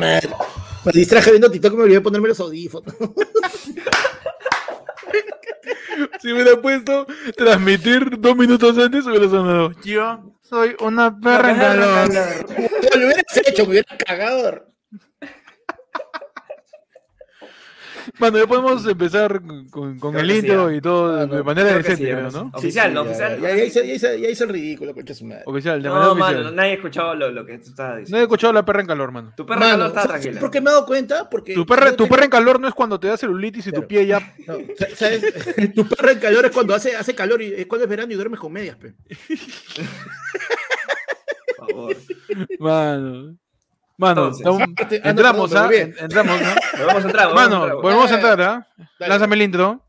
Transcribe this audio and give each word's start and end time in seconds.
madre. 0.00 0.30
Me 0.84 0.92
distraje 0.92 1.30
viendo 1.30 1.50
TikTok 1.50 1.74
y 1.74 1.76
me 1.76 1.82
olvidé 1.82 1.98
de 1.98 2.02
ponerme 2.02 2.28
los 2.28 2.40
audífonos. 2.40 2.94
Si 6.20 6.32
hubiera 6.32 6.60
puesto 6.60 7.06
transmitir 7.36 8.18
dos 8.18 8.36
minutos 8.36 8.76
antes, 8.78 9.06
hubiera 9.06 9.28
sonado. 9.28 9.72
Yo 9.84 10.34
soy 10.42 10.74
una 10.80 11.18
perra 11.18 11.50
en 11.52 11.58
calor. 11.58 12.08
Lo 12.94 13.06
hubieras 13.06 13.36
hecho, 13.46 13.64
me 13.64 13.70
hubieras 13.70 13.98
cagado. 14.06 14.69
Bueno, 18.20 18.38
ya 18.38 18.46
podemos 18.46 18.86
empezar 18.86 19.42
con, 19.70 20.16
el 20.16 20.30
intro 20.30 20.70
y 20.72 20.80
todo 20.80 21.16
de 21.16 21.26
no, 21.26 21.42
manera 21.42 21.74
decente, 21.76 22.06
sí, 22.30 22.36
¿no? 22.36 22.50
Oficial, 22.54 22.94
¿no? 22.94 23.00
Oficial. 23.02 23.40
Ya, 23.40 23.56
ya 23.56 23.64
hice, 23.64 23.86
ya, 23.86 23.94
hice, 23.94 24.20
ya 24.20 24.28
hice 24.28 24.44
el 24.44 24.50
ridículo, 24.50 24.94
concha 24.94 25.14
su 25.14 25.24
madre. 25.24 25.42
Oficial, 25.46 25.82
de 25.82 25.88
manera 25.88 26.06
No, 26.06 26.12
oficial. 26.12 26.34
mano, 26.36 26.50
nadie 26.52 26.70
ha 26.70 26.74
escuchado 26.74 27.14
lo, 27.14 27.30
lo 27.32 27.44
que 27.46 27.58
tú 27.58 27.70
estabas 27.70 27.92
No 27.92 27.96
he 27.96 28.00
diciendo. 28.02 28.22
escuchado 28.22 28.52
la 28.52 28.64
perra 28.64 28.80
en 28.82 28.86
calor, 28.86 29.10
mano. 29.10 29.32
Tu 29.36 29.44
perra 29.46 29.58
Mano, 29.60 29.76
no 29.78 29.86
está 29.86 30.02
¿sabes 30.02 30.20
tranquila. 30.20 30.40
¿Por 30.40 30.50
qué 30.50 30.60
me 30.60 30.70
he 30.70 30.72
dado 30.74 30.86
cuenta? 30.86 31.28
Porque 31.30 31.54
Tu 31.54 31.66
perra, 31.66 31.90
tu 31.92 31.96
tengo- 32.04 32.10
perra 32.10 32.24
en 32.24 32.30
calor 32.30 32.60
no 32.60 32.68
es 32.68 32.74
cuando 32.74 33.00
te 33.00 33.08
da 33.08 33.16
celulitis 33.16 33.66
y 33.66 33.72
tu 33.72 33.86
pie 33.86 34.06
ya. 34.06 34.20
No, 34.46 34.54
¿sabes? 34.94 35.24
Tu 35.74 35.86
perra 35.88 36.12
en 36.12 36.18
calor 36.18 36.44
es 36.44 36.50
cuando 36.52 36.74
hace, 36.74 36.94
hace 36.96 37.14
calor 37.14 37.40
y 37.42 37.54
es 37.54 37.66
cuando 37.66 37.84
es 37.84 37.90
verano 37.90 38.12
y 38.12 38.16
duermes 38.16 38.38
con 38.38 38.52
medias, 38.52 38.76
pe. 38.76 38.92
Por 41.56 41.68
favor. 41.70 41.96
Mano. 42.58 43.36
Mano, 44.00 44.28
Entonces. 44.28 44.46
Ah, 44.46 44.64
ah, 44.78 44.86
no, 45.04 45.10
entramos, 45.10 45.50
perdón, 45.50 45.70
¿ah? 45.98 46.02
Entramos, 46.04 46.40
¿no? 46.40 46.48
Volvemos 46.78 47.04
a 47.04 47.06
entrar, 47.06 47.26
volvemos 47.28 47.34
Mano, 47.50 47.64
entrar. 47.64 47.82
volvemos 47.82 48.10
a 48.10 48.14
entrar, 48.14 48.40
¿ah? 48.40 48.66
Dale. 48.98 49.08
Lánzame 49.10 49.34
el 49.36 49.42
intro. 49.42 49.82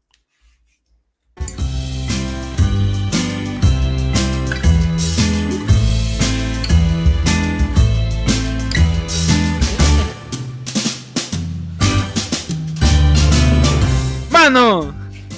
Mano, 14.30 14.94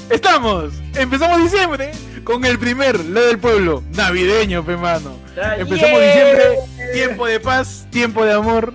estamos. 0.09 0.73
Empezamos 0.95 1.43
diciembre 1.43 1.91
con 2.23 2.45
el 2.45 2.57
primer, 2.59 2.99
la 3.05 3.21
del 3.21 3.37
pueblo, 3.37 3.83
navideño, 3.95 4.63
pe 4.65 4.77
mano. 4.77 5.17
Ah, 5.41 5.55
Empezamos 5.57 5.99
diciembre, 5.99 6.43
tiempo 6.93 7.25
de 7.25 7.39
paz, 7.39 7.87
tiempo 7.89 8.23
de 8.25 8.33
amor. 8.33 8.73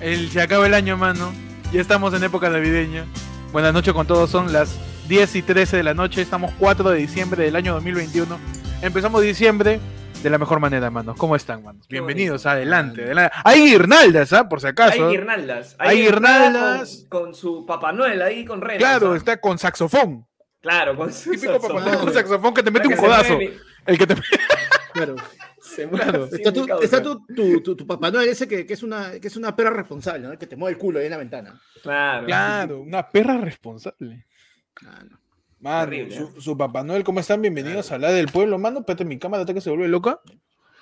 El, 0.00 0.30
se 0.30 0.42
acaba 0.42 0.66
el 0.66 0.74
año, 0.74 0.96
mano. 0.96 1.32
Ya 1.72 1.80
estamos 1.80 2.12
en 2.14 2.22
época 2.24 2.50
navideña. 2.50 3.06
Buenas 3.52 3.72
noches 3.72 3.94
con 3.94 4.06
todos, 4.06 4.30
son 4.30 4.52
las 4.52 4.76
10 5.08 5.36
y 5.36 5.42
13 5.42 5.76
de 5.78 5.82
la 5.82 5.94
noche. 5.94 6.20
Estamos 6.22 6.52
4 6.58 6.90
de 6.90 6.98
diciembre 6.98 7.44
del 7.44 7.56
año 7.56 7.74
2021. 7.74 8.38
Empezamos 8.82 9.22
diciembre 9.22 9.80
de 10.22 10.30
la 10.30 10.38
mejor 10.38 10.60
manera, 10.60 10.90
manos. 10.90 11.16
¿Cómo 11.16 11.36
están, 11.36 11.62
manos? 11.62 11.86
Qué 11.88 11.94
Bienvenidos, 11.96 12.46
adelante, 12.46 13.04
adelante. 13.04 13.36
Hay 13.44 13.66
guirnaldas, 13.70 14.32
¿ah? 14.32 14.48
Por 14.48 14.60
si 14.60 14.66
Hay 14.66 14.70
acaso. 14.72 15.10
guirnaldas. 15.10 15.76
Hay 15.78 16.02
guirnaldas. 16.02 17.06
Con, 17.08 17.24
con 17.26 17.34
su 17.34 17.64
Papá 17.64 17.92
Noel 17.92 18.20
ahí 18.22 18.44
con 18.44 18.60
renas. 18.60 18.78
Claro, 18.78 19.08
¿no? 19.10 19.14
está 19.14 19.40
con 19.40 19.58
saxofón. 19.58 20.26
Claro, 20.64 20.96
con 20.96 21.12
su 21.12 21.30
Típico 21.30 21.52
Papá 21.60 21.68
Noel 21.68 21.84
saxofón. 21.84 22.04
con 22.06 22.14
saxofón 22.14 22.54
que 22.54 22.62
te 22.62 22.70
mete 22.70 22.88
un 22.88 22.94
Para 22.94 23.02
codazo. 23.06 23.34
mueve- 23.34 23.58
El 23.86 23.98
que 23.98 24.06
te 24.06 24.14
Claro. 24.94 25.16
Se 25.60 25.86
mueve 25.86 26.04
Claro. 26.04 26.24
así, 26.24 26.36
Está, 26.36 26.52
tu, 26.52 26.82
está 26.82 27.02
tu, 27.02 27.26
tu, 27.26 27.60
tu, 27.62 27.76
tu 27.76 27.86
Papá 27.86 28.10
Noel 28.10 28.28
ese 28.30 28.48
que, 28.48 28.64
que, 28.66 28.72
es 28.74 28.82
una, 28.82 29.20
que 29.20 29.28
es 29.28 29.36
una 29.36 29.54
perra 29.54 29.70
responsable, 29.70 30.26
¿no? 30.26 30.38
Que 30.38 30.46
te 30.46 30.56
mueve 30.56 30.72
el 30.74 30.78
culo 30.78 30.98
ahí 31.00 31.04
en 31.04 31.10
la 31.12 31.18
ventana. 31.18 31.60
Claro. 31.82 32.26
Claro, 32.26 32.80
una 32.80 33.08
perra 33.08 33.36
responsable. 33.38 34.26
Claro. 34.72 35.18
Mano, 35.60 35.90
Terrible, 35.90 36.16
su, 36.16 36.40
su 36.40 36.56
Papá 36.58 36.82
Noel, 36.82 37.04
¿cómo 37.04 37.20
están? 37.20 37.40
Bienvenidos 37.42 37.92
a 37.92 37.98
la 37.98 38.10
del 38.10 38.26
pueblo, 38.28 38.58
mano. 38.58 38.80
Espérate, 38.80 39.04
mi 39.04 39.18
cámara 39.18 39.42
hasta 39.42 39.54
que 39.54 39.60
se 39.60 39.70
vuelve 39.70 39.88
loca. 39.88 40.20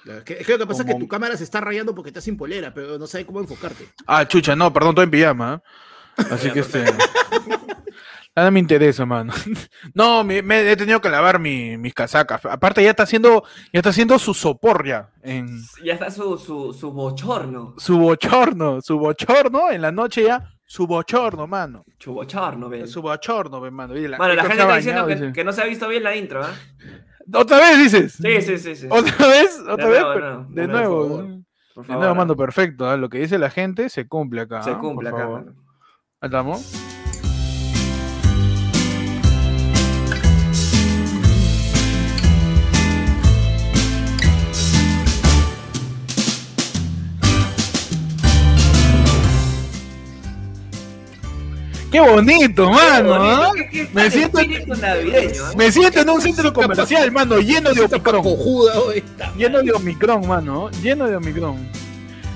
Es 0.07 0.25
que, 0.25 0.35
es 0.35 0.47
que 0.47 0.53
lo 0.53 0.59
que 0.59 0.67
pasa 0.67 0.83
es 0.83 0.89
que 0.93 0.95
tu 1.01 1.07
cámara 1.09 1.37
se 1.37 1.45
está 1.45 1.61
rayando 1.61 1.95
porque 1.95 2.11
estás 2.11 2.25
sin 2.25 2.37
polera, 2.37 2.73
pero 2.75 2.99
no 2.99 3.07
sabe 3.07 3.25
cómo 3.27 3.41
enfocarte. 3.41 3.87
Ah, 4.07 4.27
chucha, 4.27 4.55
no, 4.57 4.73
perdón, 4.73 4.91
estoy 4.91 5.05
en 5.05 5.11
pijama. 5.13 5.63
¿eh? 6.19 6.23
Así 6.31 6.51
que 6.51 6.61
este. 6.61 6.85
Nada 8.35 8.51
me 8.51 8.61
interesa, 8.61 9.05
mano. 9.05 9.33
No, 9.95 10.25
me, 10.25 10.41
me 10.43 10.71
he 10.71 10.77
tenido 10.77 11.01
que 11.01 11.11
lavar 11.11 11.39
mi- 11.39 11.77
mis 11.77 11.93
casacas. 11.93 12.45
Aparte, 12.47 12.83
ya 12.83 12.91
está 12.91 13.03
haciendo, 13.03 13.43
ya 13.73 13.81
está 13.81 13.91
haciendo 13.91 14.19
su 14.19 14.33
sopor 14.33 14.87
ya. 14.87 15.11
En 15.23 15.47
Ya 15.85 15.93
está 15.95 16.11
su, 16.11 16.39
su, 16.39 16.73
su 16.73 16.93
bochorno. 16.93 17.75
su 17.77 17.99
bochorno, 17.99 18.81
su 18.81 18.99
bochorno, 18.99 19.71
en 19.71 19.83
la 19.83 19.93
noche 19.93 20.25
ya, 20.25 20.49
su 20.65 20.87
bochorno, 20.87 21.47
mano. 21.47 21.85
Su 21.99 22.15
bochorno, 22.15 22.69
ven. 22.71 22.89
Su 22.89 23.03
bochorno, 23.03 23.61
ve, 23.61 23.71
mano. 23.71 23.97
Y 23.97 24.09
la, 24.09 24.17
Bueno, 24.17 24.35
la 24.35 24.45
gente 24.45 24.63
está 24.63 24.77
diciendo 24.77 25.07
que, 25.35 25.45
no 25.45 25.53
se 25.53 25.61
ha 25.63 25.67
visto 25.67 25.87
bien 25.89 26.03
la 26.03 26.17
intro, 26.17 26.43
¿ah? 26.43 26.55
¿Otra 27.35 27.59
vez 27.59 27.79
dices? 27.79 28.13
Sí, 28.15 28.41
sí, 28.41 28.59
sí, 28.59 28.75
sí. 28.75 28.87
¿Otra 28.91 29.27
vez? 29.29 29.61
¿Otra 29.69 29.89
vez? 29.89 30.03
nuevo, 30.03 30.19
no, 30.21 30.45
de 30.49 30.61
de 30.63 30.69
nuevo. 30.69 31.09
De 31.09 31.43
nuevo, 31.89 32.05
¿ah? 32.05 32.15
mando, 32.15 32.35
perfecto. 32.37 32.89
¿ah? 32.89 32.97
Lo 32.97 33.09
que 33.11 33.19
dice 33.19 33.39
la 33.39 33.51
gente 33.51 33.89
se 33.91 34.09
cumple 34.09 34.41
acá. 34.41 34.63
Se 34.63 34.71
¿ah? 34.71 34.79
cumple 34.79 35.11
Por 35.11 35.19
acá, 35.21 35.29
favor. 35.29 35.45
mano. 35.45 35.57
¿Estamos? 36.23 37.02
¡Qué 51.93 52.01
bonito, 52.01 52.71
mano! 52.71 53.15
¿ah? 53.15 53.53
Qué 53.71 53.87
Me 53.93 54.11
siento- 54.11 54.39
espíritu 54.41 54.75
navideño. 54.75 55.43
Me 55.57 55.71
siento 55.71 56.01
en 56.01 56.09
un 56.11 56.21
centro 56.23 56.53
comercial, 56.53 57.13
mano, 57.13 57.39
lleno 57.39 57.73
de 57.75 57.83
Omicron. 57.83 58.23
cojuda. 58.23 58.73
Lleno 59.37 59.63
de 59.63 59.73
Omicron, 59.73 60.27
mano. 60.27 60.71
Lleno 60.83 61.07
de 61.07 61.17
Omicron. 61.17 61.69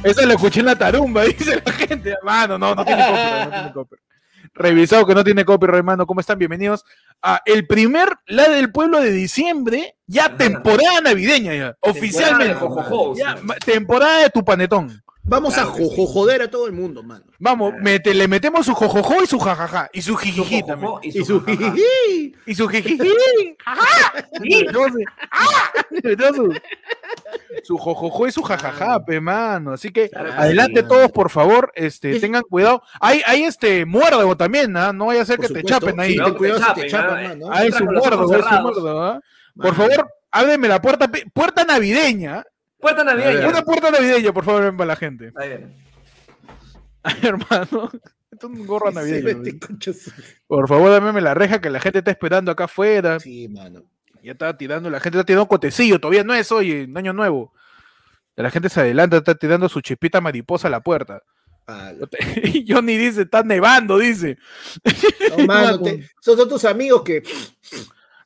Eso 0.02 0.24
lo 0.26 0.34
escuché 0.34 0.60
en 0.60 0.66
la 0.66 0.76
tarumba, 0.76 1.22
dice 1.24 1.62
la 1.64 1.72
gente. 1.72 2.14
Mano, 2.22 2.58
no, 2.58 2.74
no 2.74 2.84
tiene 2.84 3.02
copyright, 3.02 3.44
no 3.44 3.50
tiene 3.50 3.72
copyright. 3.72 4.06
Revisado 4.54 5.06
que 5.06 5.14
no 5.14 5.24
tiene 5.24 5.44
copyright, 5.44 5.76
hermano. 5.78 6.06
¿Cómo 6.06 6.20
están? 6.20 6.38
Bienvenidos 6.38 6.84
a 7.22 7.40
el 7.44 7.66
primer 7.66 8.08
La 8.26 8.48
del 8.48 8.70
Pueblo 8.70 9.00
de 9.00 9.10
diciembre. 9.10 9.96
Ya 10.06 10.36
temporada 10.36 11.00
navideña, 11.02 11.54
ya. 11.54 11.76
Oficialmente. 11.80 12.54
Jojojo, 12.54 13.16
Ya, 13.16 13.36
temporada 13.64 14.18
de 14.20 14.30
tu 14.30 14.44
panetón. 14.44 15.02
Vamos 15.28 15.54
Claro 15.54 15.70
a 15.70 15.74
que 15.76 15.82
jojo- 15.84 16.06
joder 16.06 16.42
a 16.42 16.50
todo 16.50 16.66
el 16.66 16.72
mundo, 16.72 17.02
mano. 17.02 17.24
Vamos, 17.40 17.70
Claro. 17.70 17.84
mete- 17.84 18.14
le 18.14 18.28
metemos 18.28 18.64
su 18.64 18.74
jojojo 18.74 19.22
y 19.22 19.26
su 19.26 19.38
jajaja. 19.40 19.88
Y 19.92 20.00
su 20.02 20.12
Su 20.12 20.16
jijiji 20.18 20.62
también. 20.64 20.92
y 21.02 21.10
su 21.12 21.24
su 21.24 21.44
jijiji. 21.44 22.34
Y 22.46 22.54
su 22.54 22.68
jijiji. 22.68 22.98
Metemos 24.40 24.92
su- 24.92 25.04
¡Ah! 25.32 25.72
Su, 26.34 26.54
su 27.64 27.78
jojojo 27.78 28.26
y 28.28 28.32
su 28.32 28.42
jajaja, 28.42 29.04
pe, 29.04 29.20
mano. 29.20 29.72
Así 29.72 29.90
que 29.90 30.08
Claro 30.10 30.32
adelante 30.32 30.82
sí. 30.82 30.86
todos, 30.88 31.10
por 31.10 31.30
favor. 31.30 31.72
Este, 31.74 32.14
Sí. 32.14 32.20
tengan 32.20 32.42
cuidado. 32.42 32.82
Hay, 33.00 33.22
hay 33.26 33.44
este 33.44 33.84
muérdago 33.84 34.36
también, 34.36 34.76
¿ah? 34.76 34.92
No 34.92 35.06
vaya 35.06 35.22
a 35.22 35.24
ser 35.24 35.38
Por 35.38 35.48
que 35.48 35.54
te 35.54 35.62
chapen 35.64 35.98
ahí. 35.98 36.12
Sí, 36.12 36.18
No, 36.18 36.36
cuidado 36.36 36.58
si 36.60 36.64
te 36.74 36.86
chapen, 36.86 36.90
chapan, 36.90 37.24
¿ah? 37.24 37.28
mano. 37.28 37.46
Ah, 37.50 37.62
ojos 37.64 37.80
muérdago, 37.82 38.22
es 38.24 38.30
un 38.30 38.44
cerrados. 38.44 38.62
muérdago, 38.62 39.00
¿ah? 39.02 39.20
Por 39.56 39.74
favor, 39.74 40.08
ábreme 40.30 40.68
la 40.68 40.80
puerta, 40.82 41.10
puerta 41.34 41.64
navideña. 41.64 42.44
Puerta 42.94 43.04
navideña. 43.04 43.48
Una 43.48 43.62
puerta 43.62 43.90
navideña, 43.90 44.32
por 44.32 44.44
favor, 44.44 44.62
ven 44.62 44.76
para 44.76 44.88
la 44.88 44.96
gente. 44.96 45.32
Ahí 45.36 45.48
viene. 45.48 45.66
Ay, 47.02 47.14
hermano. 47.22 47.90
Esto 48.30 48.46
es 48.48 48.52
un 48.58 48.66
gorro 48.66 48.88
Sí, 48.90 48.94
navideño. 48.96 49.52
su- 49.80 50.12
Por 50.46 50.68
favor, 50.68 50.90
dame 50.90 51.20
la 51.20 51.34
reja 51.34 51.60
que 51.60 51.70
la 51.70 51.80
gente 51.80 51.98
está 51.98 52.10
esperando 52.10 52.50
acá 52.50 52.64
afuera. 52.64 53.18
Sí, 53.20 53.48
mano. 53.48 53.82
Ya 54.22 54.32
está 54.32 54.56
tirando, 54.56 54.90
la 54.90 54.98
gente 55.00 55.18
está 55.18 55.26
tirando 55.26 55.46
cotecillo, 55.46 56.00
todavía 56.00 56.24
no 56.24 56.34
es 56.34 56.50
hoy, 56.50 56.72
en 56.72 56.96
año 56.96 57.12
nuevo. 57.12 57.52
La 58.34 58.50
gente 58.50 58.68
se 58.68 58.80
adelanta, 58.80 59.16
está 59.18 59.34
tirando 59.36 59.68
su 59.68 59.80
chispita 59.80 60.20
mariposa 60.20 60.68
a 60.68 60.70
la 60.70 60.80
puerta. 60.80 61.22
Ah, 61.68 61.92
Y 62.44 62.64
Johnny 62.70 62.96
dice, 62.96 63.22
está 63.22 63.42
nevando, 63.42 63.98
dice. 63.98 64.36
No, 65.36 65.46
mano, 65.46 65.80
te- 65.80 66.08
esos 66.20 66.36
son 66.36 66.48
tus 66.48 66.64
amigos 66.64 67.02
que, 67.02 67.22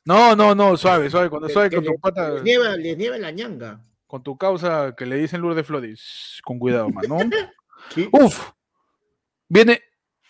No, 0.05 0.35
no, 0.35 0.53
no, 0.55 0.75
suave, 0.75 1.09
suave, 1.09 1.29
cuando 1.29 1.47
suave 1.49 1.69
que 1.69 1.75
con 1.77 1.85
tu 1.85 1.99
pata, 1.99 2.31
les 2.31 2.43
nieva, 2.43 2.75
les 2.75 2.97
nieva 2.97 3.17
la 3.17 3.31
ñanga. 3.31 3.79
Con 4.11 4.21
tu 4.21 4.37
causa 4.37 4.93
que 4.93 5.05
le 5.05 5.15
dicen 5.15 5.39
Lourdes 5.39 5.65
Flores. 5.65 6.41
Con 6.43 6.59
cuidado, 6.59 6.89
mano. 6.89 7.17
Uf. 8.11 8.51
Viene. 9.47 9.81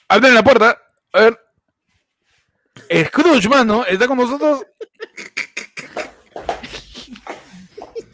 Abren 0.07 0.36
la 0.36 0.44
puerta. 0.44 0.78
A 1.13 1.22
ver. 1.22 1.39
Scrooge, 3.07 3.50
mano, 3.50 3.83
está 3.86 4.07
con 4.07 4.18
nosotros. 4.18 4.63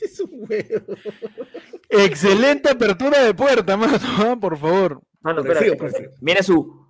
Es 0.01 0.19
un 0.21 0.29
huevo. 0.31 0.95
Excelente 1.89 2.69
apertura 2.69 3.23
de 3.23 3.33
puerta, 3.33 3.75
mano. 3.75 4.39
Por 4.39 4.57
favor. 4.57 5.01
Mano, 5.19 5.41
espera. 5.41 5.59
frío. 5.59 5.75
Viene 6.21 6.43
su. 6.43 6.87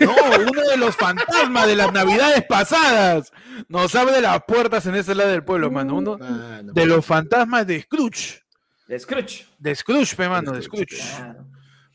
No, 0.00 0.14
uno 0.50 0.62
de 0.70 0.76
los 0.76 0.94
fantasmas 0.96 1.66
de 1.66 1.76
las 1.76 1.92
navidades 1.92 2.44
pasadas 2.46 3.32
nos 3.68 3.94
abre 3.94 4.20
las 4.20 4.42
puertas 4.46 4.84
en 4.86 4.94
ese 4.94 5.14
lado 5.14 5.30
del 5.30 5.42
pueblo, 5.44 5.70
mano. 5.70 5.96
Uno 5.96 6.18
Mano. 6.18 6.72
de 6.72 6.86
los 6.86 7.04
fantasmas 7.04 7.66
de 7.66 7.80
Scrooge. 7.80 8.42
De 8.86 8.98
Scrooge. 8.98 9.46
De 9.58 9.74
Scrooge, 9.74 10.16
pe, 10.16 10.28
mano, 10.28 10.52
de 10.52 10.62
Scrooge, 10.62 10.96
Scrooge. 10.96 11.16
Claro. 11.16 11.38
De 11.42 11.46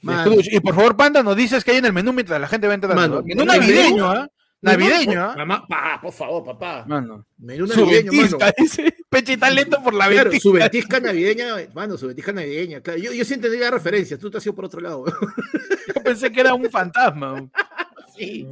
Mano. 0.01 0.31
Scrooge. 0.31 0.49
Y 0.55 0.59
por 0.59 0.75
favor, 0.75 0.97
Panda, 0.97 1.21
nos 1.23 1.35
dices 1.35 1.63
que 1.63 1.71
hay 1.71 1.77
en 1.77 1.85
el 1.85 1.93
menú 1.93 2.11
mientras 2.13 2.39
la 2.41 2.47
gente 2.47 2.67
va 2.67 2.73
entrando. 2.73 2.99
Mano, 2.99 3.17
¿ah? 3.19 3.23
Menú 3.23 3.43
¿en 3.43 3.49
el 3.49 3.59
navideño? 3.59 4.09
¿ah? 4.09 4.27
Navideño, 4.63 5.21
¿ah? 5.21 5.35
Mamá, 5.37 5.67
pa, 5.67 5.99
por 6.01 6.13
favor, 6.13 6.43
papá. 6.43 6.85
Mano. 6.87 7.25
Menú 7.37 7.67
Su 7.67 7.81
navideño, 7.81 8.11
mano. 8.13 8.37
dice. 8.57 8.95
Peche 9.09 9.33
está 9.33 9.49
lento 9.49 9.83
por 9.83 9.93
la 9.93 10.07
Claro, 10.07 10.31
su 10.39 10.51
ventisca 10.53 10.99
navideña, 10.99 11.55
mano, 11.73 11.97
su 11.97 12.07
ventisca 12.07 12.31
navideña. 12.31 12.81
Claro, 12.81 12.97
yo, 12.99 13.11
yo 13.11 13.25
sí 13.25 13.33
entendí 13.33 13.57
la 13.57 13.71
referencia, 13.71 14.17
tú 14.17 14.31
te 14.31 14.37
has 14.37 14.45
ido 14.45 14.55
por 14.55 14.65
otro 14.65 14.79
lado. 14.81 15.03
Yo 15.95 16.01
pensé 16.01 16.31
que 16.31 16.39
era 16.39 16.53
un 16.53 16.69
fantasma. 16.69 17.45
sí. 18.17 18.47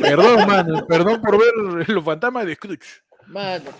Perdón, 0.00 0.46
mano. 0.48 0.84
Perdón 0.86 1.20
por 1.22 1.38
ver 1.38 1.88
los 1.88 2.04
fantasmas 2.04 2.44
de 2.44 2.54
Scrooge. 2.56 3.02
mano. 3.28 3.70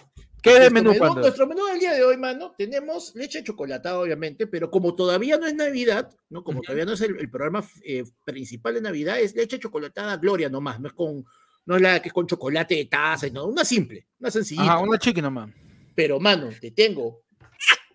¿Qué 0.42 0.52
de 0.52 0.70
Nuestro 0.70 0.74
menú, 0.74 0.90
menú, 0.90 1.00
panda? 1.00 1.20
nuestro 1.22 1.46
menú 1.48 1.66
del 1.66 1.80
día 1.80 1.92
de 1.94 2.04
hoy, 2.04 2.16
mano, 2.16 2.54
tenemos 2.56 3.12
leche 3.16 3.42
chocolatada, 3.42 3.98
obviamente, 3.98 4.46
pero 4.46 4.70
como 4.70 4.94
todavía 4.94 5.38
no 5.38 5.46
es 5.48 5.54
Navidad, 5.56 6.14
¿no? 6.30 6.44
Como 6.44 6.60
todavía 6.60 6.84
no 6.84 6.92
es 6.92 7.00
el, 7.00 7.18
el 7.18 7.28
programa 7.28 7.64
eh, 7.84 8.04
principal 8.22 8.74
de 8.74 8.80
Navidad, 8.82 9.18
es 9.18 9.34
leche 9.34 9.58
chocolatada 9.58 10.16
Gloria 10.18 10.48
nomás, 10.48 10.78
no 10.78 10.86
es 10.86 10.94
con, 10.94 11.24
no 11.66 11.76
es 11.76 11.82
la 11.82 12.00
que 12.00 12.08
es 12.08 12.12
con 12.14 12.26
chocolate 12.26 12.76
de 12.76 12.84
taza, 12.86 13.28
no, 13.30 13.46
una 13.46 13.64
simple, 13.64 14.06
una 14.18 14.30
sencillita. 14.30 14.74
Ajá, 14.74 14.78
una 14.78 14.98
chiqui 14.98 15.20
nomás. 15.20 15.50
Pero, 15.94 16.20
mano, 16.20 16.48
te 16.60 16.70
tengo 16.70 17.24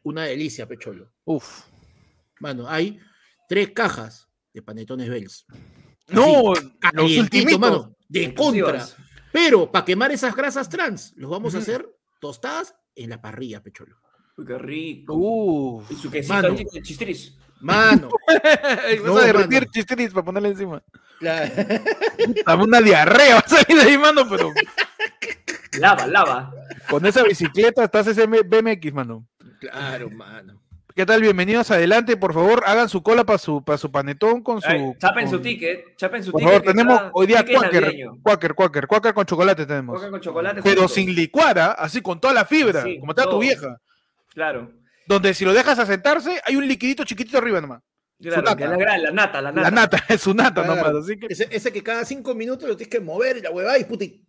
una 0.03 0.25
delicia, 0.25 0.67
pecholo. 0.67 1.11
Uf. 1.23 1.65
Mano, 2.39 2.67
hay 2.67 2.99
tres 3.47 3.71
cajas 3.71 4.27
de 4.53 4.61
panetones 4.61 5.09
Bells. 5.09 5.45
No, 6.09 6.53
los 6.93 7.17
ultimitos. 7.17 7.59
mano, 7.59 7.95
de 8.09 8.33
contra. 8.33 8.85
Pero 9.31 9.71
para 9.71 9.85
quemar 9.85 10.11
esas 10.11 10.35
grasas 10.35 10.67
trans, 10.67 11.13
los 11.15 11.31
vamos 11.31 11.55
a 11.55 11.59
hacer 11.59 11.87
tostadas 12.19 12.75
en 12.95 13.09
la 13.09 13.21
parrilla, 13.21 13.63
pecholo. 13.63 13.95
Uy, 14.37 14.45
qué 14.45 14.57
rico. 14.57 15.13
Uf. 15.15 15.91
Y 15.91 15.95
su 15.95 16.11
quesito 16.11 16.33
Mano. 16.33 16.55
chistriz. 16.81 17.37
Mano, 17.61 18.09
Vas 18.27 19.01
No, 19.03 19.17
a 19.17 19.25
derretir 19.25 19.61
mano. 19.61 19.71
chistiris 19.71 20.11
para 20.11 20.25
ponerle 20.25 20.49
encima. 20.49 20.81
la- 21.19 21.49
Dame 22.45 22.63
una 22.63 22.81
diarrea, 22.81 23.35
va 23.35 23.39
a 23.41 23.47
salir 23.47 23.77
de 23.83 23.89
ahí, 23.89 23.97
mano, 23.97 24.27
pero 24.29 24.51
Lava, 25.79 26.05
lava. 26.07 26.51
con 26.89 27.05
esa 27.05 27.23
bicicleta 27.23 27.83
estás 27.83 28.07
ese 28.07 28.25
BMX, 28.25 28.93
mano. 28.93 29.25
claro, 29.59 30.09
mano. 30.09 30.59
¿Qué 30.93 31.05
tal? 31.05 31.21
Bienvenidos 31.21 31.71
adelante, 31.71 32.17
por 32.17 32.33
favor, 32.33 32.63
hagan 32.65 32.89
su 32.89 33.01
cola 33.01 33.23
para 33.23 33.37
su, 33.37 33.63
para 33.63 33.77
su 33.77 33.89
panetón 33.89 34.41
con 34.43 34.61
su. 34.61 34.67
Ay, 34.67 34.91
chapen 34.97 35.29
su 35.29 35.39
ticket. 35.39 35.95
Chapen 35.95 36.21
su 36.21 36.31
Por 36.33 36.41
ticket. 36.41 36.53
favor, 36.53 36.67
tenemos 36.73 36.95
está- 36.97 37.11
hoy 37.13 37.27
día 37.27 37.43
navideño. 37.43 38.17
Quaker, 38.21 38.53
Quaker, 38.53 38.87
Quaker 38.87 39.13
con 39.13 39.25
chocolate 39.25 39.65
tenemos. 39.65 39.95
Coca 39.97 40.11
con 40.11 40.19
chocolate. 40.19 40.61
Pero 40.61 40.89
sin 40.89 41.15
licuar, 41.15 41.57
¿ah? 41.59 41.71
así 41.79 42.01
con 42.01 42.19
toda 42.19 42.33
la 42.33 42.43
fibra, 42.43 42.83
Sí, 42.83 42.99
como 42.99 43.13
está 43.13 43.23
tu 43.29 43.39
vieja. 43.39 43.77
Claro. 44.33 44.69
Donde 45.11 45.33
si 45.33 45.43
lo 45.43 45.53
dejas 45.53 45.77
a 45.77 45.85
sentarse, 45.85 46.41
hay 46.45 46.55
un 46.55 46.65
liquidito 46.67 47.03
chiquitito 47.03 47.37
arriba 47.37 47.59
nomás. 47.59 47.81
Claro, 48.21 48.43
nata. 48.43 48.65
la, 48.97 49.11
nata, 49.11 49.41
la 49.41 49.51
nata. 49.51 49.61
La 49.61 49.71
nata, 49.71 50.03
es 50.09 50.21
su 50.21 50.33
nata 50.33 50.63
Claro. 50.63 50.89
nomás. 50.91 51.03
Así 51.03 51.17
que... 51.19 51.27
Ese, 51.29 51.47
ese 51.51 51.73
que 51.73 51.83
cada 51.83 52.05
cinco 52.05 52.33
minutos 52.35 52.69
lo 52.69 52.77
tienes 52.77 52.91
que 52.91 52.99
mover 52.99 53.37
y 53.37 53.41
la 53.41 53.51
huevada 53.51 53.77
y 53.77 53.83
puta. 53.83 54.05
y- 54.05 54.23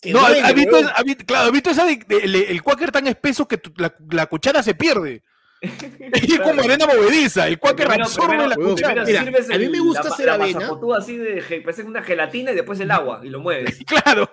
que 0.00 0.12
No, 0.12 0.20
duele, 0.20 0.40
¿has 0.42 0.54
visto, 0.54 0.76
huevón. 0.76 0.90
has 0.94 1.04
visto- 1.04 1.24
claro, 1.26 1.46
¿has 1.46 1.52
visto 1.52 1.70
esa 1.70 1.84
de- 1.84 2.04
de- 2.06 2.16
el, 2.18 2.34
el 2.36 2.62
cuáquer 2.62 2.92
tan 2.92 3.06
espeso 3.08 3.48
que 3.48 3.56
tu- 3.58 3.72
la, 3.76 3.92
la 4.10 4.26
cuchara 4.26 4.62
se 4.62 4.74
pierde? 4.76 5.24
es 5.60 6.38
como 6.38 6.62
arena 6.62 6.86
movediza, 6.86 7.48
el 7.48 7.58
cuáquer 7.58 7.88
Primero- 7.88 8.04
absorbe 8.04 8.28
primero- 8.36 8.48
la 8.50 8.54
cuchara. 8.54 9.04
Mira, 9.04 9.20
a 9.22 9.58
mí 9.58 9.68
me 9.68 9.80
gusta 9.80 10.04
la, 10.04 10.10
hacer 10.14 10.26
la 10.26 10.34
avena. 10.34 10.60
mazapotúa 10.60 10.98
así 10.98 11.16
de 11.16 11.42
parece 11.62 11.82
una 11.82 12.02
gelatina 12.02 12.52
y 12.52 12.54
después 12.54 12.78
el 12.78 12.90
agua 12.92 13.22
y 13.24 13.28
lo 13.30 13.40
mueves. 13.40 13.76
Claro, 13.86 14.30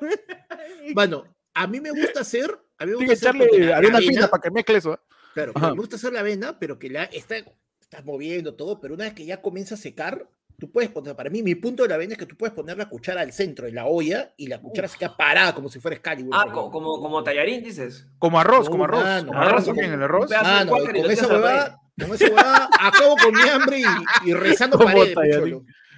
Mano, 0.94 1.36
a 1.56 1.66
mí 1.66 1.80
me 1.82 1.90
gusta 1.92 2.20
hacer. 2.22 2.52
A 2.78 2.86
mí 2.86 2.92
me 2.92 3.04
hay 3.04 3.08
gusta 3.08 3.32
que 3.32 3.38
echarle 3.48 3.74
arena 3.74 3.94
la 3.94 4.00
fina 4.00 4.12
avena- 4.22 4.30
para 4.30 4.42
que 4.44 4.52
mezcle 4.52 4.78
eso. 4.78 4.94
¿eh? 4.94 4.98
Claro, 5.36 5.54
me 5.54 5.72
gusta 5.74 5.98
hacer 5.98 6.12
la 6.14 6.22
avena, 6.22 6.58
pero 6.58 6.80
que 6.80 6.90
la 6.90 7.04
está, 7.04 7.36
estás 7.80 8.04
moviendo 8.04 8.56
todo, 8.56 8.82
pero 8.82 8.96
una 8.96 9.04
vez 9.04 9.14
que 9.14 9.26
ya 9.26 9.42
comienza 9.42 9.76
a 9.76 9.78
secar, 9.78 10.28
tú 10.58 10.72
puedes 10.72 10.90
poner, 10.90 11.16
para 11.16 11.30
mí, 11.30 11.44
mi 11.44 11.54
punto 11.56 11.84
de 11.84 11.90
la 11.90 11.96
avena 11.96 12.14
es 12.14 12.18
que 12.20 12.26
tú 12.26 12.36
puedes 12.38 12.56
poner 12.56 12.78
la 12.78 12.88
cuchara 12.90 13.22
al 13.22 13.34
centro 13.34 13.66
de 13.66 13.74
la 13.74 13.86
olla 13.86 14.34
y 14.38 14.48
la 14.48 14.60
cuchara 14.62 14.88
se 14.88 14.98
queda 14.98 15.16
parada 15.18 15.54
como 15.54 15.68
si 15.70 15.80
fuera 15.82 15.96
Excalibur. 15.96 16.34
Ah, 16.36 16.46
como, 16.52 16.72
como 17.02 17.24
tallarín, 17.24 17.62
dices. 17.64 18.08
Como 18.18 18.40
arroz, 18.40 18.66
No, 18.66 18.72
como 18.72 18.84
arroz. 18.86 19.04
mano, 19.04 19.28
como 19.28 19.40
arroz 19.42 19.66
también, 19.66 19.92
el 19.94 20.02
arroz. 20.04 20.32
Mano, 20.32 20.78
y 20.78 20.80
lo 20.88 21.02
con 21.04 21.12
esa 21.12 21.28
huevada, 21.28 21.82
con 22.00 22.14
esa 22.16 22.26
huevada, 22.28 22.70
acabo 22.80 23.16
con 23.18 23.34
mi 23.34 23.42
hambre 23.50 23.82
y, 23.82 24.30
y 24.30 24.34
rezando 24.34 24.78
Como 24.78 24.90
paredes. 24.94 25.18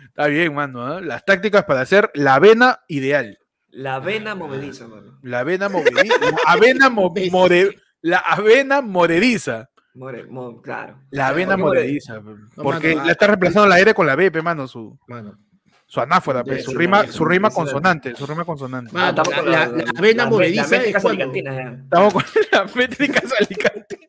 Está 0.08 0.28
bien, 0.28 0.56
mano. 0.56 0.98
¿eh? 0.98 1.02
Las 1.04 1.24
tácticas 1.26 1.66
para 1.66 1.82
hacer 1.82 2.10
la 2.16 2.34
avena 2.36 2.80
ideal. 2.88 3.38
La 3.70 3.96
avena 3.98 4.34
movediza, 4.34 4.88
mano. 4.88 5.20
La 5.22 5.40
avena 5.42 5.70
movediza. 5.70 6.16
avena 6.48 6.90
mo- 6.90 7.14
more- 7.32 7.76
la 8.02 8.18
avena 8.20 8.82
morediza. 8.82 9.70
More, 9.96 10.26
mo- 10.26 10.62
claro. 10.62 11.00
La 11.10 11.30
avena 11.30 11.58
¿Por 11.58 12.64
porque 12.64 12.94
mano, 12.94 13.06
la 13.08 13.12
está 13.14 13.28
reemplazando 13.28 13.68
la 13.68 13.76
aire 13.76 13.94
con 13.96 14.06
la 14.06 14.16
B, 14.16 14.30
pe, 14.32 14.42
mano, 14.44 14.68
su, 14.68 14.98
Mano, 15.08 15.40
su 15.88 16.00
anáfora, 16.00 16.44
pe, 16.44 16.62
su 16.62 16.76
rima, 16.78 17.08
su 17.08 17.26
rima 17.26 17.50
consonante, 17.50 18.16
su 18.16 18.28
rima 18.28 18.46
consonante. 18.46 18.92
Ah, 18.96 19.10
estamos 19.10 19.30
la- 19.30 19.38
con 19.42 19.52
la- 19.52 19.68
la 19.68 19.92
avena 19.98 20.30
las 20.30 20.72
es 20.72 21.02
cuando-. 21.02 21.34
Estamos 21.34 22.14
con 22.14 22.24
las 22.52 22.76
métricas 22.76 23.34
alicantes. 23.40 24.00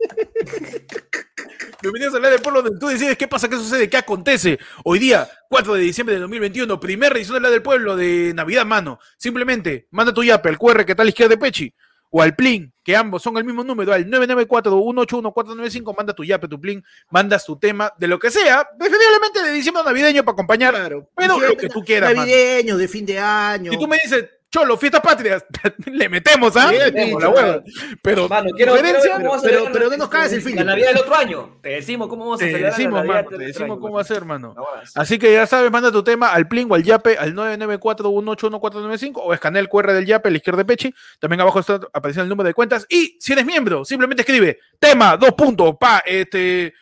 Bienvenidos 1.81 2.13
a 2.13 2.17
hablar 2.17 2.33
del 2.33 2.43
pueblo 2.43 2.63
donde 2.63 2.79
tú 2.79 2.89
decides 2.89 3.17
qué 3.17 3.29
pasa, 3.29 3.49
qué 3.49 3.57
sucede, 3.57 3.89
qué 3.89 3.97
acontece. 3.97 4.59
Hoy 4.85 4.99
día, 4.99 5.29
4 5.49 5.75
de 5.75 5.81
diciembre 5.81 6.17
de 6.17 6.21
2021, 6.23 6.81
primera 6.81 7.15
edición 7.17 7.37
de 7.37 7.41
la 7.41 7.51
del 7.51 7.63
pueblo 7.63 7.97
de 7.97 8.33
Navidad, 8.35 8.67
mano. 8.67 8.99
Simplemente, 9.17 9.87
manda 9.93 10.13
tu 10.13 10.23
yape 10.25 10.49
al 10.49 10.59
QR 10.59 10.85
que 10.85 10.93
está 10.93 11.03
a 11.03 11.05
la 11.05 11.11
izquierda 11.11 11.35
de 11.37 11.39
Pechi 11.41 11.73
o 12.11 12.23
al 12.23 12.35
Plin, 12.35 12.73
que 12.83 12.97
ambos 12.97 13.23
son 13.23 13.37
el 13.37 13.45
mismo 13.45 13.63
número, 13.63 13.93
al 13.93 14.07
994-181-495, 14.07 15.97
manda 15.97 16.15
tu 16.15 16.25
yape, 16.25 16.49
tu 16.49 16.61
Plin, 16.61 16.83
mandas 17.11 17.45
tu 17.45 17.57
tema 17.57 17.93
de 17.99 18.09
lo 18.09 18.19
que 18.19 18.31
sea, 18.31 18.67
preferiblemente 18.79 19.43
de 19.43 19.53
diciembre 19.53 19.83
navideño 19.85 20.25
para 20.25 20.33
acompañar. 20.33 20.75
claro. 20.75 21.11
Pero 21.15 21.39
lo 21.39 21.57
que 21.57 21.69
tú 21.69 21.85
quieras, 21.85 22.11
mano. 22.11 22.23
Navideño, 22.23 22.77
de 22.77 22.89
fin 22.89 23.05
de 23.05 23.19
año. 23.19 23.73
Si 23.73 23.79
tú 23.79 23.87
me 23.87 23.99
dices, 24.03 24.25
Cholo, 24.51 24.79
fiestas 24.79 25.03
patrias, 25.03 25.45
le 25.87 26.09
metemos, 26.09 26.57
¿ah? 26.57 26.73
Le 26.73 26.91
metemos 26.91 27.23
la 27.23 27.29
hueva. 27.29 27.63
Pero, 28.01 28.29
Mano, 28.31 28.49
quiero, 28.57 28.73
diferencia, 28.77 29.15
a 29.15 29.19
pero- 29.19 29.39
celebrar 29.41 29.73
pero 29.73 29.85
la- 29.85 29.91
no 29.91 29.97
nos 29.99 30.09
cagues 30.09 30.33
el 30.33 30.39
La 30.39 30.45
feeling. 30.45 30.65
Navidad 30.65 30.89
del 30.89 30.97
otro 30.99 31.15
año. 31.17 31.59
Te 31.63 31.69
decimos 31.69 32.09
cómo 32.09 32.25
vamos 32.25 32.41
a 32.41 32.45
te 32.47 32.51
celebrar 32.53 32.73
decimos, 32.73 33.01
la 33.01 33.13
mano, 33.13 33.29
del 33.31 33.39
te 33.41 33.45
decimos 33.47 33.71
año, 33.73 33.81
cómo 33.81 33.93
mano. 33.95 33.99
hacer, 33.99 34.25
mano. 34.25 34.55
No 34.57 34.65
jodas. 34.65 34.93
Así 34.97 35.19
que 35.19 35.33
ya 35.35 35.47
sabes, 35.47 35.71
manda 35.71 35.93
tu 35.93 36.03
tema 36.03 36.33
al 36.33 36.49
Plin 36.49 36.67
o 36.71 36.75
al 36.77 36.83
Yape 36.83 37.19
al 37.19 37.35
994-181-495 37.35 39.13
o 39.23 39.35
escanea 39.35 39.61
el 39.61 39.69
QR 39.69 39.93
del 39.93 40.07
Yape 40.07 40.29
a 40.29 40.31
la 40.31 40.37
izquierda 40.39 40.59
de 40.59 40.65
Pechi. 40.65 40.95
También 41.19 41.41
abajo 41.41 41.61
está 41.61 41.75
apareciendo 41.93 42.23
el 42.25 42.29
número 42.31 42.47
de 42.47 42.55
cuentas. 42.55 42.87
Y 42.89 43.17
si 43.21 43.33
eres 43.35 43.45
miembro, 43.45 43.85
simplemente 43.85 44.23
escribe 44.23 44.59
tema, 44.79 45.17
dos 45.17 45.33
puntos, 45.33 45.75
pa, 45.79 46.03
este. 46.07 46.73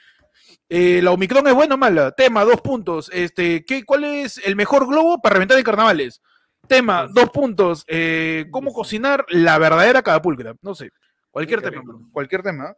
eh, 0.68 1.00
la 1.02 1.10
Omicron 1.12 1.46
es 1.48 1.54
buena 1.54 1.74
o 1.74 1.78
mala. 1.78 2.12
Tema, 2.12 2.44
dos 2.44 2.60
puntos. 2.60 3.10
Este, 3.12 3.64
¿qué, 3.64 3.84
¿Cuál 3.84 4.04
es 4.04 4.38
el 4.38 4.56
mejor 4.56 4.86
globo 4.86 5.20
para 5.20 5.34
reventar 5.34 5.58
en 5.58 5.64
carnavales? 5.64 6.22
Tema, 6.68 7.06
dos 7.12 7.30
puntos. 7.30 7.84
eh, 7.86 8.46
¿Cómo 8.50 8.72
cocinar 8.72 9.24
la 9.28 9.58
verdadera 9.58 10.02
cadapulcra? 10.02 10.54
No 10.62 10.74
sé. 10.74 10.90
Cualquier 11.30 11.60
tema, 11.62 11.82
cualquier 12.12 12.42
tema. 12.42 12.74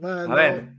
Mano, 0.00 0.32
A 0.32 0.36
ver, 0.36 0.72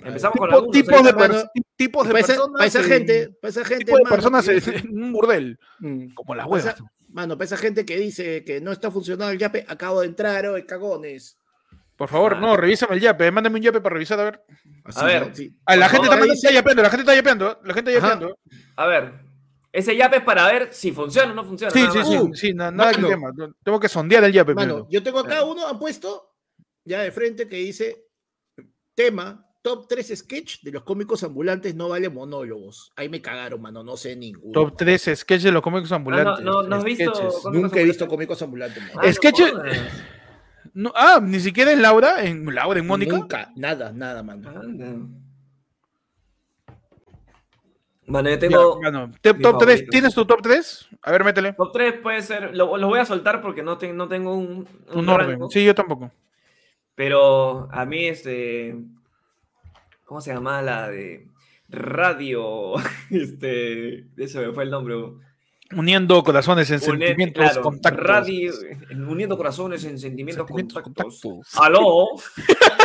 empezamos 0.00 0.36
con 0.38 0.48
Tipo- 0.48 0.54
algunos. 0.56 0.72
tipos 0.72 1.02
de, 1.04 1.48
tipos 1.76 2.06
de 2.08 2.14
personas. 2.14 2.48
para 2.52 2.66
esa 2.66 2.80
en- 2.80 2.84
gente, 2.86 3.28
para 3.40 3.50
esa 3.50 3.64
gente, 3.64 3.84
tipo 3.84 3.96
de 3.98 4.04
mano, 4.04 4.14
personas 4.16 4.48
en 4.48 5.02
un 5.02 5.12
burdel, 5.12 5.58
Mm. 5.80 6.14
como 6.14 6.34
las 6.34 6.46
huevas. 6.46 6.76
Mano, 7.08 7.36
para 7.36 7.44
esa 7.46 7.56
gente 7.56 7.84
que 7.84 7.96
dice 7.96 8.44
que 8.44 8.60
no 8.60 8.72
está 8.72 8.90
funcionando 8.90 9.30
el 9.32 9.38
yape, 9.38 9.64
acabo 9.68 10.00
de 10.00 10.06
entrar 10.08 10.46
hoy, 10.46 10.64
cagones. 10.64 11.38
Por 11.96 12.08
favor, 12.08 12.34
Ah. 12.36 12.40
no, 12.40 12.56
revísame 12.56 12.94
el 12.96 13.00
yape, 13.00 13.30
mándame 13.30 13.56
un 13.56 13.62
yape 13.62 13.80
para 13.80 13.92
revisar, 13.94 14.18
a 14.18 14.24
ver. 14.24 14.40
Así, 14.84 15.00
A 15.00 15.04
ver. 15.04 15.32
Ah, 15.66 15.76
la 15.76 15.88
gente 15.88 16.06
favor, 16.08 16.22
dice- 16.24 16.34
está 16.34 16.50
yapeando, 16.52 16.82
la 16.82 16.90
gente 16.90 17.02
está 17.02 17.14
yapeando, 17.14 17.60
la 17.64 17.74
gente 17.74 17.94
está 17.94 18.08
yapeando. 18.08 18.38
A 18.76 18.86
ver, 18.86 19.12
ese 19.74 19.96
yape 19.96 20.18
es 20.18 20.22
para 20.22 20.46
ver 20.46 20.68
si 20.72 20.92
funciona 20.92 21.32
o 21.32 21.34
no 21.34 21.44
funciona. 21.44 21.72
Sí, 21.72 21.80
sí, 21.92 21.98
sí, 22.04 22.16
Uh, 22.18 22.34
sí, 22.34 22.54
na- 22.54 22.70
nada 22.70 22.92
que 22.92 22.98
mano. 23.02 23.08
tema. 23.08 23.32
no, 23.36 23.54
Tengo 23.62 23.80
que 23.80 23.88
sondear 23.88 24.22
el 24.24 24.32
yape 24.32 24.54
Mano, 24.54 24.86
yo 24.90 25.02
tengo 25.02 25.18
acá 25.18 25.44
uno, 25.44 25.66
han 25.66 25.78
puesto 25.78 26.30
ya 26.84 27.00
de 27.02 27.10
frente 27.10 27.48
que 27.48 27.56
dice 27.56 28.06
tema, 28.94 29.46
top 29.62 29.88
3 29.88 30.12
sketch 30.18 30.60
de 30.62 30.70
los 30.72 30.82
cómicos 30.84 31.22
ambulantes 31.24 31.74
no 31.74 31.88
vale 31.88 32.08
monólogos. 32.10 32.92
Ahí 32.96 33.08
me 33.08 33.20
cagaron, 33.22 33.60
mano, 33.62 33.82
no 33.82 33.96
sé 33.96 34.14
ninguno. 34.14 34.52
Top 34.52 34.76
3 34.76 35.10
sketches 35.16 35.44
de 35.44 35.52
los 35.52 35.62
cómicos 35.62 35.90
ambulantes. 35.92 36.34
Ah, 36.38 36.42
no, 36.42 36.62
no 36.62 36.76
has 36.76 36.84
visto 36.84 37.12
sketches. 37.14 37.44
Nunca 37.52 37.80
he 37.80 37.84
visto 37.84 38.04
ambulantes? 38.04 38.08
cómicos 38.08 38.42
ambulantes. 38.42 38.82
mano. 38.82 38.92
Ah, 38.96 39.06
no 39.06 39.12
Sketch- 39.12 39.50
jodas. 39.50 39.78
No, 40.74 40.92
ah, 40.96 41.20
ni 41.22 41.40
siquiera 41.40 41.72
en 41.72 41.82
Laura, 41.82 42.24
en 42.24 42.52
Laura, 42.54 42.78
en 42.80 42.86
Mónica. 42.86 43.16
Nunca, 43.16 43.52
nada, 43.56 43.92
nada, 43.92 44.22
mano. 44.22 44.48
Anda. 44.50 44.96
Mano, 48.06 48.28
yo 48.30 48.38
tengo. 48.38 48.80
top 49.22 49.32
3, 49.40 49.42
favorito. 49.42 49.90
¿tienes 49.90 50.14
tu 50.14 50.24
top 50.26 50.42
3? 50.42 50.88
A 51.02 51.12
ver, 51.12 51.24
métele. 51.24 51.52
Top 51.54 51.72
3 51.72 51.94
puede 52.02 52.20
ser. 52.22 52.54
Lo, 52.54 52.76
lo 52.76 52.86
voy 52.88 52.98
a 52.98 53.04
soltar 53.06 53.40
porque 53.40 53.62
no, 53.62 53.78
te- 53.78 53.92
no 53.92 54.08
tengo 54.08 54.34
un, 54.34 54.68
un 54.92 54.98
Un 54.98 55.08
orden. 55.08 55.30
rango, 55.30 55.50
Sí, 55.50 55.64
yo 55.64 55.74
tampoco. 55.74 56.10
Pero 56.94 57.68
a 57.72 57.84
mí, 57.86 58.06
este. 58.06 58.76
¿Cómo 60.04 60.20
se 60.20 60.32
llama 60.34 60.60
la 60.62 60.88
de 60.90 61.26
radio? 61.68 62.74
Este. 63.10 64.04
Eso 64.16 64.40
me 64.40 64.52
fue 64.52 64.64
el 64.64 64.70
nombre. 64.70 64.94
Uniendo 65.74 66.22
corazones 66.22 66.70
en 66.70 66.78
sentimientos, 66.78 67.42
claro, 67.42 67.62
contactos. 67.62 68.06
Radio, 68.06 68.52
uniendo 69.08 69.36
corazones 69.36 69.82
en 69.84 69.98
sentimientos, 69.98 70.46
Sentimientos, 70.46 70.82
contactos. 70.82 71.20
contactos. 71.22 71.58
¡Aló! 71.64 72.06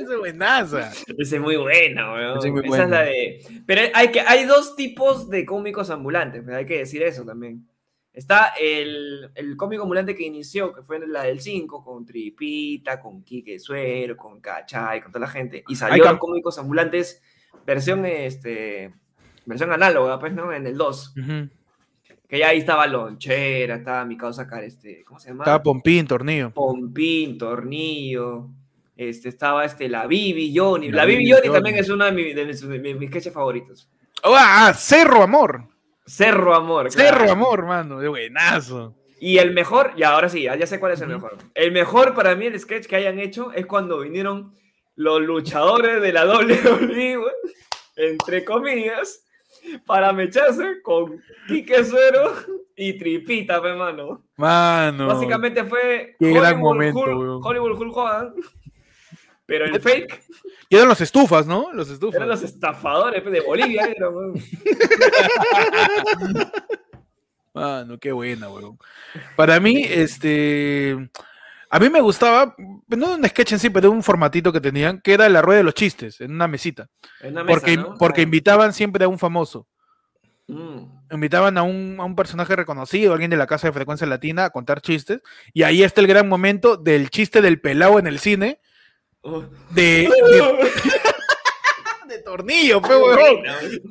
Esa 0.00 0.12
es 0.12 0.18
buenaza. 0.18 0.90
Esa 0.90 1.36
es 1.36 1.40
muy 1.40 1.56
buena, 1.56 2.12
weón. 2.12 2.38
Esa 2.38 2.46
es 2.48 2.52
muy 2.52 2.60
Esa 2.60 2.68
buena. 2.68 2.84
es 2.84 2.90
la 2.90 3.02
de. 3.02 3.62
Pero 3.66 3.80
hay, 3.94 4.08
que, 4.08 4.20
hay 4.20 4.44
dos 4.44 4.76
tipos 4.76 5.28
de 5.28 5.44
cómicos 5.44 5.90
ambulantes, 5.90 6.42
pero 6.44 6.56
hay 6.56 6.66
que 6.66 6.78
decir 6.78 7.02
eso 7.02 7.24
también. 7.24 7.66
Está 8.12 8.54
el, 8.60 9.30
el 9.36 9.56
cómico 9.56 9.84
ambulante 9.84 10.16
que 10.16 10.24
inició, 10.24 10.72
que 10.72 10.82
fue 10.82 10.98
la 11.06 11.22
del 11.22 11.40
5, 11.40 11.84
con 11.84 12.04
Tripita, 12.04 13.00
con 13.00 13.22
Quique 13.22 13.60
Suero, 13.60 14.16
con 14.16 14.40
Cachay, 14.40 15.00
con 15.00 15.12
toda 15.12 15.26
la 15.26 15.30
gente. 15.32 15.62
Y 15.68 15.76
salió 15.76 16.04
los 16.04 16.18
cómicos 16.18 16.58
ambulantes, 16.58 17.22
versión, 17.64 18.04
este, 18.04 18.92
versión 19.46 19.72
análoga, 19.72 20.18
pues, 20.18 20.32
¿no? 20.32 20.52
En 20.52 20.66
el 20.66 20.76
2. 20.76 21.14
Ujú. 21.18 21.48
Que 22.28 22.38
ya 22.38 22.48
ahí 22.48 22.58
estaba 22.58 22.86
Lonchera, 22.86 23.76
estaba 23.76 24.04
mi 24.04 24.16
causa 24.16 24.42
acá, 24.42 24.62
este, 24.62 25.04
¿cómo 25.04 25.18
se 25.18 25.28
llama? 25.30 25.44
Estaba 25.44 25.62
Pompín, 25.62 26.06
tornillo. 26.06 26.52
Pompín, 26.52 27.38
Tornillo, 27.38 28.50
este, 29.08 29.28
estaba 29.30 29.64
este, 29.64 29.88
la 29.88 30.06
Bibi 30.06 30.54
Johnny. 30.56 30.90
La 30.90 30.98
La, 30.98 31.04
Bibi 31.06 31.18
Bibi 31.20 31.30
Johnny 31.30 31.46
Johnny. 31.48 31.54
también 31.54 31.76
es 31.78 31.88
uno 31.88 32.04
de, 32.04 32.12
mi- 32.12 32.32
de 32.34 32.44
mis, 32.44 32.60
de 32.68 32.94
mis 32.94 33.08
sketches 33.08 33.32
favoritos. 33.32 33.90
¡Ah! 34.22 34.72
Cerro 34.76 35.22
Amor. 35.22 35.68
Cerro 36.06 36.54
Amor. 36.54 36.90
Cerro 36.92 37.16
claro. 37.18 37.32
Amor, 37.32 37.64
mano. 37.66 37.98
De 38.00 38.08
buenazo. 38.08 38.94
Y 39.20 39.38
el 39.38 39.52
mejor, 39.52 39.94
ya 39.96 40.10
ahora 40.10 40.28
sí, 40.28 40.42
ya, 40.42 40.66
sé 40.66 40.78
cuál 40.80 40.92
es 40.92 41.00
el 41.00 41.08
mejor. 41.08 41.36
El 41.54 41.72
mejor 41.72 42.14
para 42.14 42.34
mí, 42.34 42.46
el 42.46 42.58
sketch 42.58 42.86
que 42.86 42.96
hayan 42.96 43.18
hecho, 43.18 43.52
es 43.52 43.66
cuando 43.66 44.00
vinieron 44.00 44.54
los 44.96 45.20
luchadores 45.22 46.00
de 46.02 46.12
la 46.12 46.24
WWE, 46.26 47.20
entre 47.96 48.44
comillas, 48.44 49.24
para 49.86 50.12
mecharse 50.12 50.80
con 50.82 51.20
Quique 51.48 51.84
Suero 51.84 52.32
y 52.76 52.94
Tripita, 52.98 53.60
pe, 53.60 53.74
mano. 53.74 54.24
Básicamente 54.36 55.64
fue 55.64 56.16
Qué 56.18 56.32
gran 56.32 56.58
momento, 56.58 57.00
Hulk. 57.00 57.44
Hollywood 57.44 57.78
Hulk 57.78 57.96
Hogan, 57.96 58.34
pero 59.50 59.64
el 59.64 59.80
fake 59.80 60.22
Y 60.68 60.76
eran 60.76 60.86
los 60.86 61.00
estufas, 61.00 61.44
¿no? 61.44 61.72
Los 61.72 61.90
estufas. 61.90 62.14
eran 62.14 62.28
los 62.28 62.44
estafadores 62.44 63.24
de 63.24 63.40
Bolivia. 63.40 63.92
weón. 63.98 64.34
Mano, 67.52 67.98
qué 67.98 68.12
buena, 68.12 68.48
weón. 68.48 68.78
Para 69.34 69.58
mí, 69.58 69.82
este. 69.82 71.10
A 71.68 71.80
mí 71.80 71.90
me 71.90 72.00
gustaba, 72.00 72.54
no 72.86 73.14
un 73.14 73.28
sketch 73.28 73.54
en 73.54 73.58
sí, 73.58 73.70
pero 73.70 73.90
un 73.90 74.04
formatito 74.04 74.52
que 74.52 74.60
tenían, 74.60 75.00
que 75.00 75.14
era 75.14 75.28
la 75.28 75.42
rueda 75.42 75.58
de 75.58 75.64
los 75.64 75.74
chistes, 75.74 76.20
en 76.20 76.30
una 76.30 76.46
mesita. 76.46 76.88
En 77.20 77.32
una 77.32 77.42
mesa, 77.42 77.58
Porque, 77.58 77.76
¿no? 77.76 77.96
porque 77.98 78.22
invitaban 78.22 78.72
siempre 78.72 79.04
a 79.04 79.08
un 79.08 79.18
famoso. 79.18 79.66
Mm. 80.46 80.84
Invitaban 81.10 81.58
a 81.58 81.64
un, 81.64 81.96
a 81.98 82.04
un 82.04 82.14
personaje 82.14 82.54
reconocido, 82.54 83.12
alguien 83.12 83.32
de 83.32 83.36
la 83.36 83.48
casa 83.48 83.66
de 83.66 83.72
frecuencia 83.72 84.06
latina, 84.06 84.44
a 84.44 84.50
contar 84.50 84.80
chistes. 84.80 85.22
Y 85.52 85.64
ahí 85.64 85.82
está 85.82 86.00
el 86.00 86.06
gran 86.06 86.28
momento 86.28 86.76
del 86.76 87.10
chiste 87.10 87.42
del 87.42 87.60
pelado 87.60 87.98
en 87.98 88.06
el 88.06 88.20
cine. 88.20 88.60
De, 89.22 90.08
de, 90.08 90.08
de 92.08 92.18
tornillo, 92.24 92.80
pe, 92.80 92.96
weón. 92.96 93.42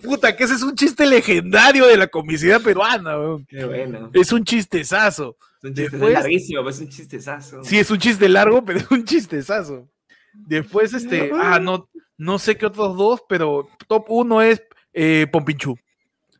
Puta, 0.04 0.36
que 0.36 0.44
ese 0.44 0.56
es 0.56 0.64
un 0.64 0.76
chiste 0.76 1.06
legendario 1.06 1.86
de 1.88 1.98
la 1.98 2.08
comicidad 2.08 2.62
peruana, 2.62 3.18
weón. 3.18 3.46
Qué 3.46 3.64
bueno. 3.66 4.10
Es 4.14 4.32
un 4.32 4.44
chistezazo. 4.44 5.38
Es 5.62 5.70
un 5.70 5.76
chiste 5.76 5.92
Después- 5.92 6.14
larguísimo, 6.14 6.62
pero 6.62 6.70
es 6.72 6.80
un 6.80 6.90
chistezazo. 6.90 7.64
Sí, 7.64 7.80
es 7.80 7.92
un 7.92 7.98
chiste 8.00 8.28
largo, 8.28 8.62
pero 8.66 8.80
es 8.80 8.90
un 8.92 9.06
chistezazo. 9.06 9.88
Después, 10.34 10.94
este, 10.94 11.32
ah, 11.34 11.60
no, 11.60 11.90
no 12.18 12.40
sé 12.40 12.58
qué 12.58 12.66
otros 12.66 12.98
dos, 12.98 13.22
pero 13.28 13.68
top 13.88 14.06
uno 14.10 14.42
es 14.42 14.62
eh, 14.94 15.28
Pompinchú. 15.32 15.78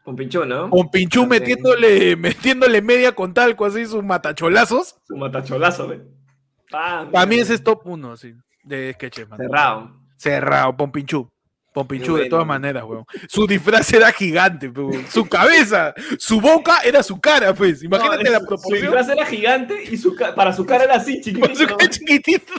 Con 0.04 0.16
pinchón, 0.16 0.50
¿no? 0.50 0.70
Pompinchú 0.72 1.22
También. 1.22 1.42
metiéndole, 1.44 2.16
metiéndole 2.16 2.82
media 2.82 3.12
con 3.14 3.34
talco, 3.34 3.66
así 3.66 3.86
sus 3.86 4.04
matacholazos. 4.04 4.96
Su 5.08 5.16
matacholazo. 5.16 5.94
Pam. 6.72 7.12
Para 7.12 7.26
mí 7.28 7.36
ese 7.36 7.54
es 7.56 7.64
top 7.64 7.82
uno, 7.86 8.18
sí, 8.18 8.34
de 8.64 8.94
sketches, 8.94 9.28
man. 9.30 9.38
cerrado. 9.40 9.92
Cerrado, 10.18 10.76
Pompinchú. 10.76 11.30
Pompinchú, 11.74 12.16
de 12.18 12.26
todas 12.30 12.48
maneras, 12.48 12.84
weón. 12.84 13.06
Su 13.28 13.46
disfraz 13.46 13.94
era 13.94 14.12
gigante, 14.12 14.68
weón. 14.70 15.06
Su 15.08 15.28
cabeza, 15.28 15.94
su 16.18 16.42
boca 16.42 16.80
era 16.84 17.04
su 17.04 17.20
cara, 17.22 17.54
pues. 17.54 17.84
Imagínate 17.84 18.24
No, 18.24 18.32
la 18.32 18.40
su- 18.40 18.44
Su 18.44 18.48
proporción. 18.48 18.82
disfraz 18.82 19.10
era 19.10 19.26
gigante 19.26 19.84
y 19.84 19.98
su 19.98 20.16
para 20.36 20.52
su 20.52 20.66
cara 20.66 20.84
era 20.86 20.96
así, 20.96 21.22
Con 21.40 21.56
su 21.56 21.66
chiquitito. 21.66 21.78
cara 21.78 21.90
chiquitito. 21.90 22.54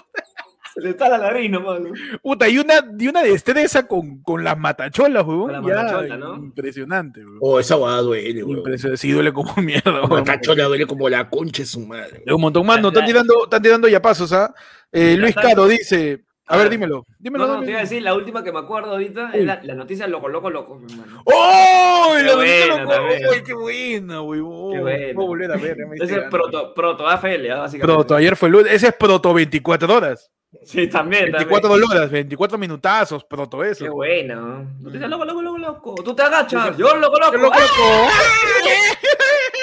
Se 0.72 0.80
le 0.82 0.90
está 0.90 1.08
la 1.08 1.18
nariz 1.18 1.50
nomás, 1.50 1.80
¿no? 1.80 1.90
Puta, 2.22 2.48
y 2.48 2.56
una, 2.58 2.74
y 2.96 3.08
una 3.08 3.24
destreza 3.24 3.88
con, 3.88 4.22
con 4.22 4.44
las 4.44 4.56
matacholas, 4.56 5.26
weón. 5.26 5.50
Con 5.50 5.52
la 5.52 5.68
ya, 5.68 5.82
matachola, 5.82 6.16
¿no? 6.16 6.36
Impresionante, 6.36 7.20
weón. 7.26 7.38
Oh, 7.40 7.58
esa 7.58 7.74
guada 7.74 8.00
duele, 8.02 8.44
weón. 8.44 8.58
Impresionante. 8.58 8.96
Sí, 8.98 9.10
duele 9.10 9.32
como 9.32 9.52
mierda, 9.56 9.90
La 9.90 9.98
weón. 10.02 10.10
Matachola 10.20 10.64
duele 10.66 10.86
como 10.86 11.08
la 11.08 11.28
concha 11.28 11.62
de 11.62 11.66
su 11.66 11.80
madre. 11.84 12.22
Un 12.32 12.40
montón, 12.40 12.64
mano. 12.64 12.88
Están 12.88 13.04
tirando, 13.04 13.44
están 13.44 13.60
tirando 13.60 13.88
ya 13.88 14.00
pasos, 14.00 14.32
¿ah? 14.32 14.54
Eh, 14.54 14.79
La 14.92 15.16
Luis 15.16 15.34
Caro 15.34 15.66
dice. 15.68 16.24
A 16.46 16.56
ver, 16.56 16.68
dímelo. 16.68 17.06
Dímelo. 17.20 17.46
No, 17.46 17.56
no, 17.58 17.62
te 17.62 17.70
iba 17.70 17.78
a 17.78 17.82
decir, 17.82 18.02
la 18.02 18.12
última 18.12 18.42
que 18.42 18.50
me 18.50 18.58
acuerdo 18.58 18.90
ahorita 18.90 19.30
es 19.34 19.44
la, 19.44 19.60
la 19.62 19.74
noticia 19.76 20.08
loco, 20.08 20.28
loco, 20.28 20.50
loco, 20.50 20.80
mi 20.80 20.92
hermano. 20.92 21.22
¡Oh! 21.24 22.14
Qué 22.16 22.22
La 22.24 22.34
buena 22.34 22.66
noticia 22.66 22.66
loco- 22.82 22.90
también. 22.92 23.22
¡Ay, 23.32 23.42
qué 23.44 23.54
buena, 23.54 24.22
weón! 24.22 24.72
Qué 24.72 24.80
buena. 24.80 25.12
Volver 25.14 25.52
a 25.52 25.56
ver. 25.56 25.76
Ese 25.94 26.16
es 26.16 26.24
proto, 26.28 26.74
proto 26.74 27.06
AFL, 27.08 27.50
¿ah? 27.52 27.58
básicamente. 27.60 27.86
Proto, 27.94 28.16
ayer 28.16 28.34
fue 28.34 28.50
lunes. 28.50 28.72
Ese 28.72 28.88
es 28.88 28.94
proto 28.94 29.32
24 29.32 29.94
horas. 29.94 30.28
Sí, 30.64 30.88
también, 30.88 31.30
24 31.30 31.68
también. 31.70 31.88
horas, 31.88 32.10
24 32.10 32.58
minutazos, 32.58 33.22
proto 33.22 33.62
eso. 33.62 33.84
Qué 33.84 33.90
buena, 33.90 34.34
¿no? 34.34 34.64
Noticia 34.80 35.06
loco, 35.06 35.24
loco, 35.24 35.42
loco, 35.42 35.58
loco. 35.58 35.94
Tú 36.02 36.12
te 36.16 36.22
agachas, 36.22 36.76
yo 36.76 36.96
loco, 36.96 37.16
loco. 37.20 37.30
¡Qué 37.30 37.38
loco, 37.38 37.54
loco! 37.60 38.08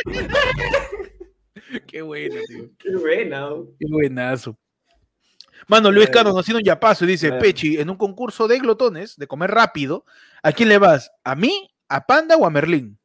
Qué 1.88 2.02
buena, 2.02 2.40
tío. 2.48 2.70
Qué 2.80 2.96
buena. 2.96 3.50
Qué 3.78 3.86
buenazo. 3.90 4.58
Mano, 5.68 5.92
Luis 5.92 6.08
Eh, 6.08 6.12
Caro 6.12 6.30
nos 6.30 6.40
haciendo 6.40 6.60
un 6.60 6.64
yapazo 6.66 7.06
y 7.06 7.10
dice, 7.10 7.28
eh. 7.28 7.34
Pechi, 7.34 7.78
en 7.78 7.90
un 7.90 7.98
concurso 7.98 8.48
de 8.48 8.60
glotones, 8.60 9.18
de 9.18 9.28
comer 9.28 9.52
rápido, 9.52 10.06
¿a 10.44 10.52
quién 10.52 10.70
le 10.70 10.78
vas? 10.78 11.12
¿A 11.24 11.36
mí, 11.36 11.70
a 11.90 12.06
Panda 12.06 12.38
o 12.38 12.46
a 12.46 12.50
Merlín? 12.50 12.98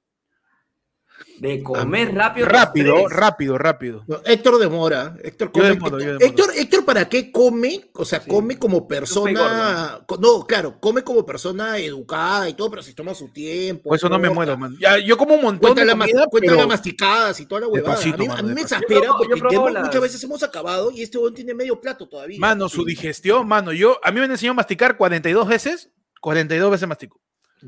De 1.42 1.60
comer 1.60 2.14
rápido. 2.14 2.46
Rápido, 2.46 3.08
rápido, 3.08 3.58
rápido. 3.58 4.04
No, 4.06 4.20
Héctor 4.24 4.60
demora. 4.60 5.16
Héctor 5.24 5.50
come. 5.50 5.70
demoro, 5.70 5.98
yo 5.98 6.06
demoro. 6.06 6.24
Héctor, 6.24 6.50
Héctor, 6.56 6.84
¿para 6.84 7.08
qué 7.08 7.32
come? 7.32 7.90
O 7.94 8.04
sea, 8.04 8.20
Sí. 8.20 8.30
come 8.30 8.56
como 8.60 8.86
persona. 8.86 9.98
No, 10.20 10.46
claro, 10.46 10.78
come 10.78 11.02
como 11.02 11.26
persona 11.26 11.78
educada 11.78 12.48
y 12.48 12.54
todo, 12.54 12.70
pero 12.70 12.82
si 12.84 12.94
toma 12.94 13.12
su 13.12 13.32
tiempo. 13.32 13.88
Por 13.88 13.96
eso 13.96 14.08
no 14.08 14.20
me 14.20 14.30
muero, 14.30 14.56
man. 14.56 14.76
Ya, 14.80 14.98
yo 14.98 15.16
como 15.16 15.34
un 15.34 15.42
montón 15.42 15.74
Cuenta 15.74 15.80
de 15.80 15.86
la, 15.88 15.92
comida, 15.94 16.26
cuenta 16.28 16.46
pero- 16.50 16.58
las 16.60 16.68
masticadas 16.68 17.40
y 17.40 17.46
toda 17.46 17.62
la 17.62 17.66
huevada. 17.66 17.96
Despacito, 17.96 18.14
a 18.14 18.18
mí, 18.18 18.26
a 18.26 18.28
mano, 18.36 18.48
mí 18.48 18.54
me 18.54 18.60
exaspera 18.60 19.10
porque 19.18 19.56
hemos- 19.56 19.72
las- 19.72 19.84
muchas 19.86 20.00
veces 20.00 20.22
hemos 20.22 20.42
acabado 20.44 20.92
y 20.92 21.02
este 21.02 21.18
huevón 21.18 21.34
tiene 21.34 21.54
medio 21.54 21.80
plato 21.80 22.08
todavía. 22.08 22.38
Mano, 22.38 22.68
su 22.68 22.84
digestión, 22.84 23.48
mano, 23.48 23.72
yo, 23.72 23.98
a 24.04 24.12
mí 24.12 24.20
me 24.20 24.26
han 24.26 24.30
enseñado 24.30 24.52
a 24.52 24.56
masticar 24.62 24.96
42 24.96 25.48
veces, 25.48 25.90
42 26.20 26.70
veces 26.70 26.86
mastico. 26.88 27.20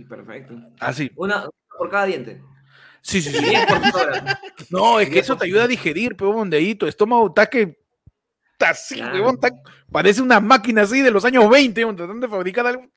Perfecto. 0.08 0.54
Así. 0.78 1.10
Una 1.16 1.48
por 1.76 1.90
cada 1.90 2.04
diente. 2.04 2.40
Sí, 3.04 3.20
sí, 3.20 3.30
sí. 3.30 3.44
10 3.44 3.66
por 3.66 4.00
hora. 4.02 4.40
No, 4.70 4.98
es 4.98 5.10
que 5.10 5.18
eso 5.18 5.36
te 5.36 5.44
ayuda 5.44 5.64
a 5.64 5.68
digerir, 5.68 6.16
pero 6.16 6.42
de 6.46 6.56
ahí 6.56 6.74
tu 6.74 6.86
estómago 6.86 7.26
está 7.28 7.46
que 7.46 7.78
está 8.52 8.70
así, 8.70 8.94
Claro. 8.96 9.30
está- 9.30 9.50
parece 9.92 10.22
una 10.22 10.40
máquina 10.40 10.82
así 10.82 11.02
de 11.02 11.10
los 11.10 11.22
años 11.26 11.48
20, 11.50 11.82
huevón, 11.82 11.96
tratando 11.96 12.26
de 12.26 12.30
fabricar 12.30 12.66
algo. 12.66 12.82
Ahora, 12.82 12.90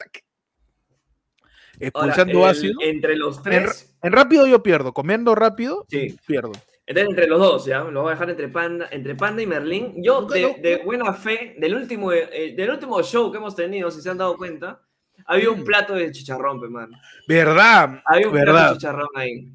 Expulsando 1.79 2.39
el- 2.45 2.49
ácido. 2.51 2.79
Entre 2.81 3.15
los 3.17 3.43
tres. 3.43 3.95
en 4.01 4.11
rápido 4.13 4.47
yo 4.47 4.63
pierdo, 4.63 4.93
comiendo 4.93 5.35
rápido 5.35 5.85
Sí. 5.89 6.17
pierdo. 6.25 6.53
Entonces, 6.85 7.09
entre 7.09 7.27
los 7.27 7.39
dos, 7.39 7.65
¿ya? 7.65 7.83
Lo 7.83 8.03
voy 8.03 8.11
a 8.11 8.13
dejar 8.13 8.29
entre 8.29 8.47
Panda, 8.47 8.87
entre 8.91 9.13
Panda 9.15 9.41
y 9.41 9.45
Merlín. 9.45 10.01
Yo, 10.01 10.21
de, 10.21 10.81
buena 10.85 11.11
fe, 11.13 11.55
del 11.59 11.75
último, 11.75 12.13
eh, 12.13 12.53
del 12.55 12.69
último 12.69 13.03
show 13.03 13.29
que 13.29 13.39
hemos 13.39 13.55
tenido, 13.57 13.91
si 13.91 14.01
se 14.01 14.09
han 14.09 14.17
dado 14.17 14.37
cuenta, 14.37 14.81
había 15.25 15.51
un 15.51 15.59
Mm. 15.59 15.65
plato 15.65 15.93
de 15.95 16.09
chicharrón, 16.13 16.71
man. 16.71 16.91
¿Verdad? 17.27 18.01
Había 18.05 18.27
un 18.29 18.33
plato 18.33 18.69
de 18.73 18.73
chicharrón 18.79 19.09
ahí. 19.15 19.47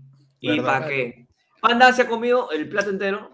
¿Y 0.43 0.61
para 0.61 0.87
qué? 0.89 1.27
Panda 1.61 1.93
se 1.93 2.03
ha 2.03 2.09
comido 2.09 2.51
el 2.51 2.69
plato 2.69 2.91
entero, 2.91 3.31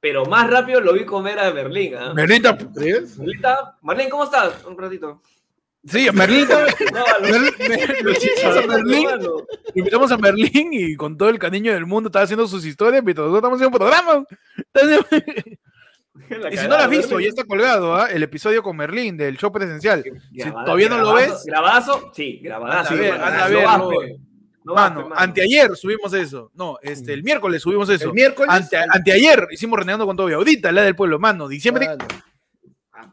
pero 0.00 0.26
más 0.26 0.50
rápido 0.50 0.80
lo 0.80 0.92
vi 0.92 1.04
comer 1.04 1.38
a 1.38 1.52
Merlín, 1.52 1.94
¿ah? 1.94 2.12
Merlita, 2.14 2.50
está- 2.58 3.78
Merlín, 3.82 4.10
¿cómo 4.10 4.24
estás? 4.24 4.64
Un 4.64 4.76
ratito. 4.76 5.22
sí, 5.84 6.08
Merlita. 6.12 6.66
No, 6.92 7.04
a 7.06 7.20
Merlín, 8.66 9.08
invitamos 9.74 10.10
a 10.12 10.18
Merlín 10.18 10.70
y 10.72 10.96
con 10.96 11.16
todo 11.16 11.28
el 11.28 11.38
cariño 11.38 11.72
del 11.72 11.86
mundo 11.86 12.08
estaba 12.08 12.24
haciendo 12.24 12.46
sus 12.46 12.64
historias 12.64 13.02
mientras 13.04 13.26
nosotros 13.28 13.38
estamos 13.56 13.58
haciendo 13.60 13.76
un 13.78 13.90
programa. 13.90 14.24
Entonces, 14.72 15.58
La 16.40 16.52
y 16.52 16.56
si 16.56 16.64
no 16.64 16.70
lo 16.76 16.82
has 16.82 16.90
visto, 16.90 17.18
ya 17.20 17.28
está 17.28 17.44
colgado 17.44 17.94
¿ah? 17.94 18.08
el 18.10 18.22
episodio 18.22 18.62
con 18.62 18.76
Merlín 18.76 19.16
del 19.16 19.36
show 19.38 19.50
presencial. 19.52 20.02
Grabada- 20.32 20.64
todavía 20.64 20.88
no 20.88 20.98
lo 20.98 21.14
ves- 21.14 21.44
Grabazo, 21.46 22.10
sí, 22.14 22.40
grabadazo. 22.42 22.94
Anda 22.94 22.94
a 22.94 22.98
ver, 22.98 23.14
hermano. 23.14 23.26
anda 23.26 23.44
a 23.44 23.48
No 23.48 23.54
ver, 23.54 23.64
vas, 24.10 24.20
no. 24.64 24.74
vas, 24.74 24.92
Mano, 24.94 25.08
pe, 25.08 25.14
anteayer 25.16 25.74
subimos 25.76 26.12
eso. 26.14 26.50
No, 26.54 26.78
este, 26.82 27.12
el 27.12 27.22
miércoles 27.22 27.62
subimos 27.62 27.88
eso. 27.88 28.08
El 28.08 28.14
miércoles. 28.14 28.50
Ante- 28.52 28.76
anteayer 28.76 29.48
hicimos 29.50 29.78
renegando 29.78 30.06
con 30.06 30.16
todo. 30.16 30.34
Ahorita 30.34 30.70
la 30.72 30.82
del 30.82 30.94
pueblo, 30.96 31.18
mano. 31.18 31.48
Diciembre, 31.48 31.86
Mano, 31.86 32.06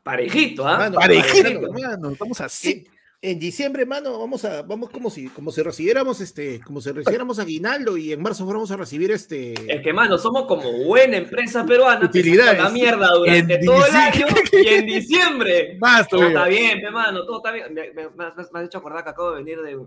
Parejito, 0.04 0.68
¿ah? 0.68 0.78
Mano, 0.78 0.96
parejito, 1.00 1.72
mano. 1.72 2.10
Estamos 2.12 2.42
así. 2.42 2.86
En, 3.22 3.32
en 3.34 3.40
diciembre, 3.40 3.86
mano, 3.86 4.20
vamos 4.20 4.44
a, 4.46 4.62
vamos 4.62 4.90
como 4.90 5.10
si, 5.10 5.28
como 5.30 5.52
si 5.52 5.62
recibiéramos 5.64 6.20
este, 6.22 6.60
como 6.60 6.82
si 6.82 6.92
recibiéramos 6.92 7.40
aguinaldo 7.40 7.98
y 7.98 8.12
en 8.12 8.22
marzo 8.22 8.44
fuéramos 8.44 8.70
a 8.72 8.76
recibir 8.78 9.12
este. 9.12 9.54
Es 9.74 9.82
que, 9.82 9.94
mano, 9.94 10.18
somos 10.18 10.46
como 10.46 10.72
buena 10.84 11.18
empresa 11.18 11.66
peruana. 11.66 12.06
Utilidades. 12.06 12.62
la 12.62 12.70
mierda 12.70 13.10
durante 13.14 13.56
En 13.56 13.66
todo 13.66 13.86
el 13.86 13.96
año 13.96 14.26
y 14.52 14.68
en 14.68 14.86
diciembre. 14.86 15.78
Más 15.80 16.08
Todo 16.10 16.24
está 16.28 16.48
bien, 16.48 16.82
pe, 16.82 16.92
mano, 16.92 17.26
todo 17.26 17.38
está 17.38 17.52
bien. 17.52 17.74
Me, 17.74 17.92
me- 17.94 18.10
me 18.10 18.26
has, 18.26 18.52
me 18.52 18.60
has 18.60 18.66
hecho 18.66 18.78
acordar 18.80 19.04
que 19.04 19.10
acabo 19.12 19.32
de 19.32 19.38
venir 19.44 19.62
de, 19.62 19.78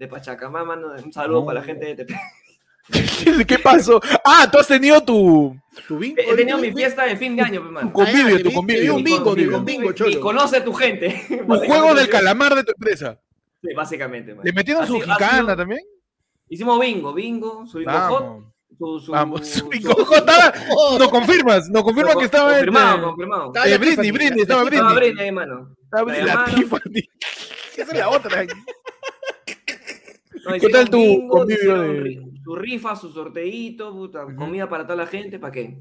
de 0.00 0.08
Pachacamá, 0.08 0.64
mano. 0.64 0.88
Un 1.04 1.12
saludo 1.12 1.40
No. 1.40 1.46
para 1.46 1.60
la 1.60 1.66
gente 1.66 1.94
de 1.94 2.04
TP. 2.04 2.14
¿Qué 3.46 3.58
pasó? 3.58 4.00
Ah, 4.24 4.48
tú 4.50 4.58
has 4.58 4.66
tenido 4.66 5.00
tu, 5.04 5.54
Tu 5.86 5.98
bingo. 5.98 6.16
He 6.26 6.34
tenido 6.34 6.56
tu- 6.56 6.62
mi 6.64 6.72
fiesta 6.72 7.04
de 7.04 7.16
fin 7.16 7.36
de 7.36 7.42
año, 7.42 7.60
tu 7.60 7.92
convivio, 7.92 8.36
Ah, 8.36 8.42
tu 8.42 8.52
convivio. 8.52 8.94
tu 8.96 9.02
bingo, 9.04 9.24
convivio. 9.24 9.58
un 9.58 9.64
bingo, 9.64 9.90
Y 9.90 9.94
cholo. 9.94 10.20
conoce 10.20 10.56
a 10.56 10.64
tu 10.64 10.72
gente. 10.72 11.24
Un 11.46 11.58
juego 11.66 11.94
del 11.94 12.08
calamar 12.08 12.54
de 12.54 12.64
tu 12.64 12.72
empresa. 12.72 13.20
Sí, 13.62 13.74
básicamente. 13.76 14.34
man. 14.34 14.42
Le 14.44 14.52
metieron 14.54 14.86
su 14.86 14.94
sido- 15.00 15.16
también. 15.56 15.80
Hicimos 16.48 16.80
bingo, 16.80 17.12
bingo, 17.12 17.66
su 17.66 17.78
bingo 17.78 17.92
hot, 17.92 18.22
Vamos. 18.24 18.44
su, 18.78 19.00
su, 19.00 19.12
Vamos. 19.12 19.46
su- 19.46 19.68
Y 19.72 19.82
Coco 19.82 20.16
estaba- 20.16 20.52
No 20.98 21.10
confirmas, 21.10 21.68
no 21.68 21.84
confirma 21.84 22.14
Lo- 22.14 22.18
que 22.18 22.24
estaba 22.24 22.52
en. 22.58 22.64
confirmado, 22.64 22.96
eh, 22.98 23.02
confirmado. 23.02 23.52
Eh, 23.66 23.78
Britney, 23.78 24.10
Britney, 24.10 24.40
estaba 24.42 24.62
Tiffany. 24.62 24.76
Estaba 24.78 24.94
Britney. 24.94 25.10
Britney 25.10 25.24
ahí, 25.26 25.32
mano. 25.32 25.76
Estaba 25.84 26.12
La 26.12 26.18
Britney, 26.18 26.34
la. 26.34 26.44
Tiffany. 26.46 27.08
Esa 27.76 27.92
es 27.92 27.98
la 27.98 28.08
otra. 28.08 28.46
No, 30.46 30.52
¿Qué 30.58 30.68
tal 30.68 30.88
tu 30.90 30.98
bingo, 30.98 31.28
convivio 31.38 31.82
de- 31.82 32.22
Su 32.44 32.56
rifa, 32.56 32.96
su 32.96 33.10
sorteíto, 33.12 33.92
puta, 33.92 34.24
comida 34.36 34.68
para 34.68 34.84
toda 34.84 34.96
la 34.96 35.06
gente, 35.06 35.38
¿para 35.38 35.52
qué? 35.52 35.78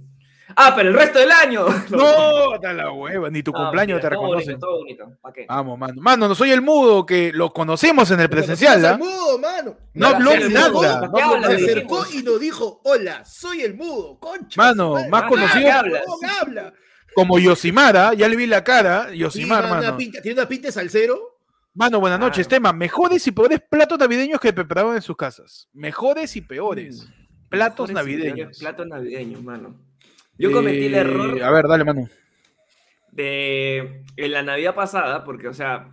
Ah, 0.56 0.74
pero 0.76 0.90
el 0.90 0.96
resto 0.96 1.20
del 1.20 1.32
año. 1.32 1.66
No, 1.92 2.56
está 2.56 2.74
la 2.74 2.92
hueva, 2.92 3.30
ni 3.30 3.44
tu 3.44 3.52
No, 3.52 3.60
cumpleaños 3.60 4.02
te 4.02 4.10
todo 4.10 4.22
bonito, 4.22 4.58
todo 4.60 4.78
bonito. 4.80 5.06
¿Para 5.22 5.34
qué? 5.34 5.46
Vamos, 5.48 5.78
mano. 5.78 5.94
Mano, 6.02 6.28
no 6.28 6.34
soy 6.36 6.52
el 6.52 6.62
mudo 6.62 7.06
que 7.06 7.32
lo 7.32 7.52
conocimos 7.54 8.10
en 8.12 8.20
el 8.20 8.30
presencial, 8.30 8.84
¿ah? 8.86 8.98
mudo, 8.98 9.38
mano. 9.38 9.78
No 9.94 10.08
habló 10.08 10.32
el 10.32 10.52
nada. 10.52 10.70
mudo, 10.72 10.82
¿para 10.82 11.08
no 11.08 11.18
habló? 11.18 11.34
Se 11.36 11.40
nada. 11.42 11.54
Le 11.54 11.66
acercó 11.72 12.06
y 12.14 12.24
nos 12.24 12.40
dijo, 12.40 12.82
hola, 12.84 13.24
soy 13.26 13.62
el 13.62 13.76
mudo, 13.76 14.18
concha. 14.20 14.60
Mano, 14.62 14.94
madre. 14.94 15.10
más 15.10 15.24
Ah, 15.24 15.28
conocido 15.28 15.66
¿qué 15.66 15.72
hablas? 15.72 16.02
¿Cómo 16.06 16.18
me 16.22 16.28
habla? 16.42 16.74
como 17.16 17.38
Yosimara, 17.40 18.14
ya 18.14 18.28
le 18.30 18.36
vi 18.36 18.46
la 18.48 18.64
cara, 18.64 19.12
Yosimar, 19.14 19.64
mano, 19.64 19.76
una 19.78 19.86
mano. 19.88 19.98
pinta- 19.98 20.22
tiene 20.22 20.40
una 20.40 20.48
pinta 20.50 20.68
de 20.70 20.72
salsero. 20.72 21.29
Mano, 21.80 22.02
buenas 22.02 22.20
noches, 22.20 22.46
Ah. 22.46 22.50
tema. 22.50 22.74
Mejores 22.74 23.26
y 23.26 23.32
peores 23.32 23.62
platos 23.70 23.98
navideños 23.98 24.38
que 24.42 24.52
preparaban 24.52 24.98
en 24.98 25.02
sus 25.02 25.16
casas. 25.16 25.70
Mejores 25.72 26.36
y 26.36 26.42
peores. 26.42 27.08
Platos 27.48 27.88
Mejores 27.88 28.14
y 28.14 28.18
peores 28.18 28.34
navideños. 28.36 28.60
Platos 28.60 28.86
navideños, 28.88 29.42
mano. 29.42 29.76
Yo 30.38 30.52
cometí 30.52 30.88
el 30.88 30.94
Eh, 30.96 30.98
error 30.98 31.42
A 31.42 31.52
ver, 31.52 31.68
dale, 31.70 31.86
mano. 31.86 32.10
de 33.12 34.04
en 34.18 34.32
la 34.34 34.44
Navidad 34.44 34.76
pasada, 34.76 35.24
porque, 35.24 35.48
o 35.48 35.54
sea, 35.54 35.90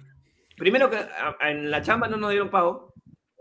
primero 0.57 0.91
que 0.91 0.97
a- 0.97 1.37
a- 1.39 1.51
en 1.53 1.71
la 1.71 1.81
chamba 1.83 2.09
no 2.09 2.17
nos 2.17 2.31
dieron 2.31 2.51
pago. 2.51 2.93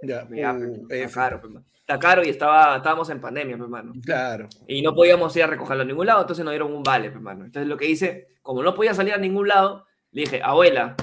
Ya, 0.03 0.27
Ya, 0.29 0.53
uh, 0.53 0.87
pues, 0.87 1.01
está 1.01 1.13
caro, 1.21 1.41
pues. 1.41 1.53
Está 1.79 1.97
caro 1.99 2.23
y 2.23 2.29
estaba, 2.29 2.77
estábamos 2.77 3.09
en 3.09 3.21
pandemia, 3.21 3.57
pues, 3.57 3.69
mano. 3.71 3.91
Claro. 4.03 4.47
Y 4.67 4.83
no 4.83 4.93
podíamos 4.93 5.35
ir 5.35 5.43
a 5.43 5.47
recogerlo 5.47 5.81
a 5.81 5.85
ningún 5.85 6.05
lado, 6.05 6.21
entonces 6.21 6.45
nos 6.45 6.51
dieron 6.51 6.71
un 6.73 6.83
vale, 6.83 7.09
pues, 7.09 7.23
mano. 7.23 7.43
Entonces 7.45 7.67
lo 7.67 7.75
que 7.75 7.89
hice, 7.89 8.27
como 8.43 8.61
no 8.61 8.75
podía 8.75 8.93
salir 8.93 9.13
a 9.15 9.17
ningún 9.17 9.47
lado, 9.47 9.87
le 10.11 10.21
dije, 10.21 10.41
abuela, 10.43 10.95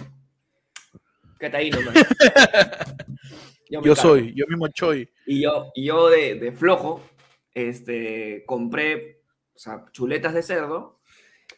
ahí 1.46 1.70
nomás. 1.70 1.94
Yo 3.70 3.80
Yo 3.82 3.96
soy, 3.96 4.34
yo 4.34 4.44
mismo 4.48 4.66
soy. 4.74 5.08
Y 5.26 5.44
yo, 5.44 5.70
y 5.74 5.86
yo 5.86 6.10
de, 6.10 6.34
de 6.34 6.52
flojo, 6.52 7.00
este, 7.54 8.44
compré, 8.46 9.22
o 9.54 9.58
sea, 9.58 9.86
chuletas 9.92 10.34
de 10.34 10.42
cerdo, 10.42 10.98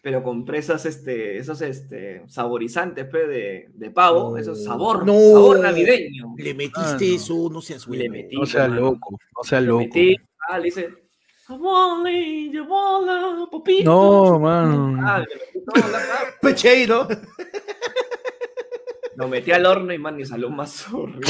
pero 0.00 0.22
compré 0.22 0.58
esas, 0.58 0.86
este, 0.86 1.38
esos, 1.38 1.60
este, 1.60 2.22
saborizantes, 2.28 3.06
pe, 3.06 3.26
de, 3.26 3.68
de 3.74 3.90
pavo, 3.90 4.30
No. 4.30 4.36
esos 4.36 4.62
sabor, 4.62 5.04
No. 5.04 5.12
sabor 5.12 5.58
navideño. 5.58 6.34
Le 6.38 6.54
metiste 6.54 6.80
Ah, 6.84 6.96
no. 7.00 7.16
eso, 7.16 7.48
no 7.50 7.60
seas 7.60 7.82
Y 7.82 7.86
bueno. 7.88 8.02
le 8.04 8.10
metí. 8.10 8.36
No 8.36 8.46
sea 8.46 8.68
mano. 8.68 8.80
loco, 8.80 9.18
no 9.36 9.42
sea 9.42 9.60
Lo 9.60 9.66
loco. 9.66 9.78
metí, 9.80 10.16
ah, 10.48 10.58
le 10.60 10.68
hice, 10.68 10.88
abuela, 11.48 13.48
papito. 13.50 13.90
No, 13.90 14.38
mano. 14.38 15.00
Ah, 15.02 15.18
le 15.18 15.26
Lo 19.16 19.28
metí 19.28 19.52
al 19.52 19.64
horno 19.66 19.92
y 19.92 19.99
man, 19.99 20.18
y 20.18 20.25
salió 20.25 20.50
más 20.50 20.87
pe. 20.90 21.28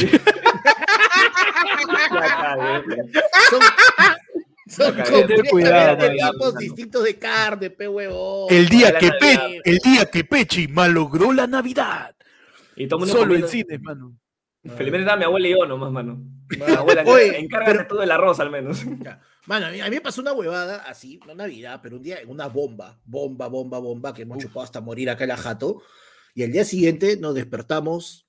Son, 3.49 3.61
son 4.67 4.95
completamente 4.95 5.49
cuidado, 5.49 5.97
tipos 6.31 6.55
distintos 6.57 7.03
de 7.03 7.17
carne, 7.17 7.69
pe 7.69 7.87
huevón. 7.87 8.47
El 8.49 8.67
día 8.69 8.97
que 8.97 9.09
Pe- 9.19 9.61
el 9.63 9.77
día 9.79 10.05
que 10.09 10.23
Pechi 10.23 10.67
malogró 10.67 11.31
la 11.33 11.47
Navidad. 11.47 12.15
Y 12.75 12.87
todo 12.87 13.03
el 13.05 13.09
Solo 13.09 13.21
en 13.35 13.41
comiendo- 13.41 13.47
cine, 13.47 13.79
mano. 13.79 14.15
Felizmente 14.75 15.03
era 15.05 15.15
mi 15.15 15.23
abuela 15.25 15.47
y 15.47 15.51
yo 15.51 15.65
nomás, 15.67 15.91
mano. 15.91 16.19
Mano, 16.59 16.79
Abuela, 16.79 17.03
oye, 17.05 17.39
encárgate 17.39 17.71
pero- 17.79 17.87
tú 17.87 17.95
del 17.97 18.11
arroz 18.11 18.39
al 18.39 18.49
menos. 18.49 18.83
Ya. 19.03 19.21
Mano, 19.45 19.67
a 19.67 19.69
mí, 19.69 19.79
a 19.79 19.85
mí 19.85 19.91
me 19.91 20.01
pasó 20.01 20.21
una 20.21 20.33
huevada 20.33 20.77
así, 20.87 21.19
no 21.27 21.35
Navidad, 21.35 21.79
pero 21.83 21.97
un 21.97 22.01
día 22.03 22.19
en 22.19 22.29
una 22.29 22.47
bomba, 22.47 22.97
bomba, 23.05 23.47
bomba, 23.47 23.77
bomba, 23.77 24.11
que 24.13 24.23
hemos 24.23 24.39
chupado 24.39 24.63
hasta 24.63 24.81
morir 24.81 25.07
acá 25.09 25.23
en 25.25 25.29
la 25.29 25.37
jato. 25.37 25.83
Y 26.35 26.43
el 26.43 26.51
día 26.51 26.65
siguiente 26.65 27.17
nos 27.17 27.33
despertamos, 27.33 28.27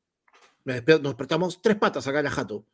nos 0.64 0.77
desper- 0.77 1.03
nos 1.03 1.12
despertamos 1.12 1.61
tres 1.61 1.77
patas 1.77 2.07
acá 2.07 2.21
en 2.21 2.25
la 2.25 2.31
jato, 2.31 2.64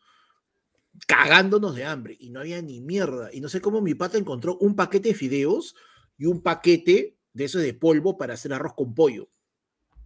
cagándonos 1.07 1.75
de 1.75 1.85
hambre. 1.85 2.17
Y 2.21 2.31
no 2.31 2.41
había 2.41 2.61
ni 2.63 2.81
mierda. 2.81 3.31
Y 3.33 3.41
no 3.41 3.49
sé 3.49 3.61
cómo 3.61 3.81
mi 3.81 3.95
pata 3.95 4.19
encontró 4.19 4.57
un 4.59 4.77
paquete 4.77 5.09
de 5.09 5.15
fideos 5.15 5.75
y 6.19 6.27
un 6.27 6.43
paquete 6.43 7.17
de 7.33 7.45
esos 7.45 7.63
de 7.63 7.75
polvo 7.75 8.17
para 8.19 8.35
hacer 8.35 8.53
arroz 8.53 8.75
con 8.75 8.95
pollo. 8.95 9.29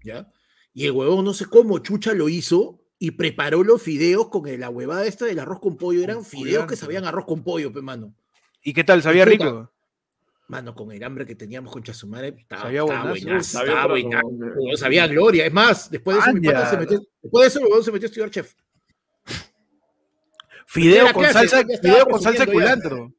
¿Ya? 0.02 0.32
Y 0.72 0.86
el 0.86 0.92
huevón, 0.92 1.24
no 1.24 1.34
sé 1.34 1.46
cómo 1.46 1.78
chucha 1.80 2.12
lo 2.14 2.28
hizo 2.28 2.80
y 2.98 3.10
preparó 3.12 3.64
los 3.64 3.82
fideos 3.82 4.28
con 4.28 4.44
la 4.60 4.70
huevada 4.70 5.04
esta 5.06 5.26
del 5.26 5.40
arroz 5.40 5.58
con 5.60 5.76
pollo. 5.76 6.02
Eran 6.02 6.24
fideos 6.24 6.66
que 6.66 6.76
sabían 6.76 7.04
arroz 7.04 7.24
con 7.26 7.42
pollo, 7.42 7.72
pe 7.72 7.82
mano. 7.82 8.14
¿Y 8.62 8.72
qué 8.72 8.84
tal? 8.84 9.02
¿Sabía 9.02 9.24
rico? 9.24 9.72
Mano, 10.48 10.74
con 10.74 10.92
el 10.92 11.02
hambre 11.02 11.26
que 11.26 11.34
teníamos 11.34 11.72
con 11.72 11.82
Chasumare, 11.82 12.28
estaba, 12.38 12.62
Sabía 12.62 12.82
estaba 12.82 13.00
buenazo. 13.10 13.24
buenazo, 13.26 13.50
Sabía 13.50 13.72
estaba 13.72 13.84
otro 13.94 14.02
buenazo, 14.02 14.26
huevón, 14.28 14.76
sabía 14.78 15.06
gloria. 15.08 15.46
Es 15.46 15.52
más, 15.52 15.90
después 15.90 16.16
de 16.16 16.22
eso, 16.22 16.32
mi 16.34 16.40
pata 16.46 16.70
se 16.70 16.76
metió, 16.78 17.00
después 17.22 17.42
de 17.54 17.60
eso, 17.60 17.82
se 17.82 17.92
metió 17.92 18.06
a 18.06 18.08
estudiar 18.08 18.30
chef. 18.30 18.54
Fideo 20.66 21.12
con 21.12 21.22
clase, 21.22 21.48
salsa, 21.48 21.64
fideo 21.80 22.06
con 22.06 22.20
salsa 22.20 22.46
culantro. 22.46 23.12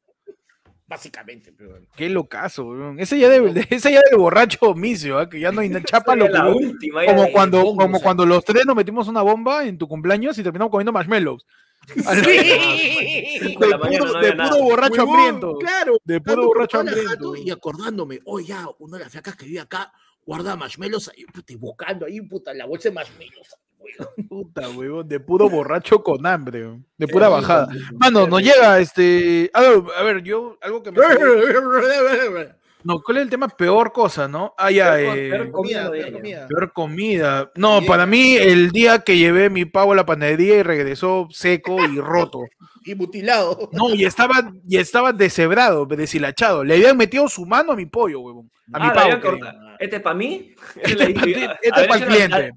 Básicamente, 0.89 1.51
pero 1.51 1.79
Qué 1.97 2.07
locazo, 2.07 2.65
weón. 2.67 2.97
Ese 2.99 3.19
ya 3.19 3.27
de, 3.29 3.67
ese 3.69 3.91
ya 3.91 4.01
del 4.09 4.17
borracho 4.19 4.73
misio, 4.73 5.17
¿ah? 5.19 5.29
que 5.29 5.39
ya 5.39 5.51
no 5.51 5.59
hay 5.59 5.67
na- 5.67 5.83
chapa 5.83 6.15
lo 6.15 6.29
la 6.29 6.47
última. 6.47 7.03
como 7.05 7.29
cuando, 7.31 7.61
como 7.61 7.83
o 7.83 7.91
sea. 7.99 8.03
cuando 8.03 8.25
los 8.25 8.45
tres 8.45 8.65
nos 8.65 8.75
metimos 8.75 9.07
una 9.09 9.21
bomba 9.21 9.65
en 9.65 9.77
tu 9.77 9.85
cumpleaños 9.87 10.37
y 10.37 10.43
terminamos 10.43 10.71
comiendo 10.71 10.93
marshmallows. 10.93 11.45
De 11.95 13.67
la 13.67 13.79
puro, 13.79 14.05
no 14.05 14.19
de 14.19 14.27
había 14.27 14.31
puro 14.31 14.49
nada. 14.49 14.63
borracho 14.63 15.01
Huevón, 15.05 15.19
hambriento. 15.19 15.57
Claro, 15.57 15.97
De 16.03 16.21
puro 16.21 16.45
borracho 16.47 16.79
hambriento. 16.79 17.35
Y 17.35 17.49
acordándome, 17.49 18.19
oye, 18.25 18.47
ya, 18.47 18.67
una 18.79 18.97
de 18.97 19.03
las 19.03 19.11
flacas 19.11 19.35
que 19.35 19.45
vive 19.45 19.59
acá 19.59 19.91
guarda 20.25 20.55
marshmallows 20.57 21.09
ahí, 21.09 21.25
puta, 21.25 21.53
y 21.53 21.55
buscando 21.55 22.05
ahí, 22.05 22.21
puta, 22.21 22.53
la 22.53 22.65
bolsa 22.65 22.89
de 22.89 22.95
marshmallows. 22.95 23.55
huevón. 23.79 24.27
Puta, 24.27 24.69
weón, 24.69 25.07
de 25.07 25.19
puro 25.19 25.49
borracho 25.49 26.03
con 26.03 26.25
hambre, 26.25 26.79
de 26.97 27.07
pura 27.07 27.29
bajada. 27.29 27.69
Mano, 27.93 28.27
nos 28.27 28.41
llega 28.41 28.79
este. 28.79 29.49
A 29.53 29.61
ver, 29.61 29.83
a 29.97 30.03
ver, 30.03 30.23
yo, 30.23 30.57
algo 30.61 30.83
que 30.83 30.91
me. 30.91 30.97
No, 32.87 33.01
¿cuál 33.03 33.17
es 33.17 33.23
el 33.23 33.29
tema? 33.29 33.49
Peor 33.49 33.91
cosa, 33.91 34.27
¿no? 34.29 34.53
Ah, 34.57 34.71
ya, 34.71 34.93
Peor- 34.95 35.17
eh, 35.17 35.29
peor 35.29 35.51
Comida, 35.51 35.85
Comida 35.87 35.91
peor 36.05 36.13
comida. 36.13 36.47
Peor 36.47 36.71
comida. 36.73 37.51
No, 37.55 37.79
Bien. 37.81 37.85
para 37.91 38.05
mí, 38.05 38.35
el 38.37 38.71
día 38.71 38.99
que 38.99 39.17
llevé 39.17 39.49
mi 39.49 39.65
pavo 39.65 39.91
a 39.91 39.95
la 39.95 40.05
panadería 40.05 40.55
y 40.59 40.63
regresó 40.63 41.27
seco 41.31 41.83
y 41.85 41.99
roto. 41.99 42.39
Y 42.85 42.95
mutilado. 42.95 43.69
No, 43.73 43.93
y 43.93 44.05
estaba, 44.05 44.49
y 44.65 44.77
estaba 44.77 45.11
deshebrado, 45.11 45.85
deshilachado. 45.85 46.63
Le 46.63 46.75
habían 46.75 46.95
metido 46.95 47.27
su 47.27 47.45
mano 47.45 47.73
a 47.73 47.75
mi 47.75 47.85
pollo, 47.85 48.21
huevón. 48.21 48.49
A 48.71 48.79
mi 48.79 48.85
Ah, 48.89 48.93
pavo. 48.93 49.37
Este 49.77 49.97
es 49.97 50.01
para 50.01 50.15
mí. 50.15 50.55
Este 50.81 51.03
es 51.03 51.13
pa' 51.13 51.21
ti, 51.23 51.31
este 51.33 51.57
es 51.63 51.73
Haber 51.73 51.89
pa'l 51.89 51.97
hecho 52.03 52.09
la- 52.09 52.15
cliente. 52.15 52.51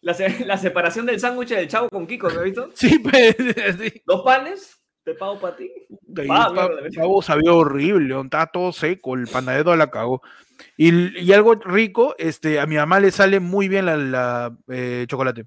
La, 0.00 0.16
la 0.46 0.58
separación 0.58 1.06
del 1.06 1.20
sándwich 1.20 1.50
del 1.50 1.68
chavo 1.68 1.88
con 1.88 2.04
Kiko, 2.06 2.28
¿lo 2.30 2.38
has 2.40 2.44
visto? 2.44 2.68
Sí, 2.74 2.98
pues. 2.98 3.36
sí. 3.80 4.02
Dos 4.04 4.22
panes, 4.24 4.75
te 5.06 5.14
pago 5.14 5.38
para 5.38 5.54
ti. 5.56 5.70
De 6.02 6.22
ahí 6.22 6.28
Ah, 6.30 6.48
el 6.50 6.54
pa- 6.56 7.00
pavo 7.00 7.22
sabía 7.22 7.52
horrible, 7.52 8.20
estaba 8.20 8.46
todo 8.48 8.72
seco, 8.72 9.14
el 9.14 9.28
panadero 9.28 9.76
la 9.76 9.88
cagó. 9.88 10.20
Y, 10.76 11.16
y 11.22 11.32
algo 11.32 11.54
rico, 11.54 12.16
este, 12.18 12.58
a 12.58 12.66
mi 12.66 12.74
mamá 12.74 12.98
le 12.98 13.12
sale 13.12 13.38
muy 13.38 13.68
bien 13.68 13.86
la, 13.86 13.96
la, 13.96 14.56
eh, 14.68 15.06
chocolate. 15.08 15.44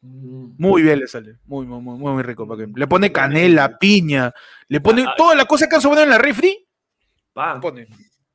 Muy 0.00 0.80
bien 0.82 1.00
le 1.00 1.08
sale. 1.08 1.36
Muy, 1.44 1.66
muy, 1.66 1.80
muy, 1.80 1.98
muy 1.98 2.22
rico. 2.22 2.48
¿para 2.48 2.64
qué? 2.64 2.72
Le 2.74 2.86
pone 2.86 3.12
canela, 3.12 3.76
piña, 3.78 4.32
le 4.68 4.80
pone 4.80 5.04
Ah, 5.06 5.14
toda 5.14 5.34
la 5.34 5.44
cosa 5.44 5.68
que 5.68 5.74
han 5.76 5.82
sobrado 5.82 6.04
en 6.04 6.10
la 6.10 6.18
refri. 6.18 6.66
Pa. 7.34 7.60
Pone 7.60 7.88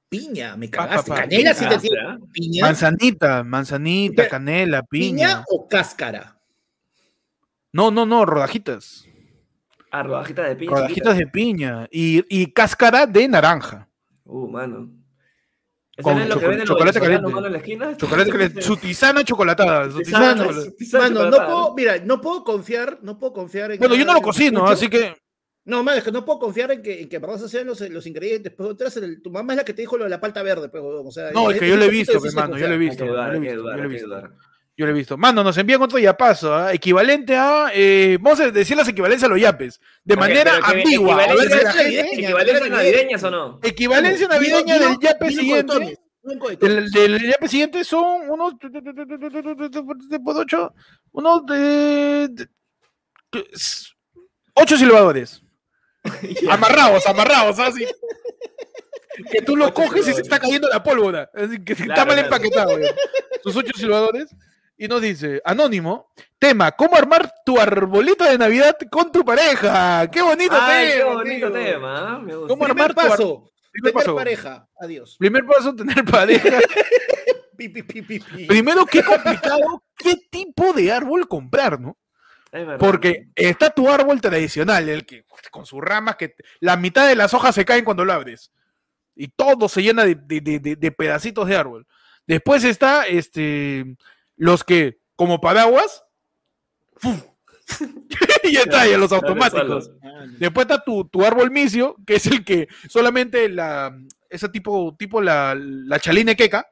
Piña, 0.09 0.55
me 0.57 0.67
Pa, 0.67 0.77
pa, 0.77 0.87
cagaste. 0.89 1.09
pa. 1.09 1.15
Canela 1.21 1.53
sí 1.55 1.65
te 1.67 1.77
tiene. 1.79 1.95
¿será? 1.97 2.19
Piña. 2.31 2.65
manzanita, 2.65 3.43
manzanita, 3.43 4.27
canela, 4.27 4.83
¿Piña 4.83 5.07
piña. 5.27 5.45
o 5.49 5.67
cáscara? 5.67 6.37
No, 7.73 7.89
no, 7.89 8.05
no, 8.05 8.25
rodajitas. 8.25 9.07
Ah, 9.91 10.03
rodajitas 10.03 10.47
de 10.49 10.55
piña. 10.55 10.71
Rodajitas 10.71 11.17
de 11.17 11.27
piña. 11.27 11.87
Y, 11.91 12.23
y 12.29 12.51
cáscara 12.53 13.05
de 13.05 13.27
naranja. 13.27 13.87
Uh, 14.23 14.47
mano. 14.47 14.89
¿Eso 15.97 16.03
Con 16.09 16.19
es 16.19 16.29
lo 16.29 16.39
que 16.39 16.47
venden 16.47 16.59
los 16.59 16.67
chocolate 16.69 16.99
venezolanos, 17.01 17.31
caliente. 17.31 17.35
mano, 17.35 17.47
en 17.47 17.51
la 17.53 17.57
esquina? 17.59 17.97
Chocolate 17.97 18.31
caliente. 18.31 18.61
Su 18.61 18.77
tisana 18.77 19.23
chocolatada. 19.25 19.91
su 19.91 19.99
tisana 19.99 20.47
Tisana, 20.77 21.03
Mano, 21.03 21.19
no 21.19 21.25
chocolatada. 21.25 21.45
puedo, 21.47 21.73
mira, 21.75 21.97
no 22.05 22.21
puedo 22.21 22.43
confiar, 22.45 22.99
no 23.01 23.19
puedo 23.19 23.33
confiar 23.33 23.71
en. 23.71 23.79
Bueno, 23.79 23.95
yo 23.95 24.05
no 24.05 24.13
lo 24.13 24.21
cocino, 24.21 24.65
así 24.67 24.87
que. 24.89 25.13
No, 25.65 25.83
mano, 25.83 25.97
es 25.99 26.03
que 26.03 26.11
no 26.11 26.25
puedo 26.25 26.39
confiar 26.39 26.71
en 26.71 26.81
que, 26.81 27.01
en 27.01 27.09
que 27.09 27.17
en 27.17 27.21
verdad 27.21 27.37
se 27.37 27.47
sean 27.49 27.67
los, 27.67 27.79
los 27.81 28.07
ingredientes. 28.07 28.51
Pues, 28.53 28.97
el- 28.97 29.21
tu 29.21 29.29
mamá 29.29 29.53
es 29.53 29.57
la 29.57 29.63
que 29.65 29.73
te 29.75 29.81
dijo 29.83 29.95
lo 29.97 30.05
de 30.05 30.09
la 30.09 30.19
palta 30.19 30.41
verde. 30.41 30.69
Pues, 30.69 30.81
o 30.83 31.11
sea, 31.11 31.29
No, 31.31 31.51
es 31.51 31.59
que 31.59 31.67
yo 31.69 31.75
lo 31.77 31.83
he 31.83 31.89
visto, 31.89 32.13
hermano, 32.25 32.57
yo 32.57 32.67
lo 32.67 32.73
he 32.73 32.77
visto. 32.79 33.03
que 33.03 33.07
yo 33.09 33.13
dudar, 33.13 33.27
lo 33.27 33.33
he 33.33 33.37
hay 33.37 33.41
que 33.43 33.87
visto, 33.89 34.07
dudar, 34.07 34.31
yo 34.77 34.85
lo 34.85 34.91
he 34.91 34.95
visto. 34.95 35.17
Mano, 35.17 35.43
nos 35.43 35.57
envían 35.57 35.81
otro 35.81 35.99
yapazo, 35.99 36.55
¿ah? 36.55 36.73
equivalente 36.73 37.35
a. 37.35 37.69
eh, 37.73 38.17
vamos 38.19 38.39
a 38.39 38.49
decir 38.51 38.75
las 38.77 38.87
equivalencias 38.87 39.29
a 39.29 39.33
los 39.33 39.39
yapes. 39.41 39.79
De 40.03 40.15
manera 40.15 40.53
ambigua. 40.63 41.25
Equivalencias- 41.25 41.73
gente- 41.73 42.13
¿Equivalencias 42.15 42.69
navideñas 42.69 43.23
o 43.23 43.31
no? 43.31 43.59
Equivalencia 43.63 44.27
navideña 44.27 44.79
del 44.79 44.97
yape 44.99 45.29
siguiente. 45.31 45.99
Del, 46.59 47.19
yape 47.31 47.47
siguiente 47.47 47.83
son 47.83 48.29
unos. 48.29 48.53
ocho. 50.25 50.73
Unos 51.11 51.45
de. 51.45 52.47
ocho 54.55 54.77
silbadores. 54.77 55.41
Amarrados, 56.49 57.05
amarrados, 57.07 57.59
así. 57.59 57.85
Que 59.31 59.41
tú 59.41 59.55
lo 59.55 59.73
coges 59.73 60.07
y 60.07 60.13
se 60.13 60.21
está 60.21 60.39
cayendo 60.39 60.67
la 60.69 60.81
pólvora. 60.81 61.29
Así 61.33 61.63
que 61.63 61.75
Claro, 61.75 61.91
está 61.93 62.05
mal 62.05 62.17
empaquetado. 62.19 62.71
Sus 63.43 63.55
ocho 63.55 63.71
silbadores. 63.75 64.33
Y 64.81 64.87
nos 64.87 64.99
dice, 64.99 65.39
anónimo, 65.45 66.11
tema, 66.39 66.71
¿cómo 66.71 66.95
armar 66.95 67.31
tu 67.45 67.59
arbolito 67.59 68.23
de 68.23 68.35
Navidad 68.35 68.75
con 68.89 69.11
tu 69.11 69.23
pareja? 69.23 70.09
¡Qué 70.09 70.23
bonito 70.23 70.55
Ay, 70.59 70.87
qué 70.87 70.97
tema! 70.97 71.13
bonito 71.13 71.47
tío! 71.51 71.51
tema. 71.53 72.15
¿ah? 72.15 72.19
Me 72.19 72.33
gusta. 72.35 72.47
¿Cómo 72.47 72.65
Primer 72.65 72.81
armar 72.81 72.93
tu 72.95 72.99
ar- 73.01 73.09
paso. 73.09 73.51
Primer 73.71 73.91
Tener 73.93 74.05
paso. 74.05 74.15
pareja. 74.15 74.67
Adiós. 74.79 75.15
Primer 75.19 75.45
paso, 75.45 75.75
tener 75.75 76.03
pareja. 76.03 76.59
Pi, 77.57 77.69
pi, 77.69 77.83
pi, 77.83 78.01
pi, 78.01 78.19
pi. 78.21 78.45
Primero, 78.47 78.87
qué 78.87 79.03
complicado, 79.03 79.83
qué 79.95 80.15
tipo 80.31 80.73
de 80.73 80.91
árbol 80.91 81.27
comprar, 81.27 81.79
¿no? 81.79 81.95
Es 82.51 82.65
verdad. 82.65 82.79
Porque 82.79 83.27
está 83.35 83.69
tu 83.69 83.87
árbol 83.87 84.19
tradicional, 84.19 84.89
el 84.89 85.05
que 85.05 85.25
con 85.51 85.67
sus 85.67 85.79
ramas 85.79 86.15
que 86.15 86.33
la 86.59 86.75
mitad 86.75 87.07
de 87.07 87.15
las 87.15 87.35
hojas 87.35 87.53
se 87.53 87.65
caen 87.65 87.85
cuando 87.85 88.03
lo 88.03 88.13
abres. 88.13 88.51
Y 89.13 89.27
todo 89.27 89.69
se 89.69 89.83
llena 89.83 90.05
de- 90.05 90.15
de- 90.15 90.75
de 90.75 90.91
pedacitos 90.91 91.47
de 91.47 91.55
árbol. 91.55 91.85
Después 92.25 92.63
está 92.63 93.05
este 93.05 93.95
los 94.41 94.63
que, 94.63 94.97
como 95.15 95.39
paraguas, 95.39 96.03
¡fum! 96.97 97.15
y 98.43 98.53
ya 98.53 98.61
está, 98.61 98.87
ya 98.87 98.97
los 98.97 99.11
automáticos. 99.11 99.91
Después 100.39 100.65
está 100.65 100.83
tu, 100.83 101.07
tu 101.07 101.23
árbol 101.23 101.51
misio, 101.51 101.95
que 102.07 102.15
es 102.15 102.25
el 102.25 102.43
que 102.43 102.67
solamente 102.89 103.47
la, 103.49 103.95
ese 104.31 104.49
tipo, 104.49 104.95
tipo 104.97 105.21
la, 105.21 105.55
la 105.55 105.99
chaline 105.99 106.35
queca, 106.35 106.65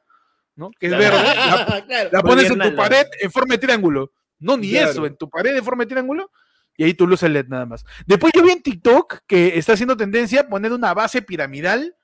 ¿no? 0.55 0.71
Que 0.79 0.88
es 0.88 0.93
Claro. 0.95 1.15
verde, 1.17 1.36
la, 1.36 1.86
claro. 1.86 2.10
la 2.12 2.21
pones 2.23 2.49
en 2.49 2.60
tu 2.60 2.75
pared 2.75 3.05
en 3.21 3.32
forma 3.32 3.53
de 3.53 3.60
triángulo. 3.60 4.13
No, 4.39 4.58
ni 4.58 4.71
Claro. 4.71 4.89
eso, 4.89 5.05
en 5.05 5.15
tu 5.15 5.29
pared 5.29 5.55
en 5.55 5.63
forma 5.63 5.84
de 5.84 5.89
triángulo. 5.89 6.32
Y 6.75 6.86
ahí 6.86 6.95
tu 6.95 7.05
luz 7.05 7.21
LED 7.21 7.49
nada 7.49 7.67
más. 7.67 7.86
Después 8.08 8.34
yo 8.36 8.41
vi 8.41 8.49
en 8.51 8.63
TikTok 8.63 9.19
que 9.27 9.60
está 9.60 9.73
haciendo 9.73 9.95
tendencia 9.95 10.47
poner 10.49 10.71
una 10.73 10.95
base 10.95 11.21
piramidal 11.21 11.95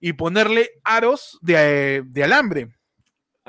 y 0.00 0.12
ponerle 0.12 0.70
aros 0.84 1.38
de, 1.40 1.54
eh, 1.56 2.02
de 2.04 2.24
alambre. 2.24 2.77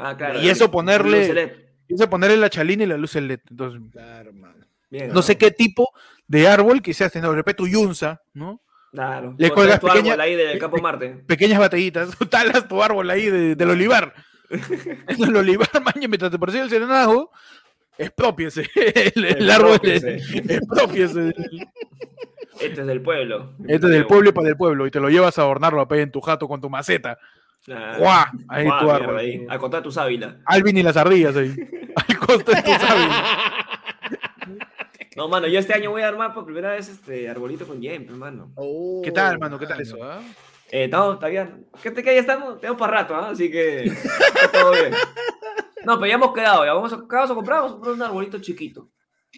Ah, 0.01 0.15
claro. 0.17 0.41
Y 0.41 0.49
eso 0.49 0.69
ponerle-. 0.71 1.67
Y 1.87 1.95
eso 1.95 2.09
ponerle 2.09 2.37
la 2.37 2.49
chalina 2.49 2.83
y 2.83 2.87
la 2.87 2.97
luz 2.97 3.15
LED. 3.15 3.39
Entonces, 3.49 3.81
Claro. 3.91 4.31
Bien, 4.91 5.11
no 5.13 5.21
sé 5.21 5.37
qué 5.37 5.51
tipo 5.51 5.89
de 6.27 6.47
árbol 6.47 6.81
quisieras 6.81 7.11
tener. 7.13 7.29
De 7.29 7.35
repente 7.35 7.57
tu 7.57 7.67
yunza, 7.67 8.21
¿no? 8.33 8.61
Claro. 8.91 9.35
Le 9.37 9.51
cuelgas 9.51 9.79
tu 9.79 9.85
pequeña- 9.87 10.13
árbol 10.13 10.21
ahí 10.21 10.35
del 10.35 10.57
Campo 10.57 10.77
Marte. 10.81 11.09
Pequeñas 11.27 11.59
batallitas. 11.59 12.09
Talas 12.29 12.67
tu 12.67 12.81
árbol 12.81 13.07
ahí 13.09 13.29
de- 13.29 13.55
del 13.55 13.69
olivar. 13.69 14.13
En 14.49 14.59
el 15.23 15.35
olivar, 15.35 15.69
maño, 15.95 16.07
mientras 16.07 16.31
te 16.31 16.39
persigue 16.39 16.63
el 16.63 16.69
serenazgo, 16.71 17.29
expropiese. 17.99 18.67
El, 18.75 19.25
el 19.25 19.51
árbol 19.51 19.79
Expropiese. 19.83 20.53
expropiese. 20.55 21.33
Este 22.59 22.81
es 22.81 22.87
del 22.87 23.01
pueblo. 23.01 23.53
Este 23.67 23.85
es 23.85 23.91
del 23.91 24.07
pueblo 24.07 24.29
y 24.29 24.33
para 24.33 24.49
el 24.49 24.57
pueblo. 24.57 24.87
Y 24.87 24.91
te 24.91 24.99
lo 24.99 25.09
llevas 25.09 25.37
a 25.37 25.43
adornarlo 25.43 25.81
a 25.87 25.95
en 25.97 26.11
tu 26.11 26.19
jato 26.21 26.47
con 26.47 26.59
tu 26.61 26.69
maceta. 26.69 27.17
¡Guau! 27.97 28.25
Ahí 28.47 28.65
Guau, 28.65 28.79
tu 28.79 28.85
mierda, 28.85 29.03
árbol. 29.03 29.17
ahí. 29.17 29.45
A 29.49 29.57
contar 29.59 29.83
tu 29.83 29.91
sábila. 29.91 30.37
Alvin 30.45 30.77
y 30.77 30.83
las 30.83 30.97
ardillas 30.97 31.35
ahí. 31.35 31.53
Al 31.95 32.17
costo 32.19 32.51
de 32.51 32.61
tu 32.61 32.71
sábila. 32.71 33.55
No, 35.15 35.27
mano, 35.27 35.47
yo 35.47 35.59
este 35.59 35.73
año 35.73 35.91
voy 35.91 36.01
a 36.01 36.07
armar 36.07 36.33
por 36.33 36.45
primera 36.45 36.71
vez 36.71 36.87
este 36.87 37.27
arbolito 37.27 37.67
con 37.67 37.81
Jem, 37.81 38.07
hermano. 38.07 38.53
Oh, 38.55 39.01
¿Qué 39.03 39.11
tal, 39.11 39.33
hermano? 39.33 39.59
¿Qué 39.59 39.65
tal 39.67 39.81
eso? 39.81 39.97
ah? 40.01 40.21
Eh, 40.71 40.85
estamos, 40.85 41.15
está 41.15 41.27
bien. 41.27 41.67
¿Qué 41.83 41.91
te 41.91 42.01
ya 42.03 42.11
estamos? 42.11 42.61
Tenemos 42.61 42.79
para 42.79 43.01
rato, 43.01 43.15
¿ah? 43.15 43.31
Así 43.31 43.51
que 43.51 43.83
está 43.83 44.51
todo 44.53 44.71
bien. 44.71 44.93
No, 45.83 45.95
pero 45.95 46.07
ya 46.07 46.15
hemos 46.15 46.33
quedado, 46.33 46.63
ya 46.63 46.73
vamos 46.73 46.93
a, 46.93 46.97
¿qué 46.97 47.15
vamos 47.15 47.31
a 47.31 47.35
comprar, 47.35 47.57
vamos 47.57 47.71
a 47.71 47.75
comprar 47.75 47.95
un 47.95 48.01
arbolito 48.01 48.39
chiquito. 48.39 48.91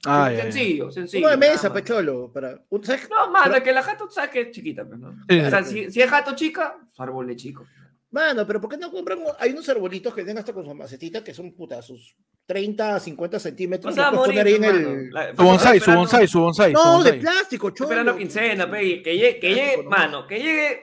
Ah, 0.05 0.31
sencillo, 0.35 0.91
sencillo. 0.91 1.27
Uno 1.27 1.31
de 1.31 1.37
mesa, 1.37 1.71
pecholo. 1.73 2.31
Para... 2.31 2.51
No, 2.69 3.31
mano, 3.31 3.45
Pero- 3.53 3.63
que 3.63 3.71
la 3.71 3.81
jato 3.83 4.05
tú 4.05 4.11
sabes 4.11 4.29
que 4.29 4.41
es 4.41 4.51
chiquita, 4.51 4.85
pues, 4.85 4.99
¿no? 4.99 5.13
Sí, 5.27 5.39
o 5.39 5.49
sea, 5.49 5.63
sí. 5.63 5.85
si, 5.85 5.91
si 5.91 6.01
es 6.01 6.09
jato 6.09 6.35
chica, 6.35 6.77
su 6.87 7.01
árbol 7.01 7.29
es 7.31 7.37
chico. 7.37 7.65
Mano, 8.12 8.45
pero 8.45 8.60
¿por 8.60 8.69
qué 8.69 8.78
no 8.78 8.91
compran? 8.91 9.19
Hay 9.39 9.52
unos 9.52 9.67
arbolitos 9.69 10.13
que 10.13 10.24
tienen 10.24 10.39
hasta 10.39 10.52
con 10.54 10.65
su 10.65 10.76
macetita 10.76 11.24
que 11.24 11.34
son 11.34 11.54
puta, 11.54 11.82
sus 11.82 12.13
30, 12.45 13.00
50 13.00 13.39
centímetros. 13.39 13.95
No 13.95 13.95
se 13.95 14.02
va 14.02 14.08
a 14.08 14.12
morir, 14.12 14.36
poner 14.41 14.47
ahí 14.47 14.56
en 14.56 14.63
el- 14.65 15.10
La- 15.12 15.36
Su 15.36 15.43
bonsai, 15.43 15.80
su 15.80 15.91
bonsai, 15.93 16.28
su 16.28 16.39
bonsai. 16.41 16.71
su 16.74 16.78
No, 16.78 17.04
de 17.04 17.13
plástico, 17.13 17.69
cholo. 17.69 17.89
esperando 17.89 18.17
quincena, 18.17 18.69
pe, 18.69 19.02
que 19.02 19.15
llegue, 19.15 19.39
que 19.39 19.50
llegue, 19.50 19.62
Plástico 19.63 19.89
mano, 19.89 20.28
que 20.28 20.39
llegue 20.39 20.82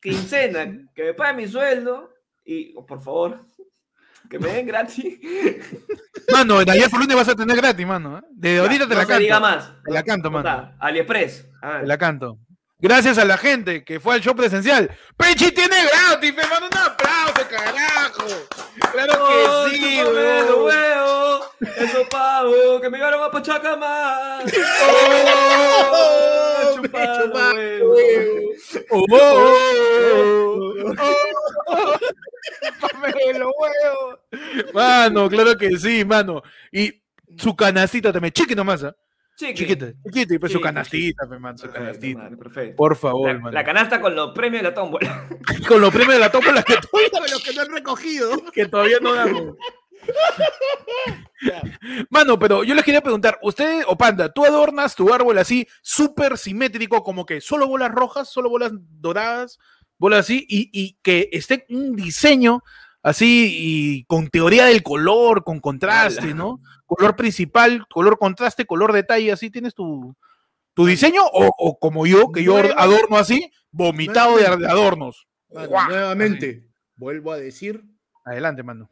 quincena, 0.00 0.88
que 0.94 1.04
me 1.04 1.14
pague 1.14 1.42
mi 1.42 1.48
sueldo 1.48 2.14
y, 2.46 2.72
oh, 2.74 2.86
por 2.86 3.02
favor, 3.02 3.44
que 4.30 4.38
me 4.38 4.48
den 4.50 4.66
gratis. 4.66 5.18
Mano, 6.32 6.62
en 6.62 6.70
ayer 6.70 6.88
por 6.88 7.00
lunes 7.00 7.14
vas 7.16 7.28
a 7.28 7.34
tener 7.36 7.56
gratis, 7.56 7.86
mano. 7.86 8.18
¿eh? 8.18 8.22
Desde 8.30 8.60
ahorita 8.60 8.84
te 8.88 8.94
no 8.94 9.00
la 9.00 9.06
se 9.06 9.18
diga 9.18 9.34
canto. 9.40 9.48
más. 9.48 9.82
Te 9.84 9.92
la 9.92 10.02
canto, 10.02 10.30
mano. 10.30 10.72
AliExpress. 10.78 11.46
A 11.60 11.68
ver. 11.72 11.80
Te 11.82 11.86
la 11.88 11.98
canto. 11.98 12.38
Gracias 12.82 13.18
a 13.18 13.24
la 13.24 13.36
gente 13.36 13.84
que 13.84 14.00
fue 14.00 14.14
al 14.14 14.20
show 14.22 14.34
presencial. 14.34 14.90
Pechi 15.16 15.52
tiene 15.52 15.76
gratis, 15.86 16.34
me 16.34 16.42
manda 16.46 16.66
un 16.66 16.78
aplauso, 16.78 17.46
carajo. 17.48 18.26
Claro 18.92 19.12
Oh, 19.18 19.66
que 19.68 19.76
sí, 19.76 20.02
huevos, 20.02 21.50
esos 21.76 22.08
pavos 22.08 22.80
que 22.80 22.88
me 22.90 22.96
llevaron 22.98 23.22
a 23.22 23.30
Pachacamar. 23.30 24.44
Oh, 25.92 26.76
chúpame 26.76 26.92
me 26.92 27.06
los 27.06 27.18
chupa, 27.18 27.52
huevos. 27.52 27.98
Oh, 28.90 29.04
oh, 29.10 29.16
oh, 30.06 30.84
oh, 30.86 30.94
oh. 31.66 31.98
Los 33.38 33.52
huevos. 33.58 34.18
Mano, 34.72 35.28
claro 35.28 35.56
que 35.56 35.76
sí, 35.76 36.04
mano. 36.04 36.42
Y 36.72 37.00
su 37.36 37.54
canastita 37.54 38.12
también, 38.12 38.32
chiqui 38.32 38.54
nomás, 38.54 38.84
¿ah? 38.84 38.94
Chiqui. 39.40 39.54
Chiquita, 39.54 39.92
chiquita, 40.04 40.34
y 40.34 40.38
pues 40.38 40.52
su 40.52 40.60
canastita, 40.60 41.26
man, 41.38 41.56
su 41.56 41.64
Perfecto, 41.66 42.18
canastita. 42.18 42.36
perfecto. 42.36 42.76
Por 42.76 42.96
favor, 42.96 43.28
La, 43.32 43.38
mano. 43.38 43.50
la 43.52 43.64
canasta 43.64 44.00
con 44.00 44.14
los 44.14 44.32
premios 44.32 44.62
de 44.62 44.68
la 44.68 44.74
tómbola. 44.74 45.28
Con 45.68 45.80
los 45.80 45.90
premios 45.90 46.14
de 46.14 46.18
la 46.20 46.30
tómbola 46.30 46.62
que, 46.62 46.74
Cuéntame 46.90 47.28
los 47.28 47.42
que 47.42 47.54
no 47.54 47.62
han 47.62 47.70
recogido. 47.72 48.30
que 48.52 48.66
todavía 48.66 48.98
no 49.00 49.14
damos. 49.14 49.56
Mano, 52.10 52.38
pero 52.38 52.64
yo 52.64 52.74
les 52.74 52.84
quería 52.84 53.00
preguntar, 53.00 53.38
usted 53.42 53.82
o 53.86 53.96
Panda, 53.96 54.30
¿tú 54.32 54.44
adornas 54.44 54.94
tu 54.94 55.12
árbol 55.12 55.38
así 55.38 55.66
súper 55.82 56.36
simétrico, 56.38 57.02
como 57.02 57.24
que 57.24 57.40
solo 57.40 57.66
bolas 57.66 57.90
rojas, 57.90 58.28
solo 58.30 58.50
bolas 58.50 58.72
doradas, 58.74 59.58
bolas 59.98 60.20
así, 60.20 60.44
y, 60.48 60.70
y 60.72 60.98
que 61.02 61.28
esté 61.32 61.66
un 61.70 61.96
diseño 61.96 62.62
así 63.02 63.54
y 63.58 64.04
con 64.04 64.28
teoría 64.28 64.66
del 64.66 64.82
color, 64.82 65.44
con 65.44 65.60
contraste. 65.60 66.34
¿no? 66.34 66.60
Color 66.96 67.14
principal, 67.14 67.86
color 67.88 68.18
contraste, 68.18 68.66
color 68.66 68.92
detalle, 68.92 69.30
así 69.30 69.48
tienes 69.48 69.74
tu, 69.74 70.14
tu 70.74 70.86
diseño, 70.86 71.22
o, 71.24 71.50
o 71.56 71.78
como 71.78 72.04
yo, 72.06 72.32
que 72.32 72.42
yo 72.42 72.56
adorno 72.76 73.16
así, 73.16 73.50
vomitado 73.70 74.36
de, 74.38 74.42
de 74.56 74.66
adornos. 74.68 75.26
Nuevamente, 75.88 76.66
vuelvo 76.96 77.32
a 77.32 77.38
decir 77.38 77.84
Adelante, 78.24 78.62
mano. 78.62 78.90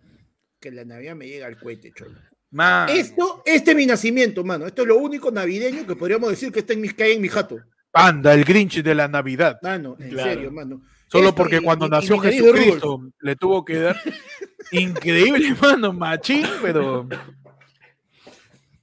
que 0.60 0.70
la 0.70 0.84
Navidad 0.84 1.14
me 1.16 1.26
llega 1.26 1.46
al 1.48 1.58
cohete, 1.58 1.92
cholo. 1.92 2.12
Man. 2.50 2.88
Esto, 2.88 3.42
este 3.44 3.72
es 3.72 3.76
mi 3.76 3.84
nacimiento, 3.84 4.42
mano. 4.44 4.66
Esto 4.66 4.82
es 4.82 4.88
lo 4.88 4.96
único 4.98 5.30
navideño 5.30 5.86
que 5.86 5.96
podríamos 5.96 6.30
decir 6.30 6.50
que 6.52 6.60
está 6.60 6.72
en 6.72 6.80
mi, 6.80 6.88
que 6.90 7.02
hay 7.02 7.12
en 7.16 7.20
mi 7.22 7.28
jato. 7.28 7.58
Panda, 7.90 8.32
el 8.32 8.44
Grinch 8.44 8.82
de 8.82 8.94
la 8.94 9.06
Navidad. 9.08 9.58
Mano, 9.62 9.96
en 9.98 10.10
Claro. 10.10 10.30
serio, 10.30 10.52
mano. 10.52 10.80
Solo 11.08 11.28
Esto 11.30 11.36
porque 11.36 11.56
y- 11.56 11.60
cuando 11.62 11.86
y- 11.86 11.90
nació 11.90 12.18
Jesucristo 12.18 13.00
le 13.20 13.34
tuvo 13.36 13.64
que 13.64 13.74
dar 13.80 13.96
increíble, 14.72 15.54
mano, 15.60 15.92
machín, 15.92 16.44
pero 16.62 17.08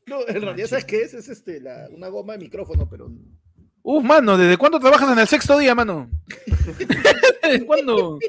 No, 0.08 0.20
en 0.28 0.42
realidad, 0.42 0.68
¿sabes 0.68 0.86
qué 0.86 1.02
es? 1.02 1.14
Es 1.14 1.30
este, 1.30 1.60
la- 1.60 1.88
una 1.92 2.08
goma 2.10 2.34
de 2.34 2.40
micrófono, 2.40 2.88
pero. 2.90 3.10
Uf, 3.82 4.04
mano, 4.04 4.38
¿desde 4.38 4.58
cuándo 4.58 4.80
trabajas 4.80 5.12
en 5.12 5.20
el 5.20 5.28
sexto 5.28 5.58
día, 5.58 5.76
mano? 5.76 6.10
¿Desde 7.44 7.66
cuándo? 7.66 8.20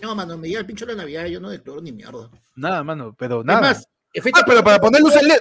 No, 0.00 0.14
mano, 0.14 0.38
me 0.38 0.48
llega 0.48 0.60
el 0.60 0.66
pincho 0.66 0.86
de 0.86 0.92
la 0.94 1.02
Navidad, 1.02 1.26
yo 1.26 1.40
no 1.40 1.50
declaro 1.50 1.80
ni 1.80 1.92
mierda. 1.92 2.30
Nada, 2.56 2.82
mano, 2.84 3.14
pero 3.18 3.40
Es 3.40 3.46
nada. 3.46 3.60
más, 3.60 3.88
efecto 4.12 4.40
ah, 4.42 4.44
pero 4.46 4.62
para 4.62 4.78
poner 4.80 5.00
luz 5.00 5.16
en 5.16 5.28
LED. 5.28 5.38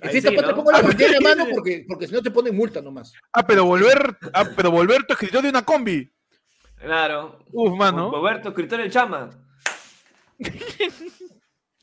Ahí 0.00 0.10
Efecto, 0.16 0.30
sí, 0.30 0.36
te 0.36 0.54
pongo 0.54 0.70
la 0.70 0.80
bandera 0.80 1.12
de 1.12 1.20
mano 1.20 1.46
porque, 1.52 1.84
porque 1.88 2.06
si 2.06 2.12
no 2.12 2.22
te 2.22 2.30
ponen 2.30 2.54
multa 2.56 2.80
nomás. 2.80 3.12
Ah, 3.32 3.44
pero 3.46 3.64
volver, 3.64 4.16
ah, 4.32 4.44
pero 4.56 4.70
volver 4.70 5.04
tu 5.04 5.14
escritorio 5.14 5.42
de 5.42 5.48
una 5.50 5.64
combi. 5.64 6.08
Claro. 6.76 7.40
Uf, 7.52 7.76
mano. 7.76 8.10
Roberto, 8.10 8.50
escritor 8.50 8.80
el 8.80 8.90
chama. 8.92 9.28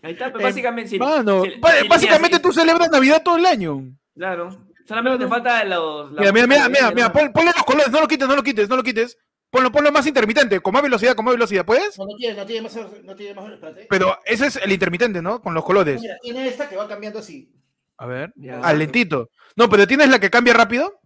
Ahí 0.06 0.14
está, 0.14 0.28
pero 0.28 0.42
Eh, 0.42 0.44
básicamente. 0.44 0.90
si- 0.92 1.00
Mano, 1.00 1.44
si- 1.44 1.88
básicamente 1.88 2.38
si- 2.38 2.42
tú 2.44 2.54
celebras 2.54 2.92
Navidad 2.92 3.24
todo 3.24 3.38
el 3.38 3.46
año. 3.48 3.82
Claro. 4.16 4.50
Solamente 4.88 5.24
te 5.26 5.28
falta 5.30 5.64
los. 5.64 6.12
Mira, 6.12 6.32
mira, 6.32 6.46
mira, 6.48 6.70
mira, 6.70 6.90
de- 6.90 6.96
mira, 6.96 7.12
pon- 7.12 7.34
ponle 7.34 7.52
los 7.56 7.64
colores, 7.66 7.92
no 7.92 8.02
lo 8.02 8.08
quites, 8.08 8.28
no 8.28 8.36
lo 8.36 8.44
quites, 8.44 8.70
no 8.70 8.76
lo 8.78 8.84
quites. 8.84 9.18
Ponlo, 9.50 9.72
ponlo 9.72 9.92
más 9.92 10.06
intermitente, 10.06 10.60
con 10.60 10.74
más 10.74 10.84
velocidad, 10.84 11.16
con 11.16 11.26
más 11.26 11.34
velocidad, 11.34 11.66
¿puedes? 11.66 11.98
No, 11.98 12.06
no 12.06 12.16
tiene, 12.18 12.36
no 12.36 12.46
tiene 12.46 12.62
más, 12.62 12.76
no 13.04 13.16
tiene 13.16 13.34
más, 13.34 13.52
espérate. 13.52 13.88
Pero 13.90 14.20
ese 14.26 14.48
es 14.48 14.58
el 14.58 14.72
intermitente, 14.72 15.22
¿no? 15.24 15.42
Con 15.42 15.54
los 15.56 15.64
colores. 15.66 16.00
Mira, 16.02 16.18
tiene 16.22 16.48
esta 16.48 16.70
que 16.70 16.76
va 16.76 16.88
cambiando 16.88 17.18
así. 17.20 17.52
A 17.98 18.06
ver. 18.06 18.32
Ya. 18.36 18.60
Al 18.60 18.78
lentito. 18.78 19.30
No, 19.56 19.70
pero 19.70 19.88
tienes 19.88 20.10
la 20.10 20.20
que 20.20 20.30
cambia 20.30 20.54
rápido. 20.54 21.00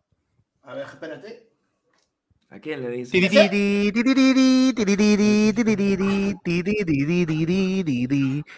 A 0.64 0.74
ver, 0.74 0.86
espérate. 0.88 1.49
¿A 2.52 2.60
quién 2.60 2.82
le 2.82 2.90
dice? 2.90 3.12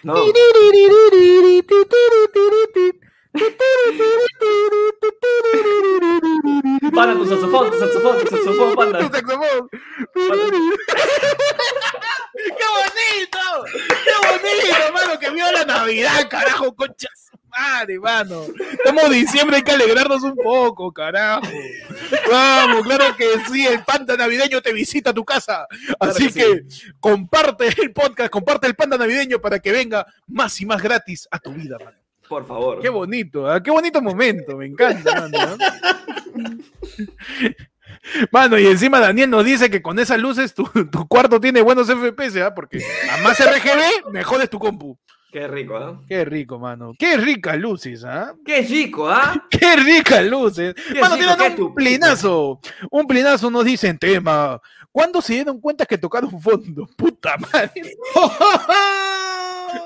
No. 0.03 0.15
Para 6.95 7.13
tu 7.13 7.25
saxofón, 7.25 7.71
tu 7.71 7.79
saxofón, 7.79 8.17
tu 8.19 8.27
saxofón, 8.35 8.75
panda. 8.75 8.99
Tu 8.99 9.05
saxofón. 9.13 9.69
¡Qué 12.33 12.67
bonito! 12.77 13.43
¡Qué 14.05 14.15
bonito, 14.27 14.93
mano! 14.93 15.19
Que 15.19 15.29
viva 15.31 15.51
la 15.51 15.65
Navidad, 15.65 16.29
carajo, 16.29 16.73
concha 16.75 17.09
su 17.15 17.30
madre, 17.51 17.99
mano. 17.99 18.45
Estamos 18.71 19.03
en 19.05 19.11
diciembre, 19.11 19.57
hay 19.57 19.63
que 19.63 19.71
alegrarnos 19.71 20.23
un 20.23 20.35
poco, 20.35 20.91
carajo. 20.91 21.47
Vamos, 22.29 22.83
claro 22.83 23.15
que 23.15 23.25
sí, 23.51 23.65
el 23.65 23.83
panda 23.83 24.15
navideño 24.17 24.61
te 24.61 24.73
visita 24.73 25.11
a 25.11 25.13
tu 25.13 25.25
casa. 25.25 25.67
Así 25.99 26.31
Claro 26.31 26.53
que, 26.53 26.65
comparte 26.99 27.67
el 27.67 27.93
podcast, 27.93 28.29
comparte 28.29 28.67
el 28.67 28.75
panda 28.75 28.97
navideño 28.97 29.39
para 29.39 29.59
que 29.59 29.71
venga 29.71 30.05
más 30.27 30.59
y 30.61 30.65
más 30.65 30.81
gratis 30.81 31.27
a 31.31 31.39
tu 31.39 31.51
vida, 31.51 31.77
mano. 31.79 31.97
Por 32.27 32.47
favor. 32.47 32.81
Qué 32.81 32.89
bonito, 32.89 33.49
¿ah? 33.49 33.61
qué 33.61 33.71
bonito 33.71 34.01
momento, 34.01 34.55
me 34.55 34.65
encanta, 34.65 35.27
mano. 35.29 35.57
¿no? 35.57 36.57
Mano, 38.31 38.57
y 38.57 38.67
encima 38.67 38.99
Daniel 38.99 39.29
nos 39.29 39.45
dice 39.45 39.69
que 39.69 39.81
con 39.81 39.99
esas 39.99 40.19
luces 40.19 40.53
tu, 40.53 40.63
tu 40.91 41.07
cuarto 41.07 41.39
tiene 41.39 41.61
buenos 41.61 41.87
FPS, 41.87 42.41
¿ah? 42.41 42.53
Porque 42.53 42.81
a 43.11 43.17
más 43.17 43.37
RGB, 43.39 44.11
mejor 44.11 44.41
es 44.41 44.49
tu 44.49 44.59
compu. 44.59 44.97
Qué 45.31 45.47
rico, 45.47 45.77
¿ah? 45.77 46.01
Qué 46.09 46.25
rico, 46.25 46.59
mano. 46.59 46.93
Qué 46.99 47.15
ricas 47.17 47.57
luces, 47.57 48.03
¿ah? 48.03 48.33
Qué 48.45 48.61
rico, 48.63 49.09
¿ah? 49.09 49.47
Qué 49.49 49.75
ricas 49.77 50.25
luces. 50.25 50.73
Qué 50.91 50.99
Mano, 50.99 51.15
rico, 51.15 51.35
tienen 51.37 51.51
un 51.51 51.55
tu- 51.57 51.73
plinazo. 51.73 52.59
Un 52.89 53.07
plinazo 53.07 53.49
nos 53.49 53.63
dice 53.63 53.87
en 53.87 53.97
tema. 53.97 54.59
¿Cuándo 54.91 55.21
se 55.21 55.35
dieron 55.35 55.61
cuenta 55.61 55.85
que 55.85 55.97
tocaron 55.97 56.41
fondo? 56.41 56.85
Puta 56.97 57.37
madre. 57.37 57.71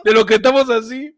De 0.04 0.14
lo 0.14 0.26
que 0.26 0.36
estamos 0.36 0.70
así. 0.70 1.16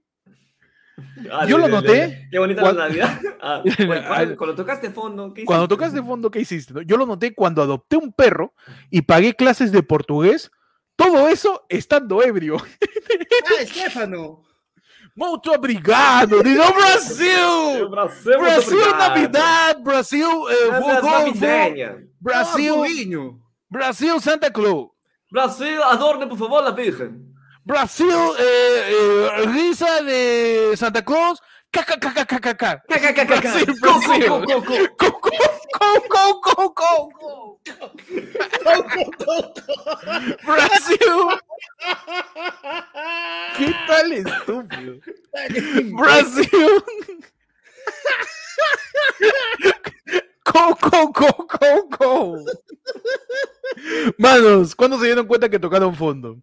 Ah, 1.31 1.45
Yo 1.47 1.57
lo 1.57 1.67
noté 1.67 2.27
Qué 2.31 2.39
bonita 2.39 2.61
cuando- 2.61 2.79
la 2.81 2.87
Navidad. 2.87 3.19
Ah, 3.39 3.61
cuando, 4.07 4.37
cuando 4.37 4.55
tocaste 4.55 4.89
fondo, 4.89 5.33
¿qué 5.33 5.45
Cuando 5.45 5.65
hiciste? 5.65 5.75
tocaste 5.75 6.01
fondo, 6.03 6.31
¿qué 6.31 6.39
hiciste? 6.41 6.73
Yo 6.85 6.97
lo 6.97 7.05
noté 7.05 7.33
cuando 7.33 7.61
adopté 7.61 7.97
un 7.97 8.11
perro 8.11 8.53
y 8.89 9.03
pagué 9.03 9.35
clases 9.35 9.71
de 9.71 9.83
portugués. 9.83 10.51
Todo 10.97 11.29
eso 11.29 11.63
estando 11.69 12.21
ebrio. 12.21 12.57
¡Ah, 13.45 13.61
Estefano! 13.61 14.43
Muito 15.15 15.51
obrigado. 15.51 16.43
Digo 16.43 16.63
Brasil. 16.75 17.87
Brasil, 17.89 18.37
Brasil, 18.37 18.77
obrigado. 18.77 18.97
Navidad. 18.97 19.77
Brasil, 19.79 20.27
eh, 20.49 20.71
navideña. 20.71 21.97
Brasil, 22.19 22.75
Brasil! 22.75 23.41
Brasil, 23.69 24.21
Santa 24.21 24.51
Claus. 24.51 24.89
Brasil, 25.31 25.81
adorne, 25.83 26.27
por 26.27 26.37
favor, 26.37 26.63
la 26.63 26.71
Virgen. 26.71 27.33
Brasil, 27.63 28.07
eh, 28.39 28.91
eh, 28.91 29.45
risa 29.47 30.01
de 30.01 30.73
Santa 30.75 31.03
Claus. 31.03 31.41
KKKKKK. 31.71 32.63
Brasil. 40.45 40.97
¿Qué 43.57 43.75
tal 43.87 44.11
estúpido? 44.13 44.99
Brasil. 45.97 46.49
Co, 50.43 50.75
co, 50.75 51.11
co, 51.13 51.47
co, 51.47 51.89
co. 51.89 52.35
Manos, 54.17 54.75
¿cuándo 54.75 54.97
se 54.97 55.05
dieron 55.05 55.27
cuenta 55.27 55.49
que 55.49 55.59
tocaron 55.59 55.95
fondo? 55.95 56.37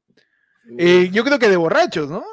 Eh, 0.78 1.08
yo 1.12 1.24
creo 1.24 1.38
que 1.38 1.48
de 1.48 1.56
borrachos, 1.56 2.10
¿no? 2.10 2.24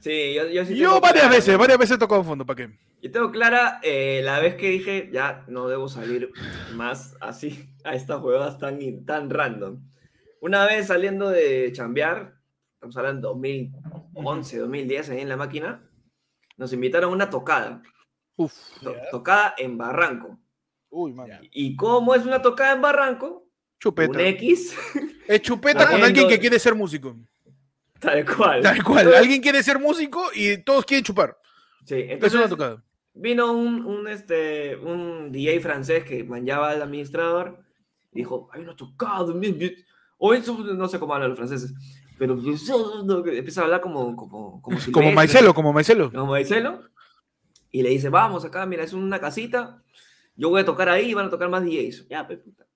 Sí, 0.00 0.34
yo, 0.34 0.46
yo 0.48 0.64
sí 0.64 0.76
Yo 0.76 1.00
varias 1.00 1.24
clara, 1.24 1.28
veces, 1.36 1.52
¿no? 1.54 1.58
varias 1.58 1.78
veces 1.78 1.96
he 1.96 1.98
tocado 1.98 2.22
fondo, 2.24 2.46
¿para 2.46 2.56
qué? 2.66 2.78
Yo 3.02 3.10
tengo 3.10 3.30
clara 3.30 3.80
eh, 3.82 4.20
la 4.24 4.38
vez 4.40 4.54
que 4.56 4.68
dije, 4.70 5.08
ya 5.12 5.44
no 5.48 5.68
debo 5.68 5.88
salir 5.88 6.30
más 6.74 7.16
así 7.20 7.68
a 7.84 7.94
estas 7.94 8.20
jugadas 8.20 8.58
tan, 8.58 8.78
tan 9.04 9.30
random. 9.30 9.80
Una 10.40 10.66
vez 10.66 10.86
saliendo 10.86 11.28
de 11.30 11.70
chambear, 11.72 12.34
estamos 12.74 12.96
hablando 12.96 13.28
2011, 13.34 14.58
2010, 14.58 15.10
ahí 15.10 15.20
en 15.20 15.28
la 15.28 15.36
máquina, 15.36 15.82
nos 16.56 16.72
invitaron 16.72 17.10
a 17.10 17.14
una 17.14 17.30
tocada. 17.30 17.82
Uf. 18.36 18.52
to- 18.82 18.94
tocada 19.10 19.54
en 19.58 19.76
Barranco. 19.76 20.38
Uy, 20.90 21.12
mano. 21.12 21.34
¿Y 21.52 21.74
cómo 21.76 22.14
es 22.14 22.24
una 22.24 22.40
tocada 22.40 22.72
en 22.74 22.80
Barranco? 22.80 23.48
Chupeta. 23.80 24.10
Un 24.12 24.20
X, 24.20 24.76
Es 25.26 25.42
chupeta 25.42 25.86
con 25.90 26.02
alguien 26.02 26.28
que 26.28 26.38
quiere 26.38 26.58
ser 26.58 26.74
músico. 26.74 27.16
Tal 28.00 28.24
cual. 28.36 28.62
Tal 28.62 28.82
cual. 28.82 29.14
Alguien 29.14 29.40
quiere 29.40 29.62
ser 29.62 29.78
músico 29.78 30.22
y 30.34 30.58
todos 30.58 30.84
quieren 30.84 31.04
chupar. 31.04 31.36
Sí, 31.84 31.96
entonces 32.08 32.48
tocada. 32.48 32.82
vino 33.14 33.52
un, 33.52 33.84
un, 33.84 34.08
este, 34.08 34.76
un 34.76 35.32
DJ 35.32 35.60
francés 35.60 36.04
que 36.04 36.22
manchaba 36.24 36.70
al 36.70 36.82
administrador 36.82 37.58
y 38.12 38.18
dijo, 38.20 38.48
hay 38.52 38.62
una 38.62 38.76
tocada, 38.76 39.32
mi-". 39.34 39.74
o 40.18 40.34
eso, 40.34 40.56
no 40.58 40.88
sé 40.88 40.98
cómo 40.98 41.14
hablan 41.14 41.30
los 41.30 41.38
franceses, 41.38 41.72
pero 42.18 42.34
empieza 42.34 43.60
a 43.60 43.64
hablar 43.64 43.80
como 43.80 44.14
como 44.16 44.60
como, 44.60 44.78
Como 44.92 45.12
Maicelo, 45.12 45.54
como 45.54 45.72
Maicelo. 45.72 46.10
como 46.12 46.26
Maicelo, 46.32 46.82
y 47.70 47.82
le 47.82 47.90
dice, 47.90 48.08
vamos 48.10 48.44
acá, 48.44 48.66
mira, 48.66 48.82
es 48.84 48.92
una 48.92 49.18
casita, 49.20 49.82
yo 50.36 50.50
voy 50.50 50.60
a 50.60 50.64
tocar 50.64 50.88
ahí, 50.88 51.14
van 51.14 51.26
a 51.26 51.30
tocar 51.30 51.48
más 51.48 51.64
DJs. 51.64 52.08
Ya, 52.08 52.26
pues, 52.26 52.38
puta. 52.40 52.66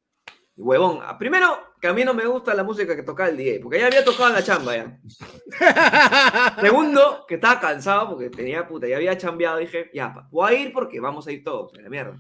Huevón, 0.55 1.01
primero 1.19 1.57
que 1.81 1.88
a 1.88 1.93
mí 1.95 2.05
no 2.05 2.12
me 2.12 2.27
gusta 2.27 2.55
la 2.55 2.62
música 2.62 2.95
que 2.95 3.03
tocaba 3.03 3.31
el 3.31 3.37
DJ, 3.37 3.61
porque 3.61 3.79
ya 3.81 3.87
había 3.87 4.05
tocado 4.05 4.29
en 4.29 4.35
la 4.35 4.43
chamba 4.43 4.77
ya. 4.77 4.99
Segundo, 6.61 7.25
que 7.27 7.37
estaba 7.37 7.59
cansado 7.61 8.11
porque 8.11 8.31
tenía 8.31 8.67
puta, 8.67 8.87
ya 8.87 8.97
había 8.97 9.17
chambeado. 9.17 9.59
Dije, 9.59 9.91
ya, 9.95 10.12
pa, 10.12 10.29
voy 10.31 10.53
a 10.55 10.59
ir 10.59 10.73
porque 10.73 11.01
vamos 11.01 11.27
a 11.27 11.33
ir 11.33 11.43
todos, 11.43 11.73
a 11.79 11.81
la 11.83 11.88
mierda. 11.88 12.19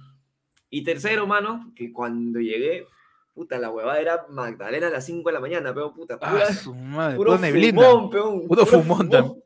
Y 0.70 0.82
tercero, 0.82 1.26
mano, 1.26 1.72
que 1.76 1.92
cuando 1.92 2.40
llegué, 2.40 2.86
puta, 3.34 3.58
la 3.58 3.70
huevada 3.70 4.00
era 4.00 4.26
Magdalena 4.30 4.86
a 4.86 4.90
las 4.90 5.04
5 5.04 5.28
de 5.28 5.32
la 5.34 5.40
mañana, 5.40 5.74
pero 5.74 5.92
puta, 5.92 6.18
pura, 6.18 6.46
Ah, 6.48 6.52
su 6.54 6.74
madre. 6.74 7.16
puro 7.16 7.36
fumón, 7.38 8.10
peón, 8.10 8.48
Puro 8.48 8.66
fumón 8.66 9.10
también. 9.10 9.42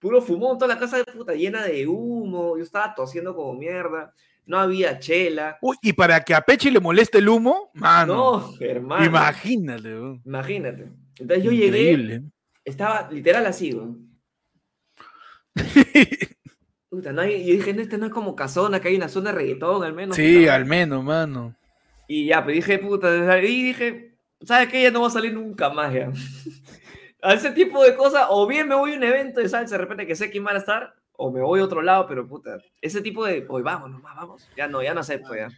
Puro 0.00 0.20
fumón, 0.20 0.58
toda 0.58 0.74
la 0.74 0.80
casa 0.80 0.98
de 0.98 1.04
puta 1.04 1.34
llena 1.34 1.64
de 1.64 1.86
humo. 1.86 2.56
Yo 2.56 2.62
estaba 2.62 2.94
tosiendo 2.94 3.34
como 3.34 3.54
mierda. 3.54 4.12
No 4.48 4.58
había 4.58 4.98
chela. 4.98 5.58
Uy, 5.60 5.76
y 5.82 5.92
para 5.92 6.20
que 6.24 6.34
a 6.34 6.40
Pechi 6.40 6.70
le 6.70 6.80
moleste 6.80 7.18
el 7.18 7.28
humo, 7.28 7.70
mano. 7.74 8.14
No, 8.14 8.54
hermano. 8.60 9.04
Imagínate. 9.04 9.92
weón. 9.94 10.22
Imagínate. 10.24 10.90
Entonces 11.18 11.44
yo 11.44 11.50
llegué, 11.52 11.66
Increíble. 11.92 12.22
estaba 12.64 13.08
literal 13.12 13.44
así, 13.46 13.72
weón. 13.74 14.08
Puta, 16.90 17.12
no 17.12 17.20
hay- 17.20 17.44
yo 17.46 17.52
dije, 17.54 17.74
no, 17.74 17.82
este 17.82 17.98
no 17.98 18.06
es 18.06 18.12
como 18.12 18.34
Casona, 18.34 18.80
que 18.80 18.88
hay 18.88 18.96
una 18.96 19.08
zona 19.08 19.30
de 19.32 19.36
reggaetón 19.38 19.84
al 19.84 19.92
menos. 19.92 20.16
sí, 20.16 20.40
puta. 20.40 20.54
al 20.54 20.64
menos, 20.64 21.04
mano. 21.04 21.54
Y 22.06 22.26
ya, 22.26 22.42
pues 22.42 22.56
dije, 22.56 22.78
puta, 22.78 23.30
ahí 23.30 23.64
dije, 23.64 24.16
¿sabes 24.42 24.68
qué? 24.68 24.82
Ya 24.82 24.90
no 24.90 25.02
va 25.02 25.08
a 25.08 25.10
salir 25.10 25.34
nunca 25.34 25.68
más 25.68 25.92
ya. 25.92 26.10
a 27.22 27.34
ese 27.34 27.50
tipo 27.50 27.84
de 27.84 27.94
cosas, 27.94 28.26
o 28.30 28.46
bien 28.46 28.66
me 28.66 28.74
voy 28.74 28.94
a 28.94 28.96
un 28.96 29.02
evento 29.04 29.40
de 29.40 29.48
salsa 29.50 29.74
de 29.76 29.82
repente 29.82 30.06
que 30.06 30.16
sé 30.16 30.30
quién 30.30 30.44
van 30.44 30.56
a 30.56 30.60
estar, 30.60 30.94
o 31.20 31.32
me 31.32 31.40
voy 31.42 31.58
a 31.60 31.64
otro 31.64 31.82
lado, 31.82 32.06
pero 32.06 32.26
puta, 32.28 32.58
ese 32.80 33.00
tipo 33.00 33.26
de, 33.26 33.44
hoy 33.48 33.62
vamos 33.62 33.90
nomás, 33.90 34.14
vamos. 34.14 34.48
Ya 34.56 34.68
no, 34.68 34.80
ya 34.82 34.94
no 34.94 35.00
acepto 35.00 35.34
ya. 35.34 35.48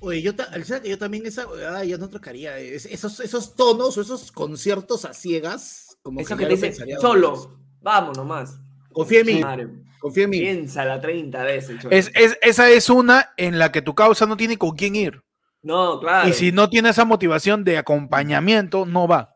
Oye, 0.00 0.22
yo, 0.22 0.34
ta- 0.36 0.46
¿sabes 0.64 0.80
que 0.82 0.88
yo 0.88 0.96
también 0.98 1.26
esa 1.26 1.46
ya 1.84 1.98
no 1.98 2.08
tocaría. 2.08 2.56
es- 2.58 2.86
esos, 2.86 3.18
esos 3.20 3.54
tonos 3.56 3.98
o 3.98 4.00
esos 4.00 4.30
conciertos 4.32 5.04
a 5.04 5.12
ciegas. 5.12 5.98
Como 6.02 6.20
Eso 6.20 6.36
que 6.36 6.46
te 6.46 6.54
dice, 6.56 6.74
solo, 7.00 7.58
vamos 7.82 8.16
nomás. 8.16 8.58
Confía 8.92 9.20
en 9.20 9.26
mí, 9.26 9.40
Madre, 9.42 9.68
confía 10.00 10.24
en 10.24 10.30
mí. 10.30 10.38
piénsala 10.40 11.00
30 11.00 11.42
veces. 11.42 11.84
Es, 11.90 12.10
es- 12.14 12.38
esa 12.40 12.70
es 12.70 12.88
una 12.88 13.30
en 13.36 13.58
la 13.58 13.72
que 13.72 13.82
tu 13.82 13.94
causa 13.96 14.26
no 14.26 14.36
tiene 14.36 14.56
con 14.56 14.76
quién 14.76 14.94
ir. 14.96 15.20
No, 15.62 15.98
claro. 16.00 16.28
Y 16.28 16.32
si 16.34 16.52
no 16.52 16.70
tiene 16.70 16.88
esa 16.90 17.04
motivación 17.04 17.64
de 17.64 17.76
acompañamiento, 17.78 18.86
no 18.86 19.06
va. 19.08 19.34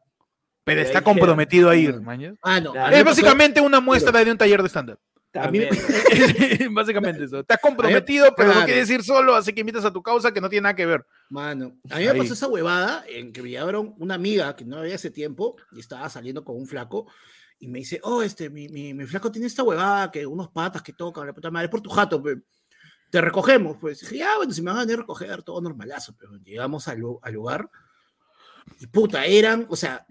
Pero 0.65 0.81
está 0.81 1.03
comprometido 1.03 1.69
a 1.69 1.77
ir, 1.77 2.01
mañas. 2.01 2.37
Ah, 2.43 2.59
no. 2.61 2.73
Claro. 2.73 2.97
Es 2.97 3.05
básicamente 3.05 3.61
una 3.61 3.81
muestra 3.81 4.25
de 4.25 4.31
un 4.31 4.39
taller 4.39 4.63
de 4.63 4.69
stand-up. 4.71 4.99
A 5.35 5.51
mí 5.51 5.59
me- 5.61 5.69
básicamente 6.71 7.25
eso. 7.25 7.41
Estás 7.41 7.59
comprometido, 7.61 8.35
pero 8.37 8.49
no 8.49 8.53
Claro. 8.55 8.67
quieres 8.67 8.89
ir 8.91 9.03
solo, 9.03 9.35
así 9.35 9.53
que 9.53 9.61
invitas 9.61 9.85
a 9.85 9.93
tu 9.93 10.03
causa 10.03 10.33
que 10.33 10.41
no 10.41 10.49
tiene 10.49 10.63
nada 10.63 10.75
que 10.77 10.87
ver. 10.87 11.05
Mano, 11.31 11.77
a 11.91 11.99
mí 11.99 12.05
me 12.05 12.11
Ahí. 12.11 12.19
pasó 12.19 12.35
esa 12.35 12.49
huevada 12.49 13.05
en 13.09 13.33
que 13.33 13.43
me 13.43 13.51
llevaron 13.51 13.95
una 13.99 14.15
amiga 14.15 14.55
que 14.57 14.65
no 14.65 14.79
había 14.79 14.95
hace 14.95 15.11
tiempo 15.11 15.57
y 15.73 15.81
estaba 15.81 16.09
saliendo 16.09 16.45
con 16.45 16.57
un 16.57 16.67
flaco 16.67 17.07
y 17.59 17.69
me 17.69 17.79
dice, 17.81 18.01
oh, 18.03 18.23
este, 18.23 18.51
mi, 18.51 18.69
mi, 18.69 18.95
mi 18.95 19.07
flaco 19.07 19.31
tiene 19.31 19.47
esta 19.47 19.63
huevada 19.63 20.11
que 20.11 20.27
unos 20.27 20.49
patas 20.51 20.83
que 20.83 20.93
tocan, 20.93 21.27
la 21.27 21.33
puta 21.33 21.51
madre, 21.51 21.67
es 21.67 21.71
por 21.71 21.81
tu 21.81 21.91
jato, 21.91 22.23
pe. 22.23 22.37
te 23.11 23.21
recogemos. 23.21 23.77
Pues 23.81 24.01
dije, 24.01 24.19
ya, 24.19 24.37
bueno, 24.37 24.53
si 24.53 24.61
me 24.61 24.71
van 24.71 24.79
a 24.79 24.81
venir 24.83 24.97
a 24.97 25.01
recoger, 25.03 25.43
todo 25.43 25.61
normalazo, 25.61 26.15
pero 26.19 26.37
llegamos 26.39 26.89
al, 26.89 27.01
al 27.23 27.33
lugar. 27.33 27.71
Y 28.81 28.87
puta, 28.87 29.25
eran, 29.27 29.67
o 29.69 29.77
sea, 29.77 30.07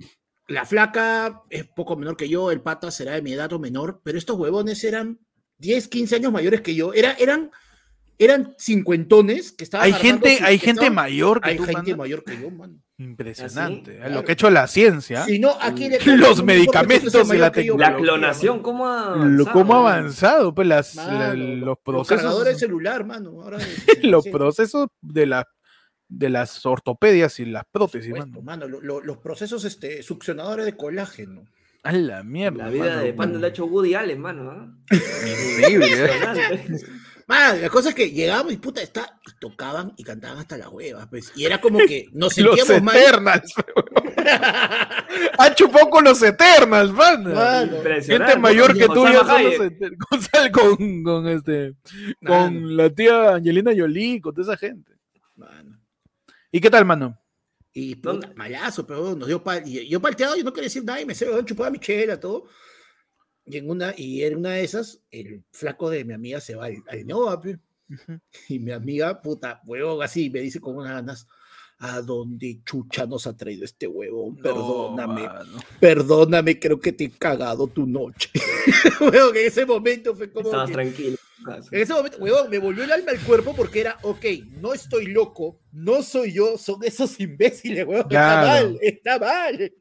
la 0.47 0.65
flaca 0.65 1.41
es 1.49 1.65
poco 1.65 1.95
menor 1.95 2.17
que 2.17 2.27
yo, 2.29 2.51
el 2.51 2.61
pata 2.61 2.91
será 2.91 3.13
de 3.13 3.21
mi 3.21 3.33
edad 3.33 3.51
o 3.53 3.59
menor, 3.59 4.01
pero 4.03 4.17
estos 4.17 4.37
huevones 4.37 4.83
eran 4.83 5.19
10, 5.59 5.87
15 5.87 6.15
años 6.17 6.31
mayores 6.33 6.61
que 6.61 6.75
yo. 6.75 6.93
Era, 6.93 7.13
eran, 7.13 7.49
eran 8.17 8.53
cincuentones 8.59 9.51
que 9.53 9.63
estaban. 9.63 9.85
Hay 9.85 9.93
gente, 9.93 10.39
hay 10.41 10.57
gente 10.57 10.81
estaban- 10.81 10.95
mayor 10.95 11.41
que 11.41 11.49
Hay 11.51 11.57
tú, 11.57 11.63
gente 11.63 11.81
mano. 11.91 11.97
mayor 11.97 12.23
que 12.23 12.39
yo, 12.41 12.51
mano. 12.51 12.73
Impresionante. 12.97 13.95
claro. 13.97 14.13
Lo 14.13 14.23
que 14.23 14.31
ha 14.31 14.33
hecho 14.33 14.49
la 14.49 14.67
ciencia. 14.67 15.23
Si 15.25 15.39
no, 15.39 15.57
aquí 15.59 15.89
le 15.89 15.99
Los 16.17 16.43
medicamentos 16.43 17.13
y 17.33 17.37
la 17.37 17.51
yo, 17.61 17.77
La 17.77 17.95
clonación, 17.95 18.61
¿cómo 18.61 18.87
ha 18.87 19.15
Lo, 19.15 19.15
avanzado, 19.15 19.51
¿Cómo 19.53 19.73
ha 19.73 19.79
avanzado? 19.79 20.53
Pues 20.55 20.67
las, 20.67 20.95
Mano, 20.95 21.19
la- 21.19 21.33
los- 21.33 21.47
los 21.57 21.65
Los 21.67 21.77
procesos. 21.83 22.21
cargadores 22.21 22.53
de 22.53 22.59
celular, 22.59 23.05
mano. 23.05 23.41
Ahora, 23.41 23.57
los 24.03 24.23
sí, 24.25 24.29
procesos 24.31 24.87
de 25.01 25.25
la 25.25 25.47
de 26.15 26.29
las 26.29 26.65
ortopedias 26.65 27.39
y 27.39 27.45
las 27.45 27.63
prótesis, 27.71 28.09
supuesto, 28.09 28.41
mano. 28.41 28.67
mano, 28.67 28.67
lo- 28.67 28.81
lo- 28.81 29.01
los 29.01 29.17
procesos 29.17 29.65
este, 29.65 30.03
succionadores 30.03 30.65
de 30.65 30.75
colágeno. 30.77 31.45
A 31.83 31.91
la 31.91 32.23
mierda. 32.23 32.65
La 32.65 32.69
vida 32.69 32.85
mano. 32.85 33.01
de 33.01 33.13
Panda 33.13 33.39
la 33.39 33.47
ha 33.47 33.49
hecho 33.49 33.65
Woody 33.65 33.93
Allen, 33.93 34.21
mano. 34.21 34.51
¿ah? 34.51 34.67
Increíble, 34.91 35.85
¿eh? 35.87 35.99
Impresionante. 35.99 36.85
Mano, 37.25 37.61
la 37.61 37.69
cosa 37.69 37.89
es 37.89 37.95
que 37.95 38.11
llegábamos 38.11 38.51
y 38.51 38.57
puta, 38.57 38.81
está, 38.81 39.17
y 39.25 39.39
tocaban 39.39 39.93
y 39.95 40.03
cantaban 40.03 40.39
hasta 40.39 40.57
las 40.57 40.67
huevas, 40.67 41.07
pues. 41.09 41.31
Y 41.37 41.45
era 41.45 41.61
como 41.61 41.79
que 41.79 42.07
nos 42.11 42.37
Los 42.37 42.57
sentíamos 42.59 42.83
mal. 42.83 42.97
Eternals. 42.97 43.53
Han 45.37 45.55
chupado 45.55 45.89
con 45.89 46.03
los 46.03 46.21
Eternals. 46.21 46.91
Mano, 46.91 47.29
Impresionante. 47.77 48.33
Gente 48.33 48.39
mayor 48.39 48.77
que 48.77 48.87
tú 48.87 49.05
ya 49.05 49.23
los. 49.41 49.53
Eternals. 49.53 50.29
Con, 50.51 50.75
con, 50.77 51.03
con 51.03 51.27
este, 51.29 51.73
con 52.25 52.75
la 52.77 52.89
tía 52.89 53.35
Angelina 53.35 53.71
Jolie, 53.75 54.19
con 54.21 54.33
toda 54.35 54.53
esa 54.53 54.57
gente. 54.57 54.91
mano. 55.37 55.72
¿Y 56.55 56.61
qué 56.61 56.69
tal, 56.69 56.85
mano? 56.85 57.17
Y 57.73 57.95
puta, 57.95 58.31
malazo, 58.35 58.85
pero 58.85 59.15
nos 59.15 59.27
dio 59.27 59.43
pal. 59.43 59.63
Y 59.67 59.87
yo 59.89 59.99
palteado, 59.99 60.35
yo 60.35 60.43
no 60.43 60.53
quería 60.53 60.67
decir 60.67 60.83
nada 60.83 61.01
y 61.01 61.05
me 61.07 61.15
se 61.15 61.25
chupaba 61.45 61.71
mi 61.71 61.79
chela, 61.79 62.19
todo. 62.19 62.45
Y 63.45 63.57
en 63.57 63.67
una, 63.71 63.93
y 63.97 64.23
en 64.23 64.37
una 64.37 64.51
de 64.51 64.63
esas, 64.63 65.01
el 65.09 65.43
flaco 65.51 65.89
de 65.89 66.05
mi 66.05 66.13
amiga 66.13 66.39
se 66.39 66.53
va 66.53 66.65
al, 66.67 66.75
al 66.87 67.07
Nova. 67.07 67.41
Y 68.47 68.59
mi 68.59 68.71
amiga, 68.71 69.19
puta, 69.19 69.61
huevón, 69.65 70.03
así, 70.03 70.29
me 70.29 70.41
dice 70.41 70.59
con 70.59 70.75
unas 70.77 70.91
ganas, 70.93 71.27
¿a 71.79 72.01
dónde 72.01 72.61
chucha 72.63 73.07
nos 73.07 73.25
ha 73.25 73.35
traído 73.35 73.65
este 73.65 73.87
huevón? 73.87 74.35
Perdóname, 74.37 75.23
No, 75.23 75.33
mano. 75.33 75.59
perdóname, 75.79 76.59
creo 76.59 76.79
que 76.79 76.91
te 76.93 77.05
he 77.05 77.09
cagado 77.09 77.65
tu 77.65 77.87
noche. 77.87 78.29
huevón, 79.01 79.35
en 79.35 79.47
ese 79.47 79.65
momento 79.65 80.15
fue 80.15 80.31
como 80.31 80.49
Estabas 80.49 80.67
que- 80.69 80.73
tranquilo. 80.75 81.17
En 81.71 81.81
ese 81.81 81.93
momento, 81.93 82.17
huevón, 82.19 82.49
me 82.49 82.59
volvió 82.59 82.83
el 82.83 82.91
alma 82.91 83.11
al 83.11 83.19
cuerpo 83.19 83.55
porque 83.55 83.81
era, 83.81 83.97
ok, 84.01 84.25
no 84.59 84.73
estoy 84.73 85.07
loco, 85.07 85.59
no 85.71 86.03
soy 86.03 86.33
yo, 86.33 86.57
son 86.57 86.83
esos 86.83 87.19
imbéciles, 87.19 87.85
huevón, 87.85 88.07
Claro. 88.09 88.37
está 88.47 88.63
mal, 88.63 88.79
está 88.81 89.19
mal. 89.19 89.73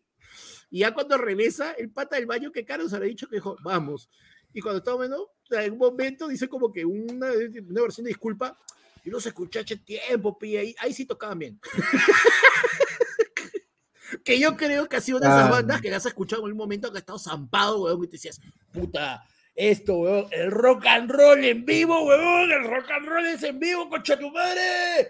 Y 0.71 0.81
ya 0.81 0.95
cuando 0.95 1.19
regresa, 1.19 1.73
el 1.73 1.91
pata 1.91 2.17
del 2.17 2.27
baño 2.27 2.51
que 2.51 2.65
Caro 2.65 2.89
se 2.89 2.99
le 2.99 3.05
ha 3.05 3.09
dicho 3.09 3.29
que 3.29 3.37
dijo, 3.37 3.57
vamos. 3.63 4.09
Y 4.55 4.61
cuando 4.61 4.79
está 4.79 4.95
bueno, 4.95 5.29
en 5.51 5.73
un 5.73 5.79
momento 5.79 6.29
dice 6.29 6.49
como 6.49 6.73
que 6.73 6.85
una, 6.85 7.29
una 7.69 7.83
versión 7.83 8.05
de 8.05 8.11
disculpa, 8.11 8.57
y 9.05 9.11
no 9.11 9.21
se 9.21 9.31
escuché 9.31 9.61
hace 9.61 9.77
tiempo, 9.77 10.39
pi, 10.39 10.57
ahí, 10.57 10.75
ahí 10.79 10.93
sí 10.93 11.05
tocaban 11.05 11.39
bien. 11.39 11.61
que 14.25 14.39
yo 14.39 14.57
creo 14.57 14.89
que 14.89 14.97
ha 14.97 15.01
sido 15.01 15.19
una 15.19 15.29
de 15.29 15.41
esas 15.41 15.51
bandas 15.51 15.81
que 15.81 15.91
las 15.91 16.07
has 16.07 16.11
escuchado 16.11 16.47
en 16.47 16.53
un 16.53 16.59
momento 16.59 16.91
que 16.91 16.99
has 16.99 17.03
estado 17.03 17.19
zampado, 17.19 17.83
huevón, 17.83 18.05
y 18.05 18.09
te 18.09 18.13
decías, 18.13 18.41
puta, 18.73 19.23
esto, 19.55 19.97
weón, 19.97 20.27
el 20.31 20.51
rock 20.51 20.87
and 20.87 21.11
roll 21.11 21.45
en 21.45 21.65
vivo, 21.65 22.05
weón, 22.05 22.51
el 22.51 22.65
rock 22.65 22.91
and 22.91 23.07
roll 23.09 23.27
es 23.27 23.43
en 23.43 23.59
vivo, 23.59 23.89
concha 23.89 24.19
tu 24.19 24.31
madre. 24.31 24.61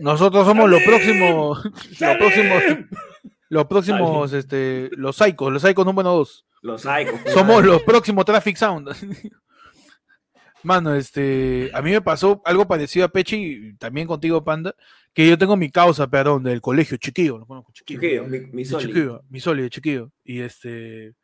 Nosotros 0.01 0.47
somos 0.47 0.69
los 0.69 0.83
¡Salim! 0.83 0.91
próximos. 0.91 1.65
Los 2.01 2.17
próximos. 2.17 2.63
Los 3.49 3.67
próximos, 3.67 4.33
este, 4.33 4.89
los 4.93 5.15
Psychos, 5.17 5.53
los 5.53 5.63
Psychos 5.63 5.85
número 5.85 6.09
2. 6.11 6.47
Los 6.63 6.83
psychos. 6.83 7.21
Somos 7.35 7.65
los 7.65 7.83
próximos 7.83 8.25
Traffic 8.25 8.57
Sound. 8.57 8.89
Mano, 10.63 10.95
este, 10.95 11.71
a 11.75 11.83
mí 11.83 11.91
me 11.91 12.01
pasó 12.01 12.41
algo 12.45 12.67
parecido 12.69 13.05
a 13.05 13.09
Pechi, 13.09 13.37
y 13.37 13.75
también 13.75 14.07
contigo, 14.07 14.45
Panda, 14.45 14.75
que 15.13 15.29
yo 15.29 15.37
tengo 15.37 15.57
mi 15.57 15.71
causa, 15.71 16.07
perdón, 16.09 16.45
del 16.45 16.61
colegio, 16.61 16.97
chiquillo, 16.99 17.37
lo 17.39 17.47
conozco, 17.47 17.73
chiquillo. 17.73 18.01
Chiquillo, 18.01 18.25
mi, 18.25 18.39
mi 18.53 18.63
De 18.63 18.69
Soli. 18.69 18.87
chiquillo, 18.87 19.23
mi 19.29 19.41
soli 19.41 19.63
de 19.65 19.71
chiquillo. 19.71 20.11
Y 20.25 20.41
este. 20.41 21.15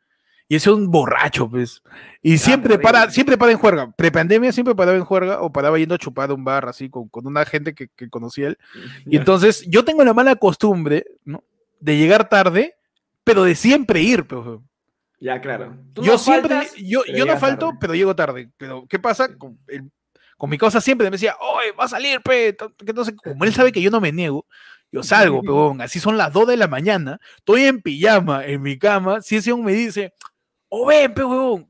Y 0.49 0.55
ese 0.55 0.69
es 0.71 0.75
un 0.75 0.89
borracho, 0.89 1.47
pues. 1.47 1.81
Y 2.23 2.39
siempre 2.39 2.71
terrible. 2.77 2.83
para, 2.91 3.11
siempre 3.11 3.37
para 3.37 3.51
en 3.51 3.59
juerga. 3.59 3.91
Prepandemia 3.95 4.51
siempre 4.51 4.73
paraba 4.75 4.97
en 4.97 5.05
juerga 5.05 5.41
o 5.41 5.51
paraba 5.51 5.77
yendo 5.77 5.93
a 5.93 5.99
chupar 5.99 6.31
a 6.31 6.33
un 6.33 6.43
bar 6.43 6.67
así 6.67 6.89
con, 6.89 7.07
con 7.07 7.27
una 7.27 7.45
gente 7.45 7.75
que, 7.75 7.87
que 7.87 8.09
conocía 8.09 8.47
él. 8.47 8.57
Y 9.05 9.15
entonces 9.17 9.63
yo 9.67 9.85
tengo 9.85 10.03
la 10.03 10.13
mala 10.13 10.35
costumbre, 10.35 11.05
¿no? 11.23 11.43
De 11.79 11.97
llegar 11.97 12.27
tarde, 12.29 12.75
pero 13.23 13.43
de 13.43 13.53
siempre 13.53 14.01
ir, 14.01 14.25
pues. 14.25 14.41
Ya, 15.19 15.39
claro. 15.39 15.77
Tú 15.93 16.01
Yo 16.01 16.13
no 16.13 16.17
siempre, 16.17 16.55
faltas, 16.55 16.75
yo, 16.77 17.03
yo 17.05 17.25
no 17.25 17.37
falto, 17.37 17.65
tarde. 17.67 17.77
pero 17.79 17.93
llego 17.93 18.15
tarde. 18.15 18.49
Pero, 18.57 18.87
¿qué 18.89 18.97
pasa? 18.97 19.37
Con, 19.37 19.59
el- 19.67 19.91
con 20.35 20.49
mi 20.49 20.57
cosa 20.57 20.81
siempre 20.81 21.05
me 21.07 21.11
decía, 21.11 21.35
oye, 21.41 21.73
va 21.73 21.83
a 21.83 21.89
salir, 21.89 22.21
pe. 22.21 22.55
entonces, 22.87 23.13
como 23.23 23.43
él 23.43 23.53
sabe 23.53 23.71
que 23.73 23.81
yo 23.81 23.91
no 23.91 23.99
me 24.01 24.11
niego, 24.13 24.45
yo 24.91 25.03
salgo, 25.03 25.41
pero 25.43 25.75
así 25.79 25.99
son 25.99 26.17
las 26.17 26.31
2 26.33 26.47
de 26.47 26.57
la 26.57 26.67
mañana, 26.67 27.19
estoy 27.37 27.65
en 27.65 27.81
pijama, 27.81 28.45
en 28.45 28.61
mi 28.61 28.79
cama, 28.79 29.21
si 29.21 29.35
ese 29.35 29.51
hombre 29.51 29.73
me 29.75 29.79
dice, 29.79 30.13
oh, 30.69 30.85
ven, 30.85 31.13
pe, 31.13 31.23
huevón, 31.23 31.69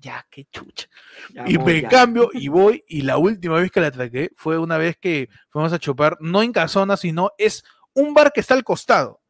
ya, 0.00 0.26
qué 0.30 0.44
chucha. 0.50 0.88
Ya, 1.34 1.44
Y 1.48 1.58
me 1.58 1.82
ya. 1.82 1.88
cambio 1.88 2.30
y 2.32 2.48
voy, 2.48 2.84
y 2.88 3.02
la 3.02 3.18
última 3.18 3.56
vez 3.56 3.70
que 3.70 3.80
la 3.80 3.88
atraqué 3.88 4.30
fue 4.36 4.58
una 4.58 4.78
vez 4.78 4.96
que 4.96 5.28
fuimos 5.50 5.72
a 5.72 5.78
chupar, 5.78 6.16
no 6.20 6.42
en 6.42 6.52
Casona, 6.52 6.96
sino 6.96 7.32
es 7.38 7.64
un 7.94 8.14
bar 8.14 8.32
que 8.32 8.40
está 8.40 8.54
al 8.54 8.64
costado 8.64 9.20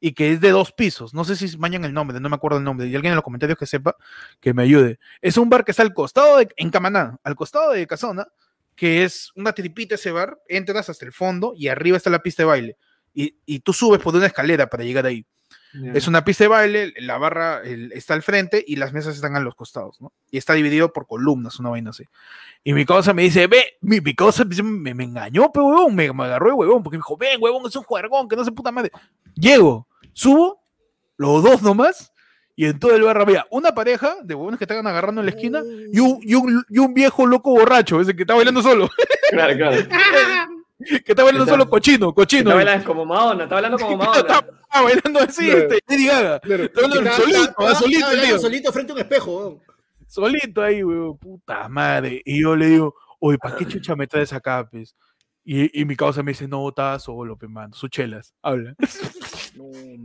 y 0.00 0.12
que 0.12 0.32
es 0.32 0.40
de 0.40 0.50
dos 0.50 0.72
pisos. 0.72 1.14
No 1.14 1.24
sé 1.24 1.36
si 1.36 1.56
mañan 1.58 1.84
el 1.84 1.94
nombre, 1.94 2.20
no 2.20 2.28
me 2.28 2.36
acuerdo 2.36 2.58
el 2.58 2.64
nombre. 2.64 2.86
Y 2.86 2.94
alguien 2.94 3.12
en 3.12 3.16
los 3.16 3.24
comentarios 3.24 3.58
que 3.58 3.66
sepa, 3.66 3.96
que 4.40 4.52
me 4.52 4.64
ayude. 4.64 4.98
Es 5.20 5.36
un 5.36 5.48
bar 5.48 5.64
que 5.64 5.70
está 5.70 5.82
al 5.82 5.94
costado 5.94 6.38
de, 6.38 6.48
en 6.56 6.70
Camaná, 6.70 7.18
al 7.22 7.36
costado 7.36 7.72
de 7.72 7.86
Casona, 7.86 8.26
que 8.74 9.04
es 9.04 9.32
una 9.36 9.52
tripita 9.52 9.94
ese 9.94 10.10
bar, 10.10 10.38
entras 10.48 10.90
hasta 10.90 11.06
el 11.06 11.12
fondo 11.12 11.54
y 11.56 11.68
arriba 11.68 11.96
está 11.96 12.10
la 12.10 12.22
pista 12.22 12.42
de 12.42 12.46
baile. 12.48 12.76
Y, 13.14 13.38
y 13.46 13.60
tú 13.60 13.72
subes 13.72 14.00
por 14.00 14.14
una 14.14 14.26
escalera 14.26 14.68
para 14.68 14.84
llegar 14.84 15.06
ahí. 15.06 15.24
Es 15.94 16.08
una 16.08 16.24
pista 16.24 16.44
de 16.44 16.48
baile, 16.48 16.94
la 16.98 17.18
barra 17.18 17.60
el- 17.64 17.92
está 17.92 18.14
al 18.14 18.22
frente 18.22 18.64
y 18.66 18.76
las 18.76 18.92
mesas 18.92 19.14
están 19.14 19.36
a 19.36 19.40
los 19.40 19.54
costados, 19.54 20.00
¿no? 20.00 20.12
Y 20.30 20.38
está 20.38 20.54
dividido 20.54 20.92
por 20.92 21.06
columnas, 21.06 21.58
una 21.58 21.70
vaina 21.70 21.90
así. 21.90 22.04
Y 22.64 22.72
mi 22.72 22.84
causa 22.86 23.12
me 23.12 23.22
dice, 23.22 23.46
ve, 23.46 23.76
mi, 23.80 24.00
mi 24.00 24.14
causa 24.14 24.44
me, 24.44 24.94
me 24.94 25.04
engañó, 25.04 25.50
pero 25.52 25.66
huevón, 25.66 25.94
me, 25.94 26.12
me 26.12 26.24
agarró 26.24 26.46
de 26.48 26.52
huevón, 26.54 26.82
porque 26.82 26.96
me 26.96 27.00
dijo, 27.00 27.16
ven, 27.16 27.38
huevón, 27.40 27.62
es 27.66 27.76
un 27.76 27.82
juergón, 27.84 28.28
que 28.28 28.36
no 28.36 28.44
se 28.44 28.52
puta 28.52 28.72
madre. 28.72 28.90
Llego, 29.34 29.86
subo, 30.12 30.62
los 31.16 31.42
dos 31.42 31.62
nomás, 31.62 32.12
y 32.54 32.64
en 32.66 32.78
todo 32.78 32.94
el 32.96 33.02
barrio 33.02 33.22
había 33.22 33.46
una 33.50 33.74
pareja 33.74 34.16
de 34.22 34.34
huevones 34.34 34.58
que 34.58 34.64
estaban 34.64 34.86
agarrando 34.86 35.20
en 35.20 35.26
la 35.26 35.30
esquina 35.32 35.62
y 35.92 36.00
un, 36.00 36.18
y 36.22 36.34
un, 36.34 36.64
y 36.70 36.78
un 36.78 36.94
viejo 36.94 37.26
loco 37.26 37.50
borracho, 37.50 38.00
ese 38.00 38.16
que 38.16 38.22
está 38.22 38.34
bailando 38.34 38.62
solo, 38.62 38.88
Claro, 39.30 39.56
claro. 39.56 39.76
que 40.78 41.12
está 41.12 41.22
bailando 41.24 41.44
Está- 41.44 41.52
solo 41.54 41.68
cochino, 41.70 42.12
cochino. 42.14 42.50
Está 42.50 42.54
bailando 42.54 42.84
como 42.86 43.04
Madonna, 43.06 43.44
está 43.44 43.56
hablando 43.56 43.78
como 43.78 43.96
Madonna. 43.96 44.18
Está 44.66 44.82
bailando 44.82 45.20
así, 45.20 45.44
Claro. 45.46 45.58
este, 45.60 45.78
Lady 45.88 46.06
Gaga. 46.06 46.36
Está 46.36 46.80
bailando 46.82 47.12
solito, 47.12 47.54
ah, 47.58 47.74
solito, 47.74 48.06
bailando 48.06 48.38
solito 48.38 48.72
frente 48.72 48.92
a 48.92 48.94
un 48.94 49.00
espejo, 49.00 49.36
weón. 49.38 49.60
solito 50.06 50.62
ahí, 50.62 50.82
weón, 50.84 51.16
puta 51.18 51.68
madre. 51.68 52.20
Y 52.24 52.42
yo 52.42 52.54
le 52.56 52.66
digo, 52.66 52.94
oye, 53.20 53.38
¿para 53.38 53.56
qué 53.56 53.66
chucha 53.66 53.96
me 53.96 54.06
traes 54.06 54.32
acá, 54.32 54.68
pues? 54.70 54.94
Y, 55.48 55.80
y 55.80 55.84
mi 55.84 55.94
causa 55.94 56.22
me 56.24 56.32
dice, 56.32 56.48
no, 56.48 56.68
estaba 56.68 56.98
solo, 56.98 57.36
pe, 57.38 57.46
mano, 57.46 57.72
sus 57.74 57.88
chelas, 57.90 58.34
habla. 58.42 58.74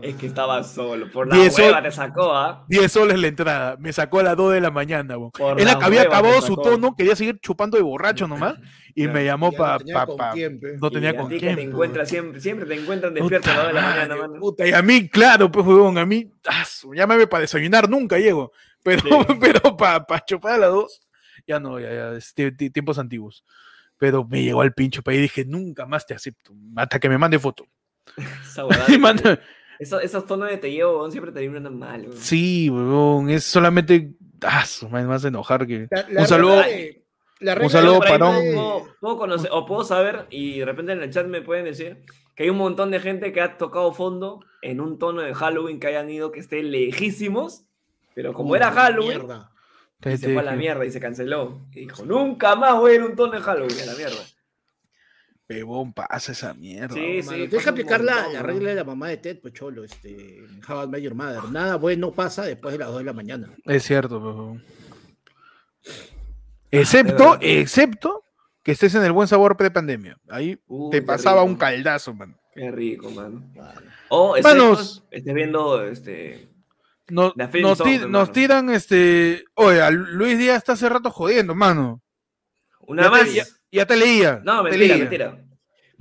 Es 0.01 0.15
que 0.15 0.27
estaba 0.27 0.63
solo. 0.63 1.11
Por 1.11 1.27
la 1.27 1.35
hueva 1.37 1.83
te 1.83 1.91
sacó, 1.91 2.33
¿ah? 2.33 2.63
10 2.69 2.89
soles 2.89 3.19
la 3.19 3.27
entrada, 3.27 3.75
me 3.79 3.91
sacó 3.91 4.19
a 4.19 4.23
las 4.23 4.37
2 4.37 4.53
de 4.53 4.61
la 4.61 4.71
mañana, 4.71 5.17
weón. 5.17 5.31
Él 5.59 5.65
la 5.65 5.73
había 5.73 6.03
acabado 6.03 6.39
su 6.41 6.55
tono, 6.55 6.95
quería 6.95 7.15
seguir 7.17 7.37
chupando 7.41 7.75
de 7.75 7.83
borracho 7.83 8.27
nomás, 8.29 8.55
y 8.95 9.03
Claro. 9.03 9.13
me 9.13 9.25
llamó 9.25 9.51
para... 9.51 9.73
no 9.73 9.79
tenía 9.79 9.93
Pa, 9.95 10.05
con 10.05 10.17
pa- 10.17 10.31
quién, 10.33 10.59
pe. 10.59 10.77
no 10.79 10.91
tenía 10.91 11.11
Y 11.11 11.15
a 11.15 11.17
con 11.17 11.27
quién. 11.29 11.41
te 11.41 11.55
pe, 11.55 11.61
encuentras 11.61 12.09
siempre, 12.09 12.39
siempre 12.41 12.65
te 12.67 12.75
encuentran 12.81 13.13
despierto 13.13 13.49
a 13.51 13.53
las 13.55 13.63
2 13.63 13.73
de 13.73 13.73
la 13.73 13.81
Puta 13.81 14.15
mañana, 14.17 14.39
puta, 14.39 14.67
y 14.67 14.71
a 14.73 14.81
mí, 14.81 15.09
claro, 15.09 15.51
pues, 15.51 15.65
weón, 15.65 15.97
a 15.97 16.05
mí, 16.05 16.31
su- 16.67 16.93
llámame 16.93 17.27
para 17.27 17.41
desayunar, 17.41 17.89
nunca 17.89 18.17
llego. 18.19 18.51
Pero, 18.83 19.01
Sí. 19.01 19.09
pero 19.41 19.77
para 19.77 20.05
chupar 20.25 20.53
a 20.53 20.57
las 20.57 20.69
dos, 20.71 21.01
ya 21.47 21.59
no, 21.59 21.79
ya, 21.79 21.93
ya, 21.93 22.11
es 22.13 22.35
tie- 22.35 22.55
tie- 22.55 22.71
tiempos 22.71 22.97
antiguos. 22.99 23.43
Pero 23.97 24.25
me 24.25 24.41
llegó 24.43 24.61
al 24.61 24.73
pincho 24.73 25.03
para 25.03 25.15
y 25.17 25.21
dije, 25.21 25.45
nunca 25.45 25.85
más 25.85 26.05
te 26.07 26.13
acepto, 26.15 26.53
hasta 26.75 26.99
que 26.99 27.07
me 27.09 27.17
mande 27.17 27.37
foto. 27.39 27.67
Manda- 28.99 29.39
esos, 29.79 30.03
esos 30.03 30.25
tonos 30.27 30.49
de 30.49 30.57
te 30.57 30.71
llevo, 30.71 30.99
weón, 30.99 31.11
siempre 31.11 31.31
terminan 31.31 31.77
mal, 31.77 32.01
weón. 32.01 32.17
sí, 32.17 32.69
weón, 32.69 33.29
es 33.29 33.43
solamente, 33.43 34.11
ah, 34.43 34.63
me 34.91 35.13
hace 35.13 35.27
enojar 35.29 35.65
que... 35.65 35.87
La- 35.89 36.05
la 36.09 36.21
Un 36.21 36.27
saludo- 36.27 36.61
de- 36.61 37.00
la 37.41 37.55
regla 37.55 37.69
saludo 37.69 37.99
para 37.99 38.17
puedo- 38.17 38.39
un- 38.39 38.53
puedo, 38.55 38.95
puedo 38.99 39.17
conocer, 39.17 39.49
o 39.53 39.65
puedo 39.65 39.83
saber, 39.83 40.27
y 40.29 40.59
de 40.59 40.65
repente 40.65 40.93
en 40.93 41.01
el 41.01 41.11
chat 41.11 41.27
me 41.27 41.41
pueden 41.41 41.65
decir 41.65 42.03
que 42.35 42.43
hay 42.43 42.49
un 42.49 42.57
montón 42.57 42.91
de 42.91 42.99
gente 42.99 43.33
que 43.33 43.41
ha 43.41 43.57
tocado 43.57 43.91
fondo 43.93 44.39
en 44.61 44.79
un 44.79 44.97
tono 44.97 45.21
de 45.21 45.33
Halloween 45.33 45.79
que 45.79 45.87
hayan 45.87 46.09
ido 46.09 46.31
que 46.31 46.39
esté 46.39 46.63
lejísimos, 46.63 47.65
pero 48.15 48.33
como 48.33 48.51
Uy, 48.51 48.57
era 48.57 48.71
Halloween, 48.71 49.17
mierda. 49.19 49.51
y 50.05 50.17
se 50.17 50.33
fue 50.33 50.41
a 50.41 50.45
la 50.45 50.55
mierda 50.55 50.85
y 50.85 50.91
se 50.91 50.99
canceló. 50.99 51.61
Y 51.71 51.81
dijo, 51.81 52.05
nunca 52.05 52.55
más 52.55 52.75
voy 52.79 52.91
a 52.91 52.95
ir 52.95 53.01
a 53.01 53.05
un 53.05 53.15
tono 53.15 53.33
de 53.33 53.41
Halloween, 53.41 53.79
a 53.81 53.85
la 53.85 53.95
mierda. 53.95 54.23
Pebón, 55.47 55.91
pasa 55.91 56.31
esa 56.31 56.53
mierda. 56.53 56.93
Sí, 56.95 57.21
sí. 57.23 57.49
Un 57.53 57.67
aplicar 57.67 58.01
la, 58.01 58.29
la 58.29 58.41
regla 58.41 58.69
de 58.69 58.75
la 58.75 58.83
mamá 58.85 59.09
de 59.09 59.17
Ted, 59.17 59.39
pues 59.41 59.53
cholo, 59.53 59.83
este, 59.83 60.39
How 60.69 60.89
Your 60.95 61.13
Mother. 61.13 61.43
Nada 61.51 61.75
bueno 61.75 62.11
pasa 62.13 62.43
después 62.45 62.71
de 62.71 62.79
las 62.79 62.87
2 62.87 62.99
de 62.99 63.03
la 63.03 63.11
mañana. 63.13 63.53
Es 63.65 63.83
cierto, 63.83 64.17
pebón. 64.19 64.63
Excepto, 66.71 67.31
verdad. 67.31 67.37
excepto 67.41 68.23
que 68.63 68.71
estés 68.71 68.95
en 68.95 69.03
el 69.03 69.11
buen 69.11 69.27
sabor 69.27 69.57
pre-pandemia. 69.57 70.17
Ahí 70.29 70.59
te 70.91 71.01
pasaba 71.01 71.43
un 71.43 71.55
caldazo, 71.55 72.13
man. 72.13 72.37
Qué 72.53 72.69
rico, 72.71 73.09
mano. 73.09 73.43
Mano. 73.55 73.81
O 74.09 74.35
Manos. 74.41 75.03
estés, 75.11 75.33
viendo 75.33 75.83
este. 75.85 76.47
Nos, 77.09 77.35
nos, 77.35 77.49
ti- 77.81 77.95
hermano. 77.95 78.07
nos 78.07 78.31
tiran 78.31 78.69
este. 78.69 79.43
Oye, 79.55 79.89
Luis 79.91 80.37
Díaz 80.37 80.57
está 80.57 80.73
hace 80.73 80.87
rato 80.89 81.11
jodiendo, 81.11 81.55
mano. 81.55 82.01
Una 82.81 83.03
ya, 83.03 83.09
más. 83.09 83.23
Te, 83.25 83.33
ya, 83.33 83.45
ya 83.71 83.85
te 83.85 83.95
leía. 83.95 84.41
No, 84.43 84.63
te 84.63 84.69
mentira, 84.69 84.87
leía. 84.87 84.97
mentira. 84.97 85.45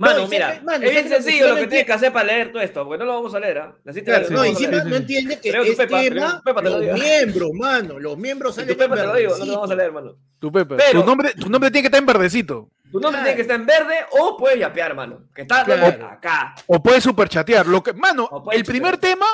Mano, 0.01 0.19
No, 0.21 0.27
mira, 0.27 0.61
mano, 0.65 0.83
es 0.85 0.91
bien 0.91 1.03
sabe 1.03 1.09
lo 1.09 1.15
que 1.17 1.23
sencillo 1.23 1.47
lo 1.49 1.55
que 1.55 1.67
tienes 1.67 1.85
que 1.85 1.93
hacer 1.93 2.11
para 2.13 2.25
leer 2.25 2.51
todo 2.51 2.61
esto, 2.63 2.83
porque 2.85 2.97
no 2.97 3.05
lo 3.05 3.13
vamos 3.13 3.35
a 3.35 3.39
leer, 3.39 3.57
¿ah? 3.59 3.75
Necesitas 3.83 4.19
Claro, 4.27 4.33
no, 4.35 4.43
encima 4.43 4.83
no 4.83 4.95
entiende 4.95 5.39
que 5.39 5.49
es 5.49 5.75
Pepa, 5.77 5.99
tema 6.01 6.37
tu 6.37 6.43
Pepa 6.43 6.61
te 6.61 6.69
lo 6.69 6.77
los 6.77 6.81
digo. 6.81 6.93
miembros, 6.95 7.49
mano. 7.53 7.99
Los 7.99 8.17
miembros 8.17 8.55
salen 8.55 8.69
tu 8.69 8.77
Pepa 8.77 8.95
te 8.95 9.03
lo 9.05 9.15
digo, 9.15 9.31
no 9.37 9.39
te 9.39 9.45
lo 9.45 9.53
vamos 9.53 9.71
a 9.71 9.75
leer, 9.75 9.91
mano. 9.91 10.15
Tu 10.39 10.51
Pepe. 10.51 10.75
Pero- 10.75 11.01
tu, 11.01 11.05
nombre, 11.05 11.33
tu 11.35 11.49
nombre 11.49 11.69
tiene 11.69 11.83
que 11.83 11.87
estar 11.87 11.99
en 11.99 12.05
verdecito. 12.07 12.69
Tu 12.91 12.99
nombre 12.99 13.21
Claro. 13.21 13.23
tiene 13.23 13.35
que 13.35 13.41
estar 13.43 13.55
en 13.59 13.65
verde 13.65 13.95
o 14.19 14.35
puedes 14.37 14.59
yapear, 14.59 14.95
mano. 14.95 15.27
Que 15.35 15.43
está 15.43 15.63
Claro. 15.63 16.05
acá. 16.07 16.55
O 16.67 16.81
puedes 16.81 17.03
superchatear. 17.03 17.67
Lo 17.67 17.81
que, 17.83 17.93
mano, 17.93 18.27
el 18.51 18.65
primer 18.65 18.97
tema, 18.97 19.27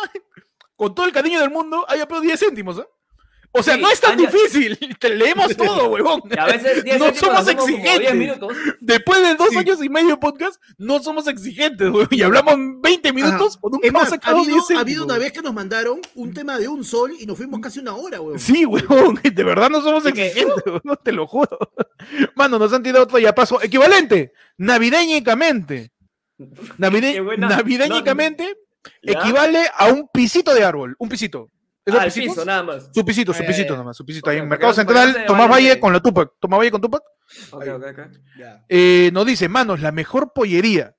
con 0.75 0.93
todo 0.93 1.05
el 1.05 1.11
cariño 1.13 1.39
del 1.39 1.49
mundo, 1.49 1.85
hay 1.87 2.01
apenas 2.01 2.23
10 2.23 2.39
céntimos, 2.39 2.77
¿eh? 2.77 2.83
O 3.51 3.63
sea, 3.63 3.75
Sí, 3.75 3.81
no 3.81 3.89
es 3.89 3.99
tan 3.99 4.15
difícil. 4.17 4.77
Te 4.99 5.09
leemos 5.15 5.55
todo, 5.57 5.89
huevón. 5.89 6.21
Y 6.29 6.37
a 6.37 6.45
veces 6.45 6.83
10 6.83 6.99
No 6.99 7.13
somos 7.15 7.39
hacemos 7.39 7.65
como 7.65 7.77
10 7.77 7.99
exigentes. 8.01 8.47
Después 8.79 9.21
de 9.21 9.35
dos 9.35 9.49
Sí. 9.49 9.57
años 9.57 9.83
y 9.83 9.89
medio 9.89 10.09
de 10.09 10.17
podcast, 10.17 10.61
no 10.77 11.01
somos 11.01 11.27
exigentes, 11.27 11.87
huevón. 11.89 12.07
Y 12.11 12.21
hablamos 12.21 12.55
20 12.81 13.13
minutos 13.13 13.57
con 13.57 13.73
un 13.73 13.81
más, 13.91 14.11
ha 14.13 14.29
habido, 14.29 14.53
10 14.67 14.71
ha 14.77 14.79
habido 14.81 15.05
una 15.05 15.17
vez 15.17 15.31
que 15.31 15.41
nos 15.41 15.53
mandaron 15.53 15.99
un 16.15 16.33
tema 16.33 16.59
de 16.59 16.67
un 16.67 16.83
sol 16.83 17.13
y 17.19 17.25
nos 17.25 17.37
fuimos 17.37 17.59
casi 17.61 17.79
una 17.79 17.95
hora, 17.95 18.21
weón. 18.21 18.37
Sí, 18.39 18.65
huevón, 18.65 19.19
de 19.23 19.43
verdad 19.43 19.69
no 19.69 19.81
somos 19.81 20.05
exigentes, 20.05 20.63
huevón, 20.65 20.99
te 21.03 21.11
lo 21.11 21.25
juro. 21.25 21.57
Mano, 22.35 22.59
nos 22.59 22.71
han 22.73 22.83
tirado 22.83 23.05
otro 23.05 23.17
ya 23.17 23.33
paso. 23.33 23.59
Equivalente, 23.63 24.33
navideñicamente. 24.57 25.91
Navide- 26.77 27.37
navideñicamente 27.37 28.55
¿Ya? 29.01 29.13
equivale 29.19 29.65
a 29.75 29.87
un 29.87 30.07
pisito 30.13 30.53
de 30.53 30.63
árbol. 30.63 30.95
Un 30.99 31.09
pisito. 31.09 31.49
¿Esos 31.87 31.99
Ah, 32.01 32.05
el 32.05 32.11
piso, 32.11 32.45
nada 32.45 32.63
más. 32.63 32.89
Su 32.93 33.05
pisito, 33.05 33.33
su 33.33 33.41
Ah, 33.43 33.45
pisito 33.47 33.69
ya, 33.69 33.73
ya. 33.73 33.77
nomás, 33.77 33.95
su 33.97 34.05
pisito. 34.05 34.25
Ok, 34.27 34.31
Ahí 34.33 34.39
en 34.39 34.47
Mercado 34.49 34.73
Central, 34.73 35.23
Tomás 35.25 35.49
Valle 35.49 35.79
con 35.79 35.93
la 35.93 36.01
Tupac. 36.01 36.33
Tomás 36.39 36.59
Valle 36.59 36.71
con 36.71 36.81
Tupac. 36.81 37.01
Ok, 37.51 37.63
ok, 37.75 37.83
ok. 37.91 37.99
Eh, 38.69 39.09
nos 39.13 39.25
dice, 39.25 39.47
manos, 39.49 39.79
la 39.79 39.91
mejor 39.91 40.33
pollería, 40.33 40.95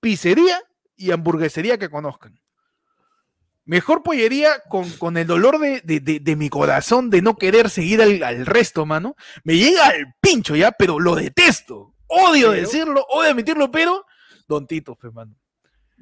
pizzería 0.00 0.60
y 0.96 1.12
hamburguesería 1.12 1.78
que 1.78 1.88
conozcan. 1.88 2.38
Mejor 3.66 4.02
pollería 4.02 4.50
con, 4.68 4.90
con 4.98 5.16
el 5.16 5.26
dolor 5.26 5.58
de, 5.58 5.80
de- 5.84 6.00
de- 6.00 6.20
de 6.20 6.36
mi 6.36 6.50
corazón 6.50 7.08
de 7.08 7.22
no 7.22 7.36
querer 7.36 7.70
seguir 7.70 8.02
al, 8.02 8.22
al 8.22 8.44
resto, 8.44 8.84
mano. 8.84 9.16
Me 9.42 9.56
llega 9.56 9.86
al 9.86 10.14
pincho 10.20 10.54
ya, 10.54 10.72
pero 10.72 10.98
lo 11.00 11.14
detesto. 11.14 11.94
Odio 12.06 12.50
Pero- 12.50 12.60
decirlo, 12.60 13.06
odio 13.08 13.30
admitirlo, 13.30 13.70
pero 13.70 14.04
Don 14.46 14.66
Tito, 14.66 14.96
pues, 14.96 15.12
mano. 15.14 15.34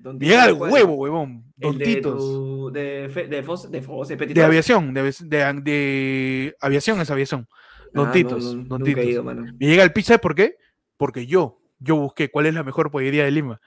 ¿Dónde 0.03 0.27
Me 0.27 0.31
llega 0.33 0.45
al 0.45 0.59
cuál? 0.59 0.73
huevo, 0.73 0.95
huevón. 0.95 1.45
El 1.59 1.69
Don 1.69 1.79
de 1.79 1.85
Titos. 1.85 2.19
tu- 2.19 2.71
De 2.73 3.09
Fe- 3.13 3.29
de 3.29 3.45
Fos- 3.45 3.71
de 3.71 3.83
Fos- 3.83 4.09
de 4.09 4.17
Petit 4.17 4.35
De 4.35 4.41
Fos. 4.43 4.49
aviación, 4.49 4.93
de, 4.95 5.01
avi- 5.03 5.29
de- 5.29 5.61
de 5.63 6.57
aviación 6.61 7.01
es 7.01 7.11
aviación. 7.11 7.47
Don 7.93 8.09
Ah, 8.09 8.13
Titos, 8.13 8.55
no, 8.55 8.65
Don 8.65 8.83
Titos. 8.85 9.05
ido. 9.05 9.23
Me 9.23 9.53
llega 9.67 9.83
el 9.85 9.93
pizza, 9.93 10.19
¿por 10.19 10.35
qué? 10.35 10.57
Porque 10.97 11.27
yo, 11.27 11.61
yo 11.79 11.97
busqué 11.97 12.31
cuál 12.31 12.47
es 12.47 12.55
la 12.55 12.63
mejor 12.65 12.91
pollería 12.91 13.25
de 13.25 13.31
Lima. 13.31 13.61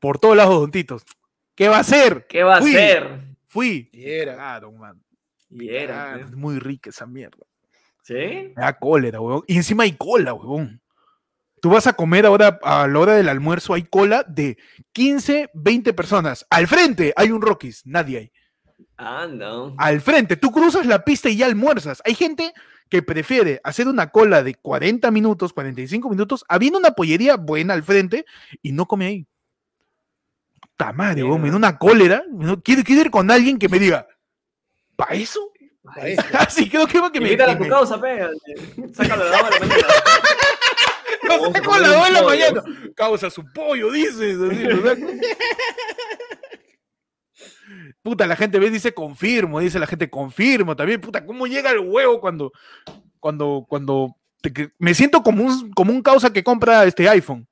Por 0.00 0.18
todos 0.18 0.36
lados, 0.36 0.58
Don 0.60 0.70
Titos. 0.70 1.04
¿Qué 1.54 1.68
va 1.68 1.76
a 1.76 1.80
hacer? 1.80 2.26
¿Qué 2.28 2.42
va 2.42 2.56
a 2.56 2.58
hacer? 2.58 3.36
Fui. 3.46 3.88
Y 3.92 4.04
era. 4.10 4.34
Claro, 4.34 4.72
man. 4.72 5.00
Y 5.50 5.68
era. 5.68 6.14
Ah, 6.14 6.18
¿eh? 6.18 6.22
es 6.24 6.32
muy 6.34 6.58
rica 6.58 6.90
esa 6.90 7.06
mierda. 7.06 7.44
¿Sí? 8.02 8.14
Me 8.14 8.52
da 8.56 8.78
cólera, 8.78 9.20
huevón. 9.20 9.44
Y 9.46 9.56
encima 9.56 9.82
hay 9.84 9.92
cola, 9.92 10.32
huevón. 10.34 10.80
Tú 11.60 11.70
vas 11.70 11.86
a 11.86 11.92
comer 11.92 12.26
ahora, 12.26 12.58
a 12.62 12.86
la 12.86 12.98
hora 12.98 13.14
del 13.14 13.28
almuerzo, 13.28 13.74
hay 13.74 13.84
cola 13.84 14.24
de 14.28 14.58
15, 14.92 15.50
20 15.54 15.92
personas. 15.92 16.46
Al 16.50 16.66
frente 16.66 17.12
hay 17.16 17.30
un 17.30 17.42
Rockies, 17.42 17.82
nadie 17.84 18.18
hay. 18.18 18.32
Ah, 18.96 19.26
no. 19.30 19.74
Al 19.78 20.00
frente, 20.00 20.36
tú 20.36 20.50
cruzas 20.50 20.86
la 20.86 21.04
pista 21.04 21.28
y 21.28 21.36
ya 21.36 21.46
almuerzas. 21.46 22.02
Hay 22.04 22.14
gente 22.14 22.52
que 22.88 23.02
prefiere 23.02 23.60
hacer 23.64 23.86
una 23.86 24.08
cola 24.10 24.42
de 24.42 24.54
40 24.54 25.10
minutos, 25.10 25.52
45 25.52 26.08
minutos, 26.08 26.44
habiendo 26.48 26.78
una 26.78 26.92
pollería 26.92 27.36
buena 27.36 27.74
al 27.74 27.82
frente 27.82 28.24
y 28.62 28.72
no 28.72 28.86
come 28.86 29.06
ahí. 29.06 29.26
Puta 30.60 30.92
madre, 30.92 31.22
huevón, 31.22 31.42
me 31.42 31.50
da 31.50 31.56
una 31.56 31.78
cólera. 31.78 32.24
Quiero, 32.64 32.82
quiero 32.82 33.02
ir 33.02 33.10
con 33.10 33.30
alguien 33.30 33.58
que 33.58 33.68
me 33.68 33.78
diga, 33.78 34.06
¿para 34.96 35.14
eso? 35.14 35.52
Pa' 35.94 36.08
eso. 36.08 36.22
Así 36.38 36.68
creo 36.68 36.86
que, 36.86 37.00
que 37.12 37.20
me, 37.20 37.26
Invítala 37.28 37.52
a 37.52 37.58
tu 37.58 37.68
causa, 37.68 38.00
pega. 38.00 38.30
Sácalo 38.92 39.24
de 39.24 39.30
la 39.30 39.38
hora 39.38 39.50
de 39.50 39.60
la 39.60 39.66
mañana. 39.66 39.88
Lo 41.28 41.42
Vamos 41.42 41.48
a 41.48 41.58
saco 41.58 41.72
a 41.72 41.76
comer 41.76 41.80
las 41.82 41.90
un 41.90 41.96
2 41.98 42.06
de 42.06 42.12
la 42.12 42.22
pollo. 42.22 42.62
mañana. 42.62 42.92
Causa 42.96 43.30
su 43.30 43.44
pollo, 43.52 43.90
dices. 43.92 44.36
Puta, 48.02 48.26
la 48.26 48.36
gente 48.36 48.58
ve, 48.58 48.70
dice 48.70 48.92
confirmo, 48.94 49.60
dice 49.60 49.78
la 49.78 49.86
gente 49.86 50.08
confirmo 50.08 50.74
también. 50.74 51.00
Puta, 51.00 51.24
¿cómo 51.24 51.46
llega 51.46 51.70
el 51.70 51.80
huevo 51.80 52.20
cuando, 52.20 52.52
cuando, 53.20 53.66
cuando 53.68 54.16
te 54.40 54.52
que- 54.52 54.70
me 54.78 54.94
siento 54.94 55.22
como 55.22 55.44
un, 55.44 55.70
como 55.72 55.92
un 55.92 56.02
causa 56.02 56.32
que 56.32 56.42
compra 56.42 56.84
este 56.84 57.08
iPhone? 57.08 57.46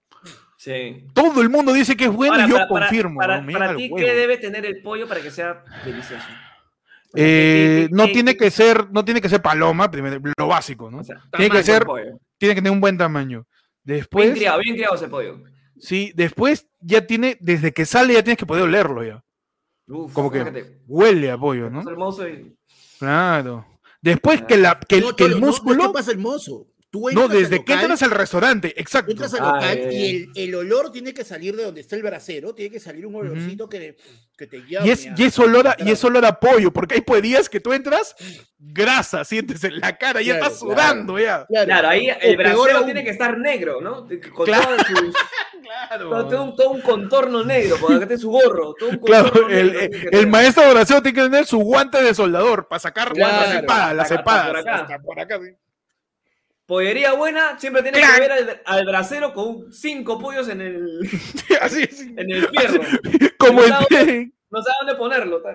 Sí. 0.57 1.05
Todo 1.15 1.43
el 1.43 1.51
mundo 1.51 1.73
dice 1.73 1.97
que 1.97 2.05
es 2.05 2.11
bueno 2.11 2.33
Ahora, 2.35 2.47
y 2.47 2.51
yo 2.51 2.57
para, 2.57 2.69
para- 2.69 2.87
confirmo. 2.87 3.19
Para, 3.19 3.45
ti, 3.77 3.89
huevo. 3.91 3.97
¿qué 3.97 4.15
debe 4.15 4.39
tener 4.39 4.65
el 4.67 4.81
pollo 4.83 5.07
para 5.07 5.21
que 5.21 5.31
sea 5.31 5.63
delicioso? 5.85 6.25
O 6.25 7.17
sea, 7.19 7.25
Eh, 7.25 7.83
¿qué- 7.83 7.89
qué- 7.91 7.95
no 7.95 8.07
qué- 8.07 8.13
tiene 8.13 8.33
qué- 8.33 8.39
que 8.45 8.51
ser, 8.51 8.91
no 8.91 9.05
tiene 9.05 9.21
que 9.21 9.29
ser 9.29 9.43
paloma, 9.43 9.91
primero, 9.91 10.21
lo 10.37 10.47
básico, 10.49 10.91
¿no? 10.91 10.99
o 10.99 11.05
sea, 11.05 11.23
tiene 11.37 11.51
que 11.55 11.63
ser- 11.63 11.85
pollo. 11.85 12.19
Tiene 12.39 12.55
que 12.55 12.61
tener 12.61 12.73
un 12.73 12.81
buen 12.81 12.99
tamaño. 12.99 13.47
Bien 13.87 13.99
Después, 14.01 14.31
criado, 14.33 14.59
bien 14.61 14.75
criado 14.75 14.95
ese 14.97 15.09
pollo. 15.09 15.43
sí, 15.79 16.13
después 16.17 16.67
ya 16.81 17.07
tiene, 17.07 17.39
desde 17.41 17.73
que 17.73 17.87
sale 17.87 18.15
ya 18.15 18.23
tienes 18.23 18.39
que 18.39 18.47
poder 18.47 18.65
olerlo 18.65 19.05
ya. 19.05 19.25
Uf, 19.89 20.13
Como 20.13 20.31
que 20.31 20.41
fíjate, 20.41 20.81
Huele 20.89 21.31
a 21.31 21.39
pollo, 21.39 21.71
¿no? 21.71 21.81
es 21.81 21.87
hermoso 21.87 22.29
y... 22.29 22.57
Claro. 22.99 23.65
Después 24.03 24.43
que, 24.43 24.57
la, 24.57 24.79
que, 24.81 24.97
el- 24.97 25.03
No, 25.05 25.17
que 25.17 25.25
el 25.25 25.31
no, 25.33 25.39
no 25.39 25.47
es 25.47 25.53
músculo. 25.53 25.87
que 25.87 25.93
pasa 25.93 26.11
el 26.11 26.19
mozo. 26.19 26.67
Tú 26.89 27.11
No, 27.13 27.27
desde 27.29 27.65
que 27.65 27.73
entras 27.73 28.01
al 28.05 28.13
restaurante, 28.13 28.69
tú 28.71 28.81
exacto. 28.81 29.11
entras 29.11 29.35
al 29.35 29.41
Ah, 29.43 29.53
local 29.55 29.81
ya, 29.83 29.93
y 29.93 30.07
el, 30.17 30.31
el 30.37 30.55
olor 30.55 30.93
tiene 30.93 31.13
que 31.13 31.25
salir 31.25 31.57
de 31.57 31.65
donde 31.65 31.81
está 31.81 31.97
el 31.97 32.03
brasero, 32.03 32.55
tiene 32.55 32.71
que 32.71 32.81
salir 32.81 33.05
un 33.07 33.17
olorcito 33.17 33.69
que, 33.69 33.97
que 34.39 34.47
te 34.47 34.63
llame. 34.67 34.87
Y 34.87 34.91
es, 34.93 35.07
a- 35.07 35.15
y 35.17 35.23
es 35.25 35.39
olor 35.39 35.67
a, 35.69 35.77
y 35.79 35.91
es 35.91 36.03
olor 36.05 36.25
a 36.25 36.39
pollo, 36.39 36.73
porque 36.73 36.95
hay 36.95 37.01
pues 37.01 37.21
días 37.23 37.49
que 37.49 37.59
tú 37.61 37.73
entras, 37.73 38.15
grasa, 38.59 39.25
sientes 39.25 39.63
en 39.65 39.81
la 39.81 39.99
cara, 39.99 40.23
ya 40.23 40.35
Claro, 40.35 40.47
estás 40.47 40.59
sudando, 40.61 41.19
ya. 41.19 41.45
Claro, 41.47 41.67
Claro, 41.67 41.89
ahí 41.89 42.09
el 42.21 42.37
brasero 42.37 42.77
aún, 42.77 42.85
tiene 42.87 43.03
que 43.05 43.11
estar 43.11 43.37
negro, 43.37 43.81
¿no? 43.81 44.07
Con 44.35 44.47
Claro. 44.47 44.65
todos 44.77 44.87
sus- 44.87 45.15
Claro. 45.67 46.09
todo, 46.11 46.29
todo 46.29 46.43
un, 46.45 46.57
todo 46.57 46.71
un 46.71 46.81
contorno 46.81 47.45
negro, 47.45 47.77
porque 47.81 48.05
acá 48.05 48.17
su 48.17 48.31
gorro. 48.31 48.73
Todo 48.79 48.91
un 48.91 48.99
Claro, 48.99 49.49
el, 49.49 49.73
negro 49.73 49.91
que 49.91 49.97
el 50.05 50.11
tener. 50.11 50.27
maestro 50.29 50.63
de 50.63 50.71
oración 50.71 51.03
tiene 51.03 51.17
que 51.19 51.25
tener 51.29 51.45
su 51.47 51.59
guante 51.59 52.01
de 52.01 52.15
soldador 52.15 52.69
para 52.69 52.79
sacar 52.79 53.13
Claro. 53.13 53.93
la 53.95 54.05
cepada, 54.05 54.47
por 54.47 54.57
acá. 54.59 54.75
hasta 54.77 54.99
por 55.01 55.19
acá, 55.21 55.41
sí. 55.43 55.51
Pollería 56.67 57.13
buena 57.13 57.59
siempre 57.61 57.83
tiene 57.83 57.99
¡Clac! 57.99 58.15
que 58.15 58.21
ver 58.21 58.33
al, 58.33 58.63
al 58.65 58.85
brasero 58.87 59.33
con 59.33 59.73
cinco 59.73 60.19
pollos 60.19 60.49
en 60.49 60.61
el, 60.61 61.01
Así 61.61 61.89
en 62.17 62.31
el 62.31 62.49
fierro. 62.49 62.81
Como 63.39 63.61
Y 63.61 63.65
el. 63.65 63.71
no 63.71 63.77
sabe- 63.89 64.33
No 64.51 64.63
sabe 64.63 64.77
dónde 64.81 64.95
ponerlo. 64.97 65.43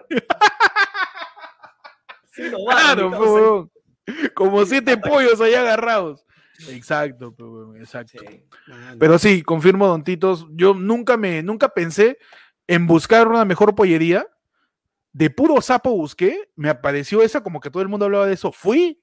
Sí, 2.33 2.43
lo 2.49 2.63
va, 2.63 2.73
Claro. 2.95 3.69
Como 4.33 4.65
siete 4.65 4.97
pollos 4.97 5.41
ahí 5.41 5.53
agarrados. 5.53 6.25
Exacto, 6.69 7.35
exacto. 7.77 8.23
Sí. 8.29 8.45
Pero 8.99 9.19
sí, 9.19 9.41
confirmo, 9.43 9.87
Don 9.87 10.03
Titos. 10.03 10.47
Yo 10.51 10.73
nunca 10.73 11.17
me, 11.17 11.43
nunca 11.43 11.67
pensé 11.69 12.17
en 12.67 12.87
buscar 12.87 13.27
una 13.27 13.43
mejor 13.45 13.75
pollería. 13.75 14.25
De 15.11 15.29
puro 15.29 15.59
sapo 15.61 15.91
busqué, 15.91 16.49
me 16.55 16.69
apareció 16.69 17.21
esa, 17.21 17.43
como 17.43 17.59
que 17.59 17.69
todo 17.69 17.83
el 17.83 17.89
mundo 17.89 18.05
hablaba 18.05 18.27
de 18.27 18.33
eso. 18.33 18.51
Fui 18.53 19.01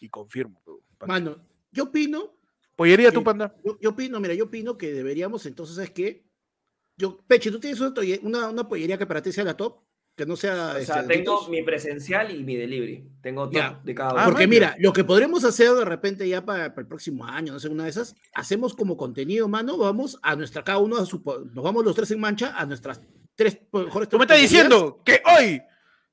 y 0.00 0.08
confirmo. 0.08 0.60
Mano, 1.06 1.36
yo 1.72 1.84
opino, 1.84 2.32
Pollería 2.76 3.12
tu 3.12 3.20
que- 3.20 3.24
panda. 3.24 3.54
yo, 3.64 3.78
yo 3.80 3.90
opino, 3.90 4.18
mira, 4.20 4.34
yo 4.34 4.44
opino 4.44 4.76
que 4.76 4.92
deberíamos 4.92 5.46
entonces, 5.46 5.78
es 5.78 5.90
que 5.90 6.24
yo, 6.96 7.18
Peche, 7.26 7.50
tú 7.50 7.58
tienes 7.60 7.80
una, 8.22 8.48
una, 8.48 8.68
pollería 8.68 8.96
que 8.98 9.06
para 9.06 9.20
ti 9.22 9.32
sea 9.32 9.42
la 9.44 9.56
top, 9.56 9.80
que 10.16 10.24
no 10.26 10.36
sea. 10.36 10.74
O 10.74 10.76
este, 10.76 10.86
sea, 10.92 11.06
tengo 11.06 11.32
Doritos? 11.32 11.48
mi 11.48 11.62
presencial 11.64 12.30
y 12.30 12.44
mi 12.44 12.54
delivery. 12.54 13.04
Tengo 13.20 13.46
top 13.46 13.52
Ya. 13.54 13.80
de 13.82 13.94
cada 13.96 14.10
Ah, 14.10 14.14
uno. 14.14 14.24
Porque 14.26 14.44
man, 14.46 14.50
mira, 14.50 14.76
lo 14.78 14.92
que 14.92 15.02
podremos 15.02 15.42
hacer 15.44 15.72
de 15.72 15.84
repente 15.84 16.28
ya 16.28 16.44
para, 16.44 16.68
para 16.72 16.82
el 16.82 16.86
próximo 16.86 17.24
año, 17.26 17.52
no 17.52 17.58
sé, 17.58 17.68
una 17.68 17.82
de 17.84 17.90
esas, 17.90 18.14
hacemos 18.32 18.74
como 18.74 18.96
contenido, 18.96 19.48
mano, 19.48 19.76
vamos 19.76 20.18
a 20.22 20.36
nuestra, 20.36 20.62
cada 20.62 20.78
uno 20.78 20.98
a 20.98 21.04
su, 21.06 21.20
nos 21.52 21.64
vamos 21.64 21.84
los 21.84 21.96
tres 21.96 22.12
en 22.12 22.20
mancha 22.20 22.54
a 22.56 22.64
nuestras 22.64 23.00
tres 23.34 23.58
mejores 23.72 24.08
Tú 24.08 24.16
me 24.18 24.24
estás 24.24 24.40
diciendo 24.40 25.02
que 25.04 25.20
hoy 25.36 25.60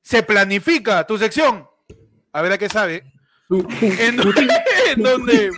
se 0.01 0.23
planifica 0.23 1.05
tu 1.05 1.19
sección. 1.19 1.67
A 2.33 2.41
ver 2.41 2.53
a 2.53 2.57
qué 2.57 2.69
sabe. 2.69 3.03
En 3.51 4.15
donde, 4.17 4.47
en 4.95 5.03
donde- 5.03 5.51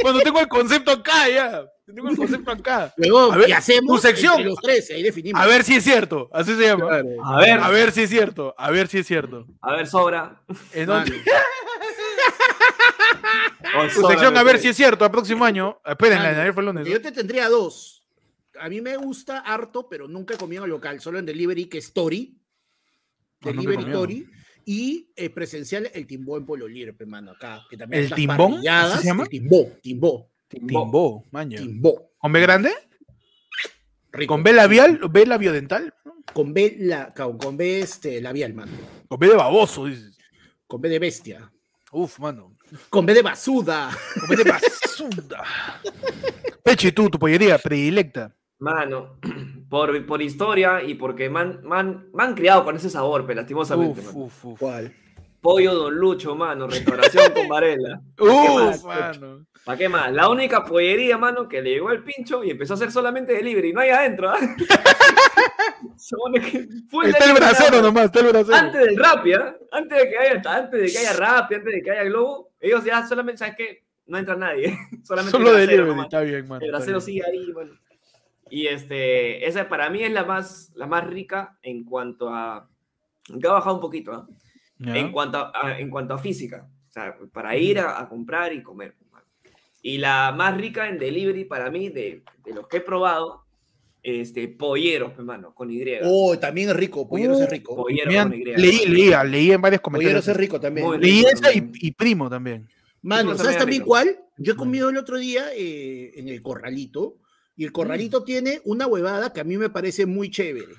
cuando 0.00 0.20
tengo 0.20 0.40
el 0.40 0.48
concepto 0.48 0.92
acá 0.92 1.28
ya. 1.28 1.64
Tengo 1.86 2.08
el 2.08 2.16
concepto 2.16 2.52
acá. 2.52 2.94
Luego, 2.98 3.32
A 3.32 3.36
ver, 3.36 3.48
y 3.48 3.52
hacemos 3.52 4.00
tu 4.00 4.06
sección. 4.06 4.44
los 4.44 4.56
tres, 4.62 4.88
ahí 4.92 5.02
definimos. 5.02 5.40
A 5.42 5.46
ver 5.46 5.64
si 5.64 5.74
es 5.74 5.82
cierto. 5.82 6.30
Así 6.32 6.54
se 6.54 6.62
llama. 6.62 6.86
Claro. 6.86 7.08
A 7.24 7.40
ver, 7.40 7.58
A 7.58 7.68
ver 7.68 7.90
si 7.90 8.02
es 8.02 8.10
cierto. 8.10 8.54
A 8.56 8.70
ver 8.70 8.86
si 8.86 8.98
es 8.98 9.06
cierto. 9.08 9.46
a 9.60 9.72
ver, 9.74 9.86
sobra. 9.88 10.40
En 10.72 10.88
otro- 10.90 11.14
Oh, 13.76 13.86
tu 13.92 14.06
sección, 14.08 14.36
a 14.36 14.42
ver 14.42 14.58
si 14.58 14.68
es 14.68 14.76
cierto. 14.76 15.04
El 15.04 15.10
próximo 15.10 15.44
año. 15.44 15.80
Espérenla, 15.84 16.52
fue 16.52 16.62
el 16.62 16.66
lunes. 16.66 16.84
¿no? 16.86 16.90
Yo 16.92 17.00
te 17.00 17.12
tendría 17.12 17.48
dos. 17.48 18.04
A 18.60 18.68
mí 18.68 18.80
me 18.80 18.96
gusta 18.96 19.38
harto, 19.40 19.88
pero 19.88 20.08
nunca 20.08 20.34
he 20.34 20.36
comido 20.36 20.64
en 20.64 20.70
local, 20.70 21.00
solo 21.00 21.18
en 21.18 21.26
delivery, 21.26 21.66
que 21.66 21.78
es 21.78 21.92
Tori. 21.92 22.36
Ah, 23.42 23.46
Delivery 23.46 23.76
comido. 23.76 23.98
Tori. 24.00 24.26
Y 24.72 25.10
eh, 25.16 25.30
presencial, 25.30 25.90
el 25.92 26.06
timbó 26.06 26.36
en 26.36 26.46
Polo 26.46 26.68
Libre, 26.68 26.92
pe, 26.92 27.04
mano, 27.04 27.32
acá. 27.32 27.66
Que 27.68 27.76
también 27.76 28.04
¿El 28.04 28.14
timbón? 28.14 28.52
parrilladas, 28.52 28.92
¿Así 28.92 29.02
se 29.02 29.08
llama? 29.08 29.24
El 29.24 29.28
timbó, 29.28 29.68
timbó, 29.82 30.30
Timbó, 30.48 31.24
maña. 31.32 31.58
timbó. 31.58 32.12
¿Con 32.16 32.30
B 32.30 32.40
grande? 32.40 32.70
Rico. 34.12 34.32
¿Con 34.32 34.44
B 34.44 34.52
labial? 34.52 35.00
¿B 35.10 35.26
labiodental? 35.26 35.92
Con 36.32 36.54
B, 36.54 36.76
la, 36.78 37.12
con, 37.12 37.36
con 37.36 37.56
B 37.56 37.80
este, 37.80 38.20
labial, 38.20 38.54
mano. 38.54 38.70
¿Con 39.08 39.18
B 39.18 39.26
de 39.26 39.34
baboso? 39.34 39.86
dices. 39.86 40.16
Con 40.68 40.80
B 40.80 40.88
de 40.88 41.00
bestia. 41.00 41.52
Uf, 41.90 42.20
mano. 42.20 42.56
Con 42.90 43.04
B 43.04 43.12
de 43.12 43.22
basuda. 43.22 43.90
Con 44.20 44.28
B 44.28 44.36
de 44.36 44.50
basura. 44.52 45.42
Peche, 46.62 46.92
tú, 46.92 47.10
tu 47.10 47.18
pollería 47.18 47.58
predilecta. 47.58 48.36
Mano, 48.60 49.16
por, 49.68 50.06
por 50.06 50.22
historia 50.22 50.82
y 50.82 50.94
porque 50.94 51.28
me 51.28 51.40
han, 51.40 51.60
me 51.62 51.76
han- 51.76 52.06
me 52.12 52.22
han 52.22 52.34
criado 52.34 52.64
con 52.64 52.76
ese 52.76 52.88
sabor, 52.90 53.24
pero 53.26 53.40
lastimosamente. 53.40 54.00
Uf, 54.00 54.06
mano. 54.06 54.18
uf, 54.26 54.44
uf. 54.44 54.58
¿Cuál? 54.60 54.94
Pollo 55.40 55.74
Don 55.74 55.94
Lucho, 55.94 56.34
mano, 56.36 56.66
restauración 56.66 57.32
con 57.32 57.48
Varela. 57.48 58.02
Uf, 58.18 58.84
mano. 58.84 59.46
¿Para 59.64 59.78
qué 59.78 59.88
más? 59.88 60.12
La 60.12 60.28
única 60.28 60.64
pollería, 60.64 61.16
mano, 61.16 61.48
que 61.48 61.62
le 61.62 61.70
llegó 61.70 61.90
el 61.90 62.02
pincho 62.04 62.44
y 62.44 62.50
empezó 62.50 62.74
a 62.74 62.76
hacer 62.76 62.92
solamente 62.92 63.32
delivery, 63.32 63.72
no 63.72 63.80
hay 63.80 63.88
adentro, 63.90 64.28
¿ah? 64.30 64.36
Que 66.42 66.68
full 66.88 67.06
Está 67.06 67.24
el 67.26 67.34
bracero 67.34 67.70
mano. 67.76 67.82
nomás, 67.82 68.04
está 68.06 68.20
el 68.20 68.26
bracero. 68.28 68.56
Antes 68.56 68.80
del 68.84 68.96
rap, 68.96 69.26
¿ya? 69.26 69.56
Antes 69.70 69.98
de 69.98 70.10
que 70.10 70.18
haya, 70.18 70.42
antes 70.44 70.80
de 70.80 70.90
que 70.92 70.98
haya 70.98 71.12
rap, 71.14 71.52
antes 71.52 71.64
de 71.64 71.82
que 71.82 71.90
haya 71.90 72.04
globo, 72.04 72.50
ellos 72.60 72.84
ya 72.84 73.06
solamente, 73.06 73.38
¿sabes 73.38 73.54
qué? 73.56 73.84
No 74.06 74.18
entra 74.18 74.34
nadie. 74.34 74.76
Solamente 75.04 75.30
Solo 75.30 75.48
el 75.50 75.52
bracero 75.54 75.70
delivery, 75.70 75.88
nomás. 75.88 76.06
está 76.06 76.20
bien, 76.22 76.48
mano. 76.48 76.64
El 76.64 76.70
bracero 76.72 77.00
sigue 77.00 77.22
ahí, 77.24 77.52
bueno. 77.52 77.72
Y 78.50 78.66
este, 78.66 79.46
esa 79.46 79.68
para 79.68 79.88
mí 79.90 80.02
es 80.02 80.12
la 80.12 80.24
más, 80.24 80.72
la 80.74 80.86
más 80.86 81.06
rica 81.06 81.58
en 81.62 81.84
cuanto 81.84 82.28
a. 82.28 82.68
Que 83.40 83.46
ha 83.46 83.52
bajado 83.52 83.76
un 83.76 83.80
poquito, 83.80 84.12
¿ah? 84.12 84.26
Ya. 84.78 84.96
En, 84.96 85.12
cuanto 85.12 85.38
a, 85.38 85.52
a- 85.54 85.78
en 85.78 85.90
cuanto 85.90 86.14
a 86.14 86.18
física. 86.18 86.68
O 86.88 86.92
sea, 86.92 87.16
para 87.32 87.56
ir 87.56 87.78
a, 87.78 88.00
a 88.00 88.08
comprar 88.08 88.52
y 88.52 88.62
comer. 88.62 88.96
Y 89.82 89.98
la 89.98 90.32
más 90.36 90.56
rica 90.56 90.88
en 90.88 90.98
delivery 90.98 91.44
para 91.44 91.70
mí, 91.70 91.88
de, 91.88 92.22
de 92.44 92.54
los 92.54 92.66
que 92.68 92.78
he 92.78 92.80
probado, 92.80 93.44
este, 94.02 94.48
polleros, 94.48 95.12
hermano, 95.16 95.54
con 95.54 95.70
Y. 95.70 95.82
Oh, 96.02 96.38
también 96.38 96.70
es 96.70 96.76
rico. 96.76 97.08
Polleros 97.08 97.38
Uh, 97.38 97.42
es 97.44 97.50
rico. 97.50 97.76
Polleros 97.76 98.14
con 98.24 98.34
Y. 98.34 98.44
leí, 98.44 98.86
leía, 98.86 99.22
leí 99.24 99.52
en 99.52 99.60
varios 99.60 99.80
Polleros 99.80 100.24
comentarios. 100.24 100.28
es 100.28 100.36
rico 100.36 100.58
también. 100.60 100.86
Muy 100.86 100.98
Leí 100.98 101.18
rico 101.18 101.28
esa 101.32 101.52
y, 101.52 101.70
y 101.80 101.92
primo 101.92 102.28
también. 102.28 102.68
Mano, 103.02 103.30
¿sabes 103.36 103.56
también 103.56 103.58
también 103.58 103.80
rico. 103.82 103.88
cuál? 103.88 104.20
Yo 104.38 104.52
he 104.54 104.56
comido 104.56 104.90
el 104.90 104.96
otro 104.96 105.18
día 105.18 105.44
eh, 105.54 106.12
en 106.16 106.28
el 106.28 106.42
corralito 106.42 107.16
y 107.60 107.64
el 107.64 107.72
corralito 107.72 108.24
tiene 108.24 108.62
una 108.64 108.86
huevada 108.86 109.34
que 109.34 109.40
a 109.40 109.44
mí 109.44 109.58
me 109.58 109.68
parece 109.68 110.06
muy 110.06 110.30
chévere. 110.30 110.74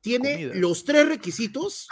Tiene 0.00 0.32
Comida. 0.32 0.52
los 0.54 0.82
tres 0.82 1.06
requisitos, 1.06 1.86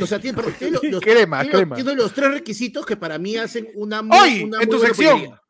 o 0.00 0.06
sea, 0.06 0.18
tiene, 0.18 0.34
perdón, 0.34 0.54
tiene 0.58 0.72
lo- 0.82 0.90
los, 0.90 1.00
Crema, 1.02 1.40
tiene 1.42 1.52
lo- 1.52 1.58
crema. 1.58 1.76
tiene 1.76 1.94
los 1.94 2.14
tres 2.14 2.30
requisitos 2.32 2.86
que 2.86 2.96
para 2.96 3.18
mí 3.18 3.36
hacen 3.36 3.68
una 3.74 4.00
muy, 4.00 4.16
Hoy, 4.18 4.42
una 4.44 4.62
en 4.62 4.66
muy 4.66 4.66
tu 4.66 4.76
buena 4.78 4.86
sección, 4.94 5.12
pollería. 5.18 5.40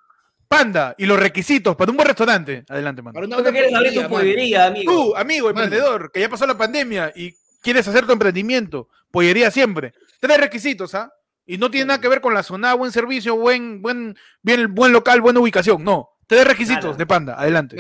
Panda 0.49 0.95
y 0.99 1.07
los 1.07 1.20
requisitos 1.20 1.76
para 1.76 1.92
un 1.92 1.97
buen 1.97 2.09
restaurante. 2.09 2.64
Adelante, 2.68 3.01
mano. 3.01 3.14
Para 3.14 3.26
una 3.26 3.36
¿Tú 3.36 3.42
buena 3.45 3.57
quieres 3.59 3.74
abrir 3.74 3.92
tu 3.95 4.09
pollería, 4.09 4.09
pollería, 4.09 4.66
amigo? 4.66 4.92
Tú, 4.92 5.16
amigo, 5.16 5.47
Mano. 5.53 5.62
emprendedor, 5.62 6.11
que 6.12 6.18
ya 6.20 6.28
pasó 6.28 6.47
la 6.49 6.59
pandemia 6.59 7.12
y 7.14 7.32
quieres 7.62 7.86
hacer 7.86 8.05
tu 8.07 8.12
emprendimiento, 8.12 8.88
pollería 9.12 9.53
siempre. 9.53 9.95
Tres 10.20 10.38
requisitos, 10.38 10.97
¿ah? 10.97 11.12
Y 11.47 11.59
no 11.59 11.70
tiene 11.70 11.86
nada 11.86 12.01
que 12.01 12.09
ver 12.09 12.20
con 12.20 12.34
la 12.34 12.42
zona, 12.42 12.74
buen 12.74 12.90
servicio, 12.90 13.36
buen, 13.36 13.80
buen, 13.82 14.16
bien, 14.42 14.74
buen 14.74 14.92
local, 14.92 15.20
buena 15.20 15.38
ubicación. 15.38 15.84
No. 15.84 16.09
Tres 16.27 16.47
requisitos 16.47 16.85
Nada. 16.85 16.97
de 16.97 17.07
panda. 17.07 17.35
Adelante. 17.41 17.77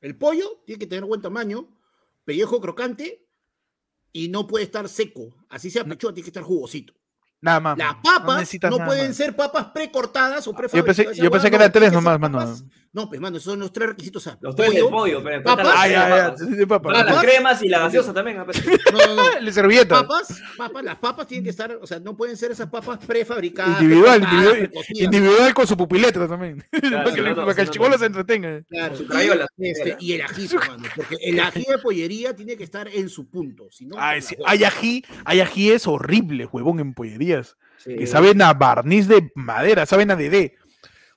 El 0.00 0.16
pollo 0.16 0.62
tiene 0.66 0.78
que 0.78 0.86
tener 0.86 1.04
buen 1.04 1.22
tamaño, 1.22 1.68
pellejo 2.24 2.60
crocante 2.60 3.26
y 4.12 4.28
no 4.28 4.46
puede 4.46 4.64
estar 4.64 4.88
seco. 4.88 5.34
Así 5.48 5.70
sea 5.70 5.84
pechuga, 5.84 6.14
tiene 6.14 6.24
que 6.24 6.30
estar 6.30 6.42
jugosito. 6.42 6.94
Nada 7.40 7.60
más. 7.60 7.78
Las. 7.78 7.94
No 7.96 8.02
papas 8.02 8.54
no, 8.70 8.76
pueden 8.86 9.08
más. 9.08 9.16
ser 9.16 9.36
papas 9.36 9.66
precortadas 9.66 10.46
o 10.48 10.52
Yo 10.52 10.56
prefabricadas. 10.56 10.96
pensé, 11.06 11.22
yo 11.22 11.30
pensé 11.30 11.50
que 11.50 11.56
no, 11.58 11.62
eran 11.64 11.72
tres 11.72 11.92
nomás, 11.92 12.18
mano. 12.18 12.38
papas- 12.38 12.64
No, 12.92 13.08
pues, 13.10 13.20
mano, 13.20 13.36
esos 13.36 13.52
son 13.52 13.60
los 13.60 13.72
tres 13.72 13.90
requisitos. 13.90 14.26
o 14.26 14.30
sea, 14.30 14.38
Los 14.40 14.56
tres 14.56 14.72
del 14.72 14.86
pollo, 14.88 15.22
pero 15.22 15.42
papas. 15.42 15.66
las 15.90 16.34
papas. 16.66 17.20
sí, 17.20 17.26
cremas 17.26 17.62
y 17.62 17.68
la 17.68 17.80
gaseosa 17.80 18.14
también. 18.14 18.42
pero- 18.46 18.78
No, 18.92 18.98
no, 19.06 19.14
no. 19.16 19.22
La 19.40 19.52
servilleta. 19.52 20.00
Papas, 20.00 20.40
papas, 20.56 20.82
las 20.82 20.96
papas 20.96 21.26
tienen 21.26 21.44
que 21.44 21.50
estar, 21.50 21.78
o 21.80 21.86
sea, 21.86 22.00
no 22.00 22.16
pueden 22.16 22.36
ser 22.38 22.50
esas 22.52 22.68
papas 22.68 22.98
prefabricadas. 23.06 23.80
Individual, 23.82 24.22
individual, 24.22 24.70
individual 24.94 25.54
con 25.54 25.66
su 25.66 25.76
pupiletra 25.76 26.26
también. 26.26 26.64
Claro, 26.86 27.04
para 27.04 27.14
que, 27.14 27.22
no, 27.22 27.50
el 27.62 27.70
chivolo 27.70 27.98
se 27.98 28.06
entretenga. 28.06 28.62
Claro, 28.68 28.96
Su 28.96 29.02
y, 29.02 29.06
crayola, 29.06 29.46
este, 29.58 29.96
y 30.00 30.12
el 30.12 30.22
ají, 30.22 30.48
mano, 30.68 30.84
porque 30.94 31.16
el 31.20 31.38
ají 31.40 31.64
de 31.68 31.78
pollería 31.78 32.34
tiene 32.34 32.56
que 32.56 32.64
estar 32.64 32.88
en 32.88 33.08
su 33.08 33.28
punto. 33.28 33.68
Si 33.70 33.84
no, 33.86 33.96
Ay, 33.98 34.20
te 34.20 34.26
sí, 34.28 34.36
la 34.38 34.50
hay 34.50 34.64
ají, 34.64 35.04
hay 35.24 35.40
ají 35.40 35.70
es 35.72 35.86
horrible, 35.86 36.46
huevón, 36.46 36.80
en 36.80 36.94
pollerías. 37.26 37.56
Sí. 37.78 37.96
Que 37.96 38.06
saben 38.06 38.40
a 38.42 38.52
barniz 38.54 39.06
de 39.08 39.30
madera, 39.34 39.86
saben 39.86 40.10
a 40.10 40.16
dedé. 40.16 40.54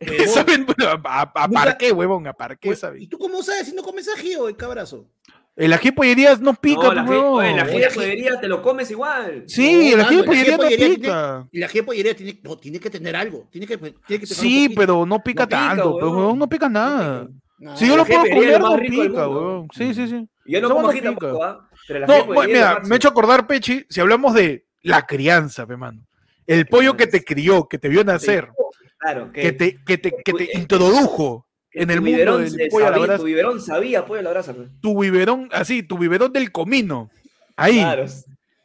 Huevón. 0.01 0.27
saben 0.33 0.65
bueno, 0.65 0.91
a, 1.03 1.21
a, 1.21 1.21
a 1.43 1.47
Nunca- 1.47 1.63
parqué, 1.63 1.91
huevón, 1.91 2.27
a 2.27 2.33
parqué, 2.33 2.69
Pues, 2.69 2.83
¿Y 2.97 3.07
tú 3.07 3.17
cómo 3.17 3.41
sabes 3.43 3.67
si 3.67 3.75
no 3.75 3.83
comes 3.83 4.07
ají 4.15 4.35
o 4.35 4.47
el 4.47 4.55
cabrazo? 4.55 5.07
El 5.55 5.73
ají 5.73 5.91
pollerías 5.91 6.39
no 6.39 6.53
pica, 6.53 6.83
No, 6.83 6.93
la 6.93 7.03
ají- 7.03 7.09
huevón. 7.09 7.43
la 7.57 7.63
ají 7.63 7.75
El 7.75 7.81
de 7.81 7.87
ají- 7.89 7.95
pollería 7.95 8.39
te 8.39 8.47
lo 8.47 8.61
comes 8.61 8.89
igual. 8.91 9.43
Sí, 9.47 9.89
No, 9.89 9.93
el 9.95 10.01
ají 10.05 10.15
de 10.17 10.23
pollería 10.23 10.51
no 10.57 10.63
pollería 10.63 10.89
pica. 10.95 11.47
Y 11.51 11.59
la 11.59 11.65
ají 11.65 11.79
de 11.79 11.83
pollería 11.83 12.15
tiene, 12.15 12.39
no, 12.43 12.57
tiene 12.57 12.79
que 12.79 12.89
tener 12.89 13.15
algo. 13.15 13.47
Tiene 13.51 13.67
que, 13.67 13.77
tiene 13.77 14.19
que 14.21 14.25
Sí, 14.25 14.69
pero 14.75 15.05
no 15.05 15.21
pica 15.21 15.43
No 15.43 15.47
pica, 15.49 15.59
tanto, 15.69 15.95
huevón. 15.95 16.15
huevón, 16.17 16.39
no 16.39 16.47
pica 16.47 16.69
nada. 16.69 17.27
No, 17.57 17.75
Si 17.75 17.87
yo 17.87 17.97
lo 17.97 18.05
puedo 18.05 18.21
comer, 18.21 18.59
no 18.61 18.77
pica, 18.77 19.27
huevón. 19.27 19.67
Sí, 19.75 19.93
sí, 19.93 20.07
sí. 20.07 20.25
Yo 20.45 20.61
no 20.61 20.69
como 20.69 20.87
ají 20.89 20.99
pica. 21.01 21.11
tampoco, 21.11 21.43
¿ah? 21.43 21.67
Pero 21.87 22.05
ají 22.05 22.13
de 22.21 22.33
No, 22.33 22.41
mira, 22.43 22.81
me 22.85 22.93
he 22.93 22.97
hecho 22.97 23.09
acordar, 23.09 23.45
Pechi, 23.45 23.85
si 23.89 23.99
hablamos 23.99 24.33
de 24.33 24.65
la 24.81 25.05
crianza, 25.05 25.65
pe, 25.67 25.77
mano. 25.77 26.05
El 26.47 26.65
pollo 26.67 26.95
que 26.97 27.07
te 27.07 27.23
crió, 27.23 27.67
que 27.67 27.77
te 27.77 27.89
vio 27.89 28.03
nacer, 28.03 28.49
Claro, 28.97 29.31
que, 29.31 29.41
que 29.41 29.51
te, 29.53 29.83
que 29.85 29.97
te, 29.97 30.11
que 30.25 30.33
te 30.33 30.49
introdujo 30.57 31.45
que 31.71 31.83
en 31.83 31.89
el 31.91 32.01
mundo 32.01 32.37
del 32.39 32.49
se 32.51 32.67
pollo 32.67 32.87
a 32.87 32.89
la 32.89 32.95
sabía- 32.95 33.05
brasa. 33.07 33.19
Tu 33.19 33.25
biberón 33.25 33.61
sabía 33.61 34.05
pollo 34.05 34.19
a 34.19 34.23
la 34.23 34.29
brasa. 34.31 34.53
pues. 34.53 34.69
tu 34.81 34.99
biberón, 35.01 35.47
así, 35.51 35.83
tu 35.83 35.97
biberón 35.97 36.33
del 36.33 36.51
comino. 36.51 37.09
Ahí, 37.55 37.75
Claro. 37.79 38.05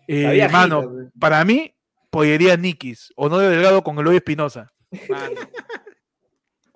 eh, 0.08 0.22
sabía 0.24 0.48
mano, 0.48 0.78
ajito, 0.78 0.92
pues. 0.94 1.06
para 1.20 1.44
mí, 1.44 1.74
pollería 2.10 2.56
Nikis, 2.56 3.12
Honorio 3.16 3.50
Delgado 3.50 3.82
con 3.84 3.98
Eloy 3.98 4.16
Espinosa. 4.16 4.72
Mano, 5.08 5.40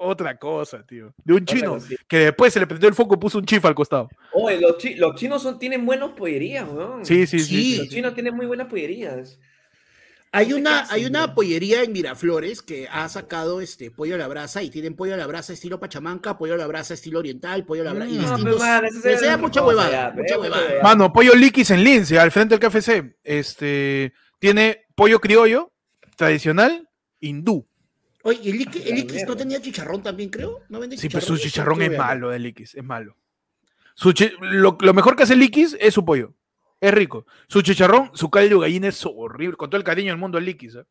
Otra 0.01 0.39
cosa, 0.39 0.87
tío. 0.87 1.13
De 1.25 1.35
un 1.35 1.45
chino 1.45 1.77
que 2.07 2.19
después 2.19 2.53
se 2.53 2.61
le 2.61 2.69
prendió 2.69 2.89
el 2.89 2.95
foco 2.95 3.17
y 3.17 3.19
puso 3.19 3.39
un 3.39 3.45
chif 3.45 3.65
al 3.65 3.75
costado. 3.75 4.09
Oye, 4.33 4.61
los, 4.61 4.79
chi- 4.79 4.95
los 4.95 5.17
chinos 5.17 5.43
son, 5.43 5.59
tienen 5.59 5.85
buenas 5.85 6.11
pollerías, 6.11 6.69
weón. 6.69 7.05
Sí, 7.05 7.27
sí, 7.27 7.41
sí. 7.41 7.45
Sí. 7.45 7.63
sí, 7.73 7.77
Los 7.79 7.87
sí. 7.89 7.95
chinos 7.97 8.15
tienen 8.15 8.35
muy 8.37 8.47
buenas 8.47 8.69
pollerías. 8.69 9.41
Hay 10.31 10.53
una, 10.53 10.87
hay 10.91 11.07
una 11.07 11.27
¿no? 11.29 11.35
pollería 11.35 11.83
en 11.83 11.91
Miraflores 11.93 12.61
que 12.61 12.87
ha 12.93 13.09
sacado 13.09 13.63
este 13.63 13.91
pollo 13.91 14.15
a 14.15 14.19
la 14.19 14.29
brasa 14.29 14.63
y 14.63 14.69
tienen 14.69 14.95
pollo 14.95 15.15
a 15.15 15.17
la 15.17 15.27
brasa 15.27 15.55
estilo 15.55 15.81
Pachamanca, 15.81 16.37
pollo 16.37 16.53
a 16.53 16.59
la 16.59 16.67
brasa 16.67 16.93
estilo 16.95 17.19
oriental, 17.19 17.65
pollo 17.65 17.81
a 17.81 17.87
la 17.87 17.93
brasa 17.95 18.11
y. 18.11 18.17
No, 18.19 18.23
distintos. 18.23 18.45
pero, 18.45 18.59
man, 18.59 18.85
ese 18.85 19.01
pero 19.03 19.15
es 19.15 19.21
sea 19.21 19.37
mucha 19.39 19.63
huevada, 19.65 19.91
ya, 19.91 20.11
mucha 20.15 20.39
huevada. 20.39 20.83
Mano, 20.83 21.13
pollo 21.13 21.35
Likis 21.35 21.71
en 21.71 21.83
Lince, 21.83 22.19
al 22.21 22.31
frente 22.31 22.57
del 22.57 22.71
KFC. 22.71 23.17
Este, 23.25 24.13
tiene 24.39 24.85
pollo 24.95 25.19
criollo, 25.19 25.73
tradicional, 26.15 26.89
hindú. 27.21 27.67
Oye, 28.25 28.41
¿y 28.43 28.51
el 28.51 28.61
Iquis, 28.63 28.87
el 28.87 28.95
La 28.95 28.99
Iquis 29.01 29.27
no 29.27 29.37
tenía 29.37 29.61
chicharrón 29.61 30.03
también, 30.03 30.29
creo? 30.31 30.61
¿No 30.69 30.81
vende 30.81 30.97
Sí, 30.97 31.09
pero 31.09 31.25
su 31.25 31.37
chicharrón? 31.39 31.81
es 31.83 31.97
malo 31.97 32.31
de 32.31 32.39
Likis, 32.39 32.75
es 32.75 32.85
malo. 32.85 33.17
Su 33.95 34.13
chi- 34.13 34.33
lo, 34.41 34.77
lo 34.81 34.95
mejor 34.95 35.17
que 35.17 35.23
hace 35.25 35.37
Likis 35.37 35.77
es 35.81 35.95
su 35.95 36.05
pollo. 36.05 36.33
Es 36.81 36.93
rico. 36.95 37.27
Su 37.49 37.63
chicharrón, 37.63 38.11
su 38.15 38.31
caldo 38.31 38.57
de 38.57 38.63
gallina 38.63 38.89
es 38.89 39.05
horrible. 39.05 39.57
Con 39.57 39.69
todo 39.71 39.79
el 39.79 39.85
cariño 39.85 40.13
del 40.13 40.19
mundo 40.19 40.39
al 40.39 40.45
Likis. 40.45 40.77
¿eh? 40.77 40.85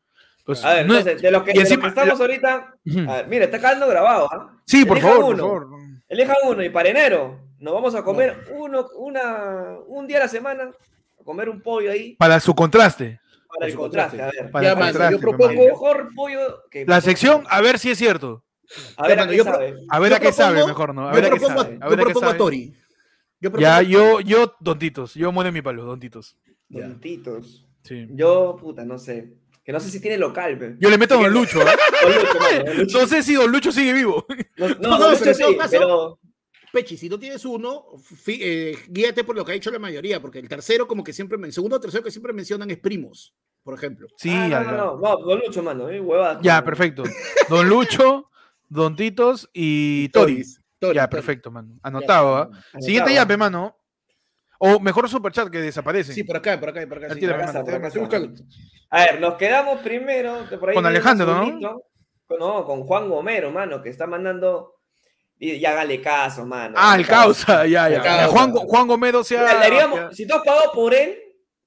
Pues, 0.44 0.64
A 0.64 0.74
ver, 0.74 0.86
no 0.86 0.94
es- 0.94 1.00
entonces, 1.00 1.22
de 1.22 1.30
lo 1.30 1.44
que, 1.44 1.52
de 1.52 1.60
encima- 1.60 1.82
que 1.82 1.88
estamos 1.88 2.20
ahorita. 2.20 2.74
Ujú. 2.86 3.10
A 3.10 3.16
ver, 3.16 3.28
mira, 3.28 3.44
está 3.46 3.58
quedando 3.58 3.86
grabado, 3.88 4.28
¿ah? 4.32 4.60
sí, 4.66 4.84
por 4.84 4.98
favor, 5.00 5.20
por 5.20 5.34
uno. 5.34 5.42
favor. 5.42 5.68
Elijan 6.08 6.36
uno 6.46 6.62
y 6.64 6.70
para 6.70 6.88
enero 6.88 7.40
nos 7.58 7.74
vamos 7.74 7.94
a 7.94 8.02
comer 8.02 8.46
uno, 8.52 8.86
una, 8.96 9.76
un 9.86 10.06
día 10.06 10.16
a 10.18 10.20
la 10.20 10.28
semana, 10.28 10.70
a 11.20 11.24
comer 11.24 11.48
un 11.50 11.60
pollo 11.60 11.90
ahí 11.90 12.14
Para 12.16 12.40
su 12.40 12.54
contraste. 12.54 13.20
Para 13.48 13.66
el 13.66 13.74
contraste. 13.76 14.16
contraste. 14.18 14.38
A 14.40 14.42
ver, 14.42 14.50
Para 14.52 14.64
Ya, 14.64 14.72
el 14.72 14.78
mano, 14.78 14.90
contraste, 14.92 15.14
yo 15.14 15.20
propongo- 15.20 15.50
el 15.62 15.68
mejor 15.70 16.08
pollo 16.14 16.62
que. 16.70 16.84
La 16.86 17.00
sección, 17.00 17.44
a 17.48 17.60
ver 17.60 17.78
si 17.78 17.90
es 17.90 17.98
cierto. 17.98 18.44
A 18.96 19.08
ver, 19.08 19.16
Ya, 19.18 19.24
a 19.24 19.28
qué 19.28 19.42
sabe. 19.44 19.74
A 19.88 19.98
ver 19.98 20.10
Yo 20.10 20.16
a 20.16 20.20
qué 20.20 20.32
sabe 20.32 20.66
mejor, 20.66 20.94
¿no? 20.94 21.08
A 21.08 21.12
Yo 21.12 21.16
ver 21.16 21.24
a 21.24 21.30
qué 21.34 21.40
propongo, 21.40 21.62
sabe. 21.62 21.78
A 21.80 21.84
yo 21.84 21.96
ver 21.96 22.04
propongo 22.04 22.26
a. 22.28 22.36
Tori. 22.36 22.74
Yo 23.40 23.50
propongo 23.50 23.60
Ya, 23.60 23.82
yo, 23.82 24.20
yo, 24.20 24.54
dontitos. 24.60 25.14
Yo 25.14 25.32
muero 25.32 25.48
en 25.48 25.54
mi 25.54 25.62
palo, 25.62 25.84
dontitos. 25.84 26.36
Ya. 26.68 26.82
Tontitos. 26.82 27.66
Sí. 27.82 28.06
Yo, 28.10 28.56
puta, 28.60 28.84
no 28.84 28.98
sé. 28.98 29.32
que 29.64 29.72
no 29.72 29.80
sé 29.80 29.90
si 29.90 30.00
tiene 30.00 30.18
local, 30.18 30.58
pe. 30.58 30.76
Yo 30.80 30.90
le 30.90 30.98
meto 30.98 31.14
a 31.14 31.22
Don 31.22 31.32
Lucho, 31.32 31.60
¿ah? 31.62 31.74
Don 32.02 32.12
Lucho, 32.14 32.38
mano, 32.38 32.64
Don 32.64 32.76
Lucho. 32.78 32.98
No 33.00 33.06
sé 33.06 33.22
si 33.22 33.34
Don 33.34 33.50
Lucho 33.52 33.70
sigue 33.72 33.92
vivo. 33.94 34.26
No, 34.56 34.68
no, 34.68 34.74
No, 34.80 34.88
no, 34.90 34.98
Don 34.98 35.10
Lucho 35.12 35.24
pero 35.24 35.34
sí, 35.34 35.56
caso- 35.56 35.70
pero 35.70 36.18
Pechi, 36.72 36.96
si 36.96 37.08
no 37.08 37.18
tienes 37.18 37.44
uno, 37.44 37.86
eh, 38.26 38.76
guíate 38.88 39.24
por 39.24 39.34
lo 39.36 39.44
que 39.44 39.52
ha 39.52 39.54
dicho 39.54 39.70
la 39.70 39.78
mayoría, 39.78 40.20
porque 40.20 40.38
el 40.38 40.48
tercero, 40.48 40.86
como 40.86 41.02
que 41.02 41.12
siempre, 41.12 41.38
men- 41.38 41.52
segundo 41.52 41.76
o 41.76 41.80
tercero 41.80 42.04
que 42.04 42.10
siempre 42.10 42.32
mencionan 42.32 42.70
es 42.70 42.78
primos, 42.78 43.34
por 43.62 43.74
ejemplo. 43.74 44.06
Sí, 44.16 44.30
Ah, 44.32 44.48
no, 44.48 44.62
no, 44.64 44.72
no, 44.72 44.96
no, 44.98 45.16
Don 45.18 45.38
Lucho, 45.40 45.62
mano, 45.62 45.88
eh, 45.88 46.00
huevada. 46.00 46.40
Ya, 46.42 46.62
perfecto. 46.64 47.04
Don 47.48 47.68
Lucho, 47.68 48.30
Don 48.68 48.94
Titos 48.96 49.48
y 49.52 50.08
Tori. 50.10 50.34
Toris, 50.34 50.60
Toris, 50.78 50.96
Ya, 50.96 51.08
Toris. 51.08 51.24
perfecto, 51.24 51.50
mano. 51.50 51.74
Ya 51.74 51.80
Anotado, 51.82 52.36
¿ah? 52.36 52.42
Anotado. 52.42 52.82
Siguiente 52.82 53.14
llave, 53.14 53.36
mano. 53.36 53.74
O 54.60 54.80
mejor 54.80 55.08
superchat 55.08 55.48
que 55.50 55.60
desaparece. 55.60 56.12
Sí, 56.12 56.24
por 56.24 56.36
acá, 56.36 56.58
por 56.58 56.70
acá, 56.70 56.84
por 56.88 56.98
acá. 56.98 57.08
Ya 57.08 57.14
sí. 57.14 57.20
tiene, 57.20 57.34
Por 57.34 57.42
acá 57.42 57.50
está, 57.52 57.64
por 57.64 57.74
acá 57.74 57.86
Estoy 57.86 58.02
está. 58.02 58.18
buscando. 58.18 58.42
A 58.90 59.00
ver, 59.04 59.20
nos 59.20 59.34
quedamos 59.34 59.80
primero. 59.80 60.44
por 60.58 60.68
ahí 60.68 60.74
Con 60.74 60.84
Alejandro, 60.86 61.26
¿no? 61.26 61.44
con- 62.26 62.38
No, 62.40 62.64
con 62.64 62.82
Juan 62.82 63.08
Gomero, 63.08 63.50
mano, 63.52 63.80
que 63.80 63.88
está 63.88 64.06
mandando. 64.06 64.74
Y 65.40 65.64
hágale 65.64 66.00
caso, 66.00 66.44
mano. 66.44 66.74
Ah, 66.76 66.96
el 66.98 67.06
causa, 67.06 67.64
ya, 67.66 67.88
ya. 67.88 68.02
causa. 68.02 68.26
Juan, 68.28 68.52
Juan 68.52 68.86
Gomero 68.88 69.22
se 69.22 69.38
ha... 69.38 69.42
le 69.44 69.66
haríamos- 69.66 70.12
si 70.14 70.26
tú 70.26 70.34
has 70.34 70.42
pagado 70.42 70.72
por 70.72 70.92
él, 70.94 71.16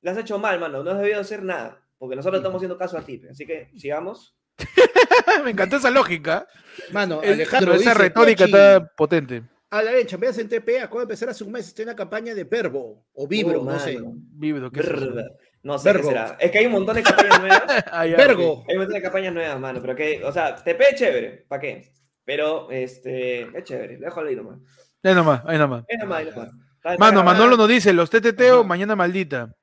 le 0.01 0.11
has 0.11 0.17
hecho 0.17 0.37
mal, 0.39 0.59
mano. 0.59 0.83
No 0.83 0.91
has 0.91 0.99
debido 0.99 1.21
hacer 1.21 1.41
nada. 1.43 1.77
Porque 1.97 2.15
nosotros 2.15 2.39
estamos 2.39 2.57
haciendo 2.57 2.77
caso 2.77 2.97
a 2.97 3.01
ti. 3.01 3.21
Así 3.29 3.45
que 3.45 3.69
sigamos. 3.77 4.35
Me 5.45 5.51
encantó 5.51 5.77
esa 5.77 5.89
lógica. 5.89 6.47
Mano, 6.91 7.21
Alejandro, 7.23 7.73
esa 7.73 7.91
dice, 7.91 7.93
retórica 7.93 8.45
está 8.45 8.91
potente. 8.97 9.43
A 9.69 9.81
la 9.81 9.91
vez, 9.91 10.05
chambeas 10.07 10.37
en 10.37 10.49
TP, 10.49 10.79
acabo 10.81 10.97
de 10.99 11.03
empezar 11.03 11.29
hace 11.29 11.43
un 11.45 11.51
mes, 11.53 11.65
estoy 11.67 11.83
en 11.83 11.89
la 11.89 11.95
campaña 11.95 12.35
de 12.35 12.43
Verbo, 12.43 13.05
o 13.13 13.27
Vibro, 13.27 13.61
Oh, 13.61 13.63
no 13.63 13.79
sé. 13.79 13.97
Vibro, 14.33 14.69
¿qué 14.69 14.81
es 14.81 14.85
eso? 14.87 14.95
Brr, 14.97 15.23
No 15.63 15.77
sé 15.79 15.89
qué 15.89 15.93
Vergo. 15.93 16.09
será. 16.09 16.37
Es 16.39 16.51
que 16.51 16.57
hay 16.57 16.65
un 16.65 16.73
montón 16.73 16.95
de 16.95 17.03
campañas 17.03 17.39
nuevas. 17.39 17.63
Ah, 17.91 18.05
Vergo. 18.05 18.65
Hay 18.67 18.75
un 18.75 18.79
montón 18.81 18.95
de 18.95 19.01
campañas 19.01 19.33
nuevas, 19.33 19.59
mano. 19.61 19.79
Pero 19.81 19.95
que, 19.95 20.21
o 20.25 20.31
sea, 20.33 20.55
TP 20.55 20.81
es 20.89 20.95
chévere. 20.99 21.45
¿Para 21.47 21.61
qué? 21.61 21.93
Pero, 22.31 22.71
este, 22.71 23.41
es 23.41 23.63
chévere. 23.65 23.97
Déjalo 23.97 24.29
ahí 24.29 24.37
nomás. 24.37 24.57
Ahí 25.03 25.13
nomás, 25.13 25.41
ahí 25.45 25.57
nomás. 25.57 25.83
Es 25.85 25.99
nomás, 25.99 26.19
ahí 26.19 26.25
nomás. 26.33 26.97
Mano. 26.97 27.25
Manolo 27.25 27.57
nos 27.57 27.67
dice, 27.67 27.91
los 27.91 28.09
TTT 28.09 28.41
o. 28.53 28.63
Mañana 28.63 28.95
Maldita. 28.95 29.53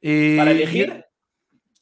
Y- 0.00 0.38
Para 0.38 0.52
elegir. 0.52 1.04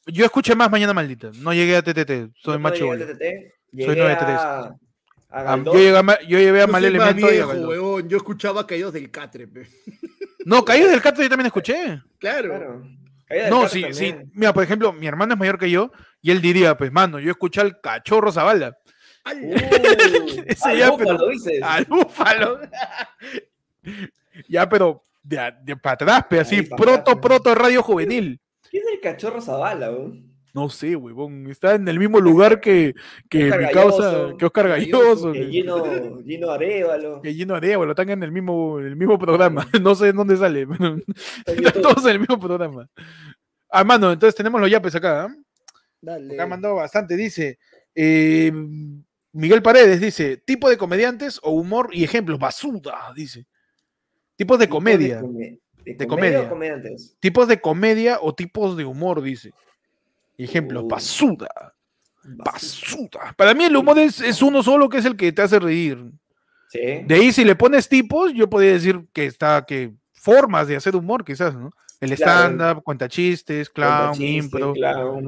Yo 0.05 0.25
escuché 0.25 0.53
más 0.53 0.69
Mañana 0.69 0.93
Maldita. 0.93 1.31
No 1.35 1.53
llegué 1.53 1.77
a 1.77 1.81
TTT. 1.81 2.33
Soy 2.35 2.59
más 2.59 2.73
cuando 2.77 2.93
llegué 2.93 3.03
a 3.05 3.07
TTT, 3.07 3.23
Soy 3.71 3.95
llegué 3.95 4.01
93. 4.01 4.37
a, 4.37 5.55
yo, 5.63 5.73
llegué 5.73 5.97
a 5.97 6.21
yo 6.23 6.39
llevé 6.39 6.61
a 6.61 6.65
Yo 6.65 6.71
Mal 6.73 6.83
Elemento 6.83 7.33
y 7.33 7.37
a 7.39 7.45
viejo, 7.45 7.99
yo 8.01 8.17
escuchaba 8.17 8.67
Caídos 8.67 8.91
del 8.91 9.09
Catre, 9.09 9.47
pe. 9.47 9.65
No, 10.43 10.65
Caído 10.65 10.89
del 10.89 11.01
Cato 11.01 11.23
yo 11.23 11.29
también 11.29 11.45
escuché. 11.47 12.01
Claro. 12.19 12.49
Claro. 12.49 13.49
No, 13.49 13.61
Catre 13.61 13.93
sí, 13.93 13.93
sí. 13.93 14.15
Mira, 14.33 14.53
por 14.53 14.63
ejemplo, 14.63 14.91
mi 14.91 15.07
hermano 15.07 15.35
es 15.35 15.39
mayor 15.39 15.57
que 15.57 15.71
yo 15.71 15.89
y 16.21 16.31
él 16.31 16.41
diría, 16.41 16.75
pues, 16.75 16.91
mano, 16.91 17.17
yo 17.17 17.31
escuché 17.31 17.61
al 17.61 17.79
cachorro 17.79 18.29
Zabalda, 18.33 18.77
Al- 19.27 19.43
Uh, 19.43 19.53
al 20.63 20.77
ya, 20.77 20.89
búfalo, 20.91 21.17
pero- 21.17 21.27
dices. 21.29 21.61
al 21.63 21.85
búfalo. 21.85 22.59
ya, 24.47 24.67
pero 24.69 25.01
de, 25.23 25.53
de 25.63 25.75
para 25.77 25.93
atrás, 25.93 26.25
pe, 26.29 26.39
así, 26.39 26.61
proto, 26.61 26.93
atrás, 27.11 27.17
proto 27.21 27.55
radio 27.55 27.83
juvenil. 27.83 28.39
¿Quién 28.69 28.83
es 28.87 28.93
el 28.93 28.99
cachorro 29.01 29.41
Zabala, 29.41 29.91
weón? 29.91 30.25
No 30.53 30.69
sé, 30.69 30.95
huevón. 30.95 31.47
Está 31.51 31.75
en 31.75 31.87
el 31.87 31.99
mismo 31.99 32.19
lugar 32.19 32.59
que, 32.59 32.95
que 33.29 33.43
Oscar 33.45 33.61
mi 33.61 33.71
causa, 33.71 34.11
Galloso, 34.11 34.37
que 34.37 34.45
Oscar 34.45 34.67
Galloso, 34.69 35.31
Que 35.31 35.45
Gino, 35.47 35.83
Gino 36.25 36.49
Arevalo. 36.51 37.21
que 37.21 37.33
Gino 37.33 37.53
Arevalo, 37.55 37.91
están 37.91 38.09
en 38.09 38.23
el 38.23 38.31
mismo, 38.31 38.79
en 38.79 38.87
el 38.87 38.95
mismo 38.95 39.19
programa. 39.19 39.67
No 39.81 39.93
sé 39.93 40.07
en 40.09 40.15
dónde 40.15 40.35
sale, 40.37 40.65
pero 40.65 40.97
están 41.45 41.81
todos 41.81 42.03
en 42.05 42.11
el 42.11 42.19
mismo 42.21 42.39
programa. 42.39 42.87
Ah, 43.69 43.83
mano, 43.83 44.11
entonces 44.13 44.33
tenemos 44.35 44.59
los 44.59 44.69
yapes 44.71 44.95
acá. 44.95 45.25
¿ah? 45.25 45.35
Dale. 46.01 46.33
Acá 46.33 46.43
ha 46.43 46.47
mandado 46.47 46.75
bastante, 46.75 47.15
dice. 47.15 47.59
eh, 47.93 48.51
Miguel 49.37 49.61
Paredes 49.61 50.01
dice, 50.01 50.37
tipo 50.37 50.69
de 50.69 50.77
comediantes 50.77 51.39
o 51.43 51.51
humor 51.51 51.89
y 51.93 52.03
ejemplos, 52.03 52.39
basura, 52.39 53.11
dice. 53.15 53.45
Tipos 54.35 54.57
de 54.59 54.67
comedia, 54.69 55.21
come- 55.21 55.59
¿De, 55.83 55.93
De 55.93 56.07
comedia. 56.07 56.49
comedia. 56.49 56.49
comediantes? 56.49 57.15
tipos 57.19 57.47
de 57.47 57.61
comedia 57.61 58.17
o 58.21 58.33
tipos 58.33 58.75
de 58.75 58.85
humor, 58.85 59.21
dice. 59.21 59.53
Ejemplos, 60.37 60.83
Uh. 60.83 60.87
basura, 60.87 61.47
basura. 62.23 63.33
Para 63.37 63.53
mí 63.53 63.63
el 63.65 63.75
humor 63.75 63.97
es, 63.99 64.19
es 64.21 64.41
uno 64.41 64.61
solo 64.63 64.89
que 64.89 64.97
es 64.97 65.05
el 65.05 65.15
que 65.15 65.31
te 65.31 65.41
hace 65.41 65.59
reír. 65.59 65.97
Sí. 66.69 66.79
De 67.05 67.15
ahí 67.15 67.31
si 67.31 67.45
le 67.45 67.55
pones 67.55 67.87
tipos, 67.87 68.33
yo 68.33 68.49
podría 68.49 68.73
decir 68.73 69.05
que 69.13 69.25
está, 69.25 69.63
que 69.65 69.93
formas 70.13 70.67
de 70.67 70.75
hacer 70.75 70.95
humor 70.95 71.23
quizás, 71.23 71.55
¿no? 71.55 71.71
El 72.01 72.13
Claro. 72.15 72.53
stand-up, 72.55 72.83
cuenta 72.83 73.07
chistes, 73.07 73.69
Cuenta 73.69 73.97
clown, 74.11 74.13
chistes, 74.17 74.43
impro, 74.45 74.73
Clown, 74.73 75.27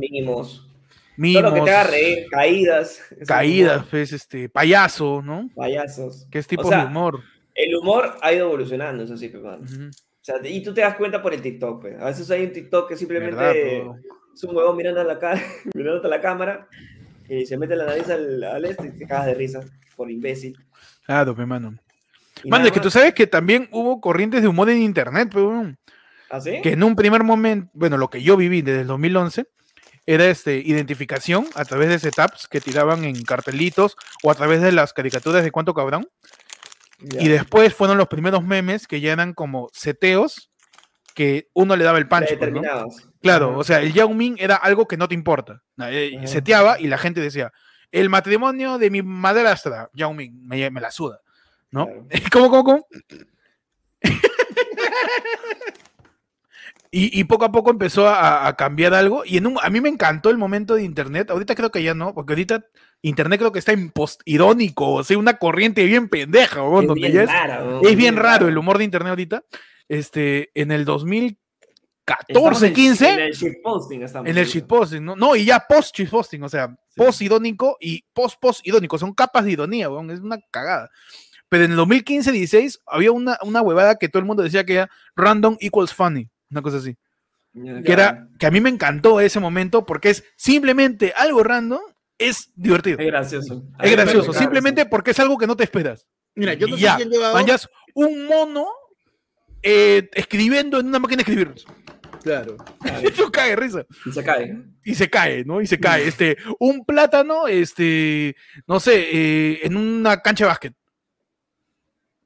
mínimos. 1.19 1.43
Todo 1.43 1.53
mimos, 1.53 1.59
lo 1.59 1.65
que 1.65 1.71
te 1.71 1.75
haga 1.77 1.89
reír, 1.91 2.25
caídas. 2.31 3.01
un 3.11 3.25
caídas, 3.25 3.75
humor, 3.77 3.87
pues, 3.91 4.13
este, 4.13 4.49
payaso, 4.49 5.21
¿no? 5.21 5.49
Payasos. 5.55 6.27
Que 6.31 6.39
es 6.39 6.47
tipo 6.47 6.63
sea, 6.67 6.79
de 6.81 6.85
humor. 6.87 7.21
El 7.53 7.75
humor 7.75 8.15
ha 8.21 8.33
ido 8.33 8.47
evolucionando, 8.47 9.03
eso 9.03 9.17
sí, 9.17 9.29
pe, 9.29 9.37
mano. 9.39 9.63
Ujú. 9.63 9.89
O 9.89 10.21
sea, 10.21 10.35
y 10.43 10.61
tú 10.63 10.73
te 10.73 10.81
das 10.81 10.95
cuenta 10.95 11.21
por 11.21 11.33
el 11.33 11.41
TikTok, 11.41 11.81
pues. 11.81 11.99
A 11.99 12.05
veces 12.05 12.29
hay 12.31 12.43
un 12.45 12.53
TikTok 12.53 12.87
que 12.89 12.95
simplemente 12.95 13.81
es 14.33 14.43
un 14.43 14.55
huevón 14.55 14.77
mirando 14.77 15.01
a 15.01 15.03
la, 15.03 15.19
ca- 15.19 15.41
mirando 15.73 16.03
a 16.03 16.07
la 16.09 16.21
cámara 16.21 16.67
y 17.27 17.45
se 17.45 17.57
mete 17.57 17.75
la 17.75 17.85
nariz 17.85 18.09
al, 18.09 18.43
al 18.43 18.65
este 18.65 18.87
y 18.87 18.91
te 18.99 19.05
cagas 19.07 19.27
de 19.27 19.33
risa 19.33 19.59
por 19.95 20.09
imbécil. 20.09 20.57
Claro, 21.05 21.35
pe, 21.35 21.45
mano. 21.45 21.75
Y 22.43 22.49
Mano, 22.49 22.65
es 22.67 22.71
que 22.71 22.79
tú 22.79 22.89
sabes 22.89 23.13
que 23.13 23.27
también 23.27 23.67
hubo 23.71 23.99
corrientes 23.99 24.41
de 24.41 24.47
humor 24.47 24.69
en 24.69 24.81
internet, 24.81 25.29
pero 25.33 25.73
¿Ah, 26.29 26.39
sí? 26.39 26.61
que 26.63 26.71
en 26.73 26.83
un 26.83 26.95
primer 26.95 27.23
momento, 27.23 27.69
bueno, 27.73 27.97
lo 27.97 28.09
que 28.09 28.21
yo 28.23 28.37
viví 28.37 28.61
desde 28.61 28.81
el 28.81 28.87
2011 28.87 29.47
era 30.11 30.25
este, 30.27 30.55
identificación 30.57 31.45
a 31.53 31.65
través 31.65 31.89
de 31.89 31.99
setups 31.99 32.47
que 32.47 32.59
tiraban 32.59 33.03
en 33.03 33.21
cartelitos 33.23 33.95
o 34.23 34.31
a 34.31 34.35
través 34.35 34.59
de 34.61 34.71
las 34.71 34.91
caricaturas 34.91 35.43
de 35.43 35.51
Cuánto 35.51 35.73
Cabrón. 35.75 36.09
Ya. 36.99 37.21
Y 37.21 37.27
después 37.27 37.73
fueron 37.75 37.97
los 37.97 38.07
primeros 38.07 38.43
memes 38.43 38.87
que 38.87 38.99
ya 39.01 39.13
eran 39.13 39.33
como 39.33 39.69
seteos 39.71 40.49
que 41.13 41.47
uno 41.53 41.75
le 41.75 41.83
daba 41.83 41.99
el 41.99 42.07
punch. 42.07 42.37
pues, 42.39 42.51
¿no? 42.51 42.61
Claro, 43.21 43.49
Ajá. 43.49 43.57
o 43.57 43.63
sea, 43.63 43.79
el 43.81 43.93
Yao 43.93 44.09
Ming 44.09 44.37
era 44.39 44.55
algo 44.55 44.87
que 44.87 44.97
no 44.97 45.07
te 45.07 45.13
importa. 45.13 45.61
Na- 45.75 45.91
eh, 45.91 46.15
Ajá. 46.17 46.27
Seteaba 46.27 46.79
y 46.79 46.87
la 46.87 46.97
gente 46.97 47.21
decía, 47.21 47.51
el 47.91 48.09
matrimonio 48.09 48.77
de 48.79 48.89
mi 48.89 49.01
madrastra, 49.01 49.89
Yao 49.93 50.13
Ming, 50.13 50.45
me, 50.47 50.69
me 50.71 50.81
la 50.81 50.89
suda. 50.91 51.19
¿no? 51.71 51.85
Claro. 51.85 52.07
¿Cómo, 52.31 52.49
cómo, 52.49 52.63
cómo? 52.63 52.87
y, 56.91 57.19
y 57.19 57.23
poco 57.25 57.45
a 57.45 57.51
poco 57.51 57.69
empezó 57.69 58.07
a, 58.07 58.47
a 58.47 58.55
cambiar 58.55 58.93
algo. 58.93 59.23
Y 59.25 59.37
en 59.37 59.47
un, 59.47 59.57
a 59.61 59.69
mí 59.69 59.79
me 59.81 59.89
encantó 59.89 60.29
el 60.29 60.37
momento 60.37 60.75
de 60.75 60.83
Internet. 60.83 61.29
Ahorita 61.31 61.53
creo 61.55 61.69
que 61.71 61.83
ya 61.83 61.93
no, 61.93 62.13
porque 62.13 62.33
ahorita 62.33 62.65
Internet 63.01 63.39
creo 63.39 63.51
que 63.51 63.59
está 63.59 63.71
en 63.73 63.91
post 63.91 64.21
irónico, 64.25 64.93
o 64.95 65.03
sea, 65.03 65.17
una 65.17 65.37
corriente 65.37 65.85
bien 65.85 66.09
pendeja, 66.09 66.63
weón, 66.63 66.83
Es 66.83 66.87
donde 66.87 67.01
bien 67.07 67.13
ya 67.13 67.23
es, 67.23 67.31
rara, 67.31 67.63
¿no? 67.63 67.81
es 67.81 67.95
bien 67.95 68.15
raro 68.17 68.47
el 68.47 68.57
humor 68.57 68.77
de 68.77 68.83
Internet 68.85 69.09
ahorita. 69.11 69.43
Este, 69.87 70.49
en 70.59 70.71
el 70.71 70.83
2014, 70.85 71.37
Estamos 72.27 72.63
en- 72.63 72.73
15, 72.73 73.09
En 73.13 73.19
el 73.19 73.33
shitposting 73.33 74.03
estamos. 74.03 74.29
en 74.29 74.37
el 74.37 74.45
shitposting, 74.47 75.05
¿no? 75.05 75.15
No, 75.15 75.35
y 75.35 75.45
ya 75.45 75.59
post 75.67 75.95
shitposting, 75.95 76.41
o 76.43 76.49
sea, 76.49 76.67
Sí. 76.89 76.95
post 76.97 77.21
irónico 77.21 77.77
y 77.79 78.03
post 78.13 78.37
post 78.41 78.65
irónico, 78.67 78.97
son 78.97 79.13
capas 79.13 79.45
de 79.45 79.51
ironía, 79.51 79.89
weón, 79.89 80.09
es 80.11 80.19
una 80.19 80.39
cagada. 80.51 80.89
Pero 81.49 81.63
en 81.65 81.71
el 81.71 81.77
2015-16 81.77 82.79
había 82.87 83.11
una, 83.11 83.37
una 83.43 83.61
huevada 83.61 83.95
que 83.95 84.09
todo 84.09 84.19
el 84.19 84.25
mundo 84.25 84.43
decía 84.43 84.63
que 84.65 84.73
era 84.75 84.89
random 85.15 85.57
equals 85.59 85.93
funny, 85.93 86.29
una 86.49 86.61
cosa 86.61 86.77
así. 86.77 86.95
Ya. 87.53 87.81
Que 87.81 87.91
era, 87.91 88.27
que 88.37 88.45
a 88.45 88.51
mí 88.51 88.61
me 88.61 88.69
encantó 88.69 89.19
ese 89.19 89.39
momento 89.39 89.85
porque 89.85 90.09
es 90.11 90.23
simplemente 90.35 91.13
algo 91.15 91.43
random, 91.43 91.81
es 92.17 92.51
divertido. 92.55 92.99
Es 92.99 93.07
gracioso. 93.07 93.63
Es 93.79 93.91
gracioso, 93.91 94.33
simplemente 94.33 94.85
porque 94.85 95.11
es 95.11 95.19
algo 95.19 95.37
que 95.37 95.47
no 95.47 95.55
te 95.55 95.63
esperas. 95.63 96.05
Mira, 96.35 96.53
yo 96.53 96.67
no 96.67 96.77
Y 96.77 96.79
ya, 96.79 96.91
sé 96.91 96.97
quién 96.97 97.09
llevaba. 97.09 97.43
Un 97.95 98.25
mono 98.27 98.67
eh, 99.63 100.09
escribiendo 100.13 100.79
en 100.79 100.87
una 100.87 100.99
máquina 100.99 101.23
de 101.23 101.31
escribir. 101.31 101.53
Claro. 102.23 102.57
eso. 103.03 103.31
Cae 103.31 103.55
risa. 103.55 103.85
Y 104.05 104.11
se 104.11 104.23
cae. 104.23 104.57
y 104.83 104.95
se 104.95 105.09
cae, 105.09 105.43
¿no? 105.45 105.61
Y 105.61 105.67
se 105.67 105.79
cae. 105.79 106.07
Este, 106.07 106.37
un 106.59 106.85
plátano, 106.85 107.47
este, 107.47 108.35
no 108.67 108.79
sé, 108.79 109.07
eh, 109.11 109.59
en 109.63 109.75
una 109.75 110.21
cancha 110.21 110.43
de 110.45 110.49
básquet. 110.49 110.73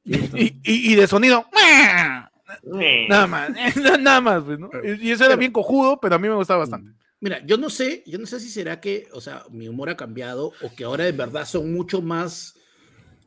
Y, 0.06 0.16
y- 0.64 0.92
y 0.92 0.96
de 0.96 1.08
sonido, 1.08 1.46
nada 3.10 3.28
más, 3.28 3.50
nada 4.02 4.22
más, 4.22 4.44
pues, 4.44 4.60
¿no? 4.60 4.70
Y 5.02 5.12
eso 5.12 5.26
era 5.26 5.36
bien 5.36 5.52
cojudo, 5.52 6.00
pero 6.00 6.16
a 6.16 6.20
mí 6.20 6.28
me 6.28 6.36
gustaba 6.36 6.60
bastante. 6.60 6.92
Mira, 7.20 7.46
yo 7.46 7.58
no 7.58 7.70
sé, 7.70 8.04
yo 8.06 8.20
no 8.20 8.26
sé 8.26 8.40
si 8.40 8.50
será 8.50 8.82
que, 8.82 9.08
o 9.14 9.22
sea, 9.22 9.44
mi 9.50 9.68
humor 9.68 9.90
ha 9.90 9.96
cambiado 9.98 10.52
o 10.62 10.76
que 10.76 10.84
ahora 10.84 11.06
de 11.06 11.14
verdad 11.14 11.46
son 11.46 11.72
mucho 11.74 12.02
más 12.02 12.56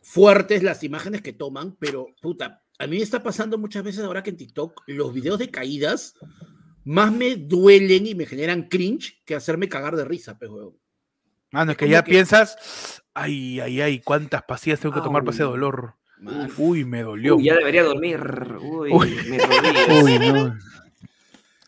fuertes 0.03 0.62
las 0.62 0.82
imágenes 0.84 1.22
que 1.22 1.32
toman, 1.32 1.76
pero 1.78 2.07
puta, 2.20 2.62
a 2.78 2.87
mí 2.87 2.97
me 2.97 3.03
está 3.03 3.22
pasando 3.22 3.57
muchas 3.59 3.82
veces 3.82 4.05
ahora 4.05 4.22
que 4.22 4.30
en 4.30 4.37
TikTok 4.37 4.82
los 4.87 5.12
videos 5.14 5.39
de 5.39 5.51
caídas 5.51 6.14
más 6.84 7.11
me 7.11 7.37
duelen 7.37 8.07
y 8.07 8.14
me 8.14 8.26
generan 8.26 8.68
cringe 8.68 9.22
que 9.24 9.34
hacerme 9.34 9.68
cagar 9.68 9.97
de 9.97 10.05
risa, 10.05 10.39
pues, 10.39 10.51
huevón. 10.51 10.76
Mano, 11.53 11.72
es 11.72 11.78
que 11.78 11.89
ya 11.89 12.05
que- 12.05 12.11
piensas, 12.11 13.03
ay, 13.14 13.61
ay, 13.61 13.80
ay, 13.80 14.01
cuántas 14.01 14.43
pastillas 14.43 14.78
tengo 14.80 14.95
que 14.95 15.01
tomar 15.01 15.24
para 15.24 15.34
ese 15.34 15.43
dolor. 15.43 15.95
Man. 16.18 16.50
Uy, 16.56 16.84
me 16.84 17.02
dolió. 17.02 17.36
Uy, 17.36 17.44
ya 17.44 17.54
debería 17.56 17.82
dormir. 17.84 18.20
Uy, 18.60 18.90
Uy. 18.92 19.16
me. 19.28 19.38
Uy, 20.02 20.18
no. 20.18 20.56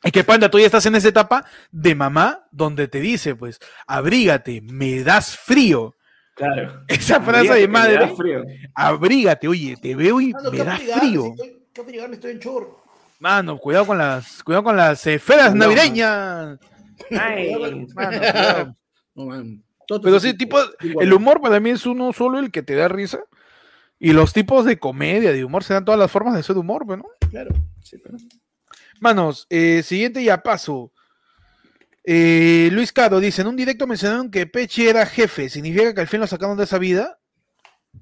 Es 0.02 0.12
que 0.12 0.24
panda, 0.24 0.48
tú 0.50 0.58
ya 0.58 0.66
estás 0.66 0.86
en 0.86 0.94
esa 0.94 1.08
etapa 1.08 1.44
de 1.70 1.94
mamá 1.94 2.46
donde 2.50 2.88
te 2.88 3.00
dice, 3.00 3.34
pues, 3.34 3.58
abrígate, 3.86 4.60
me 4.62 5.02
das 5.02 5.36
frío. 5.36 5.96
Claro. 6.34 6.84
Esa 6.86 7.20
frase 7.20 7.52
de 7.52 7.60
que 7.62 7.68
me 7.68 7.78
da 7.78 7.84
madre, 7.84 8.14
frío. 8.16 8.42
abrígate, 8.74 9.48
oye, 9.48 9.76
te 9.82 9.96
veo 9.96 10.20
y 10.20 10.32
Mano, 10.32 10.50
me 10.52 10.56
¿qué 10.58 10.64
das 10.64 10.80
frío. 10.80 11.22
si 11.22 11.28
estoy- 11.30 11.58
¿Qué 11.72 11.80
abrigarme? 11.80 12.14
Estoy 12.14 12.30
en 12.32 12.38
chorro. 12.40 12.82
Mano, 13.18 13.58
cuidado 13.58 13.86
con 13.86 13.98
las, 13.98 14.42
cuidado 14.44 14.62
con 14.64 14.76
las 14.76 15.04
esferas 15.06 15.52
No, 15.54 15.64
navideñas. 15.66 16.58
Ay, 17.10 17.52
Mano, 17.56 17.86
cuidado. 17.92 18.76
No, 19.16 19.26
man. 19.26 19.62
Pero 20.02 20.16
ese 20.16 20.30
sí, 20.30 20.36
tipo, 20.38 20.58
tipo- 20.78 21.00
el 21.02 21.12
humor 21.12 21.40
para 21.40 21.58
mí 21.60 21.70
es 21.70 21.84
uno 21.86 22.12
solo 22.12 22.38
el 22.38 22.50
que 22.52 22.62
te 22.62 22.74
da 22.76 22.86
risa. 22.88 23.18
Y 23.98 24.12
los 24.12 24.32
tipos 24.32 24.64
de 24.64 24.78
comedia, 24.78 25.32
de 25.32 25.44
humor, 25.44 25.64
se 25.64 25.74
dan 25.74 25.84
todas 25.84 25.98
las 25.98 26.10
formas 26.10 26.34
de 26.36 26.42
ser 26.42 26.56
humor, 26.56 26.84
pues, 26.86 26.98
¿no? 26.98 27.04
Claro. 27.30 27.50
Sí, 27.82 27.96
pero- 27.98 28.16
Manos, 29.00 29.46
eh, 29.50 29.82
siguiente 29.84 30.22
ya 30.22 30.42
paso. 30.42 30.92
Eh, 32.04 32.68
Luis 32.72 32.92
Cado 32.92 33.20
dice, 33.20 33.42
en 33.42 33.48
un 33.48 33.56
directo 33.56 33.86
mencionaron 33.86 34.30
que 34.30 34.46
Pechi 34.46 34.86
era 34.88 35.04
jefe. 35.04 35.48
¿Significa 35.48 35.92
que 35.94 36.00
al 36.00 36.06
fin 36.08 36.20
lo 36.20 36.26
sacaron 36.26 36.56
de 36.56 36.64
esa 36.64 36.78
vida? 36.78 37.18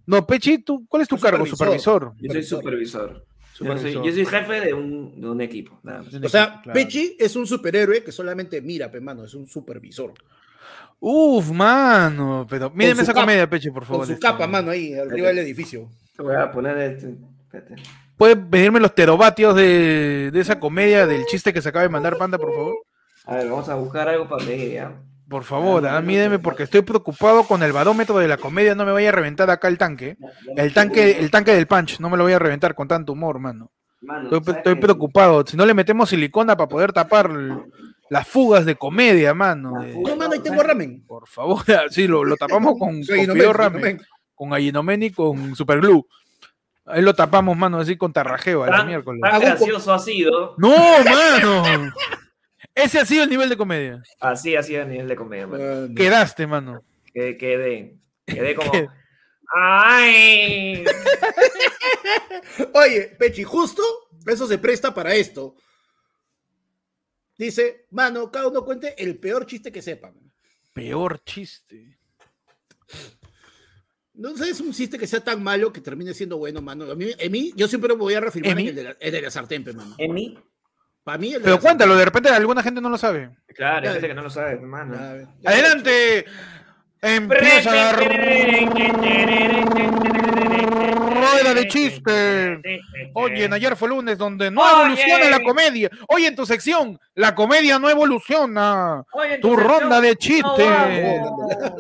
No, 0.07 0.26
Pechi, 0.26 0.59
¿tú, 0.59 0.86
¿cuál 0.88 1.03
es 1.03 1.09
tu 1.09 1.18
cargo? 1.18 1.44
supervisor. 1.47 2.12
Yo 2.20 2.32
soy 2.32 2.42
supervisor. 2.42 3.11
Yo, 3.59 3.66
soy, 3.66 3.66
Supervisor. 3.68 4.05
yo 4.05 4.12
soy 4.12 4.26
jefe 4.26 4.61
de 4.61 4.74
un, 4.74 5.20
de 5.20 5.28
un 5.28 5.40
equipo. 5.40 5.80
nada 5.82 6.03
más. 6.03 6.14
O 6.14 6.28
sea, 6.28 6.61
Claro. 6.62 6.74
Pechi 6.74 7.16
es 7.18 7.34
un 7.36 7.47
superhéroe 7.47 8.05
que 8.05 8.12
solamente 8.12 8.61
mira, 8.61 8.90
pe, 8.90 9.01
mano, 9.01 9.24
es 9.24 9.34
un 9.34 9.47
supervisor. 9.49 10.12
Uf, 10.99 11.51
mano. 11.51 12.47
Pero 12.49 12.70
mírenme 12.70 13.03
esa 13.03 13.12
capa, 13.12 13.26
comedia, 13.26 13.49
Pechi, 13.49 13.70
por 13.70 13.84
favor. 13.84 14.01
Con 14.01 14.07
su 14.07 14.12
este. 14.14 14.26
capa, 14.26 14.47
mano, 14.47 14.70
ahí, 14.70 14.94
arriba 14.94 15.28
del 15.28 15.38
edificio. 15.38 15.88
Te 16.16 16.22
voy 16.22 16.34
a 16.34 16.51
poner 16.51 16.76
este. 16.78 17.14
espérate. 17.42 17.74
¿Puedes 18.16 18.36
pedirme 18.36 18.80
los 18.80 18.94
terovatios 18.94 19.55
de, 19.55 20.30
de 20.32 20.40
esa 20.40 20.59
comedia, 20.59 21.07
del 21.07 21.26
chiste 21.26 21.53
que 21.53 21.61
se 21.61 21.68
acaba 21.68 21.82
de 21.82 21.90
mandar, 21.90 22.16
Panda, 22.16 22.38
por 22.38 22.51
favor? 22.53 22.76
A 23.26 23.36
ver, 23.36 23.51
vamos 23.51 23.68
a 23.68 23.74
buscar 23.74 24.09
algo 24.09 24.26
para 24.26 24.44
medir, 24.44 24.72
¿ya? 24.72 24.92
Por 25.28 25.42
favor, 25.42 25.84
Ah, 25.86 25.97
ah, 25.97 26.01
mídeme 26.01 26.38
porque 26.38 26.62
estoy 26.62 26.82
preocupado 26.82 27.42
con 27.42 27.62
el 27.62 27.72
barómetro 27.72 28.16
de 28.18 28.28
la 28.28 28.36
comedia. 28.36 28.76
No 28.76 28.86
me 28.86 28.92
vaya 28.92 29.09
a 29.09 29.12
reventar 29.12 29.51
acá 29.51 29.66
el 29.66 29.76
tanque. 29.76 30.16
El 30.57 30.72
tanque, 30.72 31.18
el 31.18 31.30
tanque 31.32 31.53
del 31.53 31.66
punch, 31.66 31.99
no 31.99 32.09
me 32.09 32.16
lo 32.16 32.22
voy 32.22 32.32
a 32.32 32.38
reventar 32.38 32.74
con 32.76 32.86
tanto 32.86 33.12
humor, 33.12 33.40
mano. 33.40 33.70
Mano, 34.01 34.30
Estoy, 34.30 34.76
preocupado. 34.76 35.44
Si 35.44 35.57
no 35.57 35.66
le 35.66 35.74
metemos 35.74 36.11
silicona 36.11 36.57
para 36.57 36.68
poder 36.68 36.92
tapar 36.92 37.28
las 38.11 38.26
fugas 38.28 38.64
de 38.64 38.76
comedia, 38.76 39.34
mano. 39.34 39.80
De-. 39.82 39.94
No, 39.94 40.16
mano, 40.16 40.34
ahí 40.34 40.40
tengo 40.40 40.62
ramen. 40.62 41.04
por 41.07 41.26
favor, 41.28 41.62
sí, 41.90 42.07
lo, 42.07 42.24
lo 42.24 42.36
tapamos 42.36 42.78
con, 42.78 43.02
con 43.02 43.04
fideo 43.04 43.52
ramen, 43.52 44.00
con 44.34 44.50
gallinomen 44.50 45.02
y 45.04 45.11
con 45.11 45.54
superglue. 45.57 46.02
Ahí 46.84 47.02
lo 47.02 47.14
tapamos, 47.14 47.57
mano, 47.57 47.78
así 47.80 47.96
con 47.96 48.12
tarrajeo 48.12 48.62
a 48.62 48.68
la 48.70 48.84
miércoles. 48.84 49.20
tan 49.20 49.40
gracioso 49.40 49.92
ha 49.92 49.98
sido. 49.98 50.54
¡No, 50.57 50.68
mano! 51.04 51.92
Ese 52.74 53.00
ha 53.00 53.04
sido 53.04 53.24
el 53.24 53.30
nivel 53.30 53.48
de 53.48 53.57
comedia. 53.57 54.02
Así 54.20 54.54
ha 54.54 54.62
sido 54.62 54.82
a 54.82 54.84
nivel 54.84 55.09
de 55.09 55.16
comedia, 55.16 55.46
mano. 55.48 55.94
Quedaste, 55.96 56.46
mano. 56.46 56.82
Que- 57.12 57.36
Quedé. 57.36 57.96
Quedé 58.26 58.54
como. 58.54 58.70
¿Qué? 58.70 58.86
¡Ay! 59.54 60.84
Oye, 62.74 63.16
Pechi, 63.18 63.42
justo 63.44 63.82
eso 64.26 64.46
se 64.46 64.59
presta 64.59 64.92
para 64.94 65.14
esto. 65.14 65.54
Dice, 67.39 67.87
mano, 67.91 68.30
cada 68.30 68.49
uno 68.49 68.64
cuente 68.64 68.95
el 69.03 69.18
peor 69.18 69.47
chiste 69.47 69.70
que 69.70 69.82
sepan. 69.82 70.14
Peor 70.72 71.22
chiste. 71.24 71.99
No 74.14 74.34
sé, 74.37 74.51
es 74.51 74.61
un 74.61 74.72
chiste 74.72 74.99
que 74.99 75.07
sea 75.07 75.20
tan 75.20 75.43
malo 75.43 75.72
que 75.72 75.80
termine 75.80 76.14
siendo 76.14 76.39
bueno, 76.39 76.62
mano. 76.62 76.91
A 76.91 76.95
mí, 76.95 77.11
a 77.12 77.28
mí 77.28 77.53
yo 77.55 77.68
siempre 77.68 77.93
me 77.95 78.01
voy 78.01 78.14
a 78.14 78.20
reafirmar 78.20 78.53
en 78.53 78.59
¿Emi? 78.59 78.68
el 78.68 78.74
de 78.74 78.84
la, 78.84 78.97
el 78.99 79.12
de 79.12 79.22
la 79.22 79.30
sartén, 79.30 79.64
mano. 79.76 79.95
¿En 79.99 80.14
mí? 80.14 80.39
Para 81.05 81.18
mí, 81.18 81.28
el 81.28 81.34
de 81.34 81.41
Pero 81.41 81.57
la 81.57 81.61
cuéntalo, 81.61 81.97
de 81.97 82.05
repente 82.05 82.30
alguna 82.30 82.62
gente 82.62 82.80
no 82.80 82.89
lo 82.89 82.97
sabe. 82.97 83.37
Claro, 83.49 83.87
hay 83.87 83.93
gente 83.93 84.09
que 84.09 84.14
no 84.14 84.22
lo 84.22 84.30
sabe, 84.30 84.53
hermano. 84.53 84.97
¡Adelante! 85.45 86.24
Empieza 87.03 87.95
rueda 90.57 91.54
de 91.54 91.68
chistes. 91.68 92.59
Oye, 93.14 93.44
en 93.44 93.52
ayer 93.52 93.76
fue 93.76 93.88
lunes 93.88 94.18
donde 94.18 94.50
no 94.50 94.62
Oye. 94.62 94.70
evoluciona 94.72 95.30
la 95.30 95.40
comedia. 95.42 95.90
Oye, 96.09 96.28
en 96.28 96.36
tu 96.36 96.46
sección, 96.46 96.98
la 97.14 97.34
comedia 97.34 97.78
no 97.78 97.88
evoluciona. 97.90 99.04
Oye, 99.12 99.38
Tu 99.38 99.48
sección, 99.48 99.68
ronda 99.68 100.00
de 100.00 100.11
no 100.11 100.14
chistes. 100.14 100.68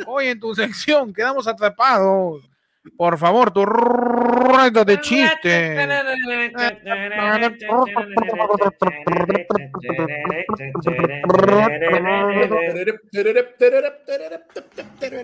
Oye, 0.06 0.30
en 0.30 0.40
tu 0.40 0.54
sección, 0.54 1.12
quedamos 1.12 1.46
atrapados. 1.46 2.42
Por 2.96 3.18
favor, 3.18 3.50
tu 3.52 3.64
rueda 3.64 4.84
de 4.84 5.00
chistes. 5.00 5.76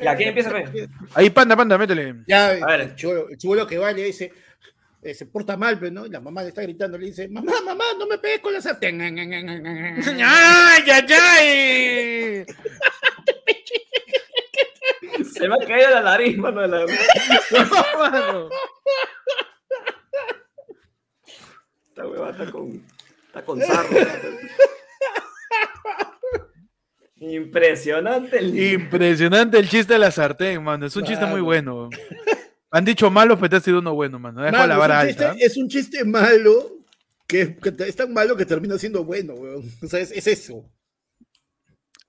Ya, 0.02 0.16
¿quién 0.16 0.28
empieza, 0.28 0.50
pe? 0.50 0.88
Ahí, 1.14 1.30
panda, 1.30 1.56
panda, 1.56 1.78
métele. 1.78 2.16
Ya, 2.26 2.52
ver. 2.66 2.80
el 2.80 2.94
chivolo, 2.94 3.62
el 3.62 3.68
que 3.68 3.78
va 3.78 3.92
le 3.92 4.04
dice, 4.04 4.32
eh, 5.02 5.14
se 5.14 5.26
porta 5.26 5.56
mal, 5.56 5.78
pero 5.78 5.92
¿no? 5.92 6.06
Y 6.06 6.10
la 6.10 6.20
mamá 6.20 6.42
le 6.42 6.48
está 6.48 6.62
gritando, 6.62 6.98
le 6.98 7.06
dice, 7.06 7.28
mamá, 7.28 7.52
mamá, 7.64 7.84
no 7.98 8.06
me 8.06 8.18
pegues 8.18 8.40
con 8.40 8.52
la 8.52 8.60
sartén. 8.60 9.00
¡Ay, 9.02 10.84
ay, 10.90 11.06
ay! 11.10 12.46
Se 15.42 15.48
me 15.48 15.54
ha 15.56 15.66
caído 15.66 15.90
la 15.90 16.02
nariz, 16.02 16.38
mano. 16.38 16.66
la- 16.66 16.86
No, 16.86 16.86
mano. 17.98 18.48
Esta 21.88 22.06
hueva 22.06 22.30
está 22.30 22.50
con. 22.50 22.86
Está 23.26 23.44
con 23.44 23.60
sarro. 23.60 23.96
Impresionante 27.16 28.38
el 28.38 28.58
Impresionante 28.72 29.58
el 29.58 29.68
chiste 29.68 29.92
de 29.94 29.98
la 29.98 30.10
sartén, 30.10 30.62
mano. 30.62 30.86
Es 30.86 30.96
un 30.96 31.04
chiste 31.04 31.24
muy 31.26 31.40
bueno. 31.40 31.88
Han 32.70 32.84
dicho 32.84 33.10
malos, 33.10 33.38
pero 33.38 33.50
te 33.50 33.56
ha 33.56 33.60
sido 33.60 33.78
uno 33.80 33.94
bueno, 33.94 34.18
mano. 34.18 34.40
Dejo 34.42 34.52
Mano, 34.56 34.66
la 34.66 34.74
es, 34.74 34.78
vara 34.80 35.00
un 35.02 35.06
chiste, 35.08 35.24
alta. 35.26 35.44
es 35.44 35.56
un 35.56 35.68
chiste 35.68 36.04
malo 36.04 36.72
que, 37.28 37.56
que 37.56 37.74
es 37.86 37.96
tan 37.96 38.12
malo 38.12 38.36
que 38.36 38.46
termina 38.46 38.78
siendo 38.78 39.04
bueno, 39.04 39.34
weón. 39.34 39.62
O 39.82 39.86
sea, 39.86 40.00
es, 40.00 40.10
es 40.10 40.26
eso. 40.26 40.64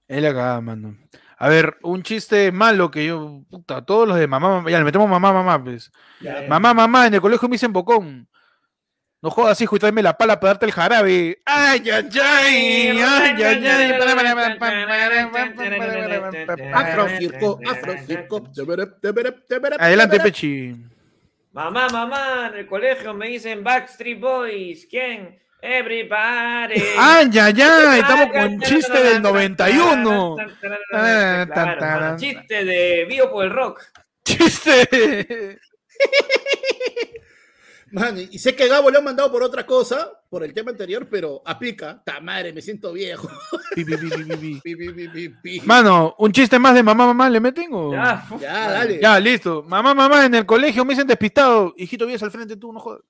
Es 0.07 0.21
la 0.21 0.29
cagada, 0.29 0.61
mano. 0.61 0.97
A 1.37 1.49
ver, 1.49 1.77
un 1.81 2.03
chiste 2.03 2.51
malo 2.51 2.91
que 2.91 3.05
yo, 3.05 3.41
puta, 3.49 3.83
todos 3.83 4.07
los 4.07 4.17
de 4.17 4.27
mamá, 4.27 4.49
mamá, 4.49 4.69
ya 4.71 4.77
le 4.77 4.85
metemos 4.85 5.09
mamá, 5.09 5.33
mamá, 5.33 5.63
pues. 5.63 5.91
Ya, 6.21 6.45
Mamá, 6.47 6.73
mamá, 6.73 7.07
en 7.07 7.15
el 7.15 7.21
colegio 7.21 7.47
me 7.47 7.55
dicen 7.55 7.73
bocón. 7.73 8.27
No 9.21 9.29
jodas, 9.29 9.61
hijo, 9.61 9.75
y 9.77 9.79
tráeme 9.79 10.03
la 10.03 10.17
pala 10.17 10.37
para 10.39 10.53
darte 10.53 10.65
el 10.65 10.73
jarabe. 10.73 11.41
Ay, 11.45 11.81
ay, 11.89 12.09
ay, 12.21 13.01
ay, 13.01 13.41
ay, 13.41 13.67
ay. 13.67 13.91
Afro, 16.73 17.05
para. 17.05 17.17
circo, 17.17 17.59
afro, 17.65 17.95
circo. 18.05 18.43
Adelante, 19.79 20.19
Pechi. 20.19 20.75
Mamá, 21.53 21.87
mamá, 21.87 22.49
en 22.51 22.59
el 22.59 22.67
colegio 22.67 23.13
me 23.13 23.27
dicen 23.27 23.63
Backstreet 23.63 24.19
Boys. 24.19 24.87
¿Quién? 24.89 25.39
Everybody. 25.65 26.83
Ay, 26.99 27.29
ay, 27.39 27.61
ay, 27.61 27.99
estamos 28.01 28.27
con 28.33 28.59
chiste 28.59 29.01
del 29.01 29.21
91. 29.21 30.35
Claro, 30.91 32.17
chiste 32.17 32.65
de 32.65 33.05
Vivo 33.05 33.31
por 33.31 33.45
el 33.45 33.51
Rock. 33.51 33.81
Chiste. 34.25 35.57
Man, 37.93 38.17
y 38.29 38.39
sé 38.39 38.53
que 38.55 38.67
Gabo 38.67 38.89
lo 38.89 38.97
han 38.97 39.05
mandado 39.05 39.31
por 39.31 39.41
otra 39.41 39.65
cosa, 39.65 40.11
por 40.27 40.43
el 40.43 40.53
tema 40.53 40.71
anterior, 40.71 41.07
pero 41.09 41.41
aplica. 41.45 42.01
Ta 42.03 42.19
madre, 42.19 42.51
me 42.51 42.61
siento 42.61 42.91
viejo. 42.91 43.29
Pi, 43.75 43.85
pi, 43.85 45.29
pi. 45.41 45.61
Mano, 45.61 46.13
¿un 46.17 46.31
chiste 46.33 46.59
más 46.59 46.73
de 46.73 46.83
mamá, 46.83 47.05
mamá 47.05 47.29
le 47.29 47.39
meten 47.39 47.69
o? 47.71 47.93
Ya, 47.93 48.27
Ya, 48.37 48.69
dale. 48.69 48.99
Ya, 49.01 49.17
listo. 49.17 49.63
Mamá, 49.63 49.93
mamá, 49.93 50.25
en 50.25 50.35
el 50.35 50.45
colegio 50.45 50.83
me 50.83 50.93
dicen 50.93 51.07
despistado. 51.07 51.73
Hijito, 51.77 52.05
vienes 52.05 52.23
al 52.23 52.31
frente 52.31 52.57
tú, 52.57 52.73
no 52.73 52.81
jodas 52.81 53.01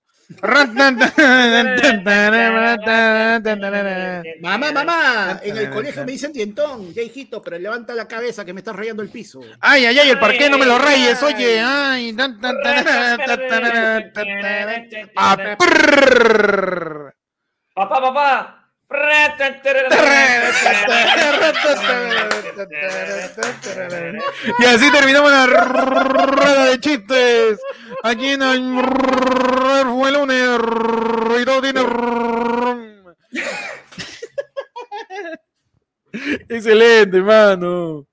mamá, 4.41 4.71
mamá, 4.71 5.39
en 5.43 5.57
el 5.57 5.69
colegio 5.69 6.05
me 6.05 6.11
dicen 6.11 6.31
dientón, 6.31 6.93
ya 6.93 7.01
hijito, 7.01 7.41
pero 7.41 7.57
levanta 7.59 7.93
la 7.93 8.07
cabeza 8.07 8.45
que 8.45 8.53
me 8.53 8.61
estás 8.61 8.75
rayando 8.75 9.03
el 9.03 9.09
piso. 9.09 9.41
Ay, 9.59 9.85
ay, 9.85 9.99
ay, 9.99 10.09
el 10.09 10.19
parque 10.19 10.49
no 10.49 10.57
me 10.57 10.65
lo 10.65 10.77
rayes, 10.77 11.21
oye. 11.23 11.59
Ay, 11.59 12.15
Papá, 17.75 18.01
papá. 18.01 18.59
Y 24.59 24.65
así 24.65 24.91
terminamos 24.91 25.31
la 25.31 25.47
rueda 25.47 26.65
de 26.65 26.79
chistes. 26.79 27.59
Aquí 28.03 28.37
no 28.37 28.51
hay 28.51 28.61
el 29.81 29.87
fue 29.87 30.09
el 30.09 30.15
lunes 30.15 31.41
y 31.41 31.45
todo 31.45 31.61
tiene. 31.61 31.81
Excelente, 36.47 37.21
mano. 37.21 38.05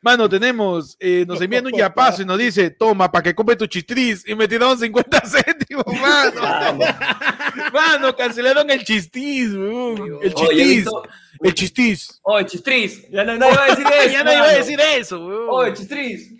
Mano, 0.00 0.28
tenemos, 0.28 0.96
eh, 1.00 1.24
nos 1.26 1.40
envían 1.40 1.66
un 1.66 1.72
yapazo 1.72 2.22
y 2.22 2.24
nos 2.24 2.38
dice, 2.38 2.70
toma, 2.70 3.10
para 3.10 3.24
que 3.24 3.34
compre 3.34 3.56
tu 3.56 3.66
chistriz. 3.66 4.22
Y 4.26 4.34
me 4.34 4.46
tiraron 4.46 4.78
50 4.78 5.20
céntimos, 5.26 5.84
mano. 6.00 6.40
Vamos. 6.40 6.86
Mano, 7.72 8.16
cancelaron 8.16 8.70
el 8.70 8.82
chistiz, 8.82 9.52
weón. 9.52 10.20
El 10.22 10.32
chistiz. 10.32 10.86
El 11.40 11.54
chistiz. 11.54 12.20
Oye, 12.22 12.46
chistriz. 12.46 13.10
Ya 13.10 13.24
no, 13.24 13.36
nadie 13.36 13.56
va 13.56 13.64
a 13.64 13.68
decir 13.68 13.86
eso. 13.92 14.12
ya 14.12 14.24
nadie 14.24 14.38
va 14.38 14.44
a 14.44 14.46
mano. 14.46 14.58
decir 14.58 14.80
eso, 14.80 15.26
weón. 15.26 15.46
Oye, 15.50 15.74
chistriz. 15.74 16.30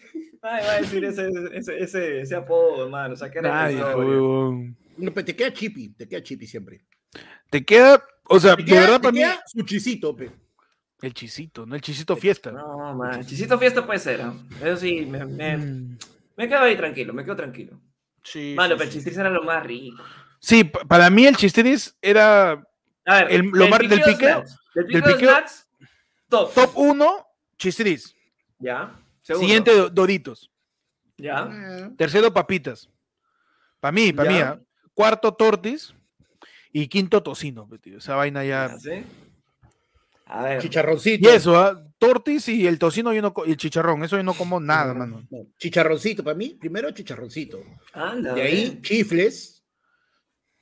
Nadie 0.43 0.67
va 0.67 0.73
a 0.73 0.81
decir 0.81 1.05
ese, 1.05 1.29
ese, 1.53 1.79
ese, 1.79 2.21
ese 2.21 2.35
apodo, 2.35 2.85
hermano. 2.85 3.15
O 3.15 3.17
sea, 3.17 3.31
que 3.31 3.39
era 3.39 3.49
Nadie. 3.51 3.79
No, 3.79 5.13
pero 5.15 5.25
te 5.25 5.35
queda 5.37 5.53
chippy, 5.53 5.91
te 5.91 6.09
queda 6.09 6.23
chippy 6.23 6.47
siempre. 6.47 6.85
Te 7.51 7.65
queda, 7.65 8.03
o 8.25 8.39
sea, 8.41 8.57
de 8.57 8.63
verdad 8.73 9.01
para 9.01 9.13
mí, 9.13 9.21
su 9.47 9.63
chisito, 9.63 10.15
pe. 10.17 10.31
el 11.03 11.13
chisito, 11.15 11.65
no 11.67 11.75
el 11.75 11.81
chisito 11.81 12.17
fiesta. 12.17 12.51
No, 12.53 12.95
man. 12.95 13.25
Chisito 13.25 13.59
fiesta 13.59 13.85
puede 13.87 13.99
ser. 13.99 14.23
¿ah? 14.23 14.35
Eso 14.63 14.77
sí, 14.79 15.07
me, 15.07 15.25
me, 15.25 15.57
Mm, 15.57 15.99
me 16.37 16.49
quedo 16.49 16.61
ahí 16.61 16.77
tranquilo, 16.77 17.13
me 17.13 17.25
quedo 17.25 17.37
tranquilo. 17.37 17.81
Sí, 18.25 18.55
Mano, 18.57 18.75
sí, 18.75 18.79
pero 18.79 18.85
el 18.85 18.91
sí. 18.93 18.99
chistriz 18.99 19.19
era 19.19 19.31
lo 19.31 19.43
más 19.43 19.65
rico. 19.67 20.03
Sí, 20.39 20.65
pa- 20.65 20.85
para 20.85 21.11
mí 21.11 21.27
el 21.27 21.37
chistriz 21.37 21.97
era 22.01 22.53
A 23.05 23.15
ver, 23.25 23.33
El- 23.33 23.47
lo 23.53 23.69
mar- 23.69 23.87
del 23.87 24.01
piqueo- 24.01 24.45
del 24.75 24.87
piqueo 25.03 25.37
top. 26.29 26.55
top 26.55 26.71
1, 26.77 27.27
chistriz. 27.59 28.15
Ya. 28.59 28.97
Segundo. 29.23 29.47
Siguiente, 29.47 29.75
do- 29.75 29.91
Doritos. 29.91 30.51
Ya. 31.17 31.91
Tercero, 31.97 32.33
papitas. 32.33 32.89
Para 33.81 33.93
mí, 33.93 34.13
para 34.13 34.31
mí. 34.31 34.39
¿ah? 34.39 34.61
Cuarto, 34.95 35.33
tortis. 35.35 35.95
Y 36.73 36.89
quinto, 36.89 37.23
tocino. 37.23 37.69
tío. 37.81 37.99
Esa 37.99 38.17
vaina 38.17 38.45
ya. 38.45 38.77
A 40.27 40.43
ver. 40.45 40.63
Chicharroncito. 40.63 41.29
Y 41.29 41.33
eso, 41.33 41.57
¿ah? 41.59 41.85
tortis 41.99 42.49
y 42.49 42.67
el 42.67 42.79
tocino 42.79 43.13
yo 43.13 43.21
no 43.23 43.35
y 43.47 43.51
el 43.51 43.57
chicharrón. 43.57 44.03
Eso 44.03 44.17
yo 44.17 44.23
no 44.23 44.35
como 44.35 44.59
nada, 44.59 44.95
mano. 44.95 45.25
No, 45.31 45.47
chicharroncito, 45.59 46.25
para 46.25 46.35
mí, 46.37 46.57
primero 46.59 46.91
chicharroncito. 46.91 47.63
Anda. 47.93 48.35
De 48.35 48.43
ahí, 48.43 48.81
chifles, 48.83 49.63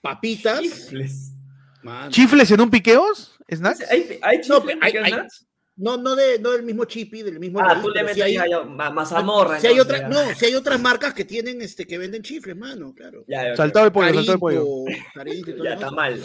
papitas. 0.01 0.61
Chifles. 0.61 1.33
mano. 1.83 2.11
¿Chifles 2.11 2.51
en 2.51 2.61
un 2.61 2.71
piqueos? 2.71 3.37
¿Snacks? 3.51 3.89
¿Hay, 3.91 4.19
hay 4.23 4.41
chifles 4.41 4.77
No, 4.77 4.83
hay- 4.83 4.97
hay- 4.97 5.13
snacks? 5.13 5.47
No, 5.81 5.97
no, 5.97 6.14
de, 6.14 6.39
no 6.39 6.51
del 6.51 6.62
mismo 6.62 6.85
chippy, 6.85 7.22
del 7.22 7.41
mismo. 7.41 7.59
Ah, 7.61 7.81
tú 7.81 7.89
le 7.89 8.03
metes 8.03 8.16
sí 8.16 8.22
hay- 8.22 8.37
ma- 8.68 8.91
mazamorra. 8.91 9.59
Si 9.59 9.66
hay 9.66 9.72
entonces, 9.78 10.05
otra, 10.05 10.11
ya. 10.11 10.28
no, 10.28 10.35
si 10.35 10.45
hay 10.47 10.55
otras 10.55 10.81
marcas 10.81 11.14
que 11.14 11.24
tienen, 11.24 11.62
este, 11.62 11.87
que 11.87 11.97
venden 11.97 12.22
chifles, 12.22 12.55
mano, 12.57 12.95
claro. 12.95 13.24
Ya. 13.26 13.57
Saltado 13.57 13.87
de 13.87 13.91
pollo, 13.91 14.12
saltado 14.12 14.33
de 14.33 14.39
pollo. 14.39 14.64
Carito, 15.14 15.53
todo 15.57 15.64
Ya 15.64 15.74
está 15.74 15.91
mal. 15.91 16.22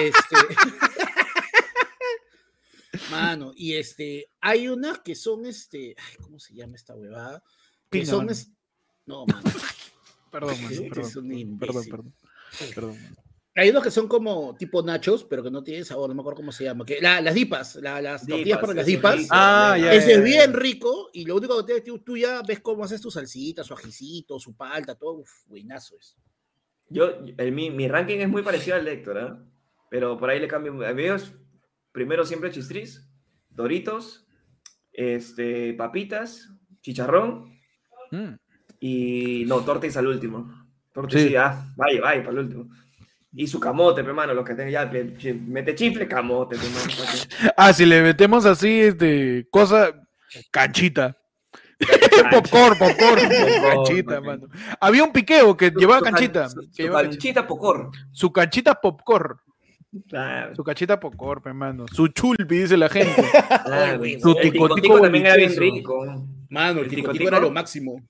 Este. 0.00 0.36
Mano, 3.10 3.52
y 3.56 3.74
este, 3.74 4.28
hay 4.40 4.68
unas 4.68 5.00
que 5.00 5.14
son 5.14 5.46
este, 5.46 5.94
ay, 5.98 6.16
¿cómo 6.22 6.38
se 6.38 6.54
llama 6.54 6.76
esta 6.76 6.94
huevada? 6.94 7.42
Que 7.90 8.06
son 8.06 8.18
mano. 8.20 8.32
es- 8.32 8.50
no, 9.06 9.26
mano. 9.26 9.42
Perdón, 10.30 10.56
mano, 10.62 10.70
Este 10.70 10.88
perdón, 10.88 11.06
es 11.08 11.16
un 11.16 11.58
perdón, 11.58 11.58
perdón, 11.58 11.84
perdón, 11.90 12.14
perdón, 12.74 13.02
mano. 13.02 13.16
Hay 13.56 13.68
unos 13.70 13.82
que 13.82 13.90
son 13.90 14.06
como 14.06 14.54
tipo 14.56 14.80
nachos, 14.82 15.24
pero 15.24 15.42
que 15.42 15.50
no 15.50 15.62
tienen 15.62 15.84
sabor, 15.84 16.08
no 16.08 16.14
me 16.14 16.20
acuerdo 16.20 16.36
cómo 16.38 16.52
se 16.52 16.64
llama. 16.64 16.84
Que, 16.86 17.00
la- 17.00 17.20
las 17.20 17.34
dipas, 17.34 17.76
la- 17.76 18.00
las 18.00 18.20
tortillas 18.26 18.44
Dipas, 18.44 18.60
para 18.60 18.74
las 18.74 18.86
dipas. 18.86 19.16
rico, 19.16 19.28
Ah, 19.32 19.76
ya, 19.78 19.92
Ese 19.92 20.06
ya, 20.06 20.12
es 20.12 20.18
ya. 20.18 20.24
bien 20.24 20.52
rico 20.54 21.10
y 21.12 21.24
lo 21.24 21.36
único 21.36 21.58
que 21.58 21.64
tienes, 21.64 21.84
tú, 21.84 21.98
tú 21.98 22.16
ya 22.16 22.42
ves 22.46 22.60
cómo 22.60 22.84
haces 22.84 23.00
tu 23.00 23.10
salsita, 23.10 23.64
su 23.64 23.74
ajicito, 23.74 24.38
su 24.38 24.54
palta, 24.56 24.94
todo, 24.94 25.14
uf, 25.18 25.30
buenazo 25.46 25.96
es. 25.98 26.16
Yo, 26.88 27.10
el, 27.36 27.52
mi, 27.52 27.70
mi 27.70 27.88
ranking 27.88 28.18
es 28.18 28.28
muy 28.28 28.42
parecido 28.42 28.76
al 28.76 28.84
de 28.84 28.92
Héctor, 28.92 29.18
¿ah? 29.18 29.44
Pero 29.90 30.16
por 30.16 30.30
ahí 30.30 30.38
le 30.40 30.46
cambio. 30.48 30.86
A 30.86 30.92
mí 30.94 31.04
es 31.04 31.32
primero 31.92 32.24
siempre 32.24 32.50
chistriz, 32.52 33.08
doritos, 33.48 34.26
este, 34.92 35.74
papitas, 35.74 36.48
chicharrón 36.82 37.58
Mm. 38.12 38.34
y 38.80 39.44
no, 39.46 39.60
tortis 39.64 39.96
al 39.96 40.06
último. 40.06 40.68
Tortis 40.92 41.20
Sí. 41.22 41.28
sí, 41.30 41.36
ah, 41.36 41.64
vaya, 41.76 42.00
vaya, 42.00 42.20
para 42.24 42.32
el 42.32 42.44
último. 42.46 42.68
Y 43.32 43.46
su 43.46 43.60
camote, 43.60 44.00
hermano, 44.00 44.34
lo 44.34 44.42
que 44.44 44.54
tenga 44.54 44.70
ya, 44.70 44.90
mete 45.46 45.74
chifle, 45.76 46.08
camote, 46.08 46.56
pe, 46.56 46.68
mano, 46.68 46.86
pa' 46.86 47.12
que- 47.46 47.52
Ah, 47.56 47.72
si 47.72 47.86
le 47.86 48.02
metemos 48.02 48.44
así, 48.44 48.80
este, 48.80 49.46
cosa, 49.50 49.92
canchita. 50.50 51.16
popcorn, 52.30 52.76
popcorn, 52.78 53.28
canchita, 53.62 54.20
mano. 54.20 54.48
Había 54.80 55.04
un 55.04 55.12
piqueo 55.12 55.56
que 55.56 55.70
Su- 55.70 55.78
llevaba 55.78 56.02
canchita. 56.02 56.48
Su, 56.48 56.60
que 56.60 56.66
su 56.72 56.82
llevaba 56.82 57.02
canchita. 57.08 57.46
pocor. 57.46 57.90
Su 58.10 58.32
canchita 58.32 58.74
popcorn. 58.80 59.36
Claro, 60.08 60.54
Su 60.54 60.62
canchita 60.62 61.00
popcorn, 61.00 61.42
hermano. 61.46 61.86
Su 61.88 62.08
chulpi, 62.08 62.58
dice 62.58 62.76
la 62.76 62.88
gente. 62.88 63.22
su 64.20 64.30
El 64.38 64.50
ticotico 64.52 65.00
también 65.00 65.26
era 65.26 65.36
bien 65.36 65.56
rico. 65.56 66.04
Mano, 66.48 66.80
el 66.80 66.84
El 66.86 66.90
tico 66.90 67.02
tico-tico. 67.12 67.28
era 67.28 67.40
lo 67.40 67.50
máximo. 67.50 68.00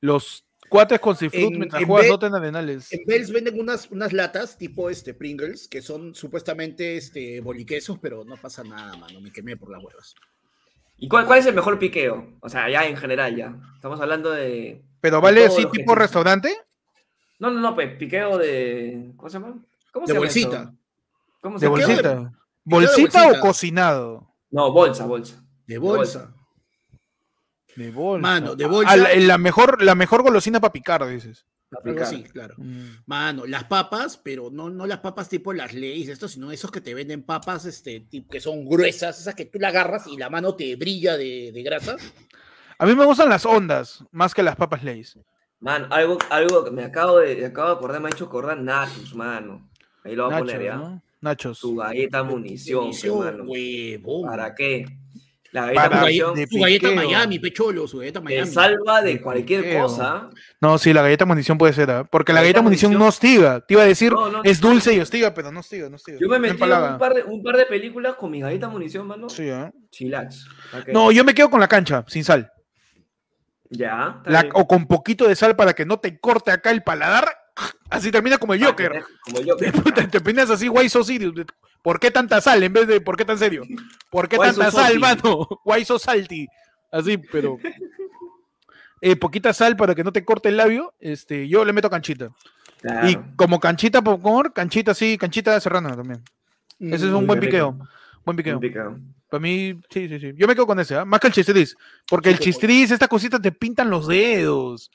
Los 0.00 0.43
cuates 0.74 1.00
con 1.00 1.16
cifrut 1.16 1.52
En- 1.52 1.58
mientras 1.58 1.82
en 1.82 1.88
juegas 1.88 2.08
Dota 2.10 2.26
en 2.26 2.34
arenales. 2.34 2.92
En 2.92 3.04
Bells 3.06 3.30
venden 3.30 3.60
unas, 3.60 3.90
unas 3.90 4.12
latas 4.12 4.58
tipo 4.58 4.90
este 4.90 5.14
Pringles, 5.14 5.68
que 5.68 5.80
son 5.82 6.14
supuestamente 6.14 6.96
este 6.96 7.40
boliquesos, 7.40 7.98
pero 8.00 8.24
no 8.24 8.36
pasa 8.36 8.64
nada, 8.64 8.96
mano. 8.96 9.20
Me 9.20 9.30
quemé 9.32 9.56
por 9.56 9.70
las 9.70 9.82
huevas. 9.82 10.14
¿Y 10.96 11.08
cuál, 11.08 11.26
cuál 11.26 11.38
es 11.40 11.46
el 11.46 11.54
mejor 11.54 11.78
piqueo? 11.78 12.26
O 12.40 12.48
sea, 12.48 12.68
ya 12.70 12.84
en 12.86 12.96
general, 12.96 13.34
ya. 13.36 13.56
Estamos 13.76 14.00
hablando 14.00 14.30
de. 14.30 14.82
Pero 15.00 15.20
vale 15.20 15.44
así 15.46 15.64
que 15.64 15.70
tipo 15.78 15.94
restaurante. 15.94 16.54
No, 17.38 17.50
no, 17.50 17.60
no, 17.60 17.74
pues 17.74 17.96
piqueo 17.96 18.38
de. 18.38 19.12
¿Cómo 19.16 19.28
se 19.28 19.38
llama? 19.40 19.58
¿Cómo 19.92 20.06
De 20.06 20.12
se 20.12 20.14
llama 20.14 20.20
bolsita. 20.26 20.74
¿Cómo 21.40 21.54
De 21.56 21.60
se 21.60 21.66
de- 21.66 21.70
bolsita. 21.70 22.14
de 22.14 22.28
¿Bolsita 22.64 23.22
bolsita. 23.24 23.38
o 23.38 23.40
cocinado? 23.42 24.30
No, 24.50 24.72
bolsa, 24.72 25.04
bolsa. 25.06 25.44
De 25.66 25.78
bolsa. 25.78 26.18
bolsa. 26.20 26.34
De 27.76 27.90
bolsa. 27.90 28.22
Mano, 28.22 28.54
de 28.56 28.66
bolsa. 28.66 28.96
la, 28.96 29.14
la 29.14 29.38
mejor, 29.38 29.82
la 29.82 29.94
mejor 29.94 30.22
golosina 30.22 30.60
para 30.60 30.72
picar, 30.72 31.06
dices. 31.08 31.46
Algo 31.70 31.80
Aplicar. 31.80 32.02
así, 32.04 32.22
claro. 32.22 32.54
Mm. 32.58 32.88
Mano, 33.06 33.46
las 33.46 33.64
papas, 33.64 34.16
pero 34.16 34.48
no, 34.52 34.70
no 34.70 34.86
las 34.86 34.98
papas 35.00 35.28
tipo 35.28 35.52
las 35.52 35.74
leyes, 35.74 36.08
esto, 36.08 36.28
sino 36.28 36.52
esos 36.52 36.70
que 36.70 36.80
te 36.80 36.94
venden 36.94 37.24
papas 37.24 37.64
este, 37.64 38.00
tipo, 38.00 38.30
que 38.30 38.40
son 38.40 38.64
gruesas, 38.64 39.18
esas 39.20 39.34
que 39.34 39.46
tú 39.46 39.58
la 39.58 39.68
agarras 39.68 40.06
y 40.06 40.16
la 40.16 40.30
mano 40.30 40.54
te 40.54 40.76
brilla 40.76 41.16
de, 41.16 41.50
de 41.52 41.62
grasa. 41.64 41.96
A 42.78 42.86
mí 42.86 42.94
me 42.94 43.04
gustan 43.04 43.28
las 43.28 43.44
ondas 43.46 44.04
más 44.12 44.34
que 44.34 44.42
las 44.42 44.56
papas 44.56 44.82
Lays. 44.84 45.18
Man, 45.60 45.86
algo, 45.90 46.18
algo 46.30 46.64
que 46.64 46.70
me 46.70 46.84
acabo 46.84 47.18
de, 47.18 47.36
me 47.36 47.46
acabo 47.46 47.68
de 47.70 47.74
acordar, 47.76 48.00
me 48.00 48.08
ha 48.08 48.10
hecho 48.10 48.26
acordar 48.26 48.58
Natus, 48.60 49.14
mano. 49.14 49.70
Ahí 50.04 50.14
lo 50.14 50.26
voy 50.26 50.34
a 50.34 50.36
Nachos, 50.40 50.52
poner 50.52 50.66
ya. 50.66 50.76
¿no? 50.76 51.02
Nachos. 51.22 51.58
Su 51.58 51.74
galleta 51.76 52.22
munición, 52.22 52.82
Munición, 52.82 53.26
hermano. 53.26 53.50
huevón. 53.50 54.28
¿Para 54.28 54.54
qué? 54.54 54.84
La 55.54 55.66
galleta 55.66 55.82
Para- 55.84 55.94
Su, 55.96 56.00
munición 56.02 56.34
de 56.34 56.46
su 56.48 56.58
galleta 56.58 56.88
piqueo. 56.88 57.04
Miami, 57.04 57.38
pecholo, 57.38 57.86
su 57.86 57.98
galleta 57.98 58.18
te 58.18 58.24
Miami. 58.24 58.50
salva 58.50 59.02
de 59.02 59.12
De 59.12 59.20
cualquier 59.22 59.62
piqueo. 59.62 59.82
cosa. 59.84 60.28
No, 60.60 60.78
sí, 60.78 60.92
la 60.92 61.00
galleta 61.02 61.24
munición 61.26 61.56
puede 61.58 61.72
ser, 61.72 61.90
¿ah? 61.92 62.02
porque 62.02 62.32
la, 62.32 62.40
La 62.40 62.42
galleta, 62.42 62.58
galleta 62.58 62.62
munición, 62.62 62.90
munición- 62.92 62.98
no 63.04 63.08
hostiga. 63.08 63.60
Te 63.64 63.74
iba 63.74 63.82
a 63.84 63.86
decir, 63.86 64.12
No, 64.12 64.28
no, 64.30 64.40
es 64.42 64.60
no. 64.60 64.70
dulce 64.70 64.92
y 64.94 64.98
hostiga, 64.98 65.32
pero 65.32 65.52
no 65.52 65.60
hostiga, 65.60 65.88
no 65.88 65.94
hostiga. 65.94 66.18
Yo 66.20 66.28
me 66.28 66.40
metí 66.40 66.56
en 66.60 66.72
un 66.72 66.98
par, 66.98 67.14
de, 67.14 67.22
un 67.22 67.40
par 67.40 67.56
de 67.56 67.66
películas 67.66 68.16
con 68.16 68.32
mi 68.32 68.40
galleta 68.40 68.68
munición, 68.68 69.06
mano. 69.06 69.28
Sí, 69.28 69.48
¿ah? 69.48 69.70
Chilax. 69.90 70.44
No, 70.92 71.12
yo 71.12 71.22
me 71.24 71.32
quedo 71.32 71.48
con 71.48 71.60
la 71.60 71.68
cancha, 71.68 72.04
sin 72.08 72.24
sal. 72.24 72.50
Ya. 73.70 74.22
La- 74.26 74.48
o 74.54 74.66
con 74.66 74.86
poquito 74.86 75.26
de 75.28 75.36
sal 75.36 75.54
para 75.56 75.72
que 75.72 75.86
no 75.86 75.98
te 76.00 76.18
corte 76.18 76.50
acá 76.50 76.72
el 76.72 76.82
paladar. 76.82 77.28
Así 77.90 78.10
termina 78.10 78.38
como 78.38 78.54
el 78.54 78.64
Joker. 78.64 78.90
te- 78.90 79.04
Como 79.24 79.38
el 79.38 79.48
Joker. 79.50 79.72
Te 80.10 80.18
opinas 80.18 80.50
así, 80.50 80.68
why 80.68 80.88
so? 80.88 81.02
¿Por 81.84 82.00
qué 82.00 82.10
tanta 82.10 82.40
sal 82.40 82.62
en 82.62 82.72
vez 82.72 82.88
de 82.88 82.98
por 83.02 83.14
qué 83.14 83.26
tan 83.26 83.36
serio? 83.36 83.62
¿Por 84.10 84.26
qué 84.26 84.36
so 84.36 84.42
tanta 84.42 84.70
sal, 84.70 84.98
mano? 84.98 85.46
Why 85.66 85.84
so 85.84 85.98
salty? 85.98 86.48
Así, 86.90 87.18
pero. 87.18 87.58
Eh, 89.02 89.16
poquita 89.16 89.52
sal 89.52 89.76
para 89.76 89.94
que 89.94 90.02
no 90.02 90.10
te 90.10 90.24
corte 90.24 90.48
el 90.48 90.56
labio. 90.56 90.94
Este, 90.98 91.46
yo 91.46 91.62
le 91.62 91.74
meto 91.74 91.90
canchita. 91.90 92.30
Claro. 92.80 93.06
Y 93.10 93.18
como 93.36 93.60
canchita 93.60 94.00
popcorn, 94.00 94.50
canchita 94.52 94.94
sí, 94.94 95.18
canchita 95.18 95.60
serrana 95.60 95.94
también. 95.94 96.22
Ese 96.80 96.94
es 96.94 97.02
un 97.02 97.12
Muy 97.12 97.26
buen 97.26 97.40
rico. 97.42 97.50
piqueo. 97.50 97.78
Buen 98.24 98.36
piqueo. 98.38 98.98
Para 99.28 99.42
mí, 99.42 99.78
sí, 99.90 100.08
sí, 100.08 100.18
sí. 100.18 100.32
Yo 100.36 100.46
me 100.46 100.54
quedo 100.54 100.66
con 100.66 100.80
ese, 100.80 100.96
¿ah? 100.96 101.04
más 101.04 101.20
que 101.20 101.26
el 101.26 101.34
chistriz. 101.34 101.76
Porque 102.08 102.30
el 102.30 102.38
chistriz, 102.38 102.92
estas 102.92 103.10
cositas 103.10 103.42
te 103.42 103.52
pintan 103.52 103.90
los 103.90 104.08
dedos. 104.08 104.90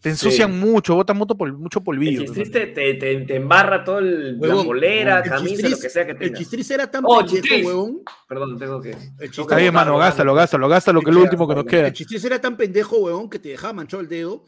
Te 0.00 0.10
ensucian 0.10 0.52
Sí. 0.52 0.58
mucho, 0.58 0.94
botan 0.94 1.16
mucho, 1.16 1.34
pol- 1.36 1.56
mucho 1.56 1.78
El 1.80 1.84
polvillo. 1.84 2.20
chistriz 2.22 2.50
te, 2.50 2.66
te, 2.66 2.94
te- 2.94 3.20
te 3.22 3.36
embarra 3.36 3.82
todo 3.82 3.98
el, 3.98 4.38
la 4.38 5.18
el 5.20 5.28
camisa, 5.30 5.54
chistriz- 5.62 5.70
lo 5.70 5.78
que 5.80 5.90
sea 5.90 6.04
que 6.04 6.12
El 6.12 6.18
tengas. 6.18 6.38
chistriz 6.38 6.70
era 6.70 6.90
tan 6.90 7.02
Oh, 7.06 7.16
pendejo, 7.18 7.34
chistriz. 7.36 7.66
huevón. 7.66 8.02
Perdón, 8.28 8.58
tengo 8.58 8.80
que. 8.80 8.90
El 8.90 9.30
Está 9.30 9.56
bien, 9.56 9.72
mano, 9.74 9.96
gástalo, 9.96 10.34
gástalo, 10.34 10.68
gástalo, 10.68 11.00
que 11.00 11.10
es 11.10 11.16
lo 11.16 11.22
último 11.22 11.48
que 11.48 11.54
nos 11.54 11.64
queda. 11.64 11.86
el 11.88 11.92
chistriz 11.94 12.24
era 12.24 12.40
tan 12.40 12.56
pendejo, 12.56 12.98
huevón, 12.98 13.30
que 13.30 13.38
te 13.38 13.48
dejaba 13.48 13.72
manchado 13.72 14.02
el 14.02 14.08
dedo, 14.08 14.44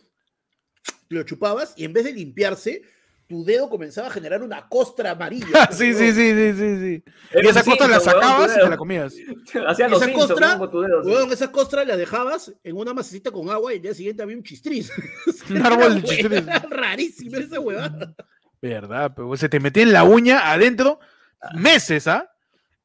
lo 1.09 1.23
chupabas 1.23 1.73
y 1.77 1.85
en 1.85 1.93
vez 1.95 2.05
de 2.05 2.13
limpiarse, 2.13 2.83
tu 3.29 3.45
dedo 3.45 3.69
comenzaba 3.69 4.09
a 4.09 4.11
generar 4.11 4.43
una 4.43 4.67
costra 4.69 5.11
amarilla. 5.11 5.47
sí, 5.71 5.93
sí, 5.93 6.13
sí, 6.13 6.33
sí, 6.33 6.53
sí, 6.55 6.79
sí. 6.79 7.05
Y 7.35 7.47
esa 7.47 7.61
un 7.61 7.67
costa 7.67 7.87
la 7.87 8.01
sacabas 8.01 8.57
y 8.57 8.61
te 8.61 8.69
la 8.69 8.77
comías. 8.77 9.15
Hacían 9.69 9.91
los 9.91 10.01
Esa 10.03 10.11
Simpsons, 10.11 10.31
costra, 10.33 10.71
tu 10.71 10.81
dedo. 10.81 11.05
sí. 11.05 11.11
Huevón, 11.11 11.33
esa 11.33 11.53
costra 11.53 11.85
la 11.85 11.97
dejabas 11.97 12.53
en 12.65 12.77
una 12.77 12.95
masita 12.95 13.31
con 13.31 13.51
agua 13.51 13.73
y 13.73 13.77
el 13.77 13.83
día 13.83 13.95
siguiente 13.95 14.23
había 14.23 14.37
un 14.37 14.43
chistriz. 14.43 14.91
Un 15.51 15.65
árbol 15.65 16.01
de 16.03 16.09
Era 16.09 16.09
chistriz. 16.09 16.71
Rarísimo 16.71 17.37
esa 17.37 17.61
huevada. 17.61 18.15
Verdad, 18.61 19.13
pero 19.15 19.37
se 19.37 19.49
te 19.49 19.61
metía 19.61 19.83
en 19.85 19.93
la 19.93 20.05
uña 20.05 20.51
adentro 20.51 20.99
meses, 21.55 22.09
¿ah? 22.09 22.33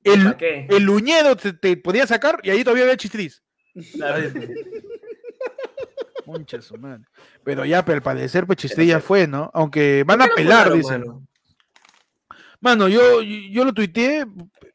el, 0.04 0.36
el 0.70 0.90
uñedo 0.90 1.36
te, 1.36 1.54
te 1.54 1.78
podía 1.78 2.06
sacar 2.06 2.40
y 2.44 2.50
ahí 2.50 2.64
todavía 2.64 2.84
había 2.84 2.98
chistriz. 2.98 3.42
Concha 6.34 6.62
su 6.62 6.78
madre. 6.78 7.04
Pero 7.44 7.64
ya, 7.66 7.84
pero 7.86 7.96
al 7.98 8.04
parecer, 8.04 8.46
pues 8.46 8.58
chistriz 8.58 8.88
ya 8.88 9.00
fue, 9.00 9.28
¿no? 9.28 9.50
Aunque 9.54 10.04
van 10.06 10.22
a 10.22 10.26
¿Por 10.26 10.36
qué 10.36 10.44
lo 10.44 10.50
pelar, 10.50 10.68
funaron, 10.72 10.80
dicen. 10.82 11.00
mano? 11.02 11.28
Mano, 12.60 12.88
yo, 12.88 13.22
yo 13.22 13.66
lo 13.66 13.74
tuiteé 13.74 14.26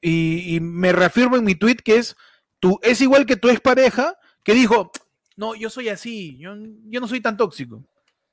y, 0.01 0.57
y 0.57 0.61
me 0.61 0.93
reafirmo 0.93 1.37
en 1.37 1.45
mi 1.45 1.55
tweet 1.55 1.77
que 1.77 1.97
es, 1.97 2.17
tú, 2.61 2.79
es 2.83 3.01
igual 3.01 3.25
que 3.25 3.37
tu 3.37 3.49
expareja 3.49 4.15
que 4.45 4.53
dijo, 4.55 4.91
no, 5.37 5.55
yo 5.55 5.71
soy 5.71 5.89
así, 5.89 6.37
yo, 6.39 6.55
yo 6.87 7.01
no 7.01 7.09
soy 7.09 7.21
tan 7.21 7.37
tóxico. 7.37 7.83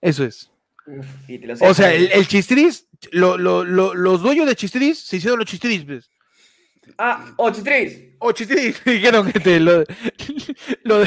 Eso 0.01 0.23
es. 0.25 0.51
Uf, 0.87 1.05
y 1.27 1.39
te 1.39 1.47
lo 1.47 1.53
O 1.61 1.73
sea, 1.73 1.93
el, 1.93 2.11
el 2.11 2.27
chistriz, 2.27 2.87
lo- 3.11 3.37
lo- 3.37 3.63
lo- 3.63 3.93
los 3.95 4.21
dueños 4.21 4.45
de 4.45 4.55
chistriz 4.55 4.99
se 4.99 5.17
hicieron 5.17 5.39
los 5.39 5.47
chistriz, 5.47 5.85
pues. 5.85 6.09
Ah, 6.97 7.33
83. 7.37 8.15
O 8.19 8.31
chistriz, 8.33 8.83
dijeron 8.85 9.27
este, 9.33 9.59
lo, 9.59 9.83
lo 10.83 11.03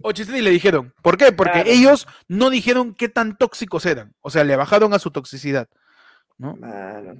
el- 0.00 0.08
o 0.08 0.12
chistriz 0.12 0.42
le 0.42 0.50
dijeron. 0.50 0.92
¿Por 1.02 1.16
qué? 1.16 1.32
Porque 1.32 1.52
Claro. 1.62 1.70
ellos 1.70 2.06
no 2.28 2.50
dijeron 2.50 2.94
qué 2.94 3.08
tan 3.08 3.36
tóxicos 3.36 3.86
eran. 3.86 4.14
O 4.20 4.30
sea, 4.30 4.44
le 4.44 4.56
bajaron 4.56 4.92
a 4.94 4.98
su 4.98 5.10
toxicidad. 5.10 5.68
¿no? 6.38 6.56
Mano. 6.56 7.16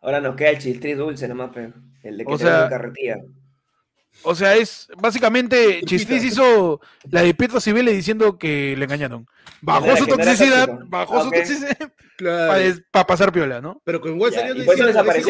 Ahora 0.00 0.20
nos 0.20 0.34
queda 0.34 0.50
el 0.50 0.58
chistri 0.58 0.94
dulce 0.94 1.28
nomás, 1.28 1.50
pero. 1.54 1.72
El 2.02 2.18
de 2.18 2.24
que 2.24 2.32
O 2.32 2.36
sea, 2.38 2.64
en 2.64 2.68
carretilla. 2.70 3.16
O 4.24 4.34
sea, 4.34 4.56
es 4.56 4.88
básicamente 4.98 5.80
Chistriz 5.86 6.24
hizo 6.24 6.80
la 7.10 7.22
de 7.22 7.32
Pietro 7.32 7.60
Civile 7.60 7.92
diciendo 7.92 8.36
que 8.38 8.74
le 8.76 8.84
engañaron. 8.84 9.26
Bajó 9.60 9.96
su 9.96 10.06
toxicidad, 10.06 10.68
bajó 10.86 11.18
Ah, 11.20 11.22
su 11.22 11.30
toxicidad 11.30 11.92
Claro. 12.18 12.74
para 12.90 13.06
pasar 13.06 13.32
piola, 13.32 13.60
¿no? 13.60 13.80
Pero 13.84 14.00
con 14.00 14.14
igual 14.16 14.32
y 14.32 14.34
hijo 14.36 14.44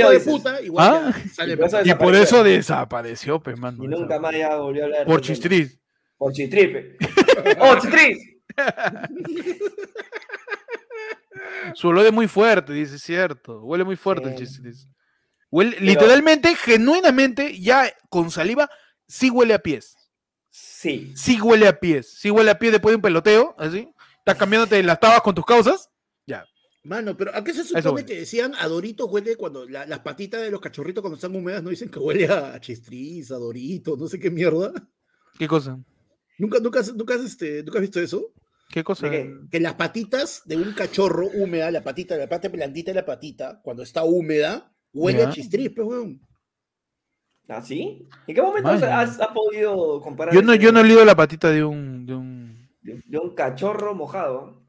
de 0.08 0.14
dices. 0.14 0.24
puta, 0.24 0.60
igual 0.62 0.88
Ah, 1.06 1.12
ya 1.22 1.28
sale 1.34 1.52
y 1.52 1.56
por 1.56 1.66
eso. 1.66 1.76
Y 1.76 1.84
Desapareció. 1.84 2.22
eso 2.22 2.44
desapareció, 2.44 3.40
pe, 3.42 3.54
mano. 3.56 3.84
Y 3.84 3.88
nunca 3.88 4.18
más 4.18 4.32
ya 4.34 4.56
volvió 4.56 4.82
a 4.82 4.86
hablar. 4.86 5.06
Por. 5.06 5.20
Chistriz. 5.20 5.78
Por 6.22 6.32
chistripe. 6.32 6.96
¡Oh, 7.58 7.74
chistris! 7.80 8.16
Su 11.74 11.88
olor 11.88 12.06
es 12.06 12.12
muy 12.12 12.28
fuerte, 12.28 12.72
dice, 12.72 12.96
cierto. 12.98 13.60
Huele 13.64 13.82
muy 13.82 13.96
fuerte 13.96 14.28
el 14.28 14.38
Sí. 14.38 14.44
Chistriz. 14.44 14.86
Huele, 15.50 15.76
literalmente, 15.80 16.54
genuinamente, 16.54 17.58
ya 17.60 17.92
con 18.08 18.30
saliva, 18.30 18.70
sí 19.08 19.30
huele 19.30 19.54
a 19.54 19.58
pies. 19.58 19.96
Sí. 20.50 21.12
Sí 21.16 21.40
huele 21.40 21.66
a 21.66 21.80
pies. 21.80 22.14
Sí 22.20 22.30
huele 22.30 22.52
a 22.52 22.58
pies 22.58 22.70
después 22.72 22.92
de 22.92 22.96
un 22.96 23.02
peloteo, 23.02 23.56
así. 23.58 23.88
Estás 24.18 24.36
cambiándote 24.36 24.80
las 24.84 25.00
tabas 25.00 25.22
con 25.22 25.34
tus 25.34 25.44
causas. 25.44 25.90
Ya. 26.24 26.44
Mano, 26.84 27.16
pero 27.16 27.34
¿a 27.34 27.42
qué 27.42 27.52
se 27.52 27.62
Eso 27.62 27.80
supone 27.80 28.04
que 28.06 28.20
decían 28.20 28.54
a 28.58 28.68
Dorito 28.68 29.06
huele 29.06 29.34
cuando 29.36 29.68
la- 29.68 29.86
las 29.86 29.98
patitas 30.00 30.40
de 30.40 30.52
los 30.52 30.60
cachorritos 30.60 31.02
cuando 31.02 31.16
están 31.16 31.34
húmedas 31.34 31.64
no 31.64 31.70
dicen 31.70 31.88
que 31.90 31.98
huele 31.98 32.28
a 32.28 32.60
chistriz, 32.60 33.32
a 33.32 33.36
Dorito, 33.38 33.96
no 33.96 34.06
sé 34.06 34.20
qué 34.20 34.30
mierda? 34.30 34.72
¿Qué 35.36 35.48
cosa? 35.48 35.78
¿Nunca, 36.38 36.58
nunca, 36.60 36.80
has- 36.80 36.94
nunca, 36.94 37.14
has, 37.14 37.22
este, 37.22 37.62
¿nunca 37.62 37.78
has 37.78 37.82
visto 37.82 38.00
eso? 38.00 38.32
¿Qué 38.70 38.82
cosa? 38.82 39.10
Que 39.10 39.60
las 39.60 39.74
patitas 39.74 40.42
de 40.46 40.56
un 40.56 40.72
cachorro 40.72 41.26
húmeda, 41.28 41.70
la 41.70 41.82
patita, 41.84 42.16
la 42.16 42.28
parte 42.28 42.48
blandita 42.48 42.90
de 42.90 42.94
la 42.96 43.04
patita, 43.04 43.60
cuando 43.62 43.82
está 43.82 44.02
húmeda, 44.02 44.72
huele 44.92 45.24
a 45.24 45.30
chistriz, 45.30 45.70
pues, 45.74 45.86
weón. 45.86 46.20
¿Ah, 47.48 47.60
sí? 47.60 48.08
¿En 48.26 48.34
qué 48.34 48.40
momento 48.40 48.70
Vaya. 48.70 49.00
has, 49.00 49.20
has 49.20 49.28
podido 49.28 50.00
comparar 50.00 50.32
Yo 50.32 50.40
no, 50.42 50.52
eso 50.54 50.62
yo 50.62 50.72
no 50.72 50.78
he 50.78 50.82
olido 50.84 51.04
la 51.04 51.14
patita 51.14 51.50
de 51.50 51.62
un, 51.64 52.06
de 52.06 52.14
un. 52.14 52.68
de, 52.80 53.02
de 53.04 53.18
un 53.18 53.34
cachorro 53.34 53.94
mojado? 53.94 54.62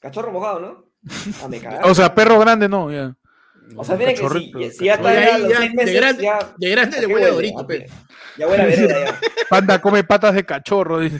Cachorro 0.00 0.32
mojado, 0.32 0.60
¿no? 0.60 0.84
Ah, 1.42 1.48
me. 1.48 1.60
O 1.84 1.94
sea, 1.94 2.12
perro 2.14 2.38
grande 2.40 2.68
no, 2.68 2.90
ya. 2.90 3.16
O 3.76 3.84
sea, 3.84 3.96
tiene 3.96 4.14
que 4.14 4.28
si, 4.28 4.70
si 4.78 4.84
ya 4.84 4.94
está 4.94 5.08
Oye, 5.10 5.20
ya 5.20 5.32
a 5.32 5.34
ahí 5.36 5.40
los 5.42 5.50
ya, 5.50 5.56
seis 5.58 5.74
de 5.74 5.92
grande- 5.94 6.22
ya, 6.22 6.54
De 6.58 6.70
grande 6.70 6.96
¿a 6.96 7.00
le 7.00 7.06
huele 7.06 7.26
a? 7.26 7.30
Dorito, 7.30 7.58
¿A 7.60 7.66
pe. 7.66 7.86
Ya 8.38 8.46
huele 8.48 8.62
a 8.62 8.66
vereda 8.66 9.04
ya. 9.06 9.20
Panda 9.48 9.80
come 9.80 10.04
patas 10.04 10.34
de 10.34 10.44
cachorro. 10.44 11.00
dice. 11.00 11.18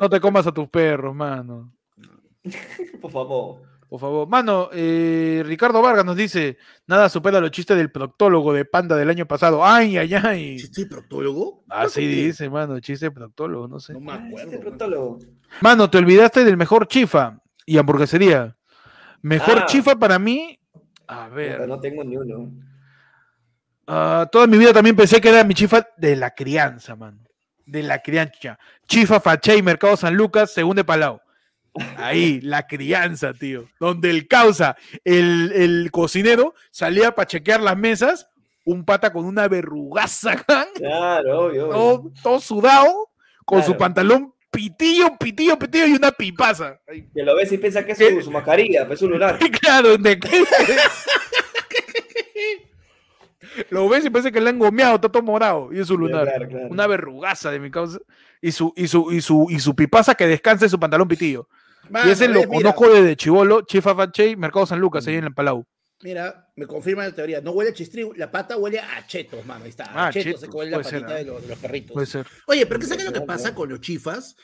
No 0.00 0.08
te 0.10 0.20
comas 0.20 0.46
a 0.46 0.52
tus 0.52 0.68
perros, 0.68 1.14
mano. 1.14 1.72
Por 3.00 3.10
favor. 3.10 3.62
Por 3.88 4.00
favor. 4.00 4.26
Mano, 4.28 4.70
eh, 4.72 5.42
Ricardo 5.44 5.82
Vargas 5.82 6.04
nos 6.04 6.16
dice: 6.16 6.56
Nada 6.86 7.08
supera 7.08 7.40
los 7.40 7.50
chistes 7.50 7.76
del 7.76 7.90
proctólogo 7.92 8.52
de 8.52 8.64
Panda 8.64 8.96
del 8.96 9.10
año 9.10 9.26
pasado. 9.26 9.64
Ay, 9.64 9.96
ay, 9.98 10.14
ay. 10.14 10.56
¿Chiste 10.58 10.86
proctólogo? 10.86 11.62
Así 11.68 12.00
¿Por 12.00 12.10
qué? 12.10 12.16
dice, 12.24 12.50
mano, 12.50 12.80
chiste 12.80 13.06
de 13.06 13.10
proctólogo, 13.10 13.68
no 13.68 13.78
sé. 13.80 13.92
No 13.92 14.00
me 14.00 14.12
Ah, 14.12 14.22
acuerdo. 14.26 14.50
weón. 14.50 14.60
proctólogo. 14.62 15.18
Mano, 15.60 15.90
te 15.90 15.98
olvidaste 15.98 16.44
del 16.44 16.56
mejor 16.56 16.88
chifa 16.88 17.38
y 17.66 17.76
hamburguesería. 17.78 18.56
Mejor 19.20 19.58
Ah. 19.60 19.66
chifa 19.66 19.94
para 19.96 20.18
mí. 20.18 20.58
A 21.06 21.28
ver. 21.28 21.66
No 21.68 21.78
tengo 21.80 22.02
ni 22.04 22.16
uno. 22.16 22.50
ah, 23.86 24.28
toda 24.30 24.46
mi 24.46 24.58
vida 24.58 24.72
también 24.72 24.96
pensé 24.96 25.20
que 25.20 25.28
era 25.28 25.44
mi 25.44 25.54
chifa 25.54 25.86
de 25.96 26.16
la 26.16 26.30
crianza, 26.34 26.96
mano. 26.96 27.18
De 27.66 27.82
la 27.82 28.00
crianza. 28.00 28.58
Chifa 28.86 29.20
Faché 29.20 29.56
y 29.56 29.62
Mercado 29.62 29.96
San 29.96 30.14
Lucas, 30.14 30.50
según 30.52 30.76
de 30.76 30.84
Palau. 30.84 31.20
Ahí, 31.96 32.40
la 32.42 32.66
crianza, 32.66 33.32
tío. 33.32 33.66
Donde 33.80 34.10
el 34.10 34.28
causa, 34.28 34.76
el, 35.04 35.52
el 35.54 35.90
cocinero, 35.90 36.54
salía 36.70 37.14
para 37.14 37.26
chequear 37.26 37.60
las 37.60 37.76
mesas, 37.76 38.28
un 38.64 38.84
pata 38.84 39.12
con 39.12 39.24
una 39.24 39.48
verrugaza, 39.48 40.36
Claro, 40.74 41.46
obvio. 41.46 41.68
todo, 41.68 42.12
todo 42.22 42.40
sudado, 42.40 43.10
con 43.44 43.62
su 43.62 43.76
pantalón 43.76 44.34
pitillo, 44.52 45.16
pitillo, 45.18 45.58
pitillo 45.58 45.86
y 45.86 45.94
una 45.94 46.12
pipaza. 46.12 46.78
Que 46.86 47.22
lo 47.22 47.34
ves 47.34 47.50
y 47.50 47.58
piensa 47.58 47.84
que 47.84 47.92
es 47.92 47.98
su, 47.98 48.22
su 48.22 48.30
mascarilla, 48.30 48.86
pues 48.86 49.00
su 49.00 49.08
lunar. 49.08 49.38
Claro, 49.60 49.96
de 49.98 50.20
qué. 50.20 50.44
Lo 53.68 53.86
ves 53.88 54.04
y 54.04 54.10
parece 54.10 54.32
que 54.32 54.40
le 54.40 54.48
han 54.48 54.58
gomeado, 54.58 54.94
está 54.94 55.10
todo 55.10 55.22
morado. 55.22 55.70
Y 55.72 55.80
es 55.80 55.86
su 55.86 55.98
lunar. 55.98 56.24
Claro, 56.24 56.48
claro. 56.48 56.68
Una 56.68 56.86
verrugaza 56.86 57.50
de 57.50 57.58
mi 57.58 57.70
causa. 57.70 57.98
Y 58.40 58.52
su, 58.52 58.72
y 58.76 58.88
su, 58.88 59.12
y 59.12 59.20
su, 59.20 59.46
y 59.50 59.60
su 59.60 59.76
pipaza 59.76 60.14
que 60.14 60.26
descansa 60.26 60.64
en 60.64 60.70
su 60.70 60.80
pantalón 60.80 61.08
pitillo. 61.08 61.48
Y 62.06 62.10
ese 62.10 62.28
lo 62.28 62.40
ves, 62.40 62.48
mira, 62.48 62.72
conozco 62.72 62.94
desde 62.94 63.16
Chivolo, 63.16 63.62
Chifa 63.62 63.94
Fache, 63.94 64.36
Mercado 64.36 64.64
San 64.66 64.80
Lucas, 64.80 65.06
ahí 65.06 65.16
en 65.16 65.24
el 65.24 65.34
Palau. 65.34 65.66
Mira, 66.02 66.48
me 66.56 66.66
confirma 66.66 67.04
la 67.04 67.14
teoría. 67.14 67.40
No 67.40 67.52
huele 67.52 67.70
a 67.70 67.74
chistriz, 67.74 68.06
la 68.16 68.30
pata 68.30 68.56
huele 68.56 68.80
a 68.80 69.06
chetos, 69.06 69.44
mano. 69.46 69.64
Ahí 69.64 69.70
está. 69.70 69.84
Ah, 69.92 70.08
a 70.08 70.12
chetos 70.12 70.24
chetos, 70.24 70.40
se 70.40 70.46
huele 70.56 70.70
la 70.72 70.82
ser, 70.82 71.00
patita 71.02 71.14
¿ah? 71.14 71.18
de, 71.18 71.24
los, 71.24 71.42
de 71.42 71.48
los 71.48 71.58
perritos. 71.58 71.92
Puede 71.92 72.06
ser. 72.06 72.26
Oye, 72.46 72.66
pero 72.66 72.80
¿qué 72.80 72.86
sabes 72.86 73.04
lo 73.04 73.12
que 73.12 73.20
pasa 73.22 73.54
con 73.54 73.68
los 73.68 73.80
chifas? 73.80 74.36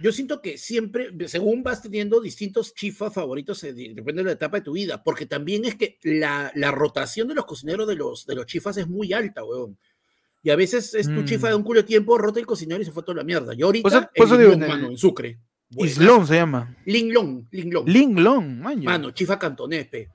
Yo 0.00 0.10
siento 0.10 0.40
que 0.40 0.58
siempre, 0.58 1.10
según 1.28 1.62
vas 1.62 1.82
teniendo 1.82 2.20
distintos 2.20 2.74
chifas 2.74 3.12
favoritos, 3.14 3.62
eh, 3.64 3.72
de- 3.72 3.92
depende 3.94 4.22
de 4.22 4.26
la 4.26 4.32
etapa 4.32 4.56
de 4.58 4.64
tu 4.64 4.72
vida, 4.72 5.02
porque 5.04 5.26
también 5.26 5.64
es 5.64 5.74
que 5.76 5.98
la, 6.02 6.50
la 6.56 6.70
rotación 6.72 7.28
de 7.28 7.34
los 7.34 7.44
cocineros 7.44 7.86
de 7.86 7.94
los, 7.96 8.26
de 8.26 8.34
los 8.34 8.46
chifas 8.46 8.76
es 8.78 8.88
muy 8.88 9.12
alta, 9.12 9.44
weón. 9.44 9.78
Y 10.42 10.50
a 10.50 10.56
veces 10.56 10.94
es 10.94 11.06
tu 11.06 11.20
Mm. 11.20 11.24
chifa 11.24 11.48
de 11.50 11.54
un 11.54 11.62
culo 11.62 11.80
de 11.82 11.86
tiempo, 11.86 12.18
rota 12.18 12.40
el 12.40 12.46
cocinero 12.46 12.82
y 12.82 12.84
se 12.84 12.90
fue 12.90 13.04
toda 13.04 13.16
la 13.18 13.22
mierda. 13.24 13.54
Y 13.54 13.62
ahorita, 13.62 14.10
por 14.16 14.26
eso 14.26 14.36
digo, 14.38 14.52
el- 14.52 14.58
mano, 14.58 14.88
en 14.88 14.96
Sucre. 14.98 15.38
Islón 15.76 16.26
se 16.26 16.34
llama. 16.34 16.76
Linglong, 16.84 17.46
Linglong. 17.52 17.88
Linglong, 17.88 18.60
maño. 18.60 18.82
Mano, 18.84 19.10
chifa 19.12 19.38
cantonés, 19.38 19.86
pe. 19.86 20.10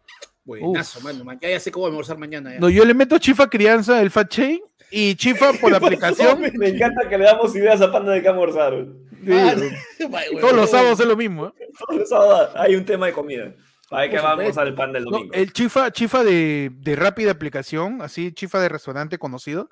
Buenazo, 0.48 1.02
mano. 1.02 1.24
man. 1.24 1.38
Ya, 1.42 1.50
ya 1.50 1.60
sé 1.60 1.72
cómo 1.72 1.86
almorzar 1.86 2.18
mañana. 2.18 2.54
ya. 2.54 2.60
No, 2.60 2.70
yo 2.70 2.86
le 2.86 2.94
meto 2.94 3.18
Chifa 3.20 3.48
Crianza, 3.50 4.02
el 4.02 4.10
Fache, 4.10 4.62
y 4.90 5.16
Chifa 5.16 5.54
por 5.54 5.72
la 5.72 5.78
aplicación. 5.84 6.42
Me 6.58 6.70
encanta 6.70 7.08
que 7.10 7.18
le 7.18 7.26
damos 7.26 7.56
ideas 7.56 7.82
a 7.82 7.92
Panda 7.92 8.14
de 8.14 8.22
qué 8.22 8.30
almorzar. 8.30 8.86
Vaya, 9.22 9.56
Todos 10.42 10.54
los 10.54 10.70
sábados 10.70 11.00
es 11.00 11.06
lo 11.06 11.18
mismo. 11.18 11.48
¿eh? 11.48 11.52
Todos 11.78 12.00
los 12.00 12.10
sábados 12.10 12.50
hay 12.56 12.76
un 12.76 12.86
tema 12.86 13.08
de 13.08 13.14
comida. 13.14 13.54
Para 13.90 14.10
que 14.10 14.18
Por 14.18 14.26
va 14.26 14.30
a 14.30 14.32
supuesto. 14.34 14.62
almorzar 14.62 14.68
el 14.68 14.76
Panda 14.76 15.00
el 15.00 15.06
No, 15.06 15.12
domingo. 15.12 15.34
el 15.34 15.54
chifa, 15.54 15.92
chifa 15.92 16.24
de, 16.24 16.72
de 16.74 16.96
rápida 16.96 17.32
aplicación, 17.32 18.02
así, 18.02 18.32
chifa 18.34 18.60
de 18.60 18.70
restaurante 18.70 19.18
conocido, 19.18 19.70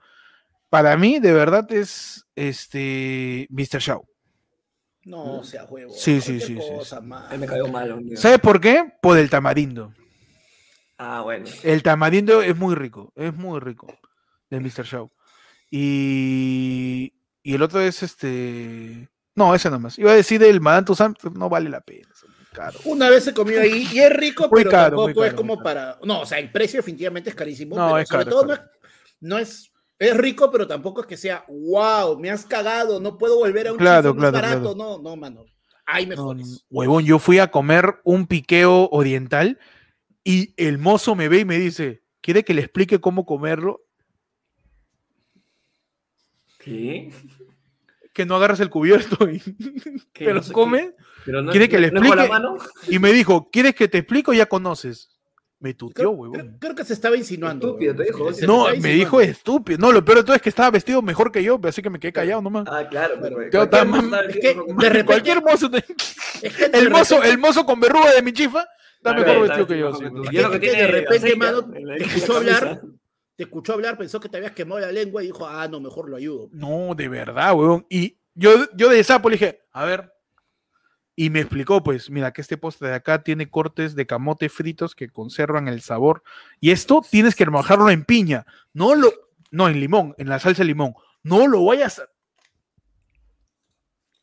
para 0.70 0.96
mí 0.98 1.20
de 1.20 1.34
verdad 1.34 1.72
es 1.72 2.26
este 2.36 3.48
Mr. 3.50 3.80
Shaw. 3.80 4.06
No, 5.06 5.44
sea 5.44 5.66
huevo. 5.66 5.94
Sí, 5.94 6.20
sí, 6.22 6.40
sí, 6.40 6.58
sí, 6.60 6.78
cosa, 6.78 7.00
me 7.02 7.46
cayó 7.46 7.68
mal. 7.68 8.04
¿Sabes 8.16 8.40
por 8.40 8.60
qué? 8.60 8.92
Por 9.02 9.18
el 9.18 9.30
tamarindo. 9.30 9.94
Ah, 10.98 11.22
bueno. 11.22 11.46
El 11.64 11.84
tamarindo 11.84 12.42
es 12.42 12.56
muy 12.56 12.76
rico, 12.76 13.12
es 13.16 13.34
muy 13.34 13.60
rico 13.60 13.88
de 14.50 14.60
Mr. 14.60 14.84
Shaw. 14.86 15.12
Y, 15.72 17.14
y 17.44 17.54
el 17.56 17.62
otro 17.62 17.82
es 17.82 18.02
este. 18.04 19.10
No, 19.36 19.54
ese 19.54 19.70
nomás. 19.70 20.00
Iba 20.00 20.12
a 20.12 20.16
decir 20.16 20.42
el 20.44 20.62
Madame 20.62 20.86
Toussaint, 20.86 21.18
pero 21.22 21.34
no 21.36 21.50
vale 21.50 21.70
la 21.70 21.82
pena. 21.82 22.08
es 22.14 22.24
muy 22.24 22.46
caro. 22.54 22.80
Una 22.86 23.10
vez 23.10 23.28
he 23.28 23.34
comido 23.34 23.60
ahí 23.62 23.88
y 23.92 24.00
es 24.00 24.14
rico, 24.14 24.48
Muy 24.50 24.60
pero 24.64 24.72
caro, 24.72 24.96
muy 24.98 25.06
tampoco 25.08 25.26
es 25.26 25.32
caro, 25.32 25.38
como 25.38 25.56
muy 25.56 25.64
para. 25.64 26.00
No, 26.04 26.22
o 26.22 26.26
sea, 26.26 26.40
el 26.40 26.52
precio 26.52 26.78
definitivamente 26.80 27.30
es 27.30 27.36
carísimo. 27.36 27.76
No, 27.76 27.88
pero 27.88 28.00
es 28.00 28.08
sobre 28.08 28.24
caro, 28.26 28.32
todo 28.38 28.42
es 28.42 28.48
no 28.48 28.54
es, 28.56 28.62
no 29.22 29.38
es. 29.38 29.72
Es 29.98 30.18
rico, 30.18 30.52
pero 30.52 30.68
tampoco 30.68 31.02
es 31.02 31.08
que 31.08 31.16
sea, 31.16 31.46
wow, 31.48 32.20
me 32.20 32.30
has 32.30 32.46
cagado, 32.46 33.00
no 33.00 33.18
puedo 33.18 33.38
volver 33.38 33.68
a 33.70 33.72
un 33.72 33.78
Claro, 33.78 34.14
claro, 34.14 34.34
barato. 34.34 34.62
claro. 34.62 34.76
No, 34.76 35.02
no, 35.02 35.16
mano. 35.16 35.46
Hay 35.86 36.06
mejores. 36.06 36.48
no, 36.48 36.58
huevón, 36.70 37.06
yo 37.06 37.18
fui 37.20 37.40
a 37.40 37.50
comer 37.52 38.02
un 38.04 38.28
piqueo 38.28 38.90
oriental 38.92 39.58
y 40.26 40.54
el 40.58 40.78
mozo 40.80 41.16
me 41.16 41.30
ve 41.30 41.40
y 41.40 41.46
me 41.46 41.58
dice, 41.58 42.02
¿quiere 42.20 42.44
que 42.44 42.54
le 42.54 42.62
explique 42.62 43.00
cómo 43.00 43.26
comerlo? 43.26 43.82
¿Qué? 46.60 47.12
Que 48.14 48.26
no 48.26 48.36
agarres 48.36 48.60
el 48.60 48.70
cubierto 48.70 49.30
y 49.30 49.40
te 50.14 50.26
No 50.26 50.34
lo 50.36 50.42
sé 50.42 50.50
qué. 50.50 50.54
comes. 50.54 50.94
Pero 51.26 51.42
no, 51.42 51.52
¿Quiere 51.52 51.68
que 51.70 51.80
le 51.80 51.92
no 51.92 52.02
con 52.02 52.18
la 52.18 52.26
explique? 52.26 52.30
mano? 52.30 52.58
Y 52.88 53.00
me 53.00 53.12
dijo, 53.12 53.50
¿quieres 53.52 53.76
que 53.76 53.88
te 53.88 54.00
explique 54.00 54.32
o 54.32 54.34
ya 54.34 54.46
conoces? 54.46 55.10
Me 55.60 55.74
tuteó, 55.74 55.94
Creo, 55.94 56.10
creo- 56.12 56.22
huevón. 56.42 56.58
creo 56.60 56.76
que 56.76 56.84
se 56.84 56.94
estaba 56.94 57.16
insinuando. 57.16 57.68
Estúpido, 57.68 57.96
te 57.96 58.04
dijo, 58.04 58.30
No, 58.46 58.68
me 58.80 58.90
dijo 58.94 59.22
estúpido. 59.22 59.80
No, 59.80 59.92
lo 59.92 60.04
peor 60.06 60.20
de 60.20 60.24
todo 60.26 60.36
es 60.36 60.42
que 60.42 60.50
estaba 60.50 60.70
vestido 60.70 61.02
mejor 61.02 61.32
que 61.32 61.42
yo, 61.44 61.60
así 61.64 61.82
que 61.82 61.90
me 61.90 62.00
quedé 62.00 62.14
callado 62.14 62.42
nomás. 62.42 62.66
Ah, 62.70 62.88
claro. 62.90 63.16
Pero 63.22 63.50
Yo 63.50 63.70
cualquier 63.70 65.06
Cualquier 65.06 65.42
mozo, 65.42 65.70
te- 65.72 65.84
Es 66.42 66.56
que 66.56 66.70
de 66.70 66.78
el 66.78 66.90
mozo, 66.90 67.16
repente- 67.16 67.30
el 67.34 67.38
mozo 67.40 67.66
con 67.66 67.80
verruga 67.80 68.12
de 68.14 68.22
mi 68.22 68.34
chifa, 68.34 68.68
está 69.10 69.14
mejor 69.14 69.46
está 69.46 69.58
vestido 69.58 69.68
que 69.68 69.80
yo. 69.80 69.94
sí, 70.30 70.38
lo 70.38 70.52
que 70.52 70.60
tiene 70.60 70.82
de 70.82 70.88
repente, 70.88 71.36
mano, 71.36 71.70
te 71.70 72.04
escuchó 72.04 72.38
hablar, 72.38 72.82
te 73.36 73.44
escuchó 73.44 73.74
hablar, 73.74 73.98
pensó 73.98 74.20
que 74.20 74.30
te 74.30 74.38
habías 74.38 74.54
quemado 74.54 74.80
la 74.80 74.92
lengua 74.92 75.24
y 75.24 75.28
dijo, 75.28 75.48
ah, 75.48 75.68
no, 75.68 75.80
mejor 75.80 76.10
lo 76.10 76.18
ayudo. 76.18 76.50
No, 76.52 76.96
de 76.96 77.08
verdad, 77.08 77.54
weón. 77.54 77.86
Y 77.90 78.18
yo, 78.34 78.52
yo 78.76 78.90
de 78.90 79.04
sapo 79.04 79.30
le 79.30 79.36
dije, 79.36 79.62
a 79.72 79.86
ver. 79.86 80.12
Y 81.18 81.30
me 81.30 81.40
explicó, 81.40 81.82
pues, 81.82 82.10
mira, 82.10 82.34
que 82.34 82.42
este 82.42 82.58
postre 82.58 82.90
de 82.90 82.96
acá 82.96 83.24
tiene 83.24 83.50
cortes 83.50 83.96
de 83.96 84.06
camote 84.06 84.50
fritos 84.50 84.96
que 84.96 85.10
conservan 85.10 85.70
el 85.70 85.82
sabor. 85.82 86.24
Y 86.60 86.72
esto 86.72 87.02
tienes 87.10 87.36
que 87.36 87.46
remojarlo 87.46 87.90
en 87.90 88.04
piña. 88.04 88.46
No 88.74 88.96
lo. 88.96 89.12
No, 89.50 89.70
en 89.70 89.80
limón, 89.80 90.14
en 90.18 90.28
la 90.28 90.40
salsa 90.40 90.64
de 90.64 90.68
limón. 90.68 90.94
No 91.24 91.48
lo 91.48 91.64
vayas 91.64 92.00
a. 92.00 92.10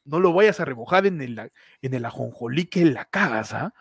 No 0.04 0.20
lo 0.20 0.34
vayas 0.34 0.60
a 0.60 0.64
remojar 0.66 1.06
en 1.06 1.22
el, 1.22 1.50
en 1.80 1.94
el 1.94 2.04
ajonjolí 2.04 2.66
que 2.66 2.84
la 2.84 3.06
cagas, 3.06 3.54
¿ah? 3.54 3.72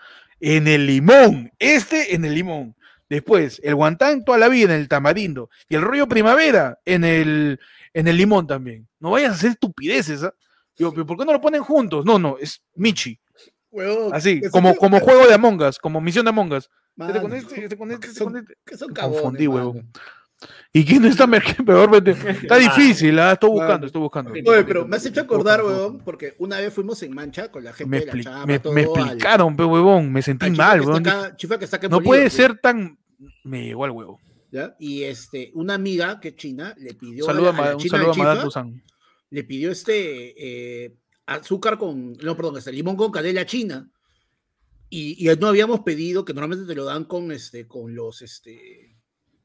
En 0.42 0.68
el 0.68 0.86
limón. 0.88 1.52
Este 1.60 2.14
en 2.16 2.26
el 2.26 2.34
limón. 2.36 2.76
Después, 3.10 3.60
el 3.64 3.76
guantán 3.76 4.24
toda 4.26 4.38
la 4.38 4.48
vida 4.48 4.74
en 4.74 4.80
el 4.82 4.88
tamarindo. 4.88 5.50
Y 5.70 5.76
el 5.76 5.82
rollo 5.82 6.08
primavera 6.08 6.80
en 6.86 7.04
el, 7.04 7.60
en 7.94 8.08
el 8.08 8.18
limón 8.18 8.48
también. 8.48 8.88
No 9.00 9.12
vayas 9.12 9.32
a 9.32 9.36
hacer 9.36 9.52
estupideces, 9.52 10.24
¿ah? 10.24 10.34
Digo, 10.78 10.94
¿pero 10.94 11.06
¿por 11.06 11.18
qué 11.18 11.26
no 11.26 11.34
lo 11.34 11.42
ponen 11.42 11.62
juntos? 11.62 12.06
No, 12.06 12.18
no, 12.18 12.38
es 12.40 12.62
Michi. 12.76 13.20
Así, 14.12 14.42
como, 14.52 14.76
como 14.76 15.00
juego 15.00 15.28
de 15.28 15.34
Among 15.34 15.62
Us, 15.62 15.78
como 15.80 16.02
misión 16.02 16.26
de 16.26 16.30
Among 16.30 16.54
Us. 16.54 16.70
Mano, 16.96 17.12
Este 17.12 17.22
con 17.22 17.34
este, 17.34 17.64
este 17.66 17.76
este, 17.76 17.94
este 17.94 18.14
son- 18.14 18.38
este. 18.38 18.78
son 18.78 18.94
confundí, 18.94 19.48
mano. 19.48 19.76
¿Y 20.74 20.86
quién 20.86 21.06
está 21.06 21.28
peor? 21.66 21.96
Está 22.08 22.58
difícil, 22.58 23.20
¿ah? 23.20 23.34
Estoy 23.34 23.50
buscando, 23.52 23.86
estoy 23.88 24.02
buscando. 24.02 24.32
Oye, 24.32 24.64
pero 24.64 24.88
me 24.88 24.96
has 24.96 25.06
hecho 25.06 25.22
acordar, 25.22 25.64
huevón, 25.64 26.00
porque 26.00 26.36
una 26.40 26.60
vez 26.60 26.74
fuimos 26.74 27.02
en 27.04 27.14
Mancha 27.14 27.52
con 27.52 27.64
la 27.64 27.74
gente 27.74 27.90
Me, 27.90 28.00
de 28.06 28.24
la 28.24 28.46
me- 28.46 28.60
todo, 28.60 28.74
me 28.74 28.82
al- 28.82 28.88
explicaron, 28.88 29.56
pe 29.56 29.64
huevón. 29.66 30.12
Me 30.12 30.22
sentí 30.22 30.46
al 30.46 30.52
chifa 30.54 30.64
mal, 30.68 30.80
huevón. 30.82 31.08
acá- 31.08 31.36
chifa 31.36 31.60
que 31.60 31.66
está 31.66 31.78
acá 31.78 31.88
No 31.90 32.02
puede 32.02 32.30
ser 32.30 32.58
tan. 32.58 32.98
Me 33.44 33.66
llegó 33.66 33.86
al 33.86 33.92
huevo. 33.92 34.20
¿ya? 34.52 34.76
Y 34.80 35.04
este, 35.04 35.52
una 35.54 35.76
amiga 35.76 36.20
que 36.20 36.30
es 36.30 36.36
china 36.36 36.74
le 36.78 36.94
pidió 36.94 37.26
Saludo 37.26 37.48
a, 37.48 37.50
a 37.50 37.54
la, 37.54 37.58
a 37.60 37.62
Ma- 37.62 37.70
la 37.70 37.76
un 37.76 37.82
china 37.82 37.98
saludo 37.98 38.12
a 38.12 38.16
Madame 38.64 38.84
le 39.30 39.44
pidió 39.46 39.72
este 39.72 40.84
eh, 40.86 40.94
azúcar 41.26 41.78
con, 41.78 42.14
no, 42.18 42.36
perdón, 42.36 42.58
este 42.58 42.74
limón 42.74 42.98
con 42.98 43.12
canela 43.12 43.46
china. 43.46 43.90
Y, 44.90 45.26
y 45.26 45.34
no 45.38 45.48
habíamos 45.48 45.80
pedido, 45.82 46.26
que 46.26 46.34
normalmente 46.34 46.66
te 46.68 46.76
lo 46.76 46.84
dan 46.84 47.06
con 47.06 47.32
este, 47.32 47.66
con 47.66 47.96
los, 47.96 48.22
este, 48.22 48.91